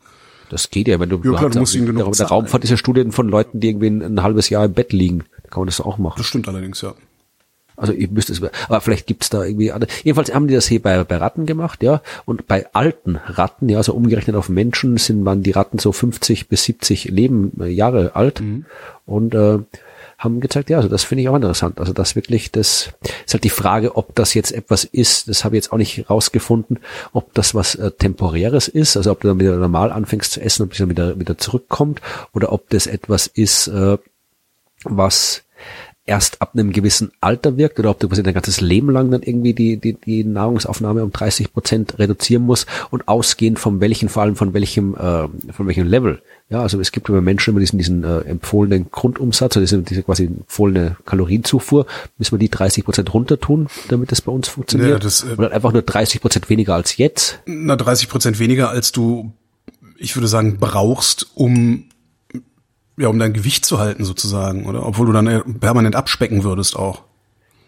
Das 0.53 0.71
geht 0.71 0.87
ja, 0.87 1.01
wenn 1.01 1.09
du, 1.09 1.17
Ja, 1.25 1.33
klar, 1.39 1.51
du 1.51 1.59
musst 1.61 1.75
ihn 1.75 1.87
genug 1.87 2.13
der, 2.13 2.13
der. 2.13 2.27
Raumfahrt 2.27 2.63
ist 2.63 2.71
ja 2.71 2.77
Studien 2.77 3.11
von 3.11 3.29
Leuten, 3.29 3.59
die 3.59 3.69
irgendwie 3.71 3.87
ein, 3.89 4.03
ein 4.03 4.23
halbes 4.23 4.51
Jahr 4.51 4.67
im 4.67 4.75
Bett 4.75 4.93
liegen. 4.93 5.25
Da 5.43 5.49
kann 5.51 5.61
man 5.63 5.67
das 5.67 5.81
auch 5.81 5.97
machen. 5.99 6.17
Das 6.19 6.27
stimmt 6.27 6.47
allerdings, 6.47 6.81
ja. 6.83 6.95
Also 7.75 7.95
ihr 7.95 8.09
müsst 8.11 8.29
es, 8.29 8.41
aber 8.69 8.81
vielleicht 8.83 9.07
gibt's 9.07 9.31
da 9.31 9.43
irgendwie, 9.45 9.73
andere- 9.73 9.91
jedenfalls 10.05 10.33
haben 10.35 10.47
die 10.47 10.55
das 10.55 10.67
hier 10.69 10.81
bei, 10.83 11.03
bei 11.05 11.17
Ratten 11.17 11.47
gemacht, 11.47 11.83
ja, 11.83 12.03
und 12.27 12.47
bei 12.47 12.67
alten 12.75 13.17
Ratten, 13.17 13.71
ja, 13.71 13.79
also 13.79 13.95
umgerechnet 13.95 14.37
auf 14.37 14.51
Menschen 14.51 14.99
sind, 14.99 15.25
waren 15.25 15.43
die 15.43 15.53
Ratten 15.53 15.79
so 15.79 15.91
50 15.91 16.49
bis 16.49 16.65
70 16.65 17.07
Leben, 17.07 17.51
äh, 17.61 17.69
Jahre 17.69 18.15
alt 18.15 18.43
und 19.07 19.35
äh, 19.35 19.59
haben 20.23 20.41
gezeigt, 20.41 20.71
ja, 20.71 20.77
also 20.77 20.89
das 20.89 21.05
finde 21.05 21.23
ich 21.23 21.29
auch 21.29 21.37
interessant. 21.37 21.81
Also 21.81 21.93
das 21.93 22.15
wirklich, 22.15 22.53
das 22.53 22.93
ist 23.27 23.35
halt 23.35 23.45
die 23.45 23.51
Frage, 23.51 23.97
ob 23.97 24.15
das 24.15 24.35
jetzt 24.35 24.53
etwas 24.53 24.85
ist, 24.85 25.29
das 25.29 25.45
habe 25.45 25.57
ich 25.57 25.65
jetzt 25.65 25.73
auch 25.73 25.79
nicht 25.79 26.09
rausgefunden, 26.09 26.79
ob 27.13 27.35
das 27.35 27.55
was 27.55 27.75
äh, 27.75 27.91
Temporäres 27.91 28.69
ist, 28.69 28.97
also 28.97 29.11
ob 29.11 29.21
du 29.21 29.29
dann 29.29 29.41
wieder 29.41 29.57
normal 29.57 29.91
anfängst 29.91 30.33
zu 30.33 30.41
essen 30.41 30.63
und 30.63 30.79
dann 30.79 30.91
wieder, 30.91 31.19
wieder 31.19 31.39
zurückkommt, 31.39 32.01
oder 32.33 32.53
ob 32.53 32.71
das 32.71 32.87
etwas 32.87 33.27
ist, 33.27 33.67
äh, 33.69 33.99
was 34.85 35.43
erst 36.13 36.43
ab 36.43 36.51
einem 36.53 36.73
gewissen 36.73 37.11
Alter 37.23 37.57
wirkt 37.57 37.79
oder 37.79 37.89
ob 37.89 37.99
du 37.99 38.07
quasi 38.07 38.23
dein 38.23 38.35
ganzes 38.35 38.61
Leben 38.61 38.91
lang 38.91 39.11
dann 39.11 39.23
irgendwie 39.23 39.55
die, 39.55 39.79
die, 39.79 39.95
die 39.95 40.25
Nahrungsaufnahme 40.25 41.03
um 41.03 41.11
30 41.11 41.55
Prozent 41.55 41.99
reduzieren 41.99 42.43
musst 42.43 42.67
und 42.91 43.09
ausgehend 43.09 43.59
von 43.59 43.81
welchen, 43.81 44.11
vor 44.11 44.23
allem 44.23 44.37
von 44.37 44.53
welchem, 44.53 44.95
äh, 44.95 45.27
von 45.53 45.67
welchem 45.67 45.87
Level. 45.87 46.21
Ja, 46.51 46.61
also 46.61 46.79
es 46.81 46.93
gibt 46.93 47.09
immer 47.09 47.23
Menschen 47.23 47.53
immer 47.53 47.61
diesen, 47.61 47.79
diesen 47.79 48.05
äh, 48.05 48.19
empfohlenen 48.29 48.91
Grundumsatz, 48.91 49.57
also 49.57 49.61
diese, 49.61 49.79
diese 49.81 50.03
quasi 50.03 50.27
empfohlene 50.27 50.99
Kalorienzufuhr, 51.07 51.87
müssen 52.19 52.33
wir 52.33 52.39
die 52.39 52.51
30 52.51 52.85
Prozent 52.85 53.15
runter 53.15 53.41
tun, 53.41 53.69
damit 53.89 54.13
das 54.13 54.21
bei 54.21 54.33
uns 54.33 54.49
funktioniert. 54.49 54.91
Ja, 54.91 54.99
das, 54.99 55.25
äh, 55.25 55.33
oder 55.39 55.53
einfach 55.53 55.73
nur 55.73 55.81
30 55.81 56.21
Prozent 56.21 56.51
weniger 56.51 56.75
als 56.75 56.99
jetzt. 56.99 57.39
Na, 57.47 57.75
30 57.75 58.11
Prozent 58.11 58.39
weniger, 58.39 58.69
als 58.69 58.93
du, 58.93 59.33
ich 59.97 60.15
würde 60.15 60.29
sagen, 60.29 60.59
brauchst, 60.61 61.31
um 61.33 61.85
ja, 62.97 63.09
um 63.09 63.19
dein 63.19 63.33
Gewicht 63.33 63.65
zu 63.65 63.79
halten 63.79 64.05
sozusagen, 64.05 64.67
oder? 64.67 64.87
Obwohl 64.87 65.07
du 65.07 65.13
dann 65.13 65.27
äh, 65.27 65.41
permanent 65.41 65.97
abspecken 65.97 66.45
würdest 66.45 66.77
auch. 66.77 67.03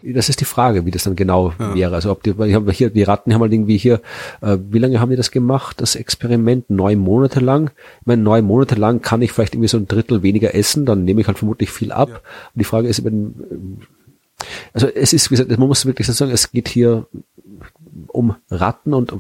Das 0.07 0.29
ist 0.29 0.41
die 0.41 0.45
Frage, 0.45 0.85
wie 0.85 0.91
das 0.91 1.05
dann 1.05 1.16
genau 1.16 1.55
ja. 1.59 1.75
wäre. 1.75 1.95
Also 1.95 2.11
ob 2.11 2.22
die, 2.22 2.31
ich 2.31 2.55
habe 2.55 2.70
hier, 2.72 2.91
die 2.91 3.05
Ratten 3.05 3.33
haben 3.33 3.41
halt 3.41 3.55
irgendwie 3.55 3.79
hier, 3.79 4.03
äh, 4.43 4.59
wie 4.68 4.79
lange 4.79 5.01
haben 5.01 5.09
die 5.09 5.16
das 5.16 5.31
gemacht, 5.31 5.81
das 5.81 5.95
Experiment? 5.95 6.68
Neun 6.68 6.99
Monate 6.99 7.41
lang. 7.41 7.70
Ich 8.01 8.07
meine, 8.07 8.22
neun 8.22 8.45
Monate 8.45 8.75
lang 8.75 9.01
kann 9.01 9.22
ich 9.22 9.33
vielleicht 9.33 9.55
irgendwie 9.55 9.68
so 9.68 9.79
ein 9.79 9.89
Drittel 9.89 10.22
weniger 10.22 10.55
essen, 10.55 10.85
dann 10.85 11.05
nehme 11.05 11.22
ich 11.22 11.27
halt 11.27 11.39
vermutlich 11.39 11.70
viel 11.70 11.91
ab. 11.91 12.11
Ja. 12.11 12.16
Und 12.16 12.22
die 12.55 12.64
Frage 12.64 12.87
ist, 12.87 13.03
wenn, 13.03 13.79
also 14.75 14.89
es 14.89 15.14
ist, 15.14 15.31
wie 15.31 15.37
gesagt, 15.37 15.59
man 15.59 15.68
muss 15.68 15.87
wirklich 15.87 16.07
sagen, 16.07 16.33
es 16.33 16.51
geht 16.53 16.68
hier 16.68 17.07
um 18.09 18.35
Ratten 18.51 18.93
und 18.93 19.14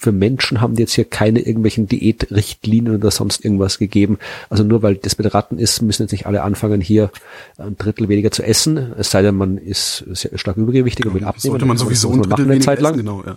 für 0.00 0.12
Menschen 0.12 0.62
haben 0.62 0.76
die 0.76 0.82
jetzt 0.82 0.94
hier 0.94 1.04
keine 1.04 1.40
irgendwelchen 1.40 1.86
Diätrichtlinien 1.86 2.96
oder 2.96 3.10
sonst 3.10 3.44
irgendwas 3.44 3.78
gegeben. 3.78 4.18
Also 4.48 4.64
nur 4.64 4.82
weil 4.82 4.94
das 4.94 5.18
mit 5.18 5.32
Ratten 5.34 5.58
ist, 5.58 5.82
müssen 5.82 6.04
jetzt 6.04 6.12
nicht 6.12 6.24
alle 6.24 6.42
anfangen, 6.42 6.80
hier 6.80 7.10
ein 7.58 7.76
Drittel 7.76 8.08
weniger 8.08 8.30
zu 8.30 8.42
essen. 8.42 8.94
Es 8.96 9.10
sei 9.10 9.20
denn, 9.20 9.34
man 9.34 9.58
ist 9.58 10.06
sehr 10.12 10.38
stark 10.38 10.56
übergewichtig 10.56 11.04
und 11.04 11.12
will 11.12 11.24
abnehmen. 11.24 11.52
Sollte 11.52 11.66
man 11.66 11.76
sowieso 11.76 12.12
ein 12.12 12.22
Drittel 12.22 12.48
weniger 12.48 12.64
Zeit 12.64 12.80
lang. 12.80 12.94
Essen, 12.94 13.04
genau, 13.04 13.22
ja. 13.26 13.36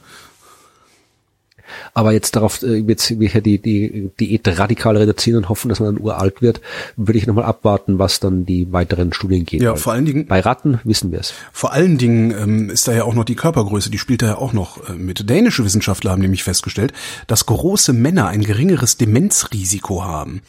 Aber 1.93 2.11
jetzt 2.11 2.35
darauf, 2.35 2.61
äh, 2.63 2.77
jetzt 2.77 3.19
wir 3.19 3.41
die, 3.41 3.59
die 3.59 4.11
Diät 4.19 4.47
radikal 4.59 4.97
reduzieren 4.97 5.37
und 5.37 5.49
hoffen, 5.49 5.69
dass 5.69 5.79
man 5.79 5.95
dann 5.95 6.03
uralt 6.03 6.41
wird, 6.41 6.61
würde 6.95 7.17
ich 7.17 7.27
nochmal 7.27 7.45
abwarten, 7.45 7.99
was 7.99 8.19
dann 8.19 8.45
die 8.45 8.71
weiteren 8.71 9.13
Studien 9.13 9.45
gehen. 9.45 9.61
Ja, 9.61 9.75
vor 9.75 9.93
allen 9.93 10.05
Dingen. 10.05 10.27
Bei 10.27 10.39
Ratten 10.39 10.79
wissen 10.83 11.11
wir 11.11 11.19
es. 11.19 11.33
Vor 11.51 11.73
allen 11.73 11.97
Dingen 11.97 12.31
ähm, 12.31 12.69
ist 12.69 12.87
da 12.87 12.93
ja 12.93 13.03
auch 13.03 13.15
noch 13.15 13.25
die 13.25 13.35
Körpergröße, 13.35 13.89
die 13.89 13.97
spielt 13.97 14.21
da 14.21 14.27
ja 14.27 14.37
auch 14.37 14.53
noch 14.53 14.89
äh, 14.89 14.93
mit. 14.93 15.29
Dänische 15.29 15.65
Wissenschaftler 15.65 16.11
haben 16.11 16.21
nämlich 16.21 16.43
festgestellt, 16.43 16.93
dass 17.27 17.45
große 17.45 17.93
Männer 17.93 18.27
ein 18.27 18.41
geringeres 18.41 18.97
Demenzrisiko 18.97 20.03
haben. 20.03 20.41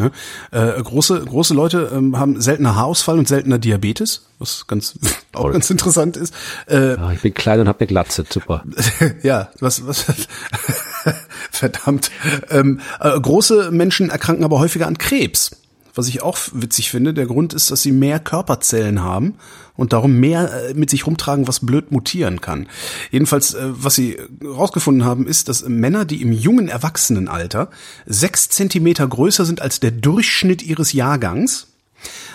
Ja, 0.00 0.76
äh, 0.76 0.82
große, 0.82 1.20
große 1.24 1.54
Leute 1.54 1.90
ähm, 1.94 2.18
haben 2.18 2.40
seltener 2.40 2.74
Haarausfall 2.76 3.18
und 3.18 3.28
seltener 3.28 3.58
Diabetes, 3.58 4.26
was 4.38 4.66
ganz 4.66 4.98
auch 5.32 5.52
ganz 5.52 5.70
interessant 5.70 6.16
ist. 6.16 6.34
Äh, 6.66 6.96
ja, 6.96 7.12
ich 7.12 7.20
bin 7.20 7.34
klein 7.34 7.60
und 7.60 7.68
habe 7.68 7.80
eine 7.80 7.86
Glatze, 7.86 8.24
super. 8.28 8.64
ja, 9.22 9.48
was, 9.60 9.86
was 9.86 10.06
verdammt. 11.50 12.10
Ähm, 12.50 12.80
äh, 13.00 13.18
große 13.18 13.70
Menschen 13.70 14.10
erkranken 14.10 14.44
aber 14.44 14.58
häufiger 14.58 14.86
an 14.86 14.98
Krebs 14.98 15.50
was 15.94 16.08
ich 16.08 16.22
auch 16.22 16.38
witzig 16.52 16.90
finde. 16.90 17.12
Der 17.12 17.26
Grund 17.26 17.52
ist, 17.52 17.70
dass 17.70 17.82
sie 17.82 17.92
mehr 17.92 18.20
Körperzellen 18.20 19.02
haben 19.02 19.34
und 19.80 19.94
darum 19.94 20.20
mehr 20.20 20.52
äh, 20.52 20.74
mit 20.74 20.90
sich 20.90 21.06
rumtragen, 21.06 21.48
was 21.48 21.60
blöd 21.60 21.90
mutieren 21.90 22.42
kann. 22.42 22.68
Jedenfalls, 23.10 23.54
äh, 23.54 23.60
was 23.62 23.94
sie 23.94 24.18
rausgefunden 24.44 25.06
haben, 25.06 25.26
ist, 25.26 25.48
dass 25.48 25.66
Männer, 25.66 26.04
die 26.04 26.20
im 26.20 26.32
jungen 26.32 26.68
Erwachsenenalter 26.68 27.70
sechs 28.04 28.50
Zentimeter 28.50 29.08
größer 29.08 29.46
sind 29.46 29.62
als 29.62 29.80
der 29.80 29.90
Durchschnitt 29.90 30.62
ihres 30.62 30.92
Jahrgangs, 30.92 31.68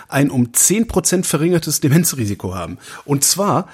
ein 0.08 0.32
um 0.32 0.56
zehn 0.56 0.88
Prozent 0.88 1.28
verringertes 1.28 1.82
Demenzrisiko 1.82 2.56
haben. 2.56 2.80
Und 3.06 3.24
zwar 3.24 3.70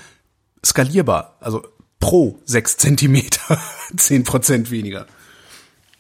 skalierbar, 0.66 1.38
also 1.40 1.64
pro 2.02 2.40
sechs 2.44 2.76
Zentimeter 2.76 3.58
zehn 3.96 4.26
Prozent 4.26 4.70
weniger. 4.70 5.06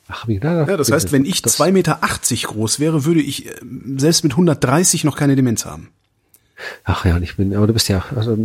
Ach, 0.09 0.27
wie, 0.27 0.41
na, 0.43 0.67
ja, 0.67 0.75
das 0.75 0.91
heißt, 0.91 1.13
wenn 1.13 1.23
ich 1.23 1.41
zwei 1.43 1.71
Meter 1.71 2.03
achtzig 2.03 2.47
groß 2.47 2.81
wäre, 2.81 3.05
würde 3.05 3.21
ich 3.21 3.47
äh, 3.47 3.53
selbst 3.95 4.25
mit 4.25 4.33
130 4.33 5.05
noch 5.05 5.15
keine 5.15 5.37
Demenz 5.37 5.63
haben. 5.63 5.87
Ach 6.83 7.05
ja, 7.05 7.17
ich 7.17 7.37
bin, 7.37 7.55
aber 7.55 7.67
du 7.67 7.73
bist 7.73 7.89
ja, 7.89 8.03
also, 8.15 8.37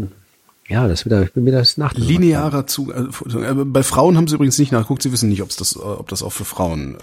ja, 0.69 0.89
das 0.89 1.05
wieder, 1.05 1.23
ich 1.23 1.33
bin 1.33 1.47
wieder 1.47 1.59
das 1.59 1.77
nach 1.77 1.95
Linearer 1.95 2.67
Zug. 2.67 2.95
Also, 2.95 3.41
äh, 3.41 3.55
bei 3.55 3.83
Frauen 3.83 4.17
haben 4.17 4.29
sie 4.29 4.35
übrigens 4.35 4.59
nicht 4.59 4.73
nachgeguckt, 4.73 5.03
sie 5.03 5.13
wissen 5.13 5.29
nicht, 5.29 5.43
ob 5.43 5.49
das, 5.57 5.79
ob 5.79 6.09
das 6.09 6.23
auch 6.23 6.33
für 6.33 6.45
Frauen 6.45 6.97
äh, 6.97 6.99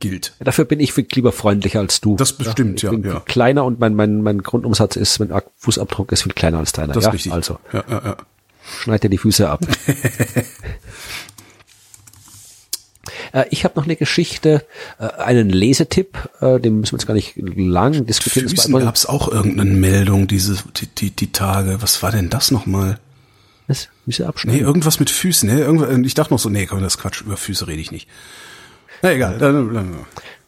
gilt. 0.00 0.34
Ja, 0.38 0.44
dafür 0.44 0.64
bin 0.64 0.80
ich 0.80 0.94
lieber 0.96 1.32
freundlicher 1.32 1.80
als 1.80 2.00
du. 2.00 2.16
Das 2.16 2.32
bestimmt, 2.32 2.82
ja. 2.82 2.92
Ich 2.92 3.00
bin 3.00 3.10
ja. 3.10 3.20
kleiner 3.20 3.64
und 3.64 3.80
mein, 3.80 3.94
mein, 3.94 4.22
mein 4.22 4.42
Grundumsatz 4.42 4.96
ist, 4.96 5.18
mein 5.18 5.32
Fußabdruck 5.56 6.12
ist 6.12 6.22
viel 6.22 6.32
kleiner 6.32 6.58
als 6.58 6.72
deiner. 6.72 6.92
Das 6.92 7.04
ja, 7.04 7.10
richtig. 7.10 7.32
Also. 7.32 7.58
Ja, 7.72 7.84
ja, 7.88 8.02
ja. 8.04 8.16
Schneid 8.80 9.02
dir 9.02 9.10
die 9.10 9.18
Füße 9.18 9.48
ab. 9.48 9.60
Äh, 13.34 13.46
ich 13.50 13.64
habe 13.64 13.74
noch 13.76 13.84
eine 13.84 13.96
Geschichte, 13.96 14.64
äh, 14.98 15.08
einen 15.20 15.50
Lesetipp, 15.50 16.16
äh, 16.40 16.60
den 16.60 16.80
müssen 16.80 16.92
wir 16.92 16.98
jetzt 16.98 17.06
gar 17.06 17.14
nicht 17.14 17.34
lang 17.36 18.06
diskutieren. 18.06 18.48
Füßen 18.48 18.78
gab 18.78 18.94
es 18.94 19.06
auch 19.06 19.28
irgendeine 19.28 19.70
Meldung 19.70 20.26
diese 20.26 20.56
die, 20.76 20.86
die, 20.86 21.10
die 21.10 21.32
Tage. 21.32 21.82
Was 21.82 22.02
war 22.02 22.12
denn 22.12 22.30
das 22.30 22.50
nochmal? 22.50 22.98
Was? 23.66 23.88
Füße 24.04 24.26
abschneiden? 24.26 24.60
Nee, 24.60 24.66
irgendwas 24.66 25.00
mit 25.00 25.10
Füßen. 25.10 25.48
Ne? 25.48 25.60
Irgendwas, 25.60 25.90
ich 25.98 26.14
dachte 26.14 26.32
noch 26.32 26.38
so, 26.38 26.48
nee, 26.48 26.66
komm, 26.66 26.82
das 26.82 26.98
Quatsch, 26.98 27.22
über 27.22 27.36
Füße 27.36 27.66
rede 27.66 27.80
ich 27.80 27.90
nicht. 27.90 28.08
Na 29.02 29.12
egal. 29.12 29.38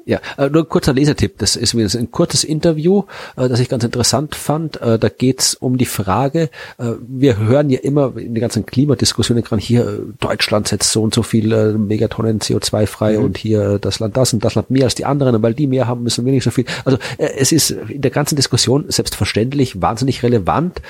Ja, 0.09 0.21
äh, 0.39 0.49
nur 0.49 0.63
ein 0.63 0.69
kurzer 0.69 0.93
Lesetipp. 0.93 1.37
Das 1.39 1.57
ist 1.57 1.77
wieder 1.77 1.91
ein 1.99 2.13
kurzes 2.13 2.45
Interview, 2.45 3.03
äh, 3.37 3.49
das 3.49 3.59
ich 3.59 3.69
ganz 3.69 3.83
interessant 3.83 4.37
fand. 4.37 4.81
Äh, 4.81 5.01
da 5.01 5.09
geht's 5.09 5.55
um 5.57 5.77
die 5.77 5.85
Frage, 5.85 6.49
wir 6.79 7.39
hören 7.39 7.71
ja 7.71 7.81
immer 7.81 8.17
in 8.17 8.35
den 8.35 8.41
ganzen 8.41 8.65
Klimadiskussionen 8.67 9.43
gerade 9.43 9.63
hier, 9.63 10.01
Deutschland 10.21 10.69
setzt 10.69 10.93
so 10.93 11.03
und 11.03 11.13
so 11.13 11.23
viel 11.23 11.77
Megatonnen 11.77 12.39
CO2 12.39 12.87
frei 12.87 13.19
mhm. 13.19 13.25
und 13.25 13.39
hier 13.39 13.79
das 13.81 13.99
Land 13.99 14.17
das 14.17 14.33
und 14.33 14.45
das 14.45 14.55
Land 14.55 14.71
mehr 14.71 14.85
als 14.85 14.95
die 14.95 15.05
anderen 15.05 15.43
weil 15.43 15.55
die 15.55 15.67
mehr 15.67 15.89
haben, 15.89 16.05
müssen 16.05 16.25
wir 16.25 16.33
nicht 16.33 16.45
so 16.45 16.51
viel. 16.51 16.67
Also 16.85 16.99
es 17.19 17.51
ist 17.51 17.71
in 17.71 18.01
der 18.01 18.11
ganzen 18.11 18.37
Diskussion 18.37 18.85
selbstverständlich 18.89 19.81
wahnsinnig 19.83 20.23
relevant, 20.23 20.81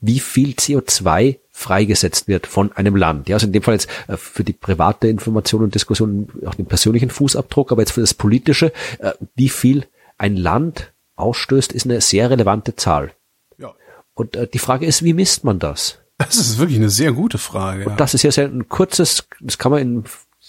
wie 0.00 0.20
viel 0.20 0.52
CO2 0.52 1.36
freigesetzt 1.62 2.28
wird 2.28 2.46
von 2.46 2.72
einem 2.72 2.96
Land. 2.96 3.28
Ja, 3.28 3.36
also 3.36 3.46
in 3.46 3.52
dem 3.52 3.62
Fall 3.62 3.74
jetzt 3.74 3.88
äh, 4.08 4.16
für 4.16 4.44
die 4.44 4.52
private 4.52 5.08
Information 5.08 5.62
und 5.62 5.74
Diskussion 5.74 6.28
auch 6.46 6.54
den 6.54 6.66
persönlichen 6.66 7.10
Fußabdruck, 7.10 7.72
aber 7.72 7.82
jetzt 7.82 7.92
für 7.92 8.00
das 8.00 8.14
politische, 8.14 8.72
äh, 8.98 9.12
wie 9.34 9.48
viel 9.48 9.86
ein 10.18 10.36
Land 10.36 10.92
ausstößt, 11.16 11.72
ist 11.72 11.86
eine 11.86 12.00
sehr 12.00 12.30
relevante 12.30 12.76
Zahl. 12.76 13.12
Ja. 13.58 13.72
Und 14.14 14.36
äh, 14.36 14.46
die 14.46 14.58
Frage 14.58 14.86
ist, 14.86 15.02
wie 15.02 15.14
misst 15.14 15.44
man 15.44 15.58
das? 15.58 15.98
Das 16.18 16.36
ist 16.36 16.58
wirklich 16.58 16.78
eine 16.78 16.90
sehr 16.90 17.12
gute 17.12 17.38
Frage. 17.38 17.88
Und 17.88 17.98
das 17.98 18.14
ist 18.14 18.22
ja 18.22 18.30
sehr 18.30 18.46
ein 18.46 18.68
kurzes, 18.68 19.26
das 19.40 19.58
kann 19.58 19.72
man 19.72 19.80
in 19.80 20.04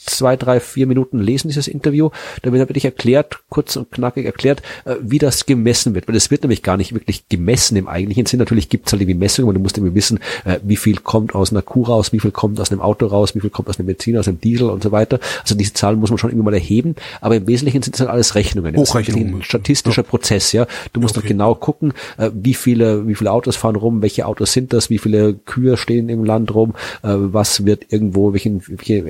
zwei, 0.05 0.35
drei, 0.35 0.59
vier 0.59 0.87
Minuten 0.87 1.19
lesen, 1.19 1.47
dieses 1.47 1.67
Interview. 1.67 2.09
Da 2.41 2.51
wird 2.51 2.67
wirklich 2.67 2.85
erklärt, 2.85 3.39
kurz 3.49 3.75
und 3.75 3.91
knackig 3.91 4.25
erklärt, 4.25 4.61
äh, 4.85 4.95
wie 5.01 5.19
das 5.19 5.45
gemessen 5.45 5.95
wird. 5.95 6.07
Weil 6.07 6.15
es 6.15 6.31
wird 6.31 6.43
nämlich 6.43 6.63
gar 6.63 6.77
nicht 6.77 6.93
wirklich 6.93 7.27
gemessen 7.29 7.75
im 7.77 7.87
eigentlichen 7.87 8.25
Sinn. 8.25 8.39
Natürlich 8.39 8.69
gibt 8.69 8.87
es 8.87 8.93
halt 8.93 9.01
irgendwie 9.01 9.17
Messungen, 9.17 9.47
aber 9.47 9.53
du 9.53 9.61
musst 9.61 9.77
irgendwie 9.77 9.95
wissen, 9.95 10.19
äh, 10.45 10.59
wie 10.63 10.75
viel 10.75 10.97
kommt 10.97 11.35
aus 11.35 11.51
einer 11.51 11.61
Kuh 11.61 11.83
raus, 11.83 12.13
wie 12.13 12.19
viel 12.19 12.31
kommt 12.31 12.59
aus 12.59 12.71
einem 12.71 12.81
Auto 12.81 13.05
raus, 13.05 13.35
wie 13.35 13.39
viel 13.39 13.49
kommt 13.49 13.69
aus 13.69 13.79
einem 13.79 13.87
Benzin, 13.87 14.17
aus 14.17 14.27
einem 14.27 14.39
Diesel 14.39 14.69
und 14.69 14.83
so 14.83 14.91
weiter. 14.91 15.19
Also 15.41 15.55
diese 15.55 15.73
Zahlen 15.73 15.99
muss 15.99 16.09
man 16.09 16.17
schon 16.17 16.29
irgendwie 16.29 16.45
mal 16.45 16.53
erheben. 16.53 16.95
Aber 17.21 17.35
im 17.35 17.47
Wesentlichen 17.47 17.81
sind 17.81 17.95
es 17.95 17.99
halt 18.01 18.09
alles 18.09 18.35
Rechnungen. 18.35 18.75
Hochrechnungen. 18.75 19.35
Ein 19.35 19.43
statistischer 19.43 20.03
ja. 20.03 20.07
Prozess, 20.07 20.51
ja. 20.51 20.67
Du 20.93 21.01
musst 21.01 21.17
okay. 21.17 21.25
noch 21.25 21.29
genau 21.29 21.55
gucken, 21.55 21.93
äh, 22.17 22.29
wie 22.33 22.53
viele, 22.53 23.07
wie 23.07 23.15
viele 23.15 23.31
Autos 23.31 23.55
fahren 23.55 23.75
rum, 23.75 24.01
welche 24.01 24.25
Autos 24.25 24.53
sind 24.53 24.73
das, 24.73 24.89
wie 24.89 24.97
viele 24.97 25.33
Kühe 25.33 25.77
stehen 25.77 26.09
im 26.09 26.23
Land 26.23 26.53
rum, 26.53 26.73
was 27.01 27.65
wird 27.65 27.91
irgendwo, 27.91 28.33
welchen, 28.33 28.61
welche 28.67 29.03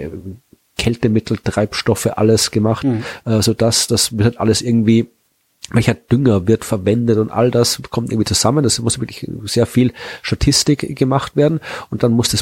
Kältemittel, 0.78 1.38
Treibstoffe, 1.38 2.08
alles 2.18 2.52
gemacht, 2.52 2.84
mhm. 2.84 3.04
äh, 3.26 3.42
so 3.42 3.54
dass 3.54 3.88
das 3.88 4.18
wird 4.18 4.40
alles 4.40 4.62
irgendwie 4.62 5.10
welcher 5.72 5.94
Dünger 5.94 6.48
wird 6.48 6.66
verwendet 6.66 7.18
und 7.18 7.32
all 7.32 7.50
das 7.50 7.82
kommt 7.90 8.12
irgendwie 8.12 8.26
zusammen. 8.26 8.64
Das 8.64 8.80
muss 8.80 9.00
wirklich 9.00 9.30
sehr 9.46 9.66
viel 9.66 9.94
Statistik 10.22 10.96
gemacht 10.96 11.36
werden 11.36 11.62
und 11.90 12.04
dann 12.04 12.12
muss 12.12 12.30
das 12.30 12.42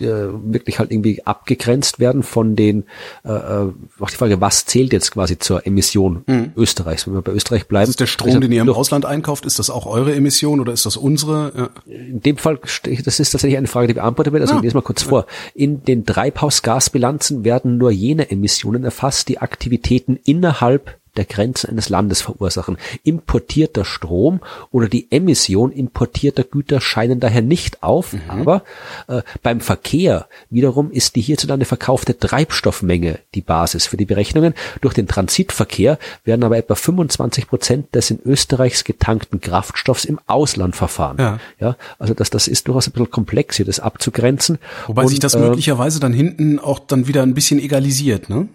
äh, 0.00 0.06
wirklich 0.06 0.78
halt 0.78 0.90
irgendwie 0.90 1.24
abgegrenzt 1.24 1.98
werden 1.98 2.22
von 2.22 2.56
den, 2.56 2.84
äh, 3.24 3.32
äh 3.32 3.72
auch 3.98 4.10
die 4.10 4.16
Frage, 4.16 4.40
was 4.40 4.66
zählt 4.66 4.92
jetzt 4.92 5.12
quasi 5.12 5.38
zur 5.38 5.66
Emission 5.66 6.24
mhm. 6.26 6.52
Österreichs, 6.56 7.06
wenn 7.06 7.14
wir 7.14 7.22
bei 7.22 7.32
Österreich 7.32 7.66
bleiben. 7.68 7.88
Ist 7.88 8.00
der 8.00 8.06
Strom, 8.06 8.28
also, 8.28 8.40
den 8.40 8.52
ihr 8.52 8.62
im 8.62 8.68
Ausland 8.68 9.06
einkauft, 9.06 9.46
ist 9.46 9.58
das 9.58 9.70
auch 9.70 9.86
eure 9.86 10.14
Emission 10.14 10.60
oder 10.60 10.72
ist 10.72 10.84
das 10.84 10.96
unsere? 10.96 11.70
Ja. 11.86 11.92
In 11.92 12.20
dem 12.20 12.36
Fall, 12.36 12.60
das 13.04 13.18
ist 13.18 13.30
tatsächlich 13.30 13.56
eine 13.56 13.66
Frage, 13.66 13.88
die 13.88 13.94
beantwortet 13.94 14.32
wird, 14.32 14.42
also 14.42 14.54
ja. 14.54 14.58
ich 14.58 14.64
lese 14.64 14.76
mal 14.76 14.82
kurz 14.82 15.02
ja. 15.02 15.08
vor. 15.08 15.26
In 15.54 15.84
den 15.84 16.04
Treibhausgasbilanzen 16.04 17.44
werden 17.44 17.78
nur 17.78 17.90
jene 17.90 18.30
Emissionen 18.30 18.84
erfasst, 18.84 19.28
die 19.28 19.38
Aktivitäten 19.38 20.18
innerhalb 20.22 20.98
der 21.18 21.26
Grenzen 21.26 21.68
eines 21.70 21.88
Landes 21.90 22.22
verursachen. 22.22 22.78
Importierter 23.02 23.84
Strom 23.84 24.40
oder 24.70 24.88
die 24.88 25.10
Emission 25.10 25.72
importierter 25.72 26.44
Güter 26.44 26.80
scheinen 26.80 27.20
daher 27.20 27.42
nicht 27.42 27.82
auf, 27.82 28.14
mhm. 28.14 28.20
aber 28.28 28.62
äh, 29.08 29.22
beim 29.42 29.60
Verkehr 29.60 30.28
wiederum 30.48 30.90
ist 30.90 31.16
die 31.16 31.20
hierzulande 31.20 31.66
verkaufte 31.66 32.18
Treibstoffmenge 32.18 33.18
die 33.34 33.42
Basis 33.42 33.86
für 33.86 33.96
die 33.96 34.06
Berechnungen. 34.06 34.54
Durch 34.80 34.94
den 34.94 35.08
Transitverkehr 35.08 35.98
werden 36.24 36.44
aber 36.44 36.56
etwa 36.56 36.74
25 36.74 37.48
Prozent 37.48 37.94
des 37.94 38.10
in 38.10 38.20
Österreichs 38.24 38.84
getankten 38.84 39.40
Kraftstoffs 39.40 40.04
im 40.04 40.20
Ausland 40.26 40.76
verfahren. 40.76 41.16
Ja, 41.18 41.40
ja 41.60 41.76
also 41.98 42.14
das, 42.14 42.30
das 42.30 42.48
ist 42.48 42.68
durchaus 42.68 42.86
ein 42.86 42.92
bisschen 42.92 43.10
komplex 43.10 43.56
hier, 43.56 43.66
das 43.66 43.80
abzugrenzen. 43.80 44.58
Wobei 44.86 45.02
Und, 45.02 45.08
sich 45.08 45.18
das 45.18 45.34
äh, 45.34 45.40
möglicherweise 45.40 46.00
dann 46.00 46.12
hinten 46.12 46.58
auch 46.58 46.78
dann 46.78 47.06
wieder 47.06 47.22
ein 47.22 47.34
bisschen 47.34 47.58
egalisiert, 47.58 48.30
ne? 48.30 48.48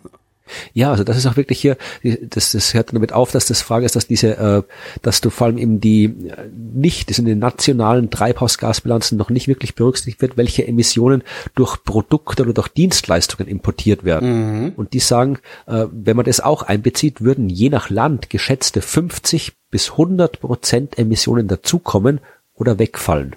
Ja, 0.74 0.92
also 0.92 1.04
das 1.04 1.18
ist 1.18 1.26
auch 1.26 1.38
wirklich 1.38 1.60
hier, 1.60 1.78
das, 2.04 2.52
das 2.52 2.74
hört 2.74 2.94
damit 2.94 3.14
auf, 3.14 3.32
dass 3.32 3.46
das 3.46 3.62
Frage 3.62 3.86
ist, 3.86 3.96
dass 3.96 4.08
diese, 4.08 4.38
äh, 4.38 4.64
dass 5.02 5.22
du 5.22 5.30
vor 5.30 5.48
allem 5.48 5.58
eben 5.58 5.80
die 5.80 6.06
äh, 6.06 6.50
nicht, 6.74 7.10
das 7.10 7.20
in 7.20 7.26
den 7.26 7.40
nationalen 7.40 8.10
Treibhausgasbilanzen 8.10 9.18
noch 9.18 9.30
nicht 9.30 9.48
wirklich 9.48 9.76
berücksichtigt 9.76 10.22
wird, 10.22 10.38
welche 10.38 10.68
Emissionen 10.68 11.24
durch 11.56 11.84
Produkte 11.84 12.44
oder 12.44 12.54
durch 12.54 12.68
Dienstleistungen 12.68 13.48
importiert 13.48 14.04
werden. 14.04 14.64
Mhm. 14.64 14.74
Und 14.76 14.94
die 14.94 15.00
sagen, 15.00 15.40
äh, 15.66 15.86
wenn 15.92 16.18
man 16.18 16.26
das 16.26 16.42
auch 16.42 16.64
einbezieht, 16.64 17.22
würden 17.22 17.50
je 17.50 17.70
nach 17.70 17.90
Land 17.90 18.30
geschätzte 18.30 18.82
50 18.82 19.54
bis 19.72 19.92
100 19.92 20.42
Prozent 20.42 21.00
Emissionen 21.00 21.48
dazukommen 21.48 22.20
oder 22.54 22.80
wegfallen. 22.80 23.36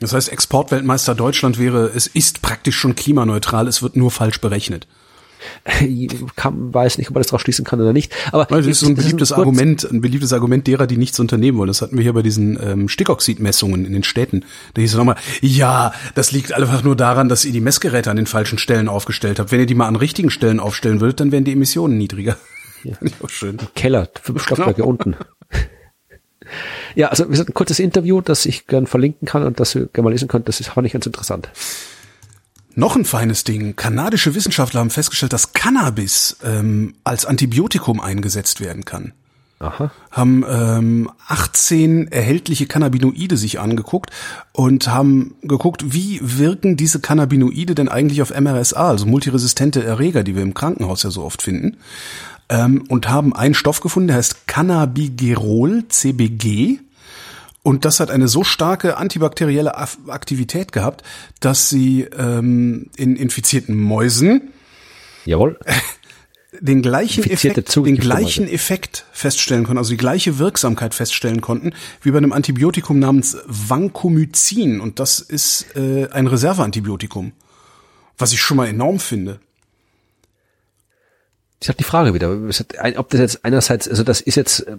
Das 0.00 0.12
heißt, 0.12 0.30
Exportweltmeister 0.30 1.14
Deutschland 1.14 1.58
wäre, 1.58 1.90
es 1.94 2.06
ist 2.06 2.42
praktisch 2.42 2.76
schon 2.76 2.94
klimaneutral, 2.94 3.66
es 3.66 3.82
wird 3.82 3.96
nur 3.96 4.10
falsch 4.10 4.40
berechnet. 4.40 4.86
Kann, 6.36 6.74
weiß 6.74 6.98
nicht, 6.98 7.08
ob 7.08 7.14
man 7.14 7.22
das 7.22 7.28
darauf 7.28 7.40
schließen 7.40 7.64
kann 7.64 7.80
oder 7.80 7.92
nicht. 7.92 8.12
Aber 8.32 8.44
das 8.46 8.66
ist 8.66 8.80
so 8.80 8.86
ein 8.86 8.94
beliebtes 8.94 9.32
Argument, 9.32 9.88
ein 9.90 10.00
beliebtes 10.00 10.32
Argument 10.32 10.66
derer, 10.66 10.86
die 10.86 10.96
nichts 10.96 11.18
unternehmen 11.20 11.58
wollen. 11.58 11.68
Das 11.68 11.82
hatten 11.82 11.96
wir 11.96 12.02
hier 12.02 12.12
bei 12.12 12.22
diesen 12.22 12.58
ähm, 12.62 12.88
Stickoxidmessungen 12.88 13.84
in 13.84 13.92
den 13.92 14.04
Städten. 14.04 14.44
Da 14.74 14.80
hieß 14.82 14.92
es 14.92 14.96
nochmal, 14.96 15.16
ja, 15.40 15.92
das 16.14 16.32
liegt 16.32 16.52
einfach 16.52 16.82
nur 16.82 16.96
daran, 16.96 17.28
dass 17.28 17.44
ihr 17.44 17.52
die 17.52 17.60
Messgeräte 17.60 18.10
an 18.10 18.16
den 18.16 18.26
falschen 18.26 18.58
Stellen 18.58 18.88
aufgestellt 18.88 19.38
habt. 19.38 19.52
Wenn 19.52 19.60
ihr 19.60 19.66
die 19.66 19.74
mal 19.74 19.86
an 19.86 19.96
richtigen 19.96 20.30
Stellen 20.30 20.60
aufstellen 20.60 21.00
würdet, 21.00 21.20
dann 21.20 21.32
wären 21.32 21.44
die 21.44 21.52
Emissionen 21.52 21.98
niedriger. 21.98 22.36
Ja. 22.84 22.94
auch 23.22 23.30
schön. 23.30 23.58
Keller, 23.74 24.08
fünf 24.20 24.42
Stockwerke 24.42 24.74
genau. 24.74 24.88
unten. 24.88 25.16
Ja, 26.94 27.08
also 27.08 27.28
wir 27.28 27.36
sind 27.36 27.50
ein 27.50 27.54
kurzes 27.54 27.78
Interview, 27.78 28.22
das 28.22 28.46
ich 28.46 28.66
gern 28.66 28.86
verlinken 28.86 29.28
kann 29.28 29.42
und 29.42 29.60
das 29.60 29.74
ihr 29.74 29.86
gerne 29.86 30.04
mal 30.04 30.10
lesen 30.12 30.28
könnt. 30.28 30.48
Das 30.48 30.60
ist, 30.60 30.68
fand 30.68 30.86
ich 30.86 30.94
ganz 30.94 31.04
interessant. 31.04 31.50
Noch 32.78 32.94
ein 32.94 33.04
feines 33.04 33.42
Ding. 33.42 33.74
Kanadische 33.74 34.36
Wissenschaftler 34.36 34.78
haben 34.78 34.90
festgestellt, 34.90 35.32
dass 35.32 35.52
Cannabis 35.52 36.36
ähm, 36.44 36.94
als 37.02 37.26
Antibiotikum 37.26 38.00
eingesetzt 38.00 38.60
werden 38.60 38.84
kann. 38.84 39.14
Aha. 39.58 39.90
Haben 40.12 40.44
ähm, 40.48 41.10
18 41.26 42.12
erhältliche 42.12 42.66
Cannabinoide 42.66 43.36
sich 43.36 43.58
angeguckt 43.58 44.10
und 44.52 44.86
haben 44.86 45.34
geguckt, 45.42 45.92
wie 45.92 46.20
wirken 46.22 46.76
diese 46.76 47.00
Cannabinoide 47.00 47.74
denn 47.74 47.88
eigentlich 47.88 48.22
auf 48.22 48.30
MRSA, 48.30 48.90
also 48.90 49.06
multiresistente 49.06 49.82
Erreger, 49.82 50.22
die 50.22 50.36
wir 50.36 50.42
im 50.44 50.54
Krankenhaus 50.54 51.02
ja 51.02 51.10
so 51.10 51.24
oft 51.24 51.42
finden. 51.42 51.78
Ähm, 52.48 52.84
und 52.88 53.08
haben 53.08 53.34
einen 53.34 53.54
Stoff 53.54 53.80
gefunden, 53.80 54.06
der 54.06 54.18
heißt 54.18 54.46
Cannabigerol, 54.46 55.88
CBG. 55.88 56.78
Und 57.62 57.84
das 57.84 58.00
hat 58.00 58.10
eine 58.10 58.28
so 58.28 58.44
starke 58.44 58.96
antibakterielle 58.96 59.76
Aktivität 59.76 60.72
gehabt, 60.72 61.02
dass 61.40 61.68
sie 61.68 62.02
ähm, 62.02 62.90
in 62.96 63.16
infizierten 63.16 63.76
Mäusen 63.76 64.52
Jawohl. 65.24 65.58
den 66.60 66.82
gleichen 66.82 67.24
Effekt, 67.24 67.76
den 67.76 67.96
gleichen 67.96 68.48
Effekt 68.48 69.04
feststellen 69.12 69.64
konnten, 69.64 69.78
also 69.78 69.90
die 69.90 69.98
gleiche 69.98 70.38
Wirksamkeit 70.38 70.94
feststellen 70.94 71.40
konnten, 71.40 71.72
wie 72.02 72.10
bei 72.10 72.18
einem 72.18 72.32
Antibiotikum 72.32 72.98
namens 72.98 73.36
Vancomycin. 73.46 74.80
Und 74.80 74.98
das 74.98 75.20
ist 75.20 75.76
äh, 75.76 76.08
ein 76.10 76.26
Reserveantibiotikum, 76.26 77.32
was 78.16 78.32
ich 78.32 78.40
schon 78.40 78.56
mal 78.56 78.66
enorm 78.66 78.98
finde. 78.98 79.40
Ich 81.60 81.68
habe 81.68 81.76
die 81.76 81.84
Frage 81.84 82.14
wieder, 82.14 82.30
ob 82.96 83.10
das 83.10 83.20
jetzt 83.20 83.44
einerseits, 83.44 83.88
also 83.88 84.04
das 84.04 84.20
ist 84.20 84.36
jetzt 84.36 84.60
äh, 84.60 84.78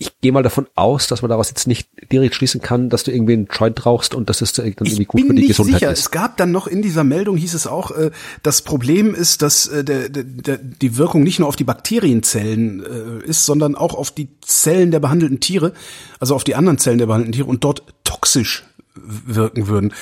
ich 0.00 0.20
gehe 0.20 0.30
mal 0.30 0.44
davon 0.44 0.68
aus, 0.76 1.08
dass 1.08 1.22
man 1.22 1.28
daraus 1.28 1.48
jetzt 1.48 1.66
nicht 1.66 1.88
direkt 2.12 2.36
schließen 2.36 2.60
kann, 2.60 2.88
dass 2.88 3.02
du 3.02 3.10
irgendwie 3.10 3.32
einen 3.32 3.48
Joint 3.50 3.84
rauchst 3.84 4.14
und 4.14 4.30
dass 4.30 4.40
es 4.42 4.52
dann 4.52 4.66
irgendwie 4.66 5.04
gut 5.04 5.26
für 5.26 5.34
die 5.34 5.48
Gesundheit 5.48 5.80
sicher. 5.80 5.92
ist. 5.92 5.98
Es 5.98 6.10
gab 6.12 6.36
dann 6.36 6.52
noch 6.52 6.68
in 6.68 6.82
dieser 6.82 7.02
Meldung 7.02 7.36
hieß 7.36 7.52
es 7.54 7.66
auch, 7.66 7.90
äh, 7.90 8.12
das 8.44 8.62
Problem 8.62 9.12
ist, 9.12 9.42
dass 9.42 9.66
äh, 9.66 9.82
der, 9.82 10.08
der, 10.08 10.58
die 10.58 10.96
Wirkung 10.96 11.24
nicht 11.24 11.40
nur 11.40 11.48
auf 11.48 11.56
die 11.56 11.64
Bakterienzellen 11.64 12.84
äh, 12.84 13.26
ist, 13.26 13.44
sondern 13.44 13.74
auch 13.74 13.94
auf 13.94 14.12
die 14.12 14.28
Zellen 14.40 14.92
der 14.92 15.00
behandelten 15.00 15.40
Tiere, 15.40 15.72
also 16.20 16.36
auf 16.36 16.44
die 16.44 16.54
anderen 16.54 16.78
Zellen 16.78 16.98
der 16.98 17.06
behandelten 17.06 17.32
Tiere 17.32 17.48
und 17.48 17.64
dort 17.64 17.82
toxisch 18.04 18.64
wirken 18.94 19.66
würden. 19.66 19.92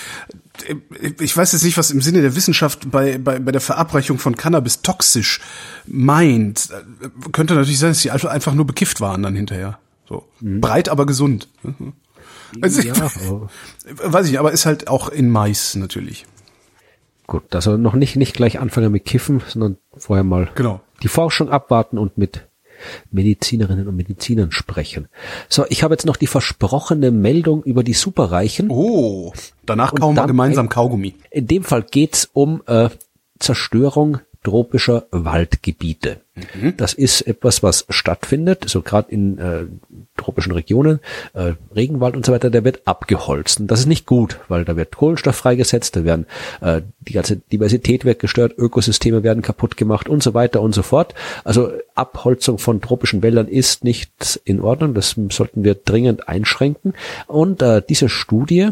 Ich 1.20 1.34
weiß 1.34 1.52
jetzt 1.52 1.64
nicht, 1.64 1.78
was 1.78 1.90
im 1.90 2.02
Sinne 2.02 2.20
der 2.20 2.36
Wissenschaft 2.36 2.90
bei, 2.90 3.16
bei, 3.16 3.38
bei 3.38 3.52
der 3.52 3.60
Verabreichung 3.62 4.18
von 4.18 4.36
Cannabis 4.36 4.82
toxisch 4.82 5.40
meint. 5.86 6.68
Könnte 7.32 7.54
natürlich 7.54 7.78
sein, 7.78 7.90
dass 7.90 8.02
die 8.02 8.10
einfach 8.10 8.54
nur 8.54 8.66
bekifft 8.66 9.00
waren 9.00 9.22
dann 9.22 9.34
hinterher. 9.34 9.78
So. 10.08 10.24
Mhm. 10.40 10.60
Breit, 10.60 10.88
aber 10.88 11.06
gesund. 11.06 11.48
Also 12.60 12.80
ja, 12.80 12.94
ich, 12.94 14.12
weiß 14.12 14.28
ich, 14.28 14.38
aber 14.38 14.52
ist 14.52 14.66
halt 14.66 14.88
auch 14.88 15.08
in 15.08 15.30
Mais 15.30 15.74
natürlich. 15.74 16.26
Gut, 17.26 17.54
also 17.54 17.76
noch 17.76 17.94
nicht, 17.94 18.16
nicht 18.16 18.34
gleich 18.34 18.60
anfangen 18.60 18.92
mit 18.92 19.04
Kiffen, 19.04 19.42
sondern 19.46 19.78
vorher 19.96 20.22
mal 20.24 20.48
genau. 20.54 20.80
die 21.02 21.08
Forschung 21.08 21.50
abwarten 21.50 21.98
und 21.98 22.16
mit 22.18 22.46
Medizinerinnen 23.10 23.88
und 23.88 23.96
Medizinern 23.96 24.52
sprechen. 24.52 25.08
So, 25.48 25.64
ich 25.68 25.82
habe 25.82 25.94
jetzt 25.94 26.06
noch 26.06 26.16
die 26.16 26.26
versprochene 26.26 27.10
Meldung 27.10 27.62
über 27.64 27.82
die 27.82 27.94
Superreichen. 27.94 28.68
Oh, 28.70 29.32
danach 29.64 29.94
kaum 29.94 30.14
wir 30.14 30.26
gemeinsam 30.26 30.68
Kaugummi. 30.68 31.14
In 31.30 31.46
dem 31.46 31.64
Fall 31.64 31.82
geht's 31.82 32.28
um 32.32 32.62
äh, 32.66 32.90
Zerstörung 33.38 34.18
tropischer 34.44 35.06
Waldgebiete. 35.10 36.20
Mhm. 36.54 36.76
Das 36.76 36.92
ist 36.92 37.22
etwas, 37.22 37.62
was 37.62 37.86
stattfindet, 37.88 38.64
so 38.68 38.82
gerade 38.82 39.10
in 39.10 39.38
äh, 39.38 39.64
tropischen 40.16 40.52
Regionen, 40.52 41.00
äh, 41.34 41.54
Regenwald 41.74 42.16
und 42.16 42.26
so 42.26 42.32
weiter, 42.32 42.50
der 42.50 42.64
wird 42.64 42.82
abgeholzt. 42.84 43.60
Und 43.60 43.68
das 43.68 43.80
ist 43.80 43.86
nicht 43.86 44.06
gut, 44.06 44.40
weil 44.48 44.64
da 44.64 44.76
wird 44.76 44.96
Kohlenstoff 44.96 45.36
freigesetzt, 45.36 45.96
da 45.96 46.04
werden 46.04 46.26
äh, 46.60 46.82
die 47.00 47.14
ganze 47.14 47.36
Diversität 47.36 48.04
wird 48.04 48.18
gestört, 48.18 48.54
Ökosysteme 48.56 49.22
werden 49.22 49.42
kaputt 49.42 49.76
gemacht 49.76 50.08
und 50.08 50.22
so 50.22 50.34
weiter 50.34 50.60
und 50.60 50.74
so 50.74 50.82
fort. 50.82 51.14
Also 51.44 51.72
Abholzung 51.94 52.58
von 52.58 52.80
tropischen 52.80 53.22
Wäldern 53.22 53.48
ist 53.48 53.84
nicht 53.84 54.40
in 54.44 54.60
Ordnung, 54.60 54.94
das 54.94 55.16
sollten 55.30 55.64
wir 55.64 55.74
dringend 55.74 56.28
einschränken. 56.28 56.94
Und 57.26 57.62
äh, 57.62 57.82
diese 57.88 58.08
Studie, 58.08 58.70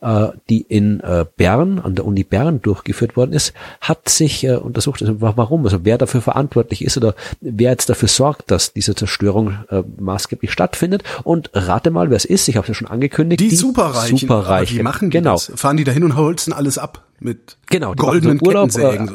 äh, 0.00 0.28
die 0.50 0.62
in 0.62 1.00
äh, 1.00 1.24
Bern, 1.36 1.78
an 1.78 1.94
der 1.94 2.04
Uni 2.04 2.24
Bern 2.24 2.60
durchgeführt 2.60 3.16
worden 3.16 3.32
ist, 3.32 3.54
hat 3.80 4.08
sich 4.08 4.44
äh, 4.44 4.56
untersucht, 4.56 5.00
also 5.02 5.20
warum, 5.20 5.64
also 5.64 5.84
wer 5.84 5.98
dafür 5.98 6.20
verantwortlich 6.20 6.84
ist 6.84 6.96
oder 6.96 7.05
wer 7.40 7.70
jetzt 7.70 7.88
dafür 7.88 8.08
sorgt, 8.08 8.50
dass 8.50 8.72
diese 8.72 8.94
Zerstörung 8.94 9.58
äh, 9.70 9.82
maßgeblich 9.98 10.50
stattfindet. 10.50 11.02
Und 11.24 11.50
rate 11.52 11.90
mal, 11.90 12.10
wer 12.10 12.16
es 12.16 12.24
ist, 12.24 12.48
ich 12.48 12.56
habe 12.56 12.64
es 12.64 12.68
ja 12.68 12.74
schon 12.74 12.88
angekündigt. 12.88 13.40
Die, 13.40 13.48
die 13.48 13.56
Superreichen. 13.56 14.18
Superreichen. 14.18 14.76
Die 14.76 14.82
machen 14.82 15.10
die 15.10 15.18
genau. 15.18 15.34
Das? 15.34 15.52
Fahren 15.54 15.76
die 15.76 15.84
dahin 15.84 16.04
und 16.04 16.16
holzen 16.16 16.52
alles 16.52 16.78
ab 16.78 17.04
mit 17.18 17.56
genau, 17.66 17.94
goldenen 17.94 18.40
Urlaub. 18.42 18.74
Äh, 18.76 19.06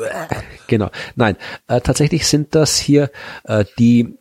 genau. 0.67 0.89
Nein, 1.15 1.37
äh, 1.67 1.81
tatsächlich 1.81 2.27
sind 2.27 2.55
das 2.55 2.77
hier 2.77 3.11
äh, 3.43 3.65
die 3.77 4.17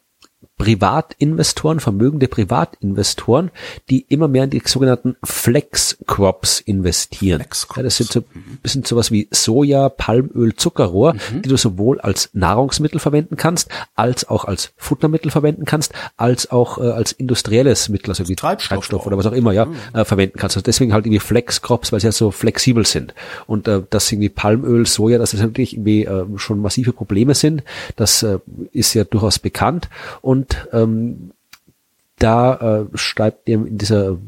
Privatinvestoren, 0.60 1.80
vermögende 1.80 2.28
Privatinvestoren, 2.28 3.50
die 3.88 4.04
immer 4.10 4.28
mehr 4.28 4.44
in 4.44 4.50
die 4.50 4.60
sogenannten 4.62 5.16
Flex 5.24 5.96
Crops 6.06 6.60
investieren. 6.60 7.40
Flex 7.40 7.66
-Crops. 7.66 7.76
Ja, 7.78 7.82
das 7.84 7.96
sind 7.96 8.12
so 8.12 8.20
ein 8.20 8.58
bisschen 8.62 8.84
sowas 8.84 9.10
wie 9.10 9.26
Soja, 9.30 9.88
Palmöl, 9.88 10.54
Zuckerrohr, 10.54 11.14
mhm. 11.14 11.40
die 11.40 11.48
du 11.48 11.56
sowohl 11.56 11.98
als 12.02 12.28
Nahrungsmittel 12.34 13.00
verwenden 13.00 13.36
kannst, 13.36 13.70
als 13.94 14.28
auch 14.28 14.44
als 14.44 14.74
Futtermittel 14.76 15.30
verwenden 15.30 15.64
kannst, 15.64 15.94
als 16.18 16.50
auch 16.50 16.76
äh, 16.76 16.90
als 16.90 17.12
industrielles 17.12 17.88
Mittel, 17.88 18.10
also 18.10 18.28
wie 18.28 18.36
Treibstoff, 18.36 18.68
Treibstoff 18.68 19.06
oder 19.06 19.16
was 19.16 19.24
auch 19.24 19.32
immer, 19.32 19.52
ja, 19.52 19.64
mhm. 19.64 19.76
äh, 19.94 20.04
verwenden 20.04 20.38
kannst. 20.38 20.58
Also 20.58 20.64
deswegen 20.64 20.92
halt 20.92 21.06
irgendwie 21.06 21.20
Flex 21.20 21.62
Crops, 21.62 21.90
weil 21.90 22.00
sie 22.00 22.08
ja 22.08 22.12
so 22.12 22.30
flexibel 22.30 22.84
sind. 22.84 23.14
Und 23.46 23.66
äh, 23.66 23.80
dass 23.88 24.12
irgendwie 24.12 24.28
Palmöl, 24.28 24.84
Soja, 24.84 25.16
dass 25.16 25.30
das 25.30 25.40
natürlich 25.40 25.72
irgendwie 25.72 26.04
äh, 26.04 26.26
schon 26.36 26.60
massive 26.60 26.92
Probleme 26.92 27.34
sind, 27.34 27.62
das 27.96 28.22
äh, 28.22 28.40
ist 28.72 28.92
ja 28.92 29.04
durchaus 29.04 29.38
bekannt. 29.38 29.88
Und 30.20 30.49
ähm, 30.72 31.32
da 32.18 32.54
äh, 32.54 32.96
schreibt 32.96 33.48
ihr 33.48 33.56
in 33.66 33.78
dieser 33.78 34.18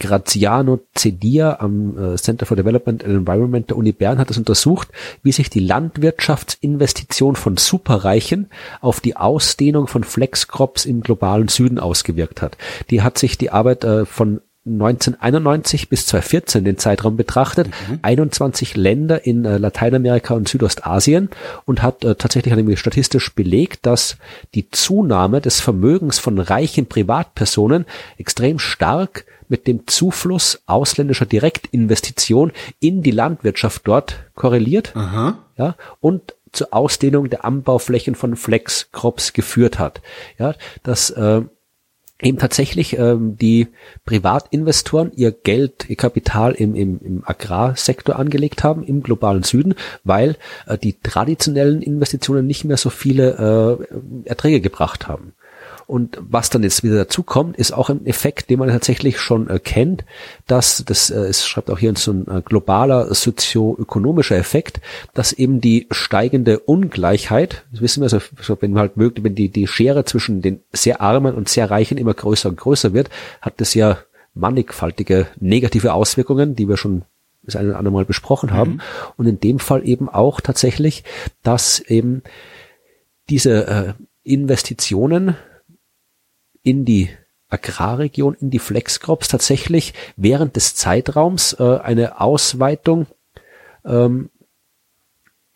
Graziano 0.00 0.80
Cedia 0.96 1.60
am 1.60 2.14
äh, 2.14 2.16
Center 2.16 2.46
for 2.46 2.56
Development 2.56 3.04
and 3.04 3.14
Environment 3.14 3.68
der 3.68 3.76
Uni 3.76 3.92
Bern 3.92 4.18
hat 4.18 4.30
es 4.30 4.38
untersucht, 4.38 4.88
wie 5.22 5.30
sich 5.30 5.50
die 5.50 5.60
Landwirtschaftsinvestition 5.60 7.36
von 7.36 7.56
Superreichen 7.58 8.48
auf 8.80 9.00
die 9.00 9.16
Ausdehnung 9.16 9.86
von 9.86 10.02
Flexcrops 10.02 10.86
im 10.86 11.02
globalen 11.02 11.48
Süden 11.48 11.78
ausgewirkt 11.78 12.42
hat. 12.42 12.56
Die 12.88 13.02
hat 13.02 13.18
sich 13.18 13.38
die 13.38 13.50
Arbeit 13.50 13.84
äh, 13.84 14.06
von 14.06 14.40
1991 14.72 15.88
bis 15.88 16.06
2014 16.06 16.64
den 16.64 16.78
Zeitraum 16.78 17.16
betrachtet, 17.16 17.68
mhm. 17.68 17.98
21 18.02 18.76
Länder 18.76 19.24
in 19.24 19.44
äh, 19.44 19.58
Lateinamerika 19.58 20.34
und 20.34 20.48
Südostasien 20.48 21.30
und 21.64 21.82
hat 21.82 22.04
äh, 22.04 22.14
tatsächlich 22.14 22.54
nämlich 22.54 22.78
statistisch 22.78 23.34
belegt, 23.34 23.86
dass 23.86 24.16
die 24.54 24.70
Zunahme 24.70 25.40
des 25.40 25.60
Vermögens 25.60 26.18
von 26.18 26.38
reichen 26.38 26.86
Privatpersonen 26.86 27.86
extrem 28.18 28.58
stark 28.58 29.24
mit 29.48 29.66
dem 29.66 29.86
Zufluss 29.86 30.62
ausländischer 30.66 31.26
Direktinvestition 31.26 32.52
in 32.78 33.02
die 33.02 33.10
Landwirtschaft 33.10 33.82
dort 33.84 34.24
korreliert, 34.34 34.94
Aha. 34.94 35.38
ja, 35.58 35.74
und 36.00 36.34
zur 36.52 36.72
Ausdehnung 36.72 37.30
der 37.30 37.44
Anbauflächen 37.44 38.14
von 38.14 38.36
Flex 38.36 38.88
Crops 38.92 39.32
geführt 39.32 39.78
hat. 39.78 40.00
Ja, 40.38 40.54
das 40.82 41.10
äh, 41.10 41.42
eben 42.22 42.38
tatsächlich 42.38 42.98
ähm, 42.98 43.36
die 43.36 43.68
Privatinvestoren 44.04 45.12
ihr 45.14 45.32
Geld, 45.32 45.88
ihr 45.88 45.96
Kapital 45.96 46.52
im, 46.52 46.74
im, 46.74 47.00
im 47.00 47.22
Agrarsektor 47.24 48.16
angelegt 48.16 48.64
haben, 48.64 48.84
im 48.84 49.02
globalen 49.02 49.42
Süden, 49.42 49.74
weil 50.04 50.36
äh, 50.66 50.78
die 50.78 51.00
traditionellen 51.00 51.82
Investitionen 51.82 52.46
nicht 52.46 52.64
mehr 52.64 52.76
so 52.76 52.90
viele 52.90 53.78
äh, 54.24 54.28
Erträge 54.28 54.60
gebracht 54.60 55.08
haben. 55.08 55.34
Und 55.90 56.18
was 56.20 56.50
dann 56.50 56.62
jetzt 56.62 56.84
wieder 56.84 56.94
dazu 56.94 57.24
kommt, 57.24 57.56
ist 57.56 57.72
auch 57.72 57.90
ein 57.90 58.06
Effekt, 58.06 58.48
den 58.48 58.60
man 58.60 58.68
tatsächlich 58.68 59.18
schon 59.18 59.50
äh, 59.50 59.58
kennt, 59.58 60.04
dass 60.46 60.84
das, 60.86 61.10
äh, 61.10 61.18
es 61.22 61.48
schreibt 61.48 61.68
auch 61.68 61.80
hier 61.80 61.92
so 61.96 62.12
ein 62.12 62.28
äh, 62.28 62.42
globaler 62.42 63.12
sozioökonomischer 63.12 64.36
Effekt, 64.36 64.80
dass 65.14 65.32
eben 65.32 65.60
die 65.60 65.88
steigende 65.90 66.60
Ungleichheit, 66.60 67.64
das 67.72 67.80
wissen 67.80 68.02
wir, 68.02 68.04
also, 68.04 68.20
wenn 68.60 68.78
halt 68.78 68.96
möglich, 68.96 69.24
wenn 69.24 69.34
die, 69.34 69.48
die 69.48 69.66
Schere 69.66 70.04
zwischen 70.04 70.42
den 70.42 70.60
sehr 70.72 71.00
Armen 71.00 71.34
und 71.34 71.48
sehr 71.48 71.68
Reichen 71.72 71.98
immer 71.98 72.14
größer 72.14 72.50
und 72.50 72.56
größer 72.56 72.92
wird, 72.94 73.10
hat 73.40 73.60
das 73.60 73.74
ja 73.74 73.98
mannigfaltige 74.32 75.26
negative 75.40 75.92
Auswirkungen, 75.92 76.54
die 76.54 76.68
wir 76.68 76.76
schon 76.76 77.02
das 77.42 77.56
eine 77.56 77.70
oder 77.70 77.78
andere 77.78 77.94
Mal 77.94 78.04
besprochen 78.04 78.52
haben. 78.52 78.74
Mhm. 78.74 78.80
Und 79.16 79.26
in 79.26 79.40
dem 79.40 79.58
Fall 79.58 79.84
eben 79.84 80.08
auch 80.08 80.40
tatsächlich, 80.40 81.02
dass 81.42 81.80
eben 81.80 82.22
diese 83.28 83.66
äh, 83.66 83.92
Investitionen 84.22 85.34
in 86.62 86.84
die 86.84 87.10
Agrarregion, 87.48 88.34
in 88.34 88.50
die 88.50 88.58
Flexcrops 88.58 89.28
tatsächlich 89.28 89.94
während 90.16 90.56
des 90.56 90.74
Zeitraums 90.74 91.54
äh, 91.54 91.78
eine 91.82 92.20
Ausweitung 92.20 93.06
ähm, 93.84 94.30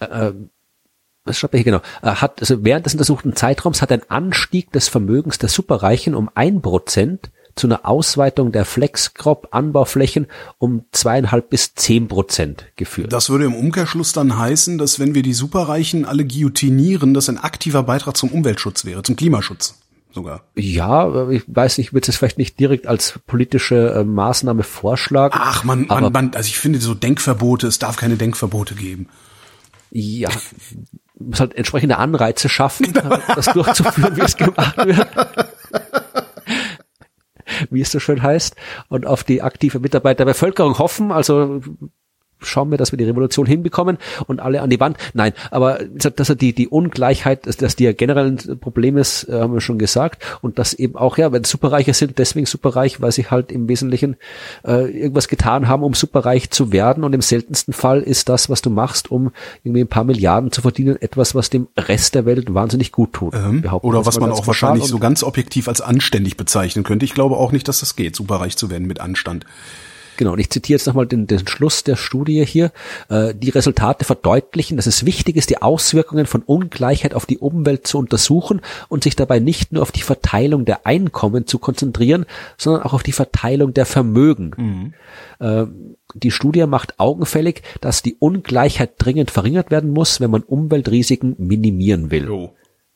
äh, 0.00 0.28
äh 0.28 0.34
was 1.26 1.38
schreibt 1.38 1.54
er 1.54 1.58
hier 1.58 1.64
genau, 1.64 1.82
äh, 2.02 2.16
hat, 2.16 2.40
also 2.40 2.64
während 2.64 2.84
des 2.84 2.92
untersuchten 2.92 3.34
Zeitraums 3.34 3.80
hat 3.80 3.90
ein 3.90 4.02
Anstieg 4.10 4.70
des 4.72 4.88
Vermögens 4.88 5.38
der 5.38 5.48
Superreichen 5.48 6.14
um 6.14 6.28
ein 6.34 6.60
Prozent 6.60 7.30
zu 7.54 7.66
einer 7.66 7.88
Ausweitung 7.88 8.52
der 8.52 8.64
Flexcrop-Anbauflächen 8.64 10.26
um 10.58 10.84
zweieinhalb 10.92 11.50
bis 11.50 11.74
zehn 11.74 12.08
Prozent 12.08 12.66
geführt. 12.76 13.12
Das 13.12 13.30
würde 13.30 13.44
im 13.44 13.54
Umkehrschluss 13.54 14.12
dann 14.12 14.36
heißen, 14.36 14.76
dass 14.76 14.98
wenn 14.98 15.14
wir 15.14 15.22
die 15.22 15.34
Superreichen 15.34 16.04
alle 16.04 16.26
guillotinieren, 16.26 17.14
das 17.14 17.28
ein 17.28 17.38
aktiver 17.38 17.84
Beitrag 17.84 18.16
zum 18.16 18.30
Umweltschutz 18.30 18.84
wäre, 18.84 19.02
zum 19.02 19.16
Klimaschutz 19.16 19.78
sogar. 20.14 20.44
Ja, 20.54 21.28
ich 21.28 21.42
weiß 21.46 21.78
nicht, 21.78 21.88
ich 21.88 21.92
würde 21.92 22.08
es 22.08 22.16
vielleicht 22.16 22.38
nicht 22.38 22.58
direkt 22.58 22.86
als 22.86 23.18
politische 23.26 23.90
äh, 23.90 24.04
Maßnahme 24.04 24.62
vorschlagen. 24.62 25.36
Ach 25.38 25.64
man, 25.64 25.86
man, 25.86 26.12
man, 26.12 26.34
also 26.34 26.46
ich 26.46 26.58
finde 26.58 26.80
so 26.80 26.94
Denkverbote, 26.94 27.66
es 27.66 27.78
darf 27.78 27.96
keine 27.96 28.16
Denkverbote 28.16 28.74
geben. 28.74 29.08
Ja, 29.90 30.30
muss 31.18 31.40
halt 31.40 31.54
entsprechende 31.54 31.98
Anreize 31.98 32.48
schaffen, 32.48 32.92
das 33.34 33.46
durchzuführen, 33.46 34.16
wie 34.16 34.22
es 34.22 34.36
gemacht 34.36 34.76
wird. 34.76 35.08
wie 37.70 37.80
es 37.80 37.90
so 37.90 38.00
schön 38.00 38.22
heißt, 38.22 38.56
und 38.88 39.06
auf 39.06 39.24
die 39.24 39.42
aktive 39.42 39.78
Mitarbeit 39.78 40.18
der 40.18 40.24
Bevölkerung 40.24 40.78
hoffen. 40.78 41.12
Also 41.12 41.60
schauen 42.40 42.70
wir, 42.70 42.78
dass 42.78 42.92
wir 42.92 42.96
die 42.96 43.04
Revolution 43.04 43.46
hinbekommen 43.46 43.98
und 44.26 44.40
alle 44.40 44.62
an 44.62 44.70
die 44.70 44.80
Wand. 44.80 44.96
Nein, 45.12 45.32
aber 45.50 45.80
dass 45.94 46.28
er 46.28 46.34
die, 46.34 46.52
die 46.54 46.68
Ungleichheit, 46.68 47.46
dass, 47.46 47.56
dass 47.56 47.76
die 47.76 47.84
ja 47.84 47.92
generell 47.92 48.26
ein 48.26 48.58
Problem 48.58 48.96
ist, 48.96 49.28
äh, 49.28 49.40
haben 49.40 49.54
wir 49.54 49.60
schon 49.60 49.78
gesagt. 49.78 50.22
Und 50.42 50.58
dass 50.58 50.74
eben 50.74 50.96
auch, 50.96 51.18
ja, 51.18 51.32
wenn 51.32 51.44
Superreiche 51.44 51.94
sind, 51.94 52.18
deswegen 52.18 52.46
superreich, 52.46 53.00
weil 53.00 53.12
sie 53.12 53.26
halt 53.26 53.50
im 53.52 53.68
Wesentlichen 53.68 54.16
äh, 54.64 54.90
irgendwas 54.90 55.28
getan 55.28 55.68
haben, 55.68 55.82
um 55.82 55.94
superreich 55.94 56.50
zu 56.50 56.72
werden. 56.72 57.04
Und 57.04 57.12
im 57.12 57.22
seltensten 57.22 57.72
Fall 57.72 58.00
ist 58.00 58.28
das, 58.28 58.48
was 58.50 58.62
du 58.62 58.70
machst, 58.70 59.10
um 59.10 59.32
irgendwie 59.62 59.82
ein 59.82 59.88
paar 59.88 60.04
Milliarden 60.04 60.52
zu 60.52 60.62
verdienen, 60.62 61.00
etwas, 61.00 61.34
was 61.34 61.50
dem 61.50 61.68
Rest 61.76 62.14
der 62.14 62.26
Welt 62.26 62.52
wahnsinnig 62.52 62.92
gut 62.92 63.12
tut. 63.12 63.34
Ähm, 63.34 63.64
oder 63.82 64.06
was 64.06 64.20
man 64.20 64.30
auch 64.30 64.46
wahrscheinlich 64.46 64.84
so 64.84 64.98
ganz 64.98 65.22
objektiv 65.22 65.68
als 65.68 65.80
anständig 65.80 66.36
bezeichnen 66.36 66.84
könnte. 66.84 67.04
Ich 67.04 67.14
glaube 67.14 67.36
auch 67.36 67.52
nicht, 67.52 67.68
dass 67.68 67.80
das 67.80 67.96
geht, 67.96 68.16
superreich 68.16 68.56
zu 68.56 68.70
werden 68.70 68.86
mit 68.86 69.00
Anstand. 69.00 69.44
Genau, 70.16 70.32
und 70.32 70.38
ich 70.38 70.50
zitiere 70.50 70.78
jetzt 70.78 70.86
nochmal 70.86 71.06
den, 71.06 71.26
den 71.26 71.46
Schluss 71.46 71.84
der 71.84 71.96
Studie 71.96 72.44
hier. 72.44 72.72
Äh, 73.08 73.34
die 73.34 73.50
Resultate 73.50 74.04
verdeutlichen, 74.04 74.76
dass 74.76 74.86
es 74.86 75.04
wichtig 75.04 75.36
ist, 75.36 75.50
die 75.50 75.62
Auswirkungen 75.62 76.26
von 76.26 76.42
Ungleichheit 76.42 77.14
auf 77.14 77.26
die 77.26 77.38
Umwelt 77.38 77.86
zu 77.86 77.98
untersuchen 77.98 78.60
und 78.88 79.04
sich 79.04 79.16
dabei 79.16 79.38
nicht 79.38 79.72
nur 79.72 79.82
auf 79.82 79.92
die 79.92 80.02
Verteilung 80.02 80.64
der 80.64 80.86
Einkommen 80.86 81.46
zu 81.46 81.58
konzentrieren, 81.58 82.26
sondern 82.56 82.82
auch 82.82 82.92
auf 82.92 83.02
die 83.02 83.12
Verteilung 83.12 83.74
der 83.74 83.86
Vermögen. 83.86 84.52
Mhm. 84.56 84.94
Äh, 85.44 85.66
die 86.14 86.30
Studie 86.30 86.66
macht 86.66 87.00
augenfällig, 87.00 87.62
dass 87.80 88.02
die 88.02 88.16
Ungleichheit 88.18 88.92
dringend 88.98 89.30
verringert 89.30 89.70
werden 89.70 89.90
muss, 89.90 90.20
wenn 90.20 90.30
man 90.30 90.42
Umweltrisiken 90.42 91.34
minimieren 91.38 92.10
will. 92.10 92.30
Oh 92.30 92.54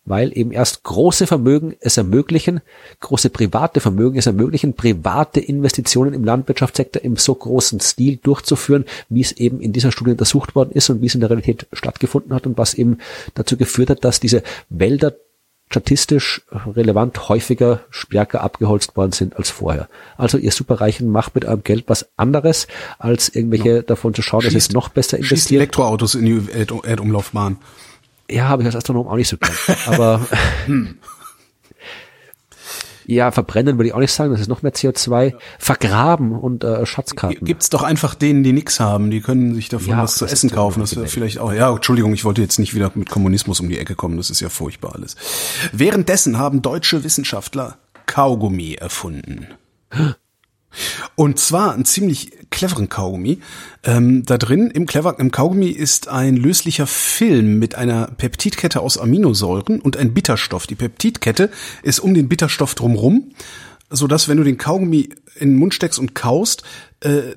weil 0.09 0.37
eben 0.37 0.53
erst 0.53 0.83
große 0.83 1.27
Vermögen 1.27 1.77
es 1.81 1.97
ermöglichen, 1.97 2.61
große 3.01 3.31
private 3.31 3.81
Vermögen 3.81 4.19
es 4.19 4.27
ermöglichen, 4.27 4.75
private 4.75 5.41
Investitionen 5.41 6.15
im 6.15 6.25
Landwirtschaftssektor 6.25 7.03
im 7.03 7.17
so 7.17 7.35
großen 7.35 7.81
Stil 7.81 8.17
durchzuführen, 8.17 8.85
wie 9.09 9.21
es 9.21 9.33
eben 9.33 9.61
in 9.61 9.73
dieser 9.73 9.93
Studie 9.93 10.13
untersucht 10.13 10.55
worden 10.55 10.73
ist 10.73 10.91
und 10.91 11.03
wie 11.03 11.07
es 11.07 11.15
in 11.15 11.21
der 11.21 11.31
Realität 11.31 11.67
stattgefunden 11.73 12.35
hat 12.35 12.47
und 12.47 12.59
was 12.59 12.75
eben 12.75 12.99
dazu 13.35 13.57
geführt 13.57 13.91
hat, 13.91 14.05
dass 14.05 14.21
diese 14.21 14.43
Wälder 14.69 15.15
statistisch 15.71 16.43
relevant 16.75 17.29
häufiger 17.29 17.81
stärker 17.91 18.41
abgeholzt 18.41 18.97
worden 18.97 19.13
sind 19.13 19.37
als 19.37 19.51
vorher. 19.51 19.89
Also 20.17 20.39
ihr 20.39 20.51
Superreichen 20.51 21.11
macht 21.11 21.35
mit 21.35 21.45
eurem 21.45 21.63
Geld 21.63 21.85
was 21.89 22.09
anderes, 22.17 22.69
als 22.99 23.29
irgendwelche 23.29 23.77
ja. 23.77 23.83
davon 23.83 24.15
zu 24.15 24.23
schauen, 24.23 24.43
schießt, 24.43 24.57
dass 24.57 24.69
es 24.69 24.73
noch 24.73 24.89
besser 24.89 25.19
investiert. 25.19 25.61
Elektroautos 25.61 26.15
in 26.15 26.25
die 26.25 26.43
Erdumlaufbahn. 26.53 27.59
Ja, 28.31 28.49
habe 28.49 28.63
ich 28.63 28.67
als 28.67 28.77
Astronom 28.77 29.09
auch 29.09 29.17
nicht 29.17 29.29
so 29.29 29.37
gern. 29.39 29.53
Aber 29.87 30.27
hm. 30.67 30.99
ja, 33.07 33.31
verbrennen 33.31 33.79
würde 33.79 33.89
ich 33.89 33.95
auch 33.95 34.01
nicht 34.01 34.13
sagen, 34.13 34.33
das 34.33 34.41
ist 34.41 34.49
noch 34.49 34.63
mehr 34.63 34.75
CO2. 34.75 35.35
Vergraben 35.59 36.33
und 36.33 36.63
äh, 36.63 36.85
Schatzkarten. 36.85 37.45
Gibt's 37.45 37.71
doch 37.71 37.83
einfach 37.83 38.15
denen, 38.15 38.43
die 38.43 38.53
nichts 38.53 38.81
haben, 38.81 39.11
die 39.11 39.21
können 39.21 39.55
sich 39.55 39.69
davon 39.69 39.91
ja, 39.91 40.03
was 40.03 40.17
zu 40.17 40.27
essen 40.27 40.51
kaufen. 40.51 40.81
Das 40.81 40.95
wäre 40.95 41.07
vielleicht 41.07 41.39
auch. 41.39 41.53
Ja, 41.53 41.75
Entschuldigung, 41.75 42.13
ich 42.13 42.25
wollte 42.25 42.43
jetzt 42.43 42.59
nicht 42.59 42.75
wieder 42.75 42.93
mit 42.95 43.09
Kommunismus 43.09 43.61
um 43.61 43.69
die 43.69 43.79
Ecke 43.79 43.95
kommen, 43.95 44.17
das 44.19 44.31
ist 44.31 44.41
ja 44.41 44.51
furchtbar 44.51 44.95
alles. 44.95 45.17
Währenddessen 45.73 46.39
haben 46.39 46.61
deutsche 46.61 47.05
Wissenschaftler 47.05 47.79
Kaugummi 48.07 48.75
erfunden. 48.75 49.49
Und 51.15 51.39
zwar 51.39 51.75
einen 51.75 51.85
ziemlich 51.85 52.33
cleveren 52.51 52.89
Kaugummi. 52.89 53.39
Ähm, 53.85 54.25
da 54.25 54.39
drin 54.39 54.71
im, 54.71 54.87
clever, 54.87 55.19
im 55.19 55.31
Kaugummi 55.31 55.69
ist 55.69 56.09
ein 56.09 56.37
löslicher 56.37 56.87
Film 56.87 57.59
mit 57.59 57.75
einer 57.75 58.09
Peptidkette 58.09 58.81
aus 58.81 58.99
Aminosäuren 58.99 59.81
und 59.81 59.97
ein 59.97 60.15
Bitterstoff. 60.15 60.67
Die 60.67 60.75
Peptidkette 60.75 61.51
ist 61.83 62.01
um 62.01 62.15
den 62.15 62.29
Bitterstoff 62.29 62.75
drumrum, 62.75 63.33
so 63.91 64.07
dass 64.07 64.29
wenn 64.29 64.37
du 64.37 64.45
den 64.45 64.59
Kaugummi 64.59 65.11
in 65.37 65.51
den 65.51 65.57
Mund 65.59 65.75
steckst 65.75 65.99
und 65.99 66.15
kaust, 66.15 66.63
äh, 67.01 67.35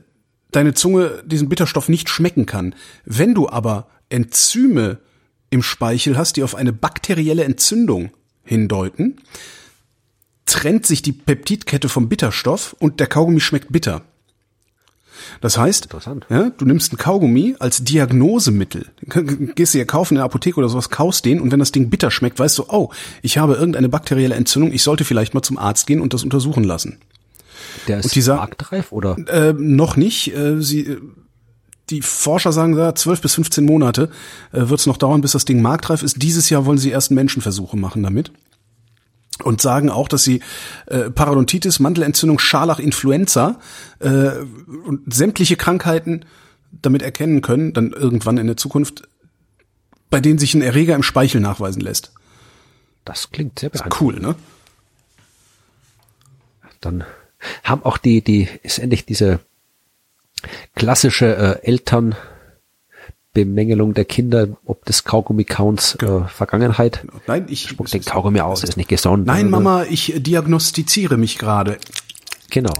deine 0.51 0.73
Zunge 0.73 1.23
diesen 1.25 1.49
Bitterstoff 1.49 1.89
nicht 1.89 2.09
schmecken 2.09 2.45
kann. 2.45 2.75
Wenn 3.05 3.33
du 3.33 3.49
aber 3.49 3.87
Enzyme 4.09 4.99
im 5.49 5.63
Speichel 5.63 6.17
hast, 6.17 6.37
die 6.37 6.43
auf 6.43 6.55
eine 6.55 6.73
bakterielle 6.73 7.43
Entzündung 7.43 8.11
hindeuten, 8.43 9.17
trennt 10.51 10.85
sich 10.85 11.01
die 11.01 11.13
Peptidkette 11.13 11.87
vom 11.87 12.09
Bitterstoff 12.09 12.75
und 12.77 12.99
der 12.99 13.07
Kaugummi 13.07 13.39
schmeckt 13.39 13.71
bitter. 13.71 14.01
Das 15.39 15.57
heißt, 15.57 15.87
ja, 16.29 16.49
du 16.49 16.65
nimmst 16.65 16.91
ein 16.91 16.97
Kaugummi 16.97 17.55
als 17.59 17.83
Diagnosemittel. 17.83 18.87
Gehst 19.55 19.73
du 19.73 19.77
ja 19.77 19.85
kaufen 19.85 20.15
in 20.15 20.17
der 20.17 20.25
Apotheke 20.25 20.57
oder 20.57 20.67
sowas, 20.67 20.89
kaust 20.89 21.23
den 21.25 21.39
und 21.39 21.51
wenn 21.51 21.59
das 21.59 21.71
Ding 21.71 21.89
bitter 21.89 22.11
schmeckt, 22.11 22.37
weißt 22.37 22.57
du, 22.57 22.65
oh, 22.67 22.89
ich 23.21 23.37
habe 23.37 23.53
irgendeine 23.53 23.87
bakterielle 23.87 24.35
Entzündung, 24.35 24.73
ich 24.73 24.83
sollte 24.83 25.05
vielleicht 25.05 25.33
mal 25.33 25.41
zum 25.41 25.57
Arzt 25.57 25.87
gehen 25.87 26.01
und 26.01 26.13
das 26.13 26.23
untersuchen 26.23 26.63
lassen. 26.63 26.97
Der 27.87 27.99
ist 27.99 28.05
und 28.05 28.15
dieser, 28.15 28.35
marktreif 28.35 28.91
oder? 28.91 29.15
Äh, 29.27 29.53
noch 29.53 29.95
nicht. 29.95 30.35
Äh, 30.35 30.61
sie, 30.61 30.97
die 31.89 32.01
Forscher 32.01 32.51
sagen 32.51 32.75
da, 32.75 32.93
12 32.93 33.21
bis 33.21 33.35
15 33.35 33.63
Monate 33.63 34.09
äh, 34.51 34.67
wird 34.69 34.79
es 34.79 34.85
noch 34.85 34.97
dauern, 34.97 35.21
bis 35.21 35.31
das 35.31 35.45
Ding 35.45 35.61
marktreif 35.61 36.03
ist. 36.03 36.21
Dieses 36.21 36.49
Jahr 36.49 36.65
wollen 36.65 36.77
sie 36.77 36.89
erst 36.89 37.11
Menschenversuche 37.11 37.77
machen 37.77 38.03
damit 38.03 38.31
und 39.41 39.61
sagen 39.61 39.89
auch, 39.89 40.07
dass 40.07 40.23
sie 40.23 40.41
äh, 40.87 41.09
Parodontitis, 41.09 41.79
Mandelentzündung, 41.79 42.39
Scharlach, 42.39 42.79
Influenza 42.79 43.59
äh, 43.99 44.31
und 44.85 45.13
sämtliche 45.13 45.55
Krankheiten 45.55 46.25
damit 46.71 47.01
erkennen 47.01 47.41
können, 47.41 47.73
dann 47.73 47.91
irgendwann 47.91 48.37
in 48.37 48.47
der 48.47 48.57
Zukunft, 48.57 49.07
bei 50.09 50.19
denen 50.19 50.39
sich 50.39 50.53
ein 50.53 50.61
Erreger 50.61 50.95
im 50.95 51.03
Speichel 51.03 51.41
nachweisen 51.41 51.81
lässt. 51.81 52.13
Das 53.05 53.31
klingt 53.31 53.59
sehr 53.59 53.69
beeindruckend. 53.69 54.01
Cool, 54.01 54.19
ne? 54.21 54.35
Dann 56.79 57.03
haben 57.63 57.83
auch 57.83 57.97
die, 57.97 58.21
die, 58.21 58.47
ist 58.63 58.79
endlich 58.79 59.05
diese 59.05 59.39
klassische 60.75 61.35
äh, 61.35 61.65
Eltern 61.65 62.15
Bemängelung 63.33 63.93
der 63.93 64.05
Kinder, 64.05 64.49
ob 64.65 64.83
des 64.85 65.03
Kaugummi-Counts 65.05 65.95
äh, 66.01 66.27
Vergangenheit. 66.27 67.05
Nein, 67.27 67.45
ich 67.49 67.69
spuck 67.69 67.87
den 67.87 68.03
Kaugummi 68.03 68.41
aus, 68.41 68.63
ist 68.63 68.77
nicht 68.77 68.89
gesund. 68.89 69.25
Nein, 69.25 69.49
Mama, 69.49 69.85
ich 69.89 70.13
diagnostiziere 70.17 71.17
mich 71.17 71.37
gerade. 71.37 71.77
Genau. 72.49 72.73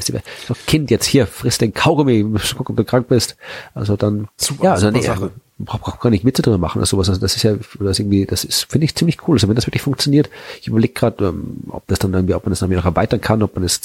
So 0.00 0.54
Kind 0.66 0.90
jetzt 0.90 1.06
hier, 1.06 1.26
frisst 1.26 1.60
den 1.60 1.72
Kaugummi, 1.72 2.24
guck, 2.56 2.70
ob 2.70 2.76
du 2.76 2.84
krank 2.84 3.08
bist. 3.08 3.36
Also 3.74 3.96
dann, 3.96 4.28
super, 4.36 4.64
ja, 4.64 4.72
also 4.72 4.86
super 4.88 4.98
nee, 4.98 5.04
Sache. 5.04 5.30
braucht 5.58 6.00
gar 6.00 6.10
nicht 6.10 6.24
drüber 6.24 6.58
machen 6.58 6.78
oder 6.78 6.86
sowas. 6.86 7.08
Also 7.08 7.20
das 7.20 7.36
ist 7.36 7.44
ja, 7.44 7.54
das 7.78 7.98
irgendwie, 8.00 8.26
das 8.26 8.44
ist, 8.44 8.64
finde 8.64 8.86
ich 8.86 8.94
ziemlich 8.96 9.28
cool. 9.28 9.36
Also 9.36 9.46
wenn 9.46 9.54
das 9.54 9.66
wirklich 9.66 9.82
funktioniert, 9.82 10.30
ich 10.60 10.66
überlege 10.66 10.94
gerade, 10.94 11.26
ähm, 11.26 11.58
ob 11.68 11.86
das 11.86 12.00
dann 12.00 12.12
irgendwie, 12.12 12.34
ob 12.34 12.44
man 12.44 12.50
das 12.50 12.58
dann 12.60 12.70
noch 12.70 12.84
erweitern 12.84 13.20
kann, 13.20 13.42
ob 13.42 13.54
man 13.54 13.62
das 13.62 13.80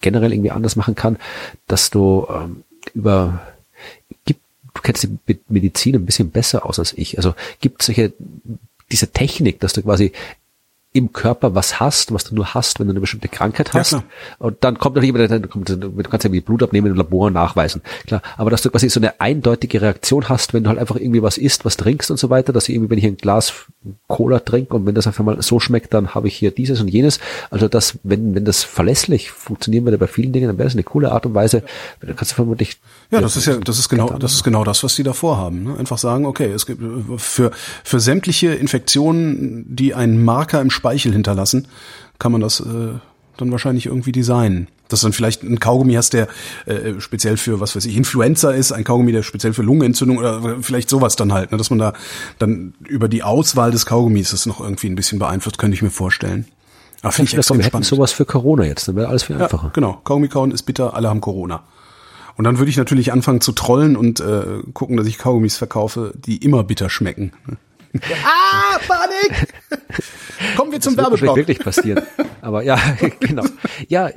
generell 0.00 0.32
irgendwie 0.32 0.50
anders 0.50 0.74
machen 0.74 0.96
kann, 0.96 1.16
dass 1.68 1.90
du 1.90 2.26
ähm, 2.28 2.64
über 2.92 3.40
gibt, 4.24 4.40
du 4.78 4.82
kennst 4.82 5.02
die 5.02 5.38
Medizin 5.48 5.96
ein 5.96 6.06
bisschen 6.06 6.30
besser 6.30 6.64
aus 6.64 6.78
als 6.78 6.92
ich. 6.96 7.18
Also 7.18 7.34
gibt 7.60 7.82
solche 7.82 8.12
diese 8.90 9.08
Technik, 9.08 9.60
dass 9.60 9.74
du 9.74 9.82
quasi 9.82 10.12
im 10.98 11.12
Körper 11.12 11.54
was 11.54 11.80
hast, 11.80 12.12
was 12.12 12.24
du 12.24 12.34
nur 12.34 12.54
hast, 12.54 12.80
wenn 12.80 12.86
du 12.86 12.92
eine 12.92 13.00
bestimmte 13.00 13.28
Krankheit 13.28 13.72
hast. 13.72 13.92
Ja, 13.92 14.02
und 14.38 14.56
dann 14.64 14.78
kommt 14.78 14.96
noch 14.96 15.02
jemand, 15.02 15.30
dann 15.30 15.48
kommt, 15.48 15.68
du 15.68 16.02
kannst 16.02 16.24
ja 16.24 16.32
wie 16.32 16.40
Blut 16.40 16.62
abnehmen 16.62 16.88
im 16.88 16.96
Labor 16.96 17.30
nachweisen. 17.30 17.82
Klar, 18.06 18.22
aber 18.36 18.50
dass 18.50 18.62
du 18.62 18.70
quasi 18.70 18.88
so 18.88 19.00
eine 19.00 19.20
eindeutige 19.20 19.80
Reaktion 19.80 20.28
hast, 20.28 20.54
wenn 20.54 20.64
du 20.64 20.70
halt 20.70 20.78
einfach 20.78 20.96
irgendwie 20.96 21.22
was 21.22 21.38
isst, 21.38 21.64
was 21.64 21.76
trinkst 21.76 22.10
und 22.10 22.18
so 22.18 22.30
weiter, 22.30 22.52
dass 22.52 22.68
ich 22.68 22.74
irgendwie, 22.74 22.90
wenn 22.90 22.98
ich 22.98 23.06
ein 23.06 23.16
Glas 23.16 23.52
Cola 24.06 24.40
trinke 24.40 24.74
und 24.74 24.86
wenn 24.86 24.94
das 24.94 25.06
einfach 25.06 25.24
mal 25.24 25.40
so 25.40 25.60
schmeckt, 25.60 25.94
dann 25.94 26.14
habe 26.14 26.28
ich 26.28 26.36
hier 26.36 26.50
dieses 26.50 26.80
und 26.80 26.88
jenes. 26.88 27.20
Also 27.50 27.68
das, 27.68 27.98
wenn, 28.02 28.34
wenn 28.34 28.44
das 28.44 28.64
verlässlich 28.64 29.30
funktionieren 29.30 29.84
würde 29.84 29.98
bei 29.98 30.06
vielen 30.06 30.32
Dingen, 30.32 30.48
dann 30.48 30.58
wäre 30.58 30.66
das 30.66 30.74
eine 30.74 30.82
coole 30.82 31.12
Art 31.12 31.26
und 31.26 31.34
Weise. 31.34 31.62
Dann 32.00 32.16
kannst 32.16 32.32
du 32.32 32.36
vermutlich. 32.36 32.78
Ja, 33.10 33.20
das 33.20 33.36
ist 33.36 33.46
ja, 33.46 33.56
das 33.56 33.78
ist 33.78 33.88
genau, 33.88 34.10
das 34.10 34.34
ist 34.34 34.44
genau 34.44 34.64
das, 34.64 34.82
was 34.82 34.96
die 34.96 35.02
da 35.02 35.12
vorhaben. 35.12 35.62
Ne? 35.62 35.76
Einfach 35.78 35.98
sagen, 35.98 36.26
okay, 36.26 36.50
es 36.52 36.66
gibt 36.66 36.82
für, 37.18 37.50
für 37.84 38.00
sämtliche 38.00 38.48
Infektionen, 38.54 39.64
die 39.68 39.94
einen 39.94 40.24
Marker 40.24 40.60
im 40.60 40.70
Speichel 40.88 41.12
hinterlassen, 41.12 41.68
kann 42.18 42.32
man 42.32 42.40
das 42.40 42.60
äh, 42.60 42.94
dann 43.36 43.52
wahrscheinlich 43.52 43.86
irgendwie 43.86 44.12
designen. 44.12 44.68
Dass 44.88 45.00
du 45.00 45.06
dann 45.06 45.12
vielleicht 45.12 45.42
ein 45.42 45.60
Kaugummi 45.60 45.94
hast, 45.94 46.14
der 46.14 46.28
äh, 46.64 46.98
speziell 46.98 47.36
für, 47.36 47.60
was 47.60 47.76
weiß 47.76 47.84
ich, 47.84 47.94
Influenza 47.94 48.52
ist, 48.52 48.72
ein 48.72 48.84
Kaugummi, 48.84 49.12
der 49.12 49.22
speziell 49.22 49.52
für 49.52 49.60
Lungenentzündung 49.60 50.16
oder 50.16 50.56
vielleicht 50.62 50.88
sowas 50.88 51.14
dann 51.14 51.34
halt, 51.34 51.52
ne? 51.52 51.58
dass 51.58 51.68
man 51.68 51.78
da 51.78 51.92
dann 52.38 52.72
über 52.88 53.08
die 53.08 53.22
Auswahl 53.22 53.70
des 53.70 53.84
Kaugummis 53.84 54.30
das 54.30 54.46
noch 54.46 54.60
irgendwie 54.60 54.88
ein 54.88 54.94
bisschen 54.94 55.18
beeinflusst, 55.18 55.58
könnte 55.58 55.74
ich 55.74 55.82
mir 55.82 55.90
vorstellen. 55.90 56.46
Aber 57.02 57.12
finde 57.12 57.30
ich 57.30 57.36
extrem 57.36 57.60
hätten 57.60 57.82
sowas 57.82 58.12
für 58.12 58.24
Corona 58.24 58.64
jetzt, 58.64 58.88
dann 58.88 58.96
wäre 58.96 59.08
alles 59.08 59.24
viel 59.24 59.36
einfacher. 59.36 59.66
Ja, 59.66 59.72
genau, 59.74 60.00
Kaugummi 60.04 60.28
kauen 60.28 60.50
ist 60.50 60.62
bitter, 60.62 60.94
alle 60.94 61.10
haben 61.10 61.20
Corona. 61.20 61.64
Und 62.38 62.44
dann 62.44 62.56
würde 62.58 62.70
ich 62.70 62.78
natürlich 62.78 63.12
anfangen 63.12 63.42
zu 63.42 63.52
trollen 63.52 63.94
und 63.94 64.20
äh, 64.20 64.62
gucken, 64.72 64.96
dass 64.96 65.06
ich 65.06 65.18
Kaugummis 65.18 65.58
verkaufe, 65.58 66.14
die 66.16 66.38
immer 66.38 66.64
bitter 66.64 66.88
schmecken. 66.88 67.32
ah, 68.24 68.78
Panik! 68.86 69.48
Kommen 70.56 70.72
wir 70.72 70.80
zum 70.80 70.96
das 70.96 71.04
Werbeblock. 71.04 71.36
Wird 71.36 71.48
wirklich 71.48 71.64
passieren. 71.64 72.04
Aber 72.40 72.62
ja, 72.62 72.78
genau. 73.20 73.44
Ja, 73.88 74.10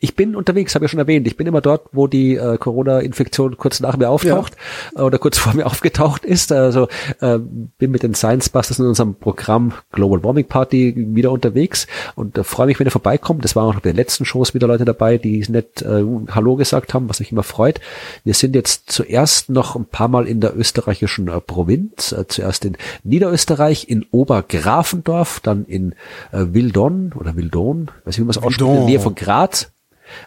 ich 0.00 0.16
bin 0.16 0.36
unterwegs, 0.36 0.74
habe 0.74 0.84
ich 0.84 0.90
ja 0.90 0.92
schon 0.92 1.00
erwähnt. 1.00 1.26
Ich 1.26 1.36
bin 1.36 1.46
immer 1.46 1.60
dort, 1.60 1.88
wo 1.92 2.06
die 2.06 2.36
äh, 2.36 2.58
Corona-Infektion 2.58 3.56
kurz 3.56 3.80
nach 3.80 3.96
mir 3.96 4.10
auftaucht 4.10 4.56
ja. 4.96 5.02
oder 5.02 5.18
kurz 5.18 5.38
vor 5.38 5.54
mir 5.54 5.66
aufgetaucht 5.66 6.24
ist. 6.24 6.52
Also 6.52 6.88
äh, 7.20 7.38
bin 7.38 7.90
mit 7.90 8.02
den 8.02 8.14
Science 8.14 8.48
Busters 8.48 8.78
in 8.78 8.86
unserem 8.86 9.14
Programm 9.14 9.72
Global 9.92 10.22
Warming 10.22 10.46
Party 10.46 10.94
wieder 10.96 11.30
unterwegs 11.30 11.86
und 12.14 12.38
äh, 12.38 12.44
freue 12.44 12.66
mich, 12.66 12.78
wenn 12.78 12.86
ihr 12.86 12.92
vorbeikommt. 12.92 13.44
Das 13.44 13.56
waren 13.56 13.68
auch 13.68 13.80
bei 13.80 13.90
den 13.90 13.96
letzten 13.96 14.24
Shows 14.24 14.54
wieder 14.54 14.66
Leute 14.66 14.84
dabei, 14.84 15.18
die 15.18 15.44
nett 15.48 15.82
äh, 15.82 16.04
Hallo 16.30 16.56
gesagt 16.56 16.94
haben, 16.94 17.08
was 17.08 17.20
mich 17.20 17.32
immer 17.32 17.42
freut. 17.42 17.80
Wir 18.24 18.34
sind 18.34 18.54
jetzt 18.54 18.90
zuerst 18.90 19.50
noch 19.50 19.76
ein 19.76 19.86
paar 19.86 20.08
Mal 20.08 20.26
in 20.26 20.40
der 20.40 20.56
österreichischen 20.56 21.28
äh, 21.28 21.40
Provinz. 21.40 22.12
Äh, 22.12 22.26
zuerst 22.28 22.64
in 22.64 22.76
Niederösterreich, 23.04 23.88
in 23.88 24.06
Obergrafendorf, 24.10 25.40
dann 25.40 25.64
in 25.64 25.92
äh, 26.32 26.44
Wildon 26.52 27.12
oder 27.18 27.36
Wildon, 27.36 27.90
weiß 28.04 28.14
ich, 28.14 28.20
wie 28.20 28.24
man 28.24 28.30
es 28.30 28.38
ausspricht, 28.38 28.60
in 28.60 28.76
der 28.76 28.84
Nähe 28.84 29.00
von 29.00 29.14
Graz 29.14 29.67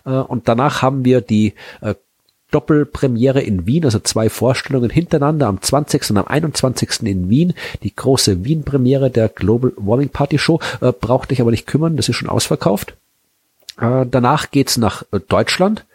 und 0.04 0.48
danach 0.48 0.82
haben 0.82 1.06
wir 1.06 1.22
die 1.22 1.54
äh, 1.82 1.96
Doppelpremiere 2.52 3.42
in 3.42 3.66
Wien, 3.66 3.86
also 3.86 4.00
zwei 4.00 4.30
Vorstellungen 4.30 4.90
hintereinander 4.90 5.48
am 5.48 5.62
20. 5.62 6.12
und 6.12 6.18
am 6.18 6.28
21. 6.28 7.04
in 7.04 7.30
Wien. 7.30 7.54
Die 7.82 7.96
große 7.96 8.44
Wien-Premiere 8.44 9.10
der 9.10 9.30
Global 9.30 9.72
Warming 9.78 10.10
Party 10.10 10.38
Show. 10.38 10.60
Äh, 10.82 10.92
braucht 10.92 11.32
dich 11.32 11.42
aber 11.42 11.52
nicht 11.52 11.66
kümmern, 11.66 11.96
das 11.96 12.10
ist 12.10 12.18
schon 12.18 12.30
ausverkauft. 12.30 12.94
Äh, 13.80 14.06
danach 14.06 14.52
geht's 14.52 14.78
nach 14.78 15.04
äh, 15.12 15.20
Deutschland. 15.20 15.86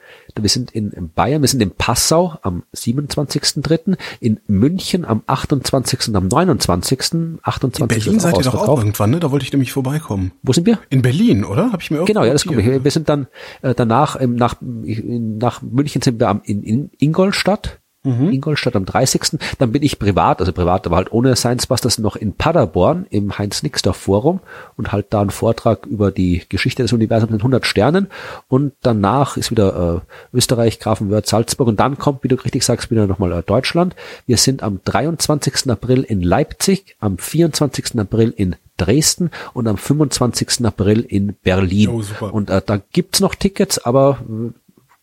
Wir 0.42 0.50
sind 0.50 0.70
in, 0.70 1.10
Bayern, 1.14 1.42
wir 1.42 1.48
sind 1.48 1.62
in 1.62 1.70
Passau 1.70 2.38
am 2.42 2.62
27.3., 2.74 3.96
in 4.20 4.40
München 4.46 5.04
am 5.04 5.22
28. 5.26 6.08
und 6.08 6.16
am 6.16 6.28
29. 6.28 6.98
28. 7.42 7.80
In 7.80 7.88
Berlin 7.88 8.20
seid 8.20 8.36
ihr 8.36 8.42
doch 8.42 8.54
auch 8.54 8.78
irgendwann, 8.78 9.10
ne? 9.10 9.20
Da 9.20 9.30
wollte 9.30 9.44
ich 9.44 9.52
nämlich 9.52 9.72
vorbeikommen. 9.72 10.32
Wo 10.42 10.52
sind 10.52 10.66
wir? 10.66 10.78
In 10.90 11.02
Berlin, 11.02 11.44
oder? 11.44 11.72
Hab 11.72 11.82
ich 11.82 11.90
mir 11.90 12.04
Genau, 12.04 12.24
ja, 12.24 12.32
das 12.32 12.44
kommt. 12.44 12.58
Wir 12.58 12.90
sind 12.90 13.08
dann 13.08 13.26
äh, 13.62 13.74
danach 13.74 14.20
ähm, 14.20 14.34
nach, 14.34 14.56
nach 14.60 15.62
München 15.62 16.02
sind 16.02 16.20
wir 16.20 16.28
am, 16.28 16.40
in, 16.44 16.62
in 16.62 16.90
Ingolstadt 16.98 17.80
mhm. 18.06 18.30
Ingolstadt 18.30 18.76
am 18.76 18.84
30. 18.84 19.38
Dann 19.58 19.72
bin 19.72 19.82
ich 19.82 19.98
privat, 19.98 20.40
also 20.40 20.52
privat, 20.52 20.86
aber 20.86 20.96
halt 20.96 21.12
ohne 21.12 21.36
Science 21.36 21.66
Busters 21.66 21.98
noch 21.98 22.16
in 22.16 22.34
Paderborn 22.34 23.06
im 23.10 23.36
Heinz-Nixdorf 23.36 23.96
Forum 23.96 24.40
und 24.76 24.92
halt 24.92 25.06
da 25.10 25.20
einen 25.20 25.30
Vortrag 25.30 25.86
über 25.86 26.10
die 26.10 26.42
Geschichte 26.48 26.82
des 26.82 26.92
Universums 26.92 27.32
in 27.32 27.38
100 27.38 27.66
Sternen 27.66 28.08
und 28.48 28.72
danach 28.82 29.36
ist 29.36 29.50
wieder 29.50 30.02
äh, 30.32 30.36
Österreich, 30.36 30.78
Grafenwörth, 30.78 31.26
Salzburg 31.26 31.68
und 31.68 31.80
dann 31.80 31.98
kommt, 31.98 32.22
wie 32.22 32.28
du 32.28 32.36
richtig 32.36 32.64
sagst, 32.64 32.90
wieder 32.90 33.06
nochmal 33.06 33.32
äh, 33.32 33.42
Deutschland. 33.42 33.96
Wir 34.26 34.36
sind 34.36 34.62
am 34.62 34.80
23. 34.84 35.70
April 35.70 36.02
in 36.02 36.22
Leipzig, 36.22 36.96
am 37.00 37.18
24. 37.18 37.98
April 37.98 38.32
in 38.36 38.56
Dresden 38.76 39.30
und 39.54 39.66
am 39.68 39.78
25. 39.78 40.64
April 40.64 41.00
in 41.00 41.34
Berlin. 41.42 42.04
Oh, 42.20 42.26
und 42.26 42.50
äh, 42.50 42.60
da 42.64 42.80
gibt's 42.92 43.20
noch 43.20 43.34
Tickets, 43.34 43.78
aber 43.78 44.18
äh, 44.28 44.52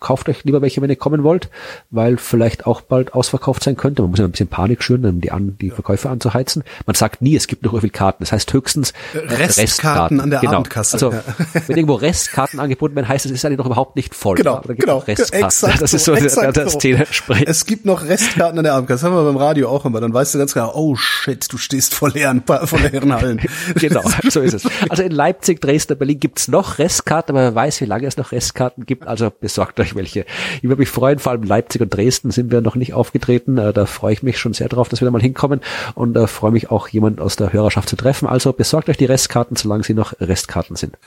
kauft 0.04 0.30
euch 0.30 0.44
lieber 0.44 0.62
welche, 0.62 0.82
wenn 0.82 0.90
ihr 0.90 0.96
kommen 0.96 1.24
wollt, 1.24 1.50
weil 1.90 2.18
vielleicht 2.18 2.68
auch 2.68 2.82
bald 2.82 3.14
ausverkauft 3.16 3.64
sein 3.64 3.76
könnte. 3.76 4.04
Man 4.04 4.12
muss 4.12 4.20
ja 4.20 4.26
ein 4.26 4.32
bisschen 4.32 4.50
Panik 4.50 4.84
schüren, 4.84 5.06
um 5.06 5.22
die, 5.22 5.32
an, 5.32 5.58
die 5.60 5.72
Verkäufe 5.72 6.10
anzuheizen. 6.10 6.64
Man 6.86 6.96
sagt 6.96 7.22
nie, 7.22 7.36
es 7.36 7.48
gibt 7.48 7.64
noch 7.64 7.72
so 7.72 7.80
viele 7.80 7.92
Karten. 7.92 8.24
Das 8.24 8.32
heißt 8.32 8.54
höchstens 8.54 8.94
Restkarten, 9.14 9.62
Restkarten. 9.62 10.20
an 10.20 10.30
der 10.30 10.40
genau. 10.42 10.54
Abendkasse. 10.54 10.94
Also 10.94 11.14
wenn 11.68 11.78
irgendwo 11.78 11.96
Restkarten 11.96 12.60
angeboten 12.60 12.96
werden, 12.96 13.08
heißt 13.08 13.26
es, 13.26 13.32
ist 13.32 13.46
eigentlich 13.46 13.58
noch 13.58 13.66
überhaupt 13.66 13.96
nicht 13.96 14.14
voll. 14.14 14.36
Genau, 14.36 14.62
genau. 14.68 15.04
Exakt 15.08 15.64
das 15.82 15.94
ist 15.94 16.06
so, 16.06 16.14
exakt 16.14 16.58
das, 16.58 16.74
das 16.76 16.84
so. 16.84 17.34
Es 17.46 17.66
gibt 17.66 17.86
noch 17.86 18.04
Restkarten 18.04 18.60
an 18.60 18.64
der 18.64 18.74
Abendkasse. 18.74 19.04
Das 19.04 19.12
haben 19.12 19.18
wir 19.18 19.24
beim 19.24 19.38
Radio 19.38 19.70
auch 19.70 19.86
immer. 19.86 20.02
Dann 20.02 20.14
weißt 20.14 20.36
du 20.36 20.40
ganz 20.40 20.54
genau, 20.54 20.74
oh 20.76 20.96
shit, 20.96 21.52
du 21.52 21.58
stehst 21.58 21.94
vor 21.94 22.10
leeren, 22.10 22.44
vor 22.46 22.80
leeren 22.80 23.14
Hallen. 23.14 23.42
genau, 23.76 24.04
so 24.30 24.42
ist 24.42 24.54
es. 24.54 24.64
Also 24.90 25.04
in 25.04 25.12
Leipzig, 25.12 25.62
Dresden, 25.62 25.98
Berlin 25.98 26.20
gibt's 26.20 26.48
noch 26.50 26.78
Restkarten, 26.78 27.36
aber 27.36 27.46
wer 27.46 27.56
weiß, 27.56 27.82
wie 27.82 27.86
lange 27.86 28.06
es 28.06 28.18
noch 28.18 28.32
Restkarten 28.32 28.86
gibt. 28.86 29.08
Also 29.08 29.32
besorgt 29.32 29.80
euch 29.80 29.93
welche. 29.96 30.26
Ich 30.58 30.64
würde 30.64 30.80
mich 30.80 30.90
freuen, 30.90 31.20
vor 31.20 31.32
allem 31.32 31.44
Leipzig 31.44 31.82
und 31.82 31.90
Dresden 31.90 32.32
sind 32.32 32.52
wir 32.52 32.62
noch 32.62 32.76
nicht 32.76 32.94
aufgetreten. 32.94 33.58
Äh, 33.58 33.74
da 33.74 33.86
freue 33.86 34.14
ich 34.14 34.24
mich 34.24 34.38
schon 34.38 34.54
sehr 34.54 34.70
drauf, 34.70 34.90
dass 34.90 35.02
wir 35.02 35.06
da 35.06 35.12
mal 35.12 35.22
hinkommen 35.22 35.62
und 35.96 36.16
äh, 36.16 36.28
freue 36.28 36.52
mich 36.52 36.72
auch, 36.72 36.88
jemand 36.88 37.22
aus 37.22 37.36
der 37.36 37.54
Hörerschaft 37.54 37.90
zu 37.90 37.96
treffen. 37.96 38.28
Also 38.28 38.54
besorgt 38.54 38.90
euch 38.90 38.98
die 38.98 39.06
Restkarten, 39.06 39.56
solange 39.56 39.84
sie 39.84 39.94
noch 39.94 40.14
Restkarten 40.20 40.76
sind. 40.76 40.98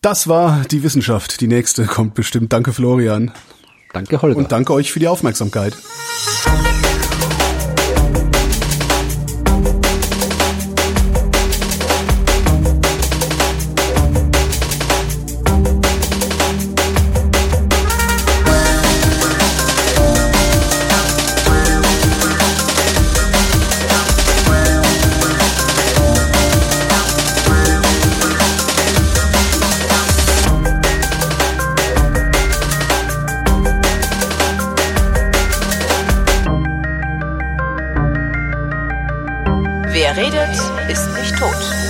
Das 0.00 0.28
war 0.28 0.64
die 0.70 0.82
Wissenschaft. 0.82 1.40
Die 1.40 1.48
nächste 1.48 1.86
kommt 1.86 2.14
bestimmt. 2.14 2.52
Danke, 2.52 2.72
Florian. 2.72 3.32
Danke, 3.92 4.20
Holger. 4.20 4.36
Und 4.36 4.52
danke 4.52 4.74
euch 4.74 4.92
für 4.92 5.00
die 5.00 5.08
Aufmerksamkeit. 5.08 5.74
Ist 40.94 41.12
nicht 41.12 41.36
tot. 41.36 41.83